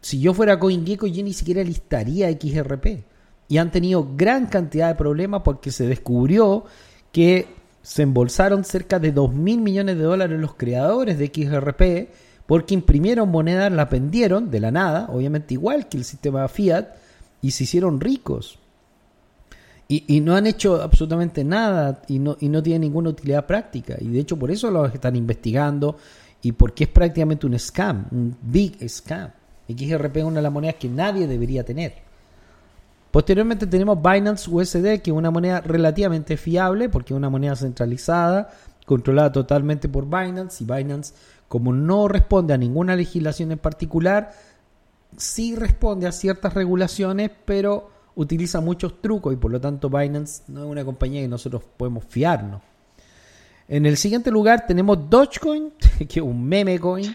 si 0.00 0.20
yo 0.20 0.32
fuera 0.32 0.58
CoinGecko, 0.58 1.06
yo 1.06 1.22
ni 1.22 1.32
siquiera 1.32 1.62
listaría 1.62 2.30
XRP. 2.30 3.04
Y 3.48 3.58
han 3.58 3.70
tenido 3.70 4.08
gran 4.16 4.46
cantidad 4.46 4.88
de 4.88 4.94
problemas 4.94 5.42
porque 5.44 5.70
se 5.70 5.86
descubrió 5.86 6.64
que 7.10 7.48
se 7.82 8.02
embolsaron 8.02 8.64
cerca 8.64 8.98
de 8.98 9.12
2 9.12 9.34
mil 9.34 9.60
millones 9.60 9.98
de 9.98 10.04
dólares 10.04 10.40
los 10.40 10.54
creadores 10.54 11.18
de 11.18 11.26
XRP 11.26 12.08
porque 12.46 12.74
imprimieron 12.74 13.30
monedas, 13.30 13.72
las 13.72 13.90
vendieron 13.90 14.50
de 14.50 14.60
la 14.60 14.70
nada, 14.70 15.08
obviamente 15.10 15.54
igual 15.54 15.88
que 15.88 15.98
el 15.98 16.04
sistema 16.04 16.46
fiat, 16.48 16.88
y 17.40 17.50
se 17.52 17.64
hicieron 17.64 18.00
ricos. 18.00 18.58
Y, 19.88 20.04
y 20.06 20.20
no 20.20 20.34
han 20.34 20.46
hecho 20.46 20.80
absolutamente 20.80 21.44
nada 21.44 22.02
y 22.08 22.18
no, 22.18 22.36
y 22.40 22.48
no 22.48 22.62
tienen 22.62 22.82
ninguna 22.82 23.10
utilidad 23.10 23.46
práctica. 23.46 23.96
Y 24.00 24.08
de 24.08 24.20
hecho 24.20 24.38
por 24.38 24.50
eso 24.50 24.70
los 24.70 24.92
están 24.94 25.16
investigando 25.16 25.96
y 26.40 26.52
porque 26.52 26.84
es 26.84 26.90
prácticamente 26.90 27.46
un 27.46 27.58
scam, 27.58 28.06
un 28.10 28.36
big 28.42 28.88
scam. 28.88 29.30
XRP 29.68 30.16
es 30.16 30.24
una 30.24 30.36
de 30.36 30.42
las 30.42 30.52
monedas 30.52 30.76
que 30.76 30.88
nadie 30.88 31.26
debería 31.26 31.64
tener. 31.64 31.94
Posteriormente 33.10 33.66
tenemos 33.66 34.00
Binance 34.02 34.50
USD, 34.50 35.02
que 35.02 35.10
es 35.10 35.16
una 35.16 35.30
moneda 35.30 35.60
relativamente 35.60 36.36
fiable 36.36 36.88
porque 36.88 37.12
es 37.12 37.16
una 37.16 37.28
moneda 37.28 37.54
centralizada, 37.54 38.50
controlada 38.86 39.30
totalmente 39.30 39.88
por 39.88 40.06
Binance 40.06 40.64
y 40.64 40.66
Binance 40.66 41.14
como 41.52 41.70
no 41.74 42.08
responde 42.08 42.54
a 42.54 42.56
ninguna 42.56 42.96
legislación 42.96 43.52
en 43.52 43.58
particular, 43.58 44.32
sí 45.18 45.54
responde 45.54 46.06
a 46.06 46.12
ciertas 46.12 46.54
regulaciones, 46.54 47.30
pero 47.44 47.90
utiliza 48.14 48.62
muchos 48.62 49.02
trucos 49.02 49.34
y 49.34 49.36
por 49.36 49.50
lo 49.50 49.60
tanto 49.60 49.90
Binance 49.90 50.44
no 50.48 50.64
es 50.64 50.70
una 50.70 50.82
compañía 50.82 51.20
que 51.20 51.28
nosotros 51.28 51.62
podemos 51.76 52.06
fiarnos. 52.08 52.62
En 53.68 53.84
el 53.84 53.98
siguiente 53.98 54.30
lugar 54.30 54.64
tenemos 54.66 55.10
Dogecoin, 55.10 55.74
que 56.08 56.20
es 56.20 56.24
un 56.24 56.42
meme 56.42 56.78
coin, 56.80 57.14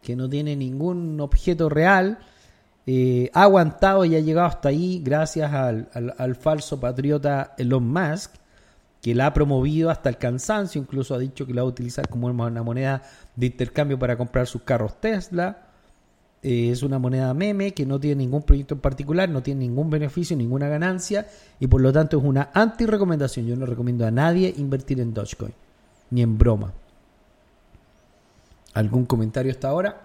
que 0.00 0.16
no 0.16 0.30
tiene 0.30 0.56
ningún 0.56 1.20
objeto 1.20 1.68
real. 1.68 2.18
eh, 2.86 3.30
ha 3.34 3.42
aguantado 3.42 4.02
y 4.06 4.16
ha 4.16 4.20
llegado 4.20 4.46
hasta 4.46 4.70
ahí 4.70 5.02
gracias 5.04 5.52
al, 5.52 5.90
al- 5.92 6.14
al 6.16 6.36
falso 6.36 6.80
patriota 6.80 7.52
Elon 7.58 7.86
Musk, 7.86 8.32
que 9.08 9.14
la 9.14 9.24
ha 9.24 9.32
promovido 9.32 9.88
hasta 9.88 10.10
el 10.10 10.18
cansancio, 10.18 10.78
incluso 10.78 11.14
ha 11.14 11.18
dicho 11.18 11.46
que 11.46 11.54
la 11.54 11.62
va 11.62 11.66
a 11.66 11.70
utilizar 11.70 12.06
como 12.10 12.26
una 12.26 12.62
moneda 12.62 13.02
de 13.36 13.46
intercambio 13.46 13.98
para 13.98 14.18
comprar 14.18 14.46
sus 14.46 14.60
carros 14.60 15.00
Tesla. 15.00 15.68
Eh, 16.42 16.68
es 16.70 16.82
una 16.82 16.98
moneda 16.98 17.32
meme 17.32 17.72
que 17.72 17.86
no 17.86 17.98
tiene 17.98 18.16
ningún 18.16 18.42
proyecto 18.42 18.74
en 18.74 18.80
particular, 18.80 19.26
no 19.30 19.42
tiene 19.42 19.60
ningún 19.60 19.88
beneficio, 19.88 20.36
ninguna 20.36 20.68
ganancia 20.68 21.26
y 21.58 21.68
por 21.68 21.80
lo 21.80 21.90
tanto 21.90 22.18
es 22.18 22.22
una 22.24 22.50
anti-recomendación. 22.52 23.46
Yo 23.46 23.56
no 23.56 23.64
recomiendo 23.64 24.06
a 24.06 24.10
nadie 24.10 24.52
invertir 24.58 25.00
en 25.00 25.14
Dogecoin, 25.14 25.54
ni 26.10 26.20
en 26.20 26.36
broma. 26.36 26.74
¿Algún 28.74 29.06
comentario 29.06 29.52
hasta 29.52 29.68
ahora? 29.68 30.02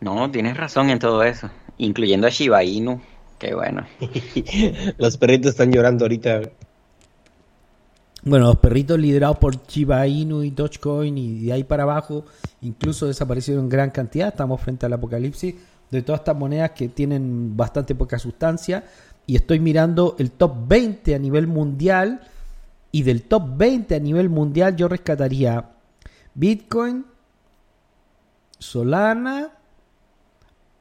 No, 0.00 0.30
tienes 0.30 0.56
razón 0.56 0.88
en 0.88 0.98
todo 0.98 1.22
eso, 1.22 1.50
incluyendo 1.76 2.28
a 2.28 2.30
Shiba 2.30 2.64
Inu, 2.64 2.98
que 3.38 3.54
bueno. 3.54 3.86
Los 4.96 5.18
perritos 5.18 5.50
están 5.50 5.70
llorando 5.70 6.06
ahorita. 6.06 6.40
Bueno, 8.28 8.46
los 8.46 8.56
perritos 8.56 8.98
liderados 8.98 9.38
por 9.38 9.64
Shiba 9.68 10.04
Inu 10.04 10.42
y 10.42 10.50
Dogecoin 10.50 11.16
y 11.16 11.44
de 11.44 11.52
ahí 11.52 11.62
para 11.62 11.84
abajo 11.84 12.24
incluso 12.60 13.06
desaparecieron 13.06 13.62
en 13.62 13.70
gran 13.70 13.90
cantidad. 13.90 14.26
Estamos 14.26 14.60
frente 14.60 14.84
al 14.84 14.94
apocalipsis 14.94 15.54
de 15.92 16.02
todas 16.02 16.22
estas 16.22 16.34
monedas 16.34 16.72
que 16.72 16.88
tienen 16.88 17.56
bastante 17.56 17.94
poca 17.94 18.18
sustancia. 18.18 18.82
Y 19.28 19.36
estoy 19.36 19.60
mirando 19.60 20.16
el 20.18 20.32
top 20.32 20.66
20 20.66 21.14
a 21.14 21.20
nivel 21.20 21.46
mundial. 21.46 22.20
Y 22.90 23.04
del 23.04 23.22
top 23.22 23.44
20 23.58 23.94
a 23.94 24.00
nivel 24.00 24.28
mundial 24.28 24.74
yo 24.74 24.88
rescataría 24.88 25.70
Bitcoin, 26.34 27.06
Solana, 28.58 29.52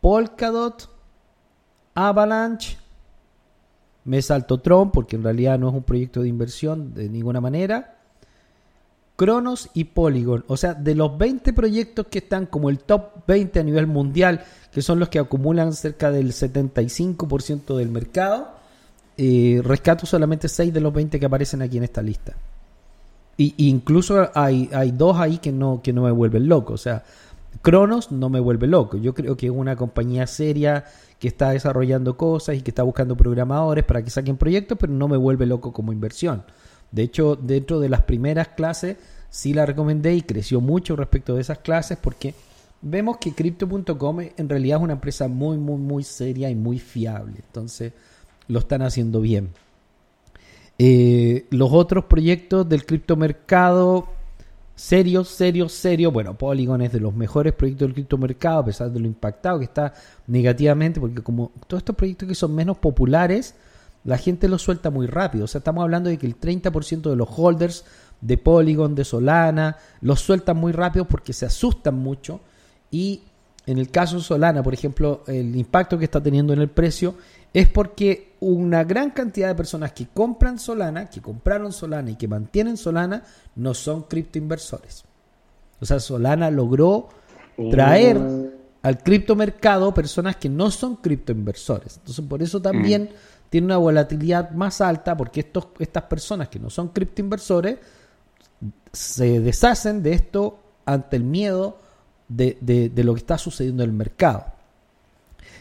Polkadot, 0.01 0.89
Avalanche, 1.93 2.79
me 4.05 4.21
salto 4.21 4.59
Tron 4.59 4.91
porque 4.91 5.15
en 5.15 5.23
realidad 5.23 5.59
no 5.59 5.69
es 5.69 5.75
un 5.75 5.83
proyecto 5.83 6.21
de 6.21 6.29
inversión 6.29 6.93
de 6.93 7.09
ninguna 7.09 7.41
manera. 7.41 7.95
Cronos 9.15 9.69
y 9.73 9.85
Polygon. 9.85 10.43
O 10.47 10.57
sea, 10.57 10.73
de 10.73 10.93
los 10.93 11.17
20 11.17 11.53
proyectos 11.53 12.07
que 12.07 12.19
están 12.19 12.45
como 12.45 12.69
el 12.69 12.79
top 12.79 13.25
20 13.27 13.59
a 13.59 13.63
nivel 13.63 13.87
mundial, 13.87 14.43
que 14.71 14.81
son 14.81 14.99
los 14.99 15.09
que 15.09 15.19
acumulan 15.19 15.73
cerca 15.73 16.11
del 16.11 16.33
75% 16.33 17.75
del 17.77 17.89
mercado, 17.89 18.49
eh, 19.17 19.61
rescato 19.63 20.05
solamente 20.05 20.49
6 20.49 20.73
de 20.73 20.81
los 20.81 20.93
20 20.93 21.19
que 21.19 21.25
aparecen 21.25 21.61
aquí 21.61 21.77
en 21.77 21.85
esta 21.85 22.01
lista. 22.01 22.33
Y, 23.37 23.53
y 23.57 23.69
incluso 23.69 24.29
hay, 24.33 24.69
hay 24.73 24.91
dos 24.91 25.17
ahí 25.17 25.37
que 25.39 25.51
no, 25.51 25.81
que 25.81 25.93
no 25.93 26.03
me 26.03 26.11
vuelven 26.11 26.47
loco. 26.47 26.73
O 26.73 26.77
sea, 26.77 27.03
Cronos 27.61 28.11
no 28.11 28.29
me 28.29 28.39
vuelve 28.39 28.67
loco. 28.67 28.97
Yo 28.97 29.13
creo 29.13 29.35
que 29.37 29.47
es 29.47 29.51
una 29.51 29.75
compañía 29.75 30.27
seria 30.27 30.85
está 31.27 31.51
desarrollando 31.51 32.17
cosas 32.17 32.55
y 32.55 32.61
que 32.61 32.71
está 32.71 32.83
buscando 32.83 33.15
programadores 33.15 33.83
para 33.83 34.03
que 34.03 34.09
saquen 34.09 34.37
proyectos, 34.37 34.77
pero 34.79 34.93
no 34.93 35.07
me 35.07 35.17
vuelve 35.17 35.45
loco 35.45 35.73
como 35.73 35.93
inversión. 35.93 36.43
De 36.91 37.03
hecho, 37.03 37.35
dentro 37.35 37.79
de 37.79 37.89
las 37.89 38.01
primeras 38.01 38.49
clases 38.49 38.97
sí 39.29 39.53
la 39.53 39.65
recomendé 39.65 40.15
y 40.15 40.21
creció 40.21 40.61
mucho 40.61 40.95
respecto 40.95 41.35
de 41.35 41.41
esas 41.41 41.59
clases 41.59 41.97
porque 41.97 42.33
vemos 42.81 43.17
que 43.17 43.33
crypto.com 43.33 44.19
en 44.37 44.49
realidad 44.49 44.77
es 44.77 44.83
una 44.83 44.93
empresa 44.93 45.27
muy, 45.27 45.57
muy, 45.57 45.77
muy 45.77 46.03
seria 46.03 46.49
y 46.49 46.55
muy 46.55 46.79
fiable. 46.79 47.37
Entonces, 47.45 47.93
lo 48.47 48.59
están 48.59 48.81
haciendo 48.81 49.21
bien. 49.21 49.49
Eh, 50.77 51.45
los 51.51 51.71
otros 51.71 52.05
proyectos 52.05 52.67
del 52.67 52.85
criptomercado 52.85 54.09
serio, 54.75 55.23
serio, 55.23 55.69
serio. 55.69 56.11
Bueno, 56.11 56.37
Polygon 56.37 56.81
es 56.81 56.91
de 56.91 56.99
los 56.99 57.15
mejores 57.15 57.53
proyectos 57.53 57.87
del 57.87 57.93
criptomercado, 57.93 58.59
a 58.59 58.65
pesar 58.65 58.91
de 58.91 58.99
lo 58.99 59.07
impactado 59.07 59.59
que 59.59 59.65
está 59.65 59.93
negativamente, 60.27 60.99
porque 60.99 61.21
como 61.21 61.51
todos 61.67 61.81
estos 61.81 61.95
proyectos 61.95 62.27
que 62.27 62.35
son 62.35 62.53
menos 62.53 62.77
populares, 62.77 63.55
la 64.03 64.17
gente 64.17 64.47
los 64.47 64.61
suelta 64.61 64.89
muy 64.89 65.07
rápido. 65.07 65.45
O 65.45 65.47
sea, 65.47 65.59
estamos 65.59 65.81
hablando 65.83 66.09
de 66.09 66.17
que 66.17 66.27
el 66.27 66.39
30% 66.39 67.09
de 67.09 67.15
los 67.15 67.27
holders 67.35 67.85
de 68.21 68.37
Polygon, 68.37 68.95
de 68.95 69.03
Solana, 69.03 69.77
los 70.01 70.21
sueltan 70.21 70.57
muy 70.57 70.71
rápido 70.71 71.05
porque 71.05 71.33
se 71.33 71.45
asustan 71.45 71.95
mucho. 71.95 72.39
Y 72.91 73.21
en 73.65 73.79
el 73.79 73.89
caso 73.89 74.17
de 74.17 74.21
Solana, 74.21 74.61
por 74.61 74.73
ejemplo, 74.73 75.23
el 75.27 75.55
impacto 75.55 75.97
que 75.97 76.05
está 76.05 76.21
teniendo 76.21 76.53
en 76.53 76.61
el 76.61 76.69
precio 76.69 77.15
es 77.59 77.69
porque 77.69 78.33
una 78.41 78.83
gran 78.83 79.11
cantidad 79.11 79.47
de 79.47 79.55
personas 79.55 79.93
que 79.93 80.07
compran 80.07 80.59
Solana, 80.59 81.09
que 81.09 81.21
compraron 81.21 81.71
Solana 81.71 82.11
y 82.11 82.15
que 82.15 82.27
mantienen 82.27 82.75
Solana, 82.77 83.23
no 83.55 83.73
son 83.73 84.03
criptoinversores. 84.03 85.05
O 85.79 85.85
sea, 85.85 85.99
Solana 85.99 86.51
logró 86.51 87.07
traer 87.71 88.17
al 88.81 88.97
criptomercado 89.01 89.93
personas 89.93 90.35
que 90.35 90.49
no 90.49 90.69
son 90.69 90.97
criptoinversores. 90.97 91.97
Entonces, 91.97 92.25
por 92.25 92.43
eso 92.43 92.61
también 92.61 93.09
tiene 93.49 93.65
una 93.65 93.77
volatilidad 93.77 94.51
más 94.51 94.81
alta, 94.81 95.15
porque 95.15 95.39
estos, 95.39 95.67
estas 95.79 96.03
personas 96.03 96.49
que 96.49 96.59
no 96.59 96.69
son 96.69 96.89
criptoinversores 96.89 97.77
se 98.91 99.39
deshacen 99.39 100.03
de 100.03 100.13
esto 100.13 100.59
ante 100.85 101.15
el 101.17 101.23
miedo 101.23 101.79
de, 102.27 102.57
de- 102.61 102.89
de 102.89 103.03
lo 103.03 103.13
que 103.13 103.19
está 103.19 103.37
sucediendo 103.37 103.83
en 103.83 103.89
el 103.91 103.95
mercado. 103.95 104.45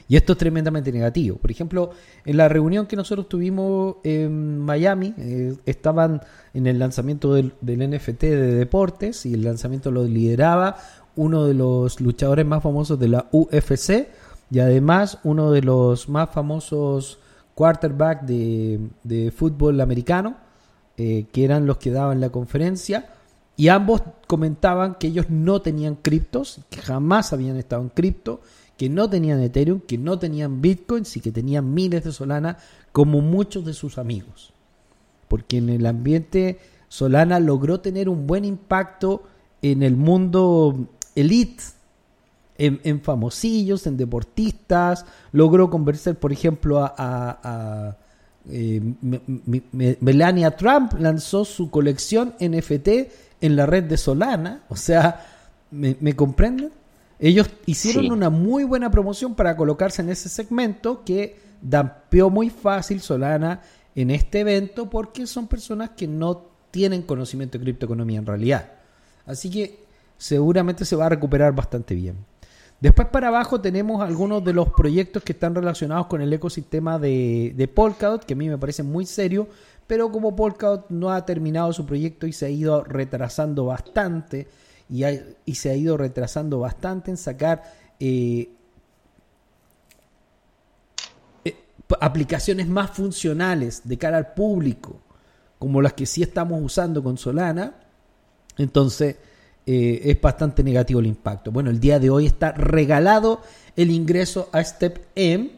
Y 0.08 0.16
esto 0.16 0.32
es 0.32 0.38
tremendamente 0.38 0.92
negativo. 0.92 1.36
Por 1.36 1.50
ejemplo, 1.50 1.90
en 2.24 2.36
la 2.36 2.48
reunión 2.48 2.86
que 2.86 2.96
nosotros 2.96 3.28
tuvimos 3.28 3.96
en 4.04 4.58
Miami, 4.58 5.14
eh, 5.16 5.56
estaban 5.64 6.20
en 6.52 6.66
el 6.66 6.78
lanzamiento 6.78 7.34
del, 7.34 7.54
NFT 7.62 8.20
de 8.22 8.54
deportes 8.54 9.24
y 9.26 9.34
el 9.34 9.44
lanzamiento 9.44 9.90
lo 9.90 10.04
lideraba 10.04 10.76
uno 11.16 11.46
de 11.46 11.54
los 11.54 12.00
luchadores 12.00 12.44
más 12.44 12.62
famosos 12.62 12.98
de 12.98 13.08
la 13.08 13.28
UFC 13.30 14.08
y 14.50 14.58
además 14.58 15.18
uno 15.24 15.52
de 15.52 15.62
los 15.62 16.08
más 16.08 16.30
famosos 16.30 17.18
quarterback 17.54 18.22
de, 18.22 18.80
de 19.04 19.30
fútbol 19.30 19.80
americano, 19.80 20.36
eh, 20.96 21.26
que 21.32 21.44
eran 21.44 21.66
los 21.66 21.78
que 21.78 21.90
daban 21.90 22.20
la 22.20 22.30
conferencia. 22.30 23.06
Y 23.56 23.68
ambos 23.68 24.02
comentaban 24.26 24.96
que 24.96 25.06
ellos 25.06 25.30
no 25.30 25.62
tenían 25.62 25.94
criptos, 25.94 26.60
que 26.70 26.80
jamás 26.80 27.32
habían 27.32 27.56
estado 27.56 27.82
en 27.82 27.88
cripto, 27.88 28.40
que 28.76 28.88
no 28.88 29.08
tenían 29.08 29.40
Ethereum, 29.40 29.80
que 29.80 29.98
no 29.98 30.18
tenían 30.18 30.60
Bitcoins 30.60 31.16
y 31.16 31.20
que 31.20 31.30
tenían 31.32 31.72
miles 31.74 32.04
de 32.04 32.12
Solana, 32.12 32.58
como 32.92 33.20
muchos 33.20 33.64
de 33.64 33.72
sus 33.74 33.98
amigos. 33.98 34.52
Porque 35.28 35.58
en 35.58 35.68
el 35.68 35.86
ambiente 35.86 36.58
Solana 36.88 37.40
logró 37.40 37.80
tener 37.80 38.08
un 38.08 38.26
buen 38.26 38.44
impacto 38.44 39.22
en 39.62 39.82
el 39.82 39.96
mundo 39.96 40.88
elite, 41.14 41.62
en, 42.58 42.80
en 42.84 43.00
famosillos, 43.00 43.86
en 43.86 43.96
deportistas, 43.96 45.06
logró 45.32 45.70
convencer, 45.70 46.16
por 46.18 46.32
ejemplo, 46.32 46.80
a, 46.84 46.94
a- 46.96 47.96
eh, 48.48 48.80
Me- 49.00 49.20
Me- 49.26 49.62
Me- 49.72 49.96
Melania 50.00 50.50
Trump 50.56 50.92
lanzó 51.00 51.44
su 51.44 51.70
colección 51.70 52.34
NFT 52.40 52.88
en 53.40 53.56
la 53.56 53.66
red 53.66 53.84
de 53.84 53.96
Solana, 53.96 54.62
o 54.68 54.76
sea, 54.76 55.24
¿me, 55.70 55.96
me 56.00 56.14
comprenden? 56.14 56.70
Ellos 57.18 57.48
hicieron 57.66 58.04
Sí. 58.04 58.10
una 58.10 58.30
muy 58.30 58.64
buena 58.64 58.90
promoción 58.90 59.34
para 59.34 59.56
colocarse 59.56 60.02
en 60.02 60.10
ese 60.10 60.28
segmento 60.28 61.04
que 61.04 61.36
dampeó 61.62 62.28
muy 62.30 62.50
fácil 62.50 63.00
Solana 63.00 63.62
en 63.94 64.10
este 64.10 64.40
evento 64.40 64.90
porque 64.90 65.26
son 65.26 65.46
personas 65.46 65.90
que 65.96 66.06
no 66.08 66.46
tienen 66.70 67.02
conocimiento 67.02 67.56
de 67.58 67.64
criptoeconomía 67.64 68.18
en 68.18 68.26
realidad. 68.26 68.72
Así 69.26 69.48
que 69.48 69.78
seguramente 70.18 70.84
se 70.84 70.96
va 70.96 71.06
a 71.06 71.10
recuperar 71.10 71.54
bastante 71.54 71.94
bien. 71.94 72.16
Después 72.80 73.08
para 73.08 73.28
abajo 73.28 73.60
tenemos 73.60 74.02
algunos 74.02 74.44
de 74.44 74.52
los 74.52 74.68
proyectos 74.70 75.22
que 75.22 75.32
están 75.32 75.54
relacionados 75.54 76.06
con 76.06 76.20
el 76.20 76.32
ecosistema 76.32 76.98
de, 76.98 77.54
de 77.56 77.68
Polkadot, 77.68 78.24
que 78.24 78.34
a 78.34 78.36
mí 78.36 78.48
me 78.48 78.58
parece 78.58 78.82
muy 78.82 79.06
serio, 79.06 79.46
pero 79.86 80.10
como 80.10 80.34
Polkadot 80.36 80.90
no 80.90 81.10
ha 81.10 81.24
terminado 81.24 81.72
su 81.72 81.86
proyecto 81.86 82.26
y 82.26 82.32
se 82.32 82.46
ha 82.46 82.50
ido 82.50 82.82
retrasando 82.84 83.66
bastante, 83.66 84.48
y, 84.88 85.54
se 85.54 85.70
ha 85.70 85.76
ido 85.76 85.96
retrasando 85.96 86.60
bastante 86.60 87.10
en 87.10 87.16
sacar 87.16 87.62
eh, 87.98 88.50
eh, 91.44 91.56
aplicaciones 92.00 92.68
más 92.68 92.90
funcionales 92.90 93.82
de 93.84 93.98
cara 93.98 94.18
al 94.18 94.34
público, 94.34 95.00
como 95.58 95.80
las 95.80 95.94
que 95.94 96.06
sí 96.06 96.22
estamos 96.22 96.60
usando 96.62 97.02
con 97.02 97.16
Solana, 97.16 97.74
entonces 98.58 99.16
eh, 99.66 100.00
es 100.04 100.20
bastante 100.20 100.62
negativo 100.62 101.00
el 101.00 101.06
impacto. 101.06 101.50
Bueno, 101.50 101.70
el 101.70 101.80
día 101.80 101.98
de 101.98 102.10
hoy 102.10 102.26
está 102.26 102.52
regalado 102.52 103.40
el 103.76 103.90
ingreso 103.90 104.50
a 104.52 104.62
Step 104.62 105.06
M. 105.14 105.50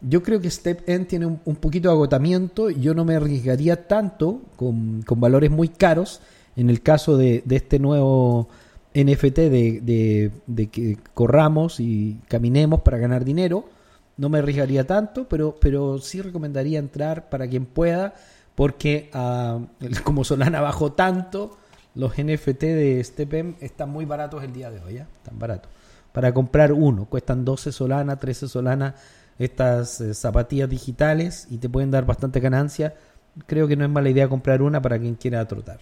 Yo 0.00 0.22
creo 0.22 0.40
que 0.40 0.50
Step 0.50 0.88
M 0.88 1.04
tiene 1.04 1.26
un, 1.26 1.40
un 1.44 1.56
poquito 1.56 1.88
de 1.88 1.94
agotamiento. 1.94 2.70
Yo 2.70 2.94
no 2.94 3.04
me 3.04 3.14
arriesgaría 3.14 3.86
tanto 3.86 4.42
con, 4.56 5.02
con 5.02 5.20
valores 5.20 5.50
muy 5.50 5.68
caros 5.68 6.20
en 6.58 6.70
el 6.70 6.82
caso 6.82 7.16
de, 7.16 7.44
este 7.48 7.78
nuevo 7.78 8.48
NFT 8.92 9.38
de, 9.38 10.32
que 10.72 10.98
corramos 11.14 11.78
y 11.78 12.20
caminemos 12.26 12.80
para 12.80 12.98
ganar 12.98 13.24
dinero. 13.24 13.64
No 14.16 14.28
me 14.28 14.38
arriesgaría 14.38 14.84
tanto, 14.84 15.28
pero, 15.28 15.54
pero 15.60 15.98
sí 15.98 16.20
recomendaría 16.20 16.80
entrar 16.80 17.28
para 17.28 17.46
quien 17.46 17.64
pueda, 17.64 18.14
porque 18.56 19.08
ah, 19.14 19.60
como 20.02 20.24
Solana 20.24 20.60
bajó 20.60 20.92
tanto, 20.92 21.56
los 21.94 22.18
NFT 22.18 22.60
de 22.60 23.04
StepM 23.04 23.54
están 23.60 23.90
muy 23.90 24.04
baratos 24.04 24.42
el 24.42 24.52
día 24.52 24.72
de 24.72 24.80
hoy, 24.80 24.94
¿ya? 24.94 25.06
Están 25.18 25.38
baratos. 25.38 25.70
para 26.12 26.34
comprar 26.34 26.72
uno. 26.72 27.04
Cuestan 27.04 27.44
12 27.44 27.70
solanas, 27.70 28.18
13 28.18 28.48
solanas 28.48 28.94
estas 29.38 30.00
eh, 30.00 30.14
zapatillas 30.14 30.68
digitales 30.68 31.46
y 31.50 31.58
te 31.58 31.68
pueden 31.68 31.92
dar 31.92 32.04
bastante 32.04 32.40
ganancia. 32.40 32.94
Creo 33.46 33.68
que 33.68 33.76
no 33.76 33.84
es 33.84 33.90
mala 33.90 34.10
idea 34.10 34.28
comprar 34.28 34.60
una 34.60 34.82
para 34.82 34.98
quien 34.98 35.14
quiera 35.14 35.46
trotar. 35.46 35.78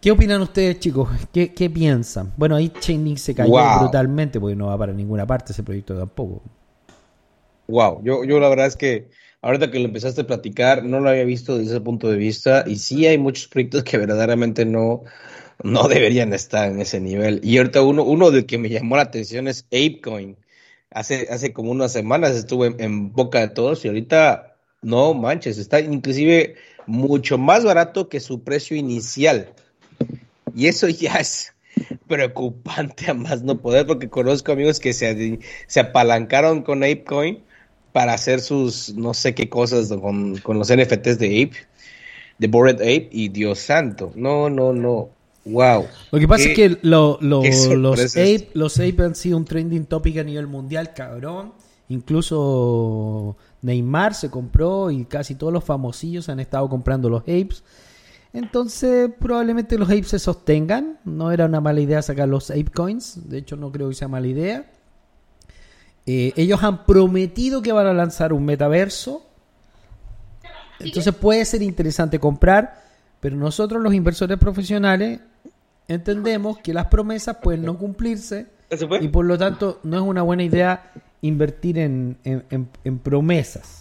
¿Qué 0.00 0.10
opinan 0.10 0.40
ustedes, 0.42 0.78
chicos? 0.80 1.08
¿Qué, 1.32 1.54
qué 1.54 1.68
piensan? 1.70 2.32
Bueno, 2.36 2.56
ahí 2.56 2.70
Chaining 2.80 3.16
se 3.18 3.34
cayó 3.34 3.66
Wow. 3.66 3.70
brutalmente 3.70 4.40
porque 4.40 4.56
no 4.56 4.66
va 4.66 4.78
para 4.78 4.92
ninguna 4.92 5.26
parte 5.26 5.52
ese 5.52 5.62
proyecto 5.62 5.96
tampoco. 5.98 6.42
Wow, 7.68 8.02
yo, 8.04 8.24
yo 8.24 8.40
la 8.40 8.48
verdad 8.48 8.66
es 8.66 8.76
que 8.76 9.10
ahorita 9.42 9.70
que 9.70 9.78
lo 9.78 9.84
empezaste 9.84 10.22
a 10.22 10.26
platicar, 10.26 10.84
no 10.84 10.98
lo 11.00 11.08
había 11.10 11.24
visto 11.24 11.56
desde 11.56 11.72
ese 11.72 11.80
punto 11.80 12.10
de 12.10 12.16
vista, 12.16 12.64
y 12.66 12.76
sí 12.76 13.06
hay 13.06 13.16
muchos 13.18 13.46
proyectos 13.48 13.84
que 13.84 13.96
verdaderamente 13.96 14.64
no, 14.64 15.04
no 15.62 15.88
deberían 15.88 16.32
estar 16.32 16.70
en 16.70 16.80
ese 16.80 17.00
nivel. 17.00 17.40
Y 17.44 17.58
ahorita 17.58 17.82
uno, 17.82 18.02
uno 18.04 18.30
del 18.32 18.46
que 18.46 18.58
me 18.58 18.68
llamó 18.70 18.96
la 18.96 19.02
atención 19.02 19.46
es 19.48 19.66
ApeCoin. 19.66 20.36
Hace, 20.90 21.28
hace 21.30 21.52
como 21.52 21.70
unas 21.70 21.92
semanas 21.92 22.32
estuvo 22.36 22.64
en, 22.66 22.76
en 22.80 23.12
boca 23.12 23.40
de 23.40 23.48
todos 23.48 23.84
y 23.84 23.88
ahorita 23.88 24.56
no 24.82 25.14
manches, 25.14 25.58
está 25.58 25.80
inclusive 25.80 26.56
mucho 26.86 27.38
más 27.38 27.64
barato 27.64 28.08
que 28.08 28.18
su 28.20 28.42
precio 28.42 28.76
inicial. 28.76 29.54
Y 30.54 30.66
eso 30.66 30.88
ya 30.88 31.16
es 31.16 31.52
preocupante 32.06 33.10
a 33.10 33.14
más 33.14 33.42
no 33.42 33.58
poder, 33.60 33.86
porque 33.86 34.08
conozco 34.08 34.52
amigos 34.52 34.80
que 34.80 34.92
se, 34.92 35.38
se 35.66 35.80
apalancaron 35.80 36.62
con 36.62 36.82
ApeCoin 36.82 37.42
para 37.92 38.14
hacer 38.14 38.40
sus 38.40 38.94
no 38.94 39.14
sé 39.14 39.34
qué 39.34 39.48
cosas 39.48 39.88
con, 39.88 40.38
con 40.38 40.58
los 40.58 40.70
NFTs 40.70 41.18
de 41.18 41.42
Ape, 41.42 41.56
de 42.38 42.48
Bored 42.48 42.76
Ape, 42.76 43.08
y 43.12 43.28
Dios 43.28 43.58
santo, 43.58 44.12
no, 44.14 44.48
no, 44.50 44.72
no, 44.72 45.10
wow. 45.44 45.84
Lo 46.10 46.18
que 46.18 46.28
pasa 46.28 46.48
es 46.48 46.54
que 46.54 46.78
lo- 46.82 47.18
lo- 47.20 47.42
qué 47.42 47.76
los, 47.76 48.00
ape, 48.16 48.48
los 48.54 48.78
ape 48.78 49.02
han 49.02 49.14
sido 49.14 49.36
un 49.36 49.44
trending 49.44 49.86
topic 49.86 50.18
a 50.18 50.24
nivel 50.24 50.46
mundial, 50.46 50.92
cabrón. 50.94 51.52
Incluso 51.88 53.36
Neymar 53.62 54.14
se 54.14 54.30
compró 54.30 54.90
y 54.90 55.04
casi 55.04 55.34
todos 55.34 55.52
los 55.52 55.64
famosillos 55.64 56.28
han 56.28 56.38
estado 56.40 56.68
comprando 56.68 57.08
los 57.10 57.22
apes. 57.22 57.64
Entonces, 58.32 59.10
probablemente 59.18 59.76
los 59.76 59.88
apes 59.88 60.08
se 60.08 60.18
sostengan. 60.18 60.98
No 61.04 61.32
era 61.32 61.46
una 61.46 61.60
mala 61.60 61.80
idea 61.80 62.00
sacar 62.02 62.28
los 62.28 62.50
ape 62.50 62.66
coins. 62.74 63.28
De 63.28 63.38
hecho, 63.38 63.56
no 63.56 63.72
creo 63.72 63.88
que 63.88 63.94
sea 63.96 64.08
mala 64.08 64.26
idea. 64.28 64.64
Eh, 66.06 66.32
ellos 66.36 66.62
han 66.62 66.86
prometido 66.86 67.60
que 67.62 67.72
van 67.72 67.86
a 67.86 67.92
lanzar 67.92 68.32
un 68.32 68.44
metaverso. 68.44 69.26
Entonces 70.78 71.14
puede 71.14 71.44
ser 71.44 71.60
interesante 71.62 72.18
comprar, 72.18 72.82
pero 73.20 73.36
nosotros 73.36 73.82
los 73.82 73.92
inversores 73.92 74.38
profesionales 74.38 75.20
entendemos 75.88 76.58
que 76.58 76.72
las 76.72 76.86
promesas 76.86 77.36
pueden 77.42 77.62
no 77.64 77.76
cumplirse 77.76 78.46
y 79.04 79.08
por 79.08 79.26
lo 79.26 79.36
tanto 79.36 79.80
no 79.82 79.96
es 79.96 80.02
una 80.02 80.22
buena 80.22 80.42
idea 80.44 80.92
invertir 81.20 81.78
en, 81.78 82.16
en- 82.24 82.44
en- 82.50 82.68
en 82.84 82.98
promesas. 82.98 83.79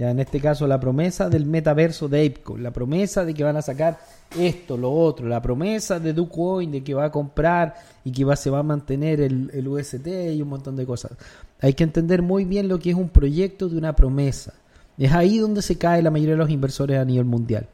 Ya 0.00 0.10
en 0.12 0.18
este 0.18 0.40
caso 0.40 0.66
la 0.66 0.80
promesa 0.80 1.28
del 1.28 1.44
metaverso 1.44 2.08
de 2.08 2.24
Apecoin, 2.24 2.62
la 2.62 2.70
promesa 2.70 3.22
de 3.22 3.34
que 3.34 3.44
van 3.44 3.58
a 3.58 3.60
sacar 3.60 3.98
esto, 4.34 4.78
lo 4.78 4.90
otro, 4.90 5.28
la 5.28 5.42
promesa 5.42 6.00
de 6.00 6.14
Ducoin 6.14 6.72
de 6.72 6.82
que 6.82 6.94
va 6.94 7.04
a 7.04 7.10
comprar 7.10 7.74
y 8.02 8.10
que 8.10 8.24
va, 8.24 8.34
se 8.34 8.48
va 8.48 8.60
a 8.60 8.62
mantener 8.62 9.20
el, 9.20 9.50
el 9.52 9.68
UST 9.68 10.06
y 10.06 10.40
un 10.40 10.48
montón 10.48 10.74
de 10.74 10.86
cosas. 10.86 11.12
Hay 11.60 11.74
que 11.74 11.84
entender 11.84 12.22
muy 12.22 12.46
bien 12.46 12.66
lo 12.66 12.78
que 12.78 12.88
es 12.88 12.96
un 12.96 13.10
proyecto 13.10 13.68
de 13.68 13.76
una 13.76 13.94
promesa. 13.94 14.54
Es 14.96 15.12
ahí 15.12 15.36
donde 15.36 15.60
se 15.60 15.76
cae 15.76 16.00
la 16.00 16.10
mayoría 16.10 16.32
de 16.32 16.38
los 16.38 16.50
inversores 16.50 16.98
a 16.98 17.04
nivel 17.04 17.26
mundial. 17.26 17.66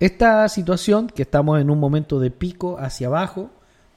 Esta 0.00 0.46
situación, 0.50 1.06
que 1.06 1.22
estamos 1.22 1.62
en 1.62 1.70
un 1.70 1.80
momento 1.80 2.20
de 2.20 2.30
pico 2.30 2.76
hacia 2.78 3.06
abajo, 3.06 3.48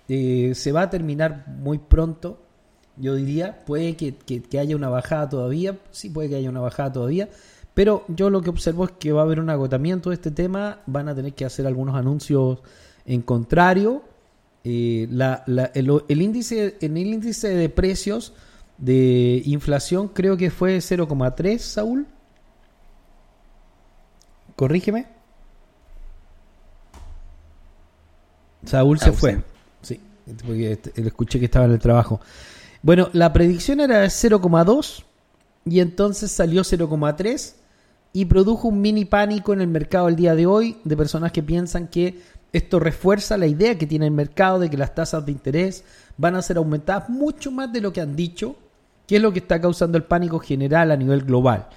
eh, 0.07 0.53
se 0.55 0.71
va 0.71 0.83
a 0.83 0.89
terminar 0.89 1.43
muy 1.49 1.79
pronto, 1.79 2.39
yo 3.01 3.15
diría. 3.15 3.65
Puede 3.65 3.95
que, 3.97 4.15
que- 4.15 4.41
que 4.41 4.59
haya 4.59 4.75
una 4.75 4.87
bajada 4.89 5.27
todavía, 5.27 5.77
sí 5.91 6.09
puede 6.09 6.29
que 6.29 6.35
haya 6.35 6.49
una 6.49 6.59
bajada 6.61 6.93
todavía, 6.93 7.27
pero 7.73 8.05
yo 8.07 8.29
lo 8.29 8.41
que 8.41 8.49
observo 8.49 8.85
es 8.85 8.91
que 8.91 9.11
va 9.11 9.21
a 9.21 9.23
haber 9.25 9.39
un 9.39 9.49
agotamiento 9.49 10.09
de 10.09 10.15
este 10.15 10.31
tema, 10.31 10.79
van 10.85 11.09
a 11.09 11.15
tener 11.15 11.33
que 11.33 11.45
hacer 11.45 11.65
algunos 11.67 11.95
anuncios 11.95 12.59
en 13.05 13.21
contrario. 13.21 14.03
Eh, 14.63 15.07
la- 15.09 15.43
la- 15.47 15.71
el, 15.73 15.89
el 16.07 16.21
índice, 16.21 16.77
en 16.81 16.95
el 16.95 17.07
índice 17.07 17.49
de 17.49 17.67
precios 17.69 18.33
de 18.77 19.41
inflación 19.45 20.07
creo 20.09 20.37
que 20.37 20.51
fue 20.51 20.77
0,3, 20.81 21.57
Saúl. 21.59 22.05
Corrígeme. 24.55 25.07
Saúl 28.65 28.99
se 28.99 29.11
fue. 29.11 29.41
Sí, 29.81 29.99
porque 30.45 30.73
este- 30.73 31.01
escuché 31.07 31.39
que 31.39 31.45
estaba 31.45 31.65
en 31.65 31.71
el 31.71 31.79
trabajo. 31.79 32.21
Bueno, 32.83 33.09
la 33.13 33.31
predicción 33.31 33.79
era 33.79 33.99
de 33.99 34.07
0,2 34.07 35.03
y 35.65 35.79
entonces 35.79 36.31
salió 36.31 36.63
0,3 36.63 37.53
y 38.13 38.25
produjo 38.25 38.67
un 38.67 38.81
mini 38.81 39.05
pánico 39.05 39.53
en 39.53 39.61
el 39.61 39.67
mercado 39.67 40.07
el 40.07 40.15
día 40.15 40.35
de 40.35 40.45
hoy 40.45 40.77
de 40.83 40.97
personas 40.97 41.31
que 41.31 41.43
piensan 41.43 41.87
que 41.87 42.19
esto 42.53 42.79
refuerza 42.79 43.37
la 43.37 43.47
idea 43.47 43.77
que 43.77 43.87
tiene 43.87 44.07
el 44.07 44.11
mercado 44.11 44.59
de 44.59 44.69
que 44.69 44.77
las 44.77 44.93
tasas 44.93 45.25
de 45.25 45.31
interés 45.31 45.83
van 46.17 46.35
a 46.35 46.41
ser 46.41 46.57
aumentadas 46.57 47.09
mucho 47.09 47.51
más 47.51 47.71
de 47.71 47.81
lo 47.81 47.93
que 47.93 48.01
han 48.01 48.15
dicho, 48.15 48.55
que 49.07 49.17
es 49.17 49.21
lo 49.21 49.31
que 49.31 49.39
está 49.39 49.61
causando 49.61 49.97
el 49.97 50.03
pánico 50.03 50.39
general 50.39 50.91
a 50.91 50.97
nivel 50.97 51.21
global. 51.21 51.67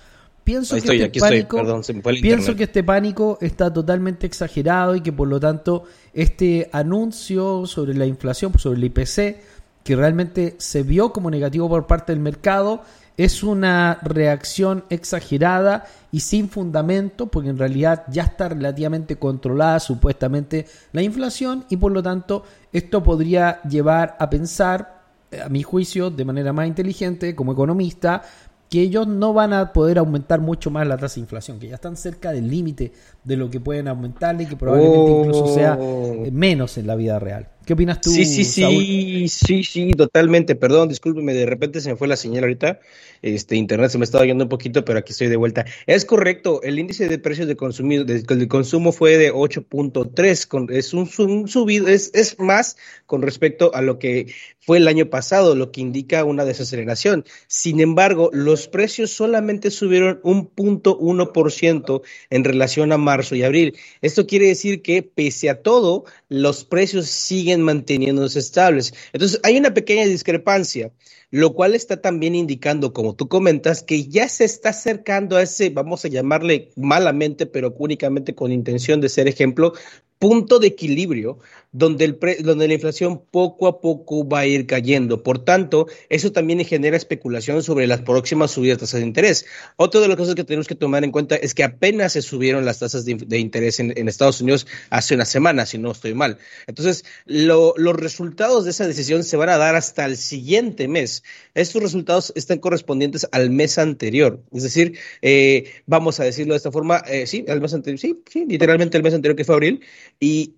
Pienso 0.42 0.74
que 0.74 0.80
este 0.80 1.04
estoy, 1.04 1.20
pánico, 1.20 1.56
perdón, 1.56 1.82
pienso 2.20 2.54
que 2.54 2.64
este 2.64 2.82
pánico 2.82 3.38
está 3.40 3.72
totalmente 3.72 4.26
exagerado 4.26 4.94
y 4.94 5.00
que 5.00 5.10
por 5.10 5.26
lo 5.28 5.40
tanto 5.40 5.84
este 6.12 6.68
anuncio 6.72 7.66
sobre 7.66 7.94
la 7.94 8.04
inflación, 8.04 8.52
sobre 8.58 8.78
el 8.78 8.84
IPC, 8.84 9.40
que 9.84 9.94
realmente 9.94 10.56
se 10.58 10.82
vio 10.82 11.12
como 11.12 11.30
negativo 11.30 11.68
por 11.68 11.86
parte 11.86 12.12
del 12.12 12.20
mercado, 12.20 12.82
es 13.16 13.44
una 13.44 14.00
reacción 14.02 14.84
exagerada 14.90 15.84
y 16.10 16.20
sin 16.20 16.48
fundamento, 16.48 17.28
porque 17.28 17.50
en 17.50 17.58
realidad 17.58 18.04
ya 18.08 18.24
está 18.24 18.48
relativamente 18.48 19.16
controlada 19.16 19.78
supuestamente 19.78 20.66
la 20.92 21.02
inflación 21.02 21.64
y 21.68 21.76
por 21.76 21.92
lo 21.92 22.02
tanto 22.02 22.42
esto 22.72 23.04
podría 23.04 23.62
llevar 23.62 24.16
a 24.18 24.28
pensar, 24.30 25.02
eh, 25.30 25.40
a 25.42 25.48
mi 25.48 25.62
juicio, 25.62 26.10
de 26.10 26.24
manera 26.24 26.52
más 26.52 26.66
inteligente 26.66 27.36
como 27.36 27.52
economista, 27.52 28.22
que 28.68 28.80
ellos 28.80 29.06
no 29.06 29.32
van 29.32 29.52
a 29.52 29.72
poder 29.72 29.98
aumentar 29.98 30.40
mucho 30.40 30.68
más 30.70 30.84
la 30.84 30.96
tasa 30.96 31.16
de 31.16 31.20
inflación, 31.20 31.60
que 31.60 31.68
ya 31.68 31.76
están 31.76 31.96
cerca 31.96 32.32
del 32.32 32.48
límite 32.48 32.92
de 33.22 33.36
lo 33.36 33.48
que 33.48 33.60
pueden 33.60 33.86
aumentarle 33.86 34.44
y 34.44 34.46
que 34.46 34.56
probablemente 34.56 35.12
incluso 35.12 35.54
sea 35.54 35.76
Oh. 35.78 36.24
eh, 36.24 36.30
menos 36.32 36.76
en 36.78 36.88
la 36.88 36.96
vida 36.96 37.20
real. 37.20 37.46
¿Qué 37.66 37.72
opinas 37.72 38.00
tú, 38.00 38.10
Sí, 38.10 38.24
sí, 38.26 38.44
Saúl? 38.44 38.84
sí, 38.84 39.28
sí, 39.28 39.64
sí, 39.64 39.90
totalmente. 39.92 40.54
Perdón, 40.54 40.88
discúlpeme, 40.88 41.32
de 41.32 41.46
repente 41.46 41.80
se 41.80 41.90
me 41.90 41.96
fue 41.96 42.08
la 42.08 42.16
señal 42.16 42.44
ahorita. 42.44 42.80
Este 43.22 43.56
internet 43.56 43.90
se 43.90 43.96
me 43.96 44.04
estaba 44.04 44.26
yendo 44.26 44.44
un 44.44 44.50
poquito, 44.50 44.84
pero 44.84 44.98
aquí 44.98 45.12
estoy 45.12 45.28
de 45.28 45.36
vuelta. 45.36 45.64
Es 45.86 46.04
correcto, 46.04 46.60
el 46.62 46.78
índice 46.78 47.08
de 47.08 47.18
precios 47.18 47.48
de 47.48 47.56
consumo, 47.56 48.04
de, 48.04 48.22
de 48.22 48.48
consumo 48.48 48.92
fue 48.92 49.16
de 49.16 49.30
8.3, 49.32 50.46
con- 50.46 50.68
es 50.70 50.92
un, 50.92 51.08
un 51.18 51.48
subido, 51.48 51.88
es, 51.88 52.10
es 52.12 52.38
más 52.38 52.76
con 53.06 53.22
respecto 53.22 53.74
a 53.74 53.80
lo 53.80 53.98
que 53.98 54.34
fue 54.60 54.78
el 54.78 54.88
año 54.88 55.08
pasado, 55.10 55.54
lo 55.54 55.70
que 55.72 55.80
indica 55.80 56.24
una 56.24 56.44
desaceleración. 56.44 57.24
Sin 57.46 57.80
embargo, 57.80 58.30
los 58.32 58.68
precios 58.68 59.10
solamente 59.10 59.70
subieron 59.70 60.20
un 60.22 60.46
punto 60.46 60.96
uno 60.98 61.32
por 61.32 61.50
ciento 61.52 62.02
en 62.30 62.44
relación 62.44 62.92
a 62.92 62.98
marzo 62.98 63.34
y 63.34 63.42
abril. 63.42 63.76
Esto 64.02 64.26
quiere 64.26 64.48
decir 64.48 64.82
que 64.82 65.02
pese 65.02 65.50
a 65.50 65.62
todo, 65.62 66.04
los 66.42 66.64
precios 66.64 67.06
siguen 67.06 67.62
manteniéndose 67.62 68.38
estables. 68.38 68.94
Entonces, 69.12 69.40
hay 69.42 69.56
una 69.56 69.74
pequeña 69.74 70.04
discrepancia, 70.04 70.92
lo 71.30 71.54
cual 71.54 71.74
está 71.74 72.00
también 72.00 72.34
indicando, 72.34 72.92
como 72.92 73.14
tú 73.14 73.28
comentas, 73.28 73.82
que 73.82 74.06
ya 74.06 74.28
se 74.28 74.44
está 74.44 74.70
acercando 74.70 75.36
a 75.36 75.42
ese, 75.42 75.70
vamos 75.70 76.04
a 76.04 76.08
llamarle 76.08 76.70
malamente, 76.76 77.46
pero 77.46 77.74
únicamente 77.78 78.34
con 78.34 78.52
intención 78.52 79.00
de 79.00 79.08
ser 79.08 79.28
ejemplo, 79.28 79.72
punto 80.18 80.58
de 80.58 80.68
equilibrio 80.68 81.38
donde, 81.74 82.04
el 82.04 82.16
pre- 82.16 82.36
donde 82.36 82.68
la 82.68 82.74
inflación 82.74 83.20
poco 83.30 83.66
a 83.66 83.80
poco 83.80 84.26
va 84.26 84.40
a 84.40 84.46
ir 84.46 84.66
cayendo. 84.66 85.24
Por 85.24 85.44
tanto, 85.44 85.88
eso 86.08 86.30
también 86.30 86.64
genera 86.64 86.96
especulación 86.96 87.64
sobre 87.64 87.88
las 87.88 88.02
próximas 88.02 88.52
subidas 88.52 88.78
de 88.78 88.80
tasas 88.82 89.00
de 89.00 89.06
interés. 89.06 89.44
Otra 89.76 90.00
de 90.00 90.06
las 90.06 90.16
cosas 90.16 90.36
que 90.36 90.44
tenemos 90.44 90.68
que 90.68 90.76
tomar 90.76 91.02
en 91.02 91.10
cuenta 91.10 91.34
es 91.34 91.52
que 91.52 91.64
apenas 91.64 92.12
se 92.12 92.22
subieron 92.22 92.64
las 92.64 92.78
tasas 92.78 93.04
de, 93.04 93.38
interés 93.38 93.80
en, 93.80 94.08
Estados 94.08 94.40
Unidos 94.40 94.68
hace 94.90 95.16
una 95.16 95.24
semana, 95.24 95.66
si 95.66 95.78
no 95.78 95.90
estoy 95.90 96.14
mal. 96.14 96.38
Entonces, 96.68 97.04
lo- 97.26 97.74
los 97.76 97.96
resultados 97.96 98.64
de 98.64 98.70
esa 98.70 98.86
decisión 98.86 99.24
se 99.24 99.36
van 99.36 99.48
a 99.48 99.58
dar 99.58 99.74
hasta 99.74 100.04
el 100.04 100.16
siguiente 100.16 100.86
mes. 100.86 101.24
Estos 101.54 101.82
resultados 101.82 102.32
están 102.36 102.60
correspondientes 102.60 103.26
al 103.32 103.50
mes 103.50 103.78
anterior. 103.78 104.40
Es 104.52 104.62
decir, 104.62 104.96
eh, 105.22 105.72
vamos 105.86 106.20
a 106.20 106.24
decirlo 106.24 106.54
de 106.54 106.58
esta 106.58 106.70
forma, 106.70 106.98
eh, 107.08 107.26
sí, 107.26 107.44
al 107.48 107.60
mes 107.60 107.74
anterior, 107.74 107.98
sí, 107.98 108.22
sí, 108.30 108.44
literalmente 108.48 108.96
el 108.96 109.02
mes 109.02 109.14
anterior 109.14 109.34
que 109.36 109.44
fue 109.44 109.56
abril. 109.56 109.80
Y, 110.20 110.54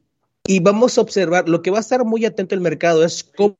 y 0.46 0.60
vamos 0.60 0.98
a 0.98 1.00
observar, 1.00 1.48
lo 1.48 1.62
que 1.62 1.70
va 1.70 1.78
a 1.78 1.80
estar 1.80 2.04
muy 2.04 2.24
atento 2.24 2.54
el 2.54 2.60
mercado 2.60 3.04
es 3.04 3.24
cómo. 3.24 3.56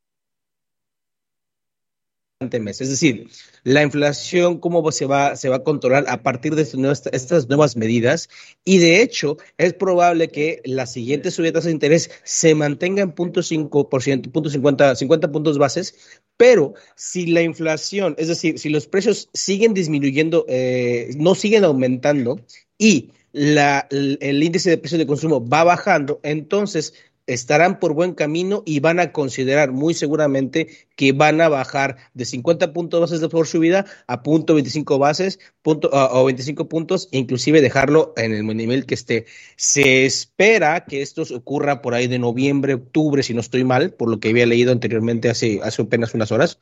Es 2.38 2.78
decir, 2.78 3.30
la 3.64 3.82
inflación, 3.82 4.60
cómo 4.60 4.92
se 4.92 5.06
va, 5.06 5.32
a 5.32 5.58
controlar 5.64 6.04
a 6.06 6.22
partir 6.22 6.54
de 6.54 6.62
estas 6.62 6.78
nuevas, 6.78 7.02
estas 7.10 7.48
nuevas 7.48 7.76
medidas. 7.76 8.28
Y 8.62 8.76
de 8.76 9.00
hecho, 9.00 9.38
es 9.56 9.72
probable 9.72 10.28
que 10.28 10.60
la 10.66 10.84
siguiente 10.84 11.30
subida 11.30 11.48
de 11.48 11.52
tasa 11.52 11.68
de 11.68 11.72
interés 11.72 12.10
se 12.24 12.54
mantenga 12.54 13.02
en 13.02 13.14
0.5%, 13.14 14.30
punto 14.30 14.50
50, 14.50 14.96
50 14.96 15.32
puntos 15.32 15.56
bases. 15.56 16.20
Pero 16.36 16.74
si 16.94 17.26
la 17.26 17.40
inflación, 17.40 18.14
es 18.18 18.28
decir, 18.28 18.58
si 18.58 18.68
los 18.68 18.86
precios 18.86 19.30
siguen 19.32 19.72
disminuyendo, 19.72 20.44
eh, 20.46 21.14
no 21.16 21.34
siguen 21.34 21.64
aumentando 21.64 22.38
y 22.76 23.12
la, 23.36 23.86
el, 23.90 24.16
el 24.22 24.42
índice 24.42 24.70
de 24.70 24.78
precios 24.78 24.98
de 24.98 25.06
consumo 25.06 25.46
va 25.46 25.62
bajando, 25.62 26.20
entonces 26.22 26.94
estarán 27.27 27.78
por 27.78 27.93
buen 27.93 28.15
camino 28.15 28.62
y 28.65 28.81
van 28.81 29.01
a 29.01 29.12
considerar 29.12 29.73
muy 29.73 29.94
seguramente 29.94 30.69
que 30.97 31.12
van 31.12 31.40
a 31.40 31.48
bajar 31.48 31.97
de 32.15 32.24
50 32.24 32.73
puntos 32.73 33.01
bases 33.01 33.20
de 33.20 33.28
por 33.28 33.47
subida 33.47 33.85
a 34.07 34.23
punto 34.23 34.55
25 34.55 34.98
bases 34.98 35.39
o 35.62 36.24
25 36.24 36.69
puntos, 36.69 37.09
e 37.11 37.19
inclusive 37.19 37.61
dejarlo 37.61 38.15
en 38.16 38.32
el 38.32 38.47
nivel 38.47 38.86
que 38.86 38.94
esté. 38.94 39.27
Se 39.57 40.07
espera 40.07 40.85
que 40.86 41.03
esto 41.03 41.24
ocurra 41.35 41.82
por 41.82 41.94
ahí 41.94 42.07
de 42.07 42.19
noviembre, 42.19 42.74
octubre, 42.74 43.23
si 43.23 43.35
no 43.35 43.40
estoy 43.40 43.65
mal, 43.65 43.93
por 43.93 44.09
lo 44.09 44.20
que 44.20 44.31
había 44.31 44.47
leído 44.47 44.70
anteriormente 44.70 45.28
hace, 45.28 45.61
hace 45.62 45.82
apenas 45.82 46.15
unas 46.15 46.31
horas, 46.31 46.59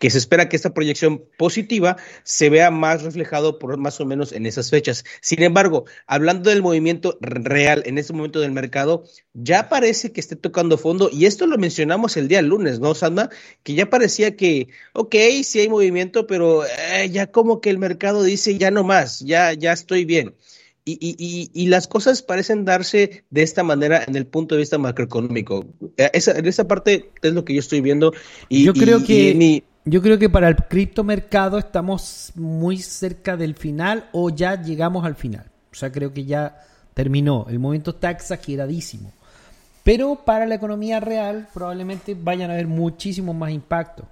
que 0.00 0.10
se 0.10 0.18
espera 0.18 0.48
que 0.48 0.56
esta 0.56 0.74
proyección 0.74 1.22
positiva 1.38 1.96
se 2.24 2.50
vea 2.50 2.70
más 2.70 3.02
reflejado 3.02 3.58
por 3.58 3.76
más 3.76 4.00
o 4.00 4.06
menos 4.06 4.32
en 4.32 4.44
esas 4.44 4.70
fechas. 4.70 5.04
Sin 5.20 5.42
embargo, 5.42 5.84
hablando 6.06 6.50
del 6.50 6.62
movimiento 6.62 7.16
real 7.20 7.82
en 7.86 7.96
este 7.96 8.12
momento 8.12 8.40
del 8.40 8.52
mercado, 8.52 9.04
ya 9.34 9.68
parece 9.68 10.07
que 10.12 10.20
esté 10.20 10.36
tocando 10.36 10.78
fondo, 10.78 11.10
y 11.12 11.26
esto 11.26 11.46
lo 11.46 11.58
mencionamos 11.58 12.16
el 12.16 12.28
día 12.28 12.42
lunes, 12.42 12.80
¿no, 12.80 12.94
Sandma? 12.94 13.30
Que 13.62 13.74
ya 13.74 13.90
parecía 13.90 14.36
que, 14.36 14.68
ok, 14.92 15.14
sí 15.42 15.60
hay 15.60 15.68
movimiento, 15.68 16.26
pero 16.26 16.64
eh, 16.64 17.08
ya 17.10 17.28
como 17.28 17.60
que 17.60 17.70
el 17.70 17.78
mercado 17.78 18.22
dice, 18.22 18.58
ya 18.58 18.70
no 18.70 18.84
más, 18.84 19.20
ya, 19.20 19.52
ya 19.52 19.72
estoy 19.72 20.04
bien. 20.04 20.34
Y, 20.84 20.92
y, 20.92 21.16
y, 21.18 21.50
y, 21.52 21.66
las 21.66 21.86
cosas 21.86 22.22
parecen 22.22 22.64
darse 22.64 23.24
de 23.28 23.42
esta 23.42 23.62
manera 23.62 24.02
en 24.06 24.16
el 24.16 24.26
punto 24.26 24.54
de 24.54 24.60
vista 24.60 24.78
macroeconómico. 24.78 25.66
Eh, 25.98 26.08
esa, 26.14 26.32
en 26.32 26.46
esa 26.46 26.66
parte 26.66 27.10
es 27.20 27.34
lo 27.34 27.44
que 27.44 27.52
yo 27.52 27.60
estoy 27.60 27.82
viendo. 27.82 28.14
Y, 28.48 28.64
yo 28.64 28.72
creo 28.72 29.04
que 29.04 29.34
mi... 29.34 29.64
yo 29.84 30.00
creo 30.00 30.18
que 30.18 30.30
para 30.30 30.48
el 30.48 30.56
criptomercado 30.56 31.58
estamos 31.58 32.32
muy 32.36 32.78
cerca 32.78 33.36
del 33.36 33.54
final 33.54 34.08
o 34.12 34.30
ya 34.30 34.62
llegamos 34.62 35.04
al 35.04 35.14
final. 35.14 35.50
O 35.70 35.74
sea, 35.74 35.92
creo 35.92 36.14
que 36.14 36.24
ya 36.24 36.56
terminó. 36.94 37.46
El 37.50 37.58
momento 37.58 37.90
está 37.90 38.10
exageradísimo. 38.10 39.12
Pero 39.88 40.16
para 40.16 40.44
la 40.44 40.54
economía 40.54 41.00
real 41.00 41.48
probablemente 41.54 42.14
vayan 42.14 42.50
a 42.50 42.52
haber 42.52 42.66
muchísimos 42.66 43.34
más 43.34 43.50
impactos. 43.50 44.04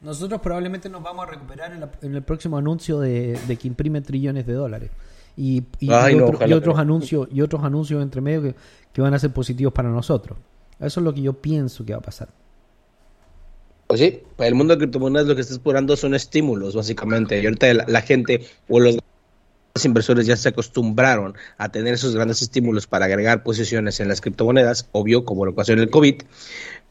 Nosotros 0.00 0.40
probablemente 0.40 0.88
nos 0.88 1.02
vamos 1.02 1.26
a 1.26 1.28
recuperar 1.28 1.72
en, 1.72 1.80
la, 1.80 1.90
en 2.02 2.14
el 2.14 2.22
próximo 2.22 2.56
anuncio 2.56 3.00
de, 3.00 3.36
de, 3.48 3.56
que 3.56 3.66
imprime 3.66 4.00
trillones 4.00 4.46
de 4.46 4.52
dólares. 4.52 4.92
Y, 5.36 5.64
y, 5.80 5.90
Ay, 5.90 6.14
y, 6.14 6.20
otro, 6.20 6.38
no, 6.38 6.46
y 6.46 6.52
otros 6.52 6.78
anuncios 6.78 7.26
y 7.32 7.40
otros 7.40 7.64
anuncios 7.64 8.00
entre 8.00 8.20
medio 8.20 8.42
que, 8.42 8.54
que, 8.92 9.02
van 9.02 9.12
a 9.12 9.18
ser 9.18 9.32
positivos 9.32 9.72
para 9.72 9.88
nosotros. 9.88 10.38
Eso 10.78 11.00
es 11.00 11.04
lo 11.04 11.12
que 11.12 11.22
yo 11.22 11.32
pienso 11.32 11.84
que 11.84 11.94
va 11.94 11.98
a 11.98 12.02
pasar. 12.02 12.28
Pues 13.88 13.98
sí, 13.98 14.20
para 14.36 14.46
el 14.46 14.54
mundo 14.54 14.76
de 14.76 14.78
criptomonedas 14.78 15.26
lo 15.26 15.34
que 15.34 15.40
está 15.40 15.54
explorando 15.54 15.96
son 15.96 16.14
estímulos, 16.14 16.76
básicamente. 16.76 17.42
Y 17.42 17.44
ahorita 17.44 17.74
la, 17.74 17.84
la 17.88 18.02
gente 18.02 18.46
o 18.68 18.78
los 18.78 18.98
los 19.74 19.84
inversores 19.84 20.26
ya 20.26 20.36
se 20.36 20.50
acostumbraron 20.50 21.34
a 21.56 21.70
tener 21.70 21.94
esos 21.94 22.14
grandes 22.14 22.42
estímulos 22.42 22.86
para 22.86 23.06
agregar 23.06 23.42
posiciones 23.42 24.00
en 24.00 24.08
las 24.08 24.20
criptomonedas, 24.20 24.88
obvio, 24.92 25.24
como 25.24 25.46
lo 25.46 25.54
pasó 25.54 25.72
en 25.72 25.78
el 25.78 25.90
COVID, 25.90 26.22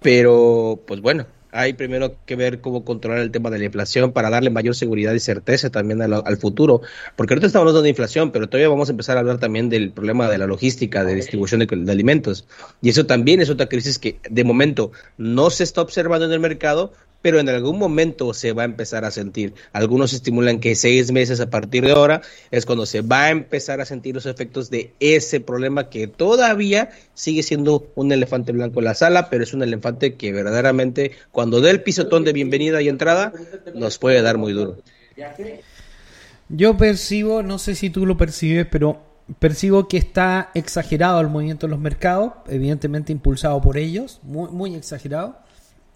pero 0.01 0.81
pues 0.87 1.01
bueno, 1.01 1.27
hay 1.51 1.73
primero 1.73 2.15
que 2.25 2.35
ver 2.35 2.61
cómo 2.61 2.85
controlar 2.85 3.19
el 3.19 3.31
tema 3.31 3.49
de 3.49 3.59
la 3.59 3.65
inflación 3.65 4.13
para 4.13 4.29
darle 4.29 4.49
mayor 4.49 4.73
seguridad 4.73 5.13
y 5.13 5.19
certeza 5.19 5.69
también 5.69 6.01
al, 6.01 6.13
al, 6.13 6.37
futuro, 6.37 6.81
porque 7.15 7.33
ahorita 7.33 7.47
estamos 7.47 7.63
hablando 7.63 7.81
de 7.81 7.89
inflación, 7.89 8.31
pero 8.31 8.47
todavía 8.47 8.69
vamos 8.69 8.89
a 8.89 8.91
empezar 8.91 9.17
a 9.17 9.19
hablar 9.19 9.37
también 9.37 9.69
del 9.69 9.91
problema 9.91 10.29
de 10.29 10.37
la 10.37 10.47
logística, 10.47 11.03
de 11.03 11.15
distribución 11.15 11.59
de, 11.59 11.67
de 11.67 11.91
alimentos, 11.91 12.47
y 12.81 12.89
eso 12.89 13.05
también 13.05 13.41
es 13.41 13.49
otra 13.49 13.67
crisis 13.67 13.99
que 13.99 14.19
de 14.29 14.43
momento 14.43 14.91
no 15.17 15.49
se 15.49 15.63
está 15.63 15.81
observando 15.81 16.25
en 16.25 16.31
el 16.31 16.39
mercado, 16.39 16.93
pero 17.21 17.39
en 17.39 17.49
algún 17.49 17.77
momento 17.77 18.33
se 18.33 18.53
va 18.53 18.63
a 18.63 18.65
empezar 18.65 19.05
a 19.05 19.11
sentir. 19.11 19.53
Algunos 19.73 20.13
estimulan 20.13 20.59
que 20.59 20.75
seis 20.75 21.11
meses 21.11 21.39
a 21.39 21.49
partir 21.49 21.85
de 21.85 21.91
ahora 21.91 22.21
es 22.49 22.65
cuando 22.65 22.85
se 22.85 23.01
va 23.01 23.25
a 23.25 23.29
empezar 23.29 23.81
a 23.81 23.85
sentir 23.85 24.15
los 24.15 24.25
efectos 24.25 24.69
de 24.69 24.93
ese 24.99 25.39
problema 25.39 25.89
que 25.89 26.07
todavía 26.07 26.89
sigue 27.13 27.43
siendo 27.43 27.91
un 27.95 28.11
elefante 28.11 28.51
blanco 28.51 28.79
en 28.79 28.85
la 28.85 28.95
sala, 28.95 29.29
pero 29.29 29.43
es 29.43 29.53
un 29.53 29.63
elefante 29.63 30.15
que 30.15 30.31
verdaderamente 30.31 31.11
cuando 31.31 31.61
dé 31.61 31.69
el 31.69 31.83
pisotón 31.83 32.23
de 32.23 32.33
bienvenida 32.33 32.81
y 32.81 32.89
entrada 32.89 33.31
nos 33.75 33.97
puede 33.97 34.21
dar 34.21 34.37
muy 34.37 34.53
duro. 34.53 34.77
Yo 36.49 36.75
percibo, 36.75 37.43
no 37.43 37.59
sé 37.59 37.75
si 37.75 37.89
tú 37.89 38.05
lo 38.05 38.17
percibes, 38.17 38.67
pero 38.69 38.99
percibo 39.39 39.87
que 39.87 39.97
está 39.97 40.49
exagerado 40.53 41.21
el 41.21 41.27
movimiento 41.27 41.67
de 41.67 41.71
los 41.71 41.79
mercados, 41.79 42.33
evidentemente 42.49 43.13
impulsado 43.13 43.61
por 43.61 43.77
ellos, 43.77 44.19
muy, 44.23 44.49
muy 44.49 44.75
exagerado 44.75 45.37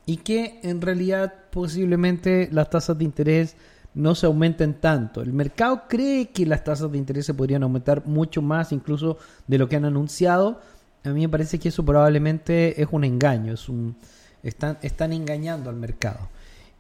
y 0.06 0.18
que 0.18 0.60
en 0.64 0.82
realidad 0.82 1.34
posiblemente 1.50 2.50
las 2.52 2.70
tasas 2.70 2.98
de 2.98 3.06
interés 3.06 3.56
no 3.96 4.14
se 4.14 4.26
aumenten 4.26 4.76
tanto. 4.76 5.22
El 5.22 5.34
mercado 5.34 5.84
cree 5.88 6.28
que 6.28 6.46
las 6.46 6.64
tasas 6.64 6.92
de 6.92 6.98
interés 6.98 7.26
se 7.26 7.34
podrían 7.34 7.64
aumentar 7.64 8.06
mucho 8.06 8.42
más 8.42 8.72
incluso 8.72 9.18
de 9.48 9.58
lo 9.58 9.70
que 9.70 9.78
han 9.78 9.86
anunciado. 9.86 10.60
A 11.04 11.10
mí 11.10 11.22
me 11.22 11.30
parece 11.30 11.60
que 11.60 11.70
eso 11.70 11.84
probablemente 11.84 12.82
es 12.82 12.88
un 12.92 13.04
engaño, 13.04 13.54
es 13.54 13.70
un, 13.70 13.96
están, 14.44 14.78
están 14.82 15.14
engañando 15.14 15.70
al 15.70 15.78
mercado. 15.78 16.30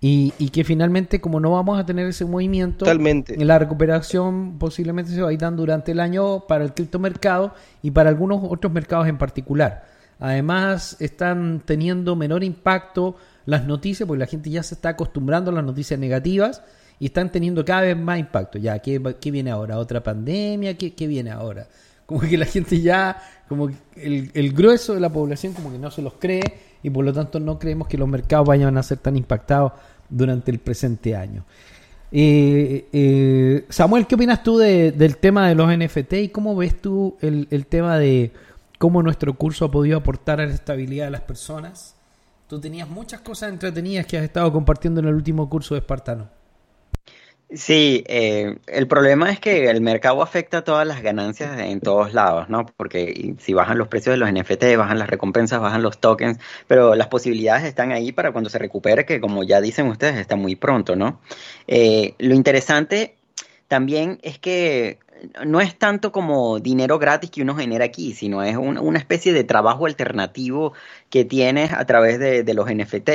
Y, 0.02 0.34
y, 0.38 0.50
que 0.50 0.64
finalmente, 0.64 1.22
como 1.22 1.40
no 1.40 1.52
vamos 1.52 1.80
a 1.80 1.86
tener 1.86 2.06
ese 2.06 2.26
movimiento, 2.26 2.80
Totalmente. 2.80 3.44
la 3.44 3.58
recuperación 3.58 4.60
posiblemente 4.60 5.12
se 5.12 5.22
va 5.22 5.30
a 5.30 5.34
ir 5.34 5.40
dando 5.40 5.64
durante 5.64 5.94
el 5.94 6.00
año 6.00 6.42
para 6.48 6.64
el 6.64 6.74
criptomercado 6.74 7.56
y 7.82 7.92
para 7.92 8.10
algunos 8.10 8.42
otros 8.44 8.72
mercados 8.72 9.08
en 9.08 9.18
particular. 9.18 9.95
Además, 10.20 10.98
están 11.00 11.62
teniendo 11.66 12.16
menor 12.16 12.44
impacto 12.44 13.16
las 13.46 13.66
noticias, 13.66 14.08
porque 14.08 14.20
la 14.20 14.28
gente 14.28 14.50
ya 14.50 14.64
se 14.64 14.76
está 14.76 14.90
acostumbrando 14.90 15.52
a 15.52 15.54
las 15.54 15.64
noticias 15.64 16.00
negativas 16.00 16.62
y 17.00 17.08
están 17.08 17.32
teniendo 17.32 17.64
cada 17.66 17.82
vez 17.82 17.98
más 17.98 18.20
impacto. 18.20 18.58
Ya, 18.58 18.80
¿qué, 18.80 19.02
qué 19.20 19.32
viene 19.32 19.52
ahora? 19.52 19.78
¿Otra 19.78 20.02
pandemia? 20.02 20.78
¿Qué, 20.78 20.94
¿Qué, 20.94 21.08
viene 21.08 21.32
ahora? 21.32 21.68
Como 22.06 22.22
que 22.22 22.38
la 22.38 22.46
gente 22.46 22.80
ya, 22.82 23.20
como 23.50 23.68
el, 23.96 24.30
el 24.36 24.54
grueso 24.54 24.94
de 24.94 25.00
la 25.00 25.12
población 25.12 25.54
como 25.54 25.72
que 25.72 25.80
no 25.80 25.90
se 25.90 26.04
los 26.04 26.14
cree 26.14 26.44
y 26.84 26.92
por 26.92 27.04
lo 27.04 27.12
tanto 27.12 27.40
no 27.40 27.58
creemos 27.58 27.88
que 27.88 27.98
los 27.98 28.08
mercados 28.08 28.48
vayan 28.48 28.78
a 28.78 28.84
ser 28.84 29.00
tan 29.00 29.18
impactados 29.18 29.72
durante 30.08 30.52
el 30.52 30.60
presente 30.60 31.16
año. 31.16 31.44
Eh, 32.12 32.88
eh, 32.94 33.66
Samuel, 33.70 34.06
¿qué 34.06 34.16
opinas 34.16 34.44
tú 34.44 34.58
de, 34.58 34.92
del 34.92 35.18
tema 35.18 35.50
de 35.50 35.56
los 35.56 35.68
NFT 35.76 36.14
y 36.14 36.30
cómo 36.30 36.56
ves 36.56 36.80
tú 36.80 37.18
el, 37.22 37.48
el 37.50 37.66
tema 37.66 37.98
de 37.98 38.32
cómo 38.78 39.02
nuestro 39.04 39.34
curso 39.36 39.66
ha 39.66 39.72
podido 39.72 39.98
aportar 39.98 40.42
a 40.42 40.46
la 40.46 40.54
estabilidad 40.54 41.06
de 41.06 41.12
las 41.12 41.22
personas. 41.22 41.96
Tú 42.48 42.60
tenías 42.60 42.88
muchas 42.88 43.22
cosas 43.22 43.50
entretenidas 43.50 44.06
que 44.06 44.18
has 44.18 44.24
estado 44.24 44.52
compartiendo 44.52 45.00
en 45.02 45.08
el 45.08 45.16
último 45.16 45.50
curso 45.50 45.76
de 45.76 45.80
Espartano. 45.80 46.30
Sí, 47.52 48.04
eh, 48.08 48.58
el 48.66 48.88
problema 48.88 49.32
es 49.32 49.40
que 49.40 49.70
el 49.70 49.80
mercado 49.80 50.22
afecta 50.24 50.64
todas 50.64 50.86
las 50.88 51.04
ganancias 51.04 51.60
en 51.60 51.80
todos 51.80 52.14
lados, 52.14 52.50
¿no? 52.50 52.66
Porque 52.66 53.36
si 53.40 53.54
bajan 53.54 53.78
los 53.78 53.88
precios 53.88 54.14
de 54.14 54.18
los 54.18 54.32
NFT, 54.32 54.76
bajan 54.78 54.98
las 54.98 55.10
recompensas, 55.10 55.62
bajan 55.62 55.84
los 55.84 56.00
tokens, 56.00 56.40
pero 56.68 56.96
las 56.96 57.08
posibilidades 57.08 57.64
están 57.64 57.92
ahí 57.92 58.12
para 58.12 58.32
cuando 58.32 58.50
se 58.50 58.58
recupere, 58.58 59.06
que 59.06 59.22
como 59.22 59.44
ya 59.44 59.62
dicen 59.62 59.88
ustedes, 59.88 60.18
está 60.18 60.36
muy 60.36 60.56
pronto, 60.56 60.96
¿no? 60.96 61.22
Eh, 61.68 62.16
lo 62.18 62.34
interesante 62.34 63.16
también 63.68 64.20
es 64.24 64.40
que 64.40 65.00
no 65.46 65.62
es 65.62 65.78
tanto 65.78 66.12
como 66.12 66.60
dinero 66.60 67.00
gratis 67.00 67.30
que 67.30 67.42
uno 67.42 67.56
genera 67.56 67.86
aquí, 67.86 68.14
sino 68.14 68.44
es 68.44 68.58
un, 68.58 68.78
una 68.78 69.00
especie 69.00 69.34
de 69.34 69.44
trabajo 69.44 69.86
alternativo 69.86 70.74
que 71.10 71.26
tienes 71.26 71.72
a 71.72 71.86
través 71.86 72.20
de, 72.20 72.54
los 72.54 72.70
NFT 72.70 73.10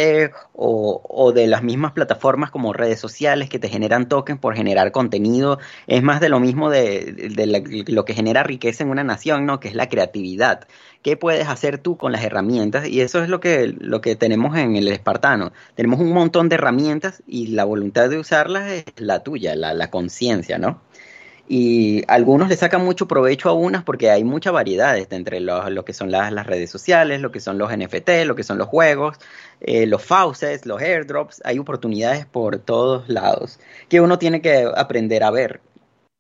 o, 0.55 1.33
de 1.35 1.47
las 1.47 1.63
mismas 1.63 1.93
plataformas 1.93 2.51
como 2.51 2.73
redes 2.73 2.99
sociales 2.99 3.49
que 3.49 3.59
te 3.59 3.69
generan 3.69 4.09
tokens 4.09 4.41
por 4.41 4.57
generar 4.57 4.93
contenido. 4.93 5.59
Es 5.87 6.03
más 6.03 6.21
de 6.21 6.29
lo 6.29 6.41
mismo 6.41 6.71
de, 6.71 7.85
lo 7.87 8.05
que 8.05 8.15
genera 8.15 8.43
riqueza 8.43 8.85
en 8.85 8.91
una 8.91 9.05
nación, 9.05 9.47
¿no? 9.47 9.61
Que 9.61 9.69
es 9.69 9.75
la 9.75 9.89
creatividad. 9.89 10.67
¿Qué 11.03 11.17
puedes 11.17 11.49
hacer 11.49 11.79
tú 11.79 11.97
con 11.97 12.13
las 12.13 12.25
herramientas? 12.25 12.87
Y 12.89 13.01
eso 13.01 13.23
es 13.23 13.29
lo 13.29 13.41
que, 13.41 13.75
lo 13.79 14.01
que 14.01 14.17
tenemos 14.17 14.57
en 14.57 14.77
el 14.77 14.89
espartano. 14.89 15.53
Tenemos 15.75 16.01
un 16.01 16.13
montón 16.13 16.49
de 16.49 16.57
herramientas 16.57 17.23
y 17.27 17.49
la 17.49 17.65
voluntad 17.65 18.11
de 18.11 18.19
usarlas 18.19 18.71
es 18.71 18.85
la 18.97 19.23
tuya, 19.23 19.55
la, 19.57 19.75
la 19.75 19.91
conciencia, 19.91 20.59
¿no? 20.59 20.81
Y 21.53 22.05
algunos 22.07 22.49
le 22.49 22.57
sacan 22.57 22.85
mucho 22.85 23.09
provecho 23.09 23.49
a 23.49 23.53
unas 23.55 23.83
porque 23.83 24.09
hay 24.09 24.23
mucha 24.23 24.53
variedad 24.53 24.97
este, 24.97 25.17
entre 25.17 25.41
lo, 25.41 25.69
lo 25.69 25.85
que 25.85 25.93
son 25.93 26.13
las, 26.13 26.31
las, 26.31 26.47
redes 26.47 26.71
sociales, 26.71 27.21
lo 27.21 27.33
que 27.33 27.41
son 27.41 27.59
los 27.59 27.77
NFT, 27.77 28.25
lo 28.25 28.37
que 28.37 28.45
son 28.45 28.57
los 28.57 28.69
juegos, 28.69 29.17
eh, 29.61 29.85
los 29.85 30.01
faucets, 30.01 30.65
los 30.65 30.81
airdrops, 30.81 31.43
hay 31.45 31.59
oportunidades 31.59 32.25
por 32.25 32.59
todos 32.59 33.09
lados 33.09 33.59
que 33.89 34.01
uno 34.01 34.17
tiene 34.17 34.41
que 34.41 34.71
aprender 34.77 35.25
a 35.25 35.33
ver 35.33 35.61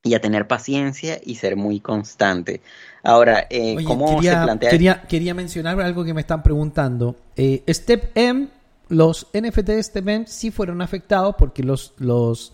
y 0.03 0.15
a 0.15 0.21
tener 0.21 0.49
paciencia 0.49 1.21
y 1.23 1.37
ser 1.37 1.55
muy 1.55 1.79
constante. 1.79 2.61
Ahora, 3.05 3.47
eh, 3.51 3.77
Oye, 3.77 3.87
¿cómo 3.87 4.17
quería, 4.17 4.41
se 4.41 4.45
plantea? 4.45 4.71
Quería, 4.71 5.03
quería, 5.03 5.35
mencionar 5.35 5.81
algo 5.81 6.05
que 6.05 6.13
me 6.13 6.23
están 6.23 6.43
preguntando. 6.43 7.15
Eh, 7.37 7.63
Step 7.69 8.11
M 8.17 8.49
los 8.89 9.29
NFT 9.33 9.67
de 9.69 9.83
Step 9.85 10.09
M 10.09 10.25
sí 10.27 10.51
fueron 10.51 10.83
afectados 10.83 11.37
porque 11.39 11.63
los, 11.63 11.95
los 11.99 12.53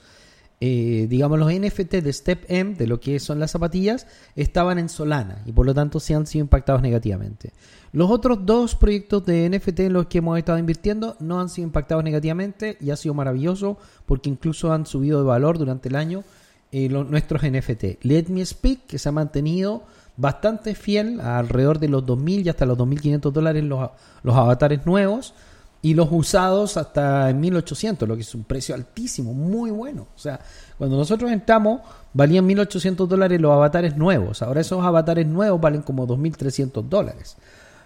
eh, 0.61 1.07
digamos, 1.11 1.39
los 1.39 1.53
NFT 1.53 1.97
de 1.97 2.13
Step 2.13 2.45
M, 2.49 2.75
de 2.75 2.87
lo 2.87 2.99
que 2.99 3.19
son 3.21 3.39
las 3.39 3.51
zapatillas, 3.51 4.07
estaban 4.37 4.79
en 4.79 4.89
Solana 4.89 5.43
y 5.45 5.53
por 5.53 5.67
lo 5.67 5.75
tanto 5.75 6.01
sí 6.01 6.15
han 6.15 6.27
sido 6.27 6.45
impactados 6.45 6.81
negativamente. 6.83 7.53
Los 7.93 8.11
otros 8.11 8.45
dos 8.45 8.75
proyectos 8.75 9.25
de 9.27 9.49
NFT 9.49 9.81
en 9.81 9.93
los 9.93 10.07
que 10.07 10.19
hemos 10.19 10.39
estado 10.39 10.59
invirtiendo 10.59 11.17
no 11.21 11.41
han 11.41 11.49
sido 11.49 11.67
impactados 11.67 12.05
negativamente 12.05 12.77
y 12.81 12.91
ha 12.91 12.97
sido 12.97 13.15
maravilloso 13.15 13.79
porque 14.07 14.29
incluso 14.31 14.73
han 14.73 14.87
subido 14.87 15.19
de 15.21 15.27
valor 15.27 15.59
durante 15.59 15.89
el 15.89 15.97
año 15.97 16.25
eh, 16.73 16.89
lo- 16.89 17.05
nuestros 17.05 17.43
NFT. 17.43 18.03
Let 18.05 18.27
Me 18.29 18.45
Speak, 18.45 18.87
que 18.87 18.99
se 18.99 19.09
ha 19.09 19.13
mantenido 19.13 19.85
bastante 20.17 20.75
fiel, 20.75 21.21
alrededor 21.21 21.79
de 21.79 21.89
los 21.89 22.05
2.000 22.05 22.45
y 22.47 22.49
hasta 22.49 22.65
los 22.67 22.77
2.500 22.79 23.31
dólares 23.31 23.63
los, 23.65 23.91
los 24.23 24.35
avatares 24.35 24.85
nuevos 24.87 25.35
y 25.83 25.95
los 25.95 26.09
usados 26.11 26.77
hasta 26.77 27.31
en 27.31 27.41
1800, 27.41 28.09
lo 28.09 28.17
que 28.17 28.23
es 28.23 28.35
un 28.35 28.45
precio 28.45 28.75
altísimo, 28.75 29.33
muy 29.33 29.71
bueno. 29.71 30.09
O 30.15 30.19
sea, 30.19 30.41
cuando 30.79 30.97
nosotros 30.97 31.31
entramos, 31.31 31.81
valían 32.13 32.47
1800 32.47 33.09
dólares 33.09 33.41
los 33.41 33.53
avatares 33.53 33.97
nuevos. 33.97 34.43
Ahora 34.43 34.61
esos 34.61 34.85
avatares 34.85 35.27
nuevos 35.27 35.61
valen 35.61 35.83
como 35.83 36.07
2300 36.07 36.89
dólares. 36.89 37.37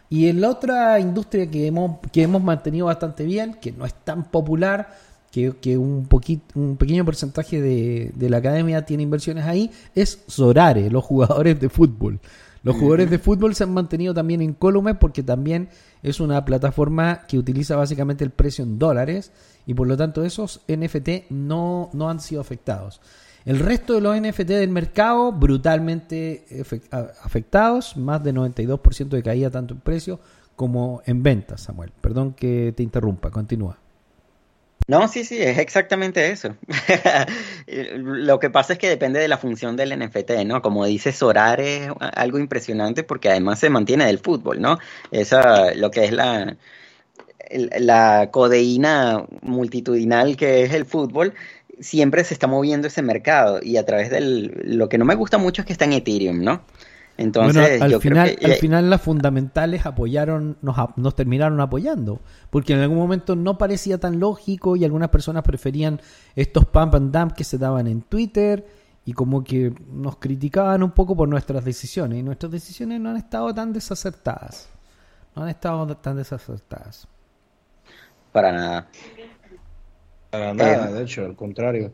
Y 0.08 0.28
en 0.28 0.40
la 0.40 0.50
otra 0.50 0.98
industria 0.98 1.48
que 1.50 1.66
hemos, 1.66 1.98
que 2.12 2.22
hemos 2.22 2.42
mantenido 2.42 2.86
bastante 2.86 3.24
bien, 3.24 3.54
que 3.54 3.70
no 3.70 3.84
es 3.84 3.94
tan 3.94 4.24
popular, 4.24 4.88
que, 5.30 5.54
que 5.60 5.78
un, 5.78 6.06
poquito, 6.06 6.58
un 6.58 6.76
pequeño 6.76 7.04
porcentaje 7.04 7.60
de, 7.60 8.10
de 8.14 8.30
la 8.30 8.38
academia 8.38 8.84
tiene 8.84 9.04
inversiones 9.04 9.44
ahí, 9.44 9.70
es 9.94 10.24
Sorare, 10.26 10.90
los 10.90 11.04
jugadores 11.04 11.60
de 11.60 11.68
fútbol. 11.68 12.18
Los 12.62 12.76
jugadores 12.76 13.08
de 13.10 13.18
fútbol 13.18 13.54
se 13.54 13.64
han 13.64 13.72
mantenido 13.72 14.12
también 14.12 14.42
en 14.42 14.52
Colume 14.52 14.94
porque 14.94 15.22
también 15.22 15.70
es 16.02 16.20
una 16.20 16.44
plataforma 16.44 17.22
que 17.26 17.38
utiliza 17.38 17.76
básicamente 17.76 18.22
el 18.22 18.30
precio 18.30 18.64
en 18.64 18.78
dólares 18.78 19.32
y 19.66 19.72
por 19.72 19.86
lo 19.86 19.96
tanto 19.96 20.24
esos 20.24 20.60
NFT 20.68 21.30
no, 21.30 21.88
no 21.94 22.10
han 22.10 22.20
sido 22.20 22.40
afectados. 22.40 23.00
El 23.46 23.58
resto 23.58 23.94
de 23.94 24.02
los 24.02 24.20
NFT 24.20 24.48
del 24.48 24.68
mercado 24.68 25.32
brutalmente 25.32 26.44
afectados, 27.22 27.96
más 27.96 28.22
de 28.22 28.34
92% 28.34 29.08
de 29.08 29.22
caída 29.22 29.50
tanto 29.50 29.72
en 29.72 29.80
precio 29.80 30.20
como 30.54 31.00
en 31.06 31.22
ventas, 31.22 31.62
Samuel. 31.62 31.90
Perdón 32.02 32.34
que 32.34 32.74
te 32.76 32.82
interrumpa, 32.82 33.30
continúa. 33.30 33.78
No, 34.90 35.06
sí, 35.06 35.22
sí, 35.24 35.40
es 35.40 35.58
exactamente 35.58 36.32
eso. 36.32 36.56
Lo 37.96 38.40
que 38.40 38.50
pasa 38.50 38.72
es 38.72 38.78
que 38.80 38.88
depende 38.88 39.20
de 39.20 39.28
la 39.28 39.38
función 39.38 39.76
del 39.76 39.96
NFT, 39.96 40.44
¿no? 40.44 40.62
Como 40.62 40.84
dice 40.84 41.12
Sorar 41.12 41.60
es 41.60 41.88
algo 42.00 42.40
impresionante 42.40 43.04
porque 43.04 43.28
además 43.30 43.60
se 43.60 43.70
mantiene 43.70 44.06
del 44.06 44.18
fútbol, 44.18 44.60
¿no? 44.60 44.80
Esa, 45.12 45.74
lo 45.76 45.92
que 45.92 46.06
es 46.06 46.12
la, 46.12 46.56
la 47.78 48.30
codeína 48.32 49.26
multitudinal 49.42 50.36
que 50.36 50.64
es 50.64 50.74
el 50.74 50.86
fútbol, 50.86 51.34
siempre 51.78 52.24
se 52.24 52.34
está 52.34 52.48
moviendo 52.48 52.88
ese 52.88 53.02
mercado 53.02 53.60
y 53.62 53.76
a 53.76 53.86
través 53.86 54.10
del, 54.10 54.60
lo 54.64 54.88
que 54.88 54.98
no 54.98 55.04
me 55.04 55.14
gusta 55.14 55.38
mucho 55.38 55.62
es 55.62 55.66
que 55.66 55.72
está 55.72 55.84
en 55.84 55.92
Ethereum, 55.92 56.42
¿no? 56.42 56.62
Entonces, 57.20 57.54
bueno, 57.54 57.84
al 57.84 57.90
yo 57.90 58.00
final, 58.00 58.26
creo 58.28 58.38
que 58.38 58.46
al 58.46 58.52
final 58.54 58.88
las 58.90 59.02
fundamentales 59.02 59.84
apoyaron, 59.84 60.56
nos, 60.62 60.78
ap- 60.78 60.96
nos 60.96 61.14
terminaron 61.14 61.60
apoyando, 61.60 62.20
porque 62.50 62.72
en 62.72 62.80
algún 62.80 62.96
momento 62.98 63.36
no 63.36 63.58
parecía 63.58 63.98
tan 63.98 64.18
lógico 64.18 64.74
y 64.76 64.84
algunas 64.84 65.10
personas 65.10 65.42
preferían 65.42 66.00
estos 66.34 66.64
pump 66.66 66.94
and 66.94 67.12
dump 67.14 67.32
que 67.32 67.44
se 67.44 67.58
daban 67.58 67.86
en 67.86 68.00
Twitter 68.02 68.66
y 69.04 69.12
como 69.12 69.44
que 69.44 69.72
nos 69.92 70.16
criticaban 70.16 70.82
un 70.82 70.92
poco 70.92 71.14
por 71.14 71.28
nuestras 71.28 71.64
decisiones 71.64 72.18
y 72.18 72.22
nuestras 72.22 72.52
decisiones 72.52 73.00
no 73.00 73.10
han 73.10 73.16
estado 73.18 73.52
tan 73.52 73.72
desacertadas, 73.72 74.68
no 75.36 75.42
han 75.42 75.50
estado 75.50 75.94
tan 75.98 76.16
desacertadas. 76.16 77.06
para 78.32 78.52
nada. 78.52 78.88
Para 80.30 80.54
nada, 80.54 80.90
de 80.92 81.02
hecho, 81.02 81.24
al 81.26 81.34
contrario. 81.36 81.92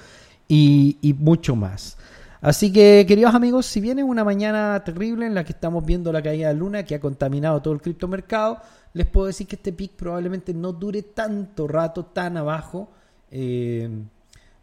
y, 0.47 0.97
y 1.01 1.13
mucho 1.13 1.55
más. 1.55 1.97
Así 2.41 2.71
que, 2.71 3.05
queridos 3.05 3.35
amigos, 3.35 3.65
si 3.65 3.81
viene 3.81 4.01
una 4.01 4.23
mañana 4.23 4.81
terrible 4.85 5.25
en 5.25 5.35
la 5.35 5.43
que 5.43 5.51
estamos 5.51 5.85
viendo 5.85 6.13
la 6.13 6.21
caída 6.21 6.47
de 6.47 6.53
luna 6.53 6.83
que 6.83 6.95
ha 6.95 6.99
contaminado 7.01 7.61
todo 7.61 7.73
el 7.73 7.81
criptomercado, 7.81 8.59
les 8.93 9.05
puedo 9.07 9.27
decir 9.27 9.47
que 9.47 9.55
este 9.55 9.71
pic 9.73 9.91
probablemente 9.93 10.53
no 10.53 10.73
dure 10.73 11.01
tanto 11.03 11.67
rato 11.67 12.05
tan 12.05 12.37
abajo. 12.37 12.89
Eh, 13.31 13.89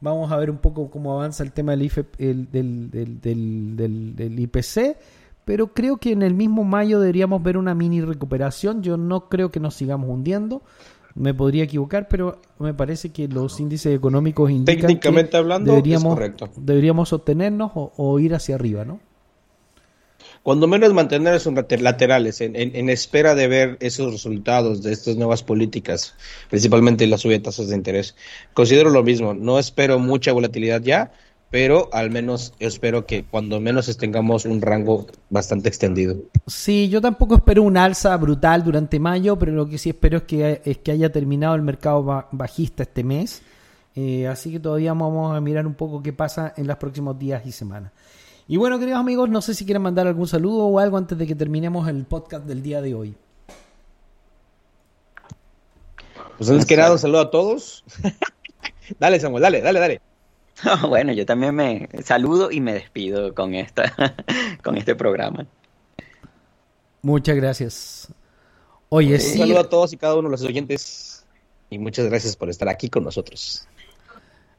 vamos 0.01 0.31
a 0.32 0.36
ver 0.36 0.51
un 0.51 0.59
poco 0.59 0.90
cómo 0.90 1.12
avanza 1.15 1.43
el 1.43 1.53
tema 1.53 1.73
del, 1.73 1.90
el- 2.19 2.51
del, 2.51 2.90
del- 2.90 4.16
del- 4.16 4.39
IPC, 4.40 4.97
pero 5.44 5.69
creo 5.73 5.97
que 5.98 6.12
en 6.12 6.23
el 6.23 6.35
mismo 6.35 6.65
mayo 6.65 6.98
deberíamos 7.01 7.43
ver 7.43 7.57
una 7.57 7.74
mini 7.74 8.01
recuperación. 8.01 8.82
Yo 8.82 8.97
no 8.97 9.28
creo 9.28 9.51
que 9.51 9.61
nos 9.61 9.74
sigamos 9.74 10.11
hundiendo. 10.11 10.62
Me 11.15 11.32
podría 11.32 11.65
equivocar, 11.65 12.09
pero 12.09 12.43
me 12.59 12.74
parece 12.74 13.11
que 13.11 13.27
los 13.27 13.59
índices 13.59 13.94
económicos 13.97 14.51
indican 14.51 14.74
que 14.81 14.86
Técnicamente 14.89 15.36
hablando, 15.39 15.70
deberíamos, 15.73 16.19
deberíamos 16.61 17.09
sostenernos 17.09 17.70
o, 17.74 17.93
o 17.97 18.19
ir 18.19 18.35
hacia 18.35 18.55
arriba, 18.57 18.85
¿no? 18.85 19.01
Cuando 20.47 20.68
menos 20.68 20.94
mantener 20.94 21.35
esos 21.35 21.52
later- 21.55 21.82
laterales 21.82 22.40
en, 22.40 22.55
en- 22.55 22.77
en 22.77 22.89
espera 22.89 23.35
de 23.35 23.48
ver 23.48 23.77
esos 23.81 24.12
resultados 24.12 24.81
de 24.85 24.93
estas 24.93 25.16
nuevas 25.16 25.43
políticas, 25.43 26.14
principalmente 26.48 27.05
la 27.09 27.18
subida 27.18 27.39
de 27.39 27.43
tasas 27.43 27.66
de 27.66 27.74
interés. 27.74 28.14
Considero 28.55 28.90
lo 28.90 29.02
mismo, 29.02 29.35
no 29.35 29.59
espero 29.59 29.98
mucha 29.98 30.31
volatilidad 30.32 30.81
ya, 30.82 31.10
pero 31.51 31.89
al 31.93 32.10
menos 32.10 32.52
espero 32.60 33.06
que 33.06 33.24
cuando 33.24 33.59
menos 33.59 33.97
tengamos 33.97 34.44
un 34.44 34.62
rango 34.62 35.09
bastante 35.31 35.68
extendido. 35.68 36.14
Sí, 36.47 36.89
yo 36.90 37.01
tampoco 37.01 37.35
espero 37.35 37.64
un 37.64 37.77
alza 37.77 38.16
brutal 38.16 38.62
durante 38.62 39.01
mayo, 39.01 39.36
pero 39.40 39.51
lo 39.51 39.68
que 39.68 39.78
sí 39.78 39.89
espero 39.90 40.18
es 40.18 40.23
que, 40.24 40.62
es 40.64 40.78
que 40.78 40.93
haya 40.93 41.10
terminado 41.10 41.56
el 41.56 41.62
mercado 41.62 42.05
ba- 42.05 42.28
bajista 42.31 42.85
este 42.85 43.02
mes. 43.02 43.43
Eh, 43.97 44.28
así 44.28 44.52
que 44.52 44.60
todavía 44.60 44.93
vamos 44.93 45.36
a 45.36 45.40
mirar 45.40 45.66
un 45.66 45.74
poco 45.74 46.01
qué 46.05 46.12
pasa 46.12 46.55
en 46.56 46.68
los 46.68 46.77
próximos 46.77 47.18
días 47.18 47.44
y 47.47 47.51
semanas. 47.51 47.90
Y 48.48 48.56
bueno, 48.59 48.78
queridos 48.78 49.01
amigos, 49.01 49.28
no 49.28 49.43
sé 49.43 49.55
si 49.55 49.64
quieren 49.64 49.82
mandar 49.82 50.06
algún 50.06 50.28
saludo 50.28 50.66
o 50.66 50.78
algo 50.78 50.97
antes 50.97 51.18
de 51.18 51.27
que 51.27 51.35
terminemos 51.35 51.89
el 51.89 52.05
podcast 52.05 52.44
del 52.47 52.62
día 52.62 52.81
de 52.81 52.94
hoy. 52.94 53.16
Pues 56.39 56.51
antes 56.51 56.66
que 56.66 56.77
nada, 56.77 56.93
un 56.93 56.98
saludo 56.98 57.20
a 57.20 57.31
todos. 57.31 57.82
dale, 59.01 59.18
Samuel, 59.18 59.43
dale, 59.43 59.60
dale, 59.60 59.81
dale. 59.81 60.01
Bueno, 60.89 61.12
yo 61.12 61.27
también 61.27 61.55
me 61.55 61.89
saludo 62.02 62.51
y 62.51 62.60
me 62.60 62.73
despido 62.73 63.35
con 63.35 63.55
esta, 63.55 63.93
con 64.62 64.77
este 64.77 64.94
programa. 64.94 65.47
Muchas 67.02 67.36
gracias. 67.36 68.09
Oye, 68.89 69.14
Un 69.14 69.20
sí, 69.20 69.39
saludo 69.39 69.60
a 69.60 69.68
todos 69.68 69.93
y 69.93 69.97
cada 69.97 70.14
uno 70.14 70.28
de 70.28 70.32
los 70.32 70.43
oyentes. 70.43 71.27
Y 71.68 71.78
muchas 71.78 72.06
gracias 72.06 72.36
por 72.36 72.48
estar 72.48 72.68
aquí 72.68 72.89
con 72.89 73.02
nosotros. 73.02 73.66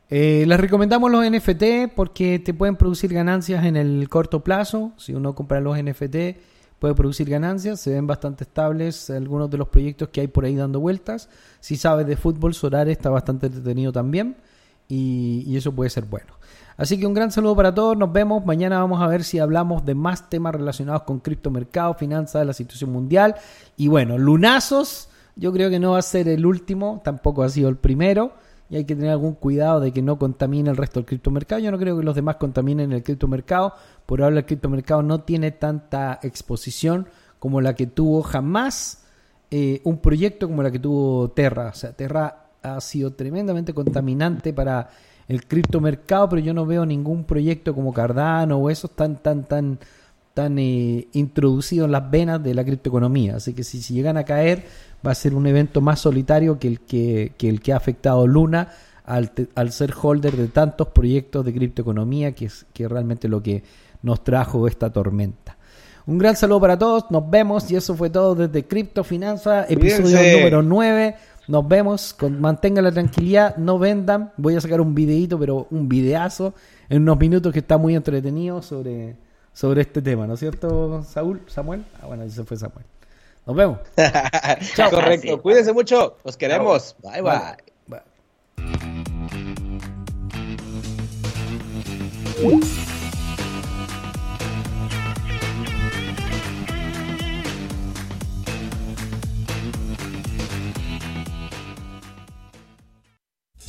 Eh, 0.09 0.45
les 0.47 0.59
recomendamos 0.59 1.11
los 1.11 1.29
NFT 1.29 1.93
porque 1.93 2.39
te 2.39 2.53
pueden 2.53 2.77
producir 2.77 3.13
ganancias 3.13 3.65
en 3.65 3.75
el 3.75 4.07
corto 4.09 4.43
plazo. 4.43 4.93
Si 4.97 5.13
uno 5.13 5.35
compra 5.35 5.59
los 5.59 5.77
NFT, 5.77 6.15
puede 6.79 6.95
producir 6.95 7.29
ganancias. 7.29 7.81
Se 7.81 7.91
ven 7.93 8.07
bastante 8.07 8.45
estables 8.45 9.09
algunos 9.09 9.49
de 9.49 9.57
los 9.57 9.67
proyectos 9.67 10.09
que 10.09 10.21
hay 10.21 10.27
por 10.27 10.45
ahí 10.45 10.55
dando 10.55 10.79
vueltas. 10.79 11.29
Si 11.59 11.75
sabes 11.75 12.07
de 12.07 12.15
fútbol, 12.15 12.53
Solar 12.53 12.87
está 12.87 13.09
bastante 13.09 13.47
entretenido 13.47 13.91
también. 13.91 14.37
Y, 14.87 15.43
y 15.45 15.57
eso 15.57 15.73
puede 15.73 15.89
ser 15.89 16.05
bueno. 16.05 16.37
Así 16.77 16.97
que 16.99 17.05
un 17.05 17.13
gran 17.13 17.31
saludo 17.31 17.55
para 17.55 17.75
todos. 17.75 17.97
Nos 17.97 18.13
vemos. 18.13 18.45
Mañana 18.45 18.79
vamos 18.79 19.01
a 19.01 19.07
ver 19.07 19.25
si 19.25 19.39
hablamos 19.39 19.83
de 19.83 19.95
más 19.95 20.29
temas 20.29 20.55
relacionados 20.55 21.03
con 21.03 21.19
criptomercado, 21.19 21.95
finanzas, 21.95 22.45
la 22.45 22.53
situación 22.53 22.91
mundial. 22.91 23.35
Y 23.75 23.89
bueno, 23.89 24.17
lunazos 24.17 25.09
Yo 25.35 25.51
creo 25.51 25.69
que 25.69 25.79
no 25.79 25.91
va 25.91 25.99
a 25.99 26.03
ser 26.03 26.29
el 26.29 26.45
último, 26.45 27.01
tampoco 27.03 27.43
ha 27.43 27.49
sido 27.49 27.69
el 27.69 27.75
primero, 27.75 28.33
y 28.69 28.75
hay 28.75 28.85
que 28.85 28.95
tener 28.95 29.11
algún 29.11 29.33
cuidado 29.33 29.79
de 29.79 29.91
que 29.91 30.01
no 30.01 30.19
contamine 30.19 30.69
el 30.69 30.77
resto 30.77 30.99
del 30.99 31.05
criptomercado. 31.05 31.61
Yo 31.61 31.71
no 31.71 31.77
creo 31.77 31.97
que 31.97 32.03
los 32.03 32.15
demás 32.15 32.35
contaminen 32.35 32.91
el 32.91 33.03
criptomercado. 33.03 33.73
Por 34.05 34.21
ahora 34.21 34.37
el 34.37 34.45
criptomercado 34.45 35.03
no 35.03 35.21
tiene 35.21 35.51
tanta 35.51 36.19
exposición 36.21 37.07
como 37.39 37.61
la 37.61 37.75
que 37.75 37.87
tuvo 37.87 38.23
jamás 38.23 39.05
eh, 39.51 39.79
un 39.85 39.99
proyecto 39.99 40.47
como 40.47 40.63
la 40.63 40.71
que 40.71 40.79
tuvo 40.79 41.29
Terra. 41.29 41.69
O 41.69 41.75
sea, 41.75 41.93
Terra 41.93 42.47
ha 42.61 42.81
sido 42.81 43.13
tremendamente 43.13 43.73
contaminante 43.73 44.51
para 44.51 44.89
el 45.27 45.45
criptomercado, 45.45 46.29
pero 46.29 46.41
yo 46.41 46.53
no 46.53 46.65
veo 46.65 46.85
ningún 46.85 47.23
proyecto 47.23 47.73
como 47.73 47.93
Cardano 47.93 48.57
o 48.57 48.69
esos 48.69 48.91
tan, 48.91 49.17
tan, 49.17 49.43
tan, 49.43 49.79
tan 50.33 50.57
eh, 50.59 51.07
introducidos 51.13 51.85
en 51.85 51.91
las 51.91 52.09
venas 52.09 52.43
de 52.43 52.53
la 52.53 52.65
criptoeconomía. 52.65 53.37
Así 53.37 53.53
que 53.53 53.63
si, 53.63 53.81
si 53.81 53.93
llegan 53.93 54.17
a 54.17 54.25
caer, 54.25 54.65
va 55.05 55.11
a 55.11 55.15
ser 55.15 55.33
un 55.35 55.47
evento 55.47 55.81
más 55.81 55.99
solitario 55.99 56.59
que 56.59 56.67
el 56.67 56.79
que, 56.81 57.33
que 57.37 57.49
el 57.49 57.61
que 57.61 57.73
ha 57.73 57.77
afectado 57.77 58.25
Luna 58.27 58.69
al, 59.05 59.31
te- 59.31 59.47
al 59.55 59.71
ser 59.71 59.93
holder 60.01 60.35
de 60.35 60.47
tantos 60.47 60.87
proyectos 60.89 61.45
de 61.45 61.53
criptoeconomía, 61.53 62.33
que 62.33 62.45
es 62.45 62.65
que 62.73 62.87
realmente 62.87 63.27
lo 63.27 63.41
que 63.41 63.63
nos 64.01 64.23
trajo 64.23 64.67
esta 64.67 64.91
tormenta. 64.91 65.55
Un 66.05 66.17
gran 66.17 66.35
saludo 66.35 66.61
para 66.61 66.77
todos, 66.79 67.05
nos 67.11 67.29
vemos 67.29 67.69
y 67.71 67.75
eso 67.75 67.93
fue 67.95 68.09
todo 68.09 68.33
desde 68.35 68.65
Cripto 68.65 69.03
Finanza, 69.03 69.65
episodio 69.65 70.17
número 70.37 70.61
9. 70.61 71.15
Nos 71.49 71.67
vemos, 71.67 72.13
con, 72.13 72.39
mantengan 72.41 72.83
la 72.83 72.91
tranquilidad, 72.91 73.55
no 73.57 73.79
vendan. 73.79 74.31
Voy 74.37 74.55
a 74.55 74.61
sacar 74.61 74.81
un 74.81 74.93
videito, 74.95 75.39
pero 75.39 75.67
un 75.71 75.87
videazo 75.87 76.53
en 76.89 77.01
unos 77.03 77.17
minutos 77.19 77.53
que 77.53 77.59
está 77.59 77.77
muy 77.77 77.95
entretenido 77.95 78.61
sobre, 78.61 79.15
sobre 79.53 79.81
este 79.81 80.01
tema, 80.01 80.27
¿no 80.27 80.33
es 80.33 80.39
cierto, 80.41 81.03
Saúl? 81.03 81.41
¿Samuel? 81.47 81.83
Ah, 82.01 82.07
bueno, 82.07 82.23
ese 82.23 82.43
fue 82.43 82.57
Samuel. 82.57 82.85
Nos 83.47 83.55
vemos. 83.55 83.79
Chao. 84.75 84.89
Correcto. 84.91 85.33
Así. 85.33 85.41
Cuídense 85.41 85.71
mucho. 85.71 86.17
Los 86.25 86.35
queremos. 86.35 86.95
Bye, 87.01 87.21
bye. 87.21 87.55
Bye. 87.87 88.01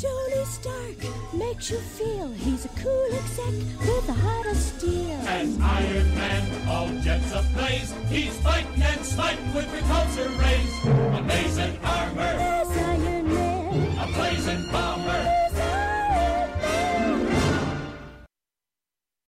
Tony 0.00 0.44
Stark 0.44 1.17
makes 1.38 1.70
you 1.70 1.78
feel 1.78 2.28
he's 2.32 2.64
a 2.64 2.68
cool 2.80 3.08
exec 3.12 3.54
with 3.80 4.08
a 4.08 4.12
heart 4.12 4.46
of 4.46 4.56
steel. 4.56 5.20
An 5.38 5.62
Iron 5.62 6.14
Man, 6.14 6.68
all 6.68 6.88
jets 7.00 7.32
of 7.32 7.44
blaze. 7.54 7.94
He's 8.08 8.36
fighting 8.40 8.82
and 8.82 9.04
sniping 9.04 9.54
with 9.54 9.66
repulsor 9.66 10.28
rays. 10.42 11.18
Amazing 11.18 11.78
armor. 11.84 12.36
There's 12.36 12.68
Iron 12.68 13.17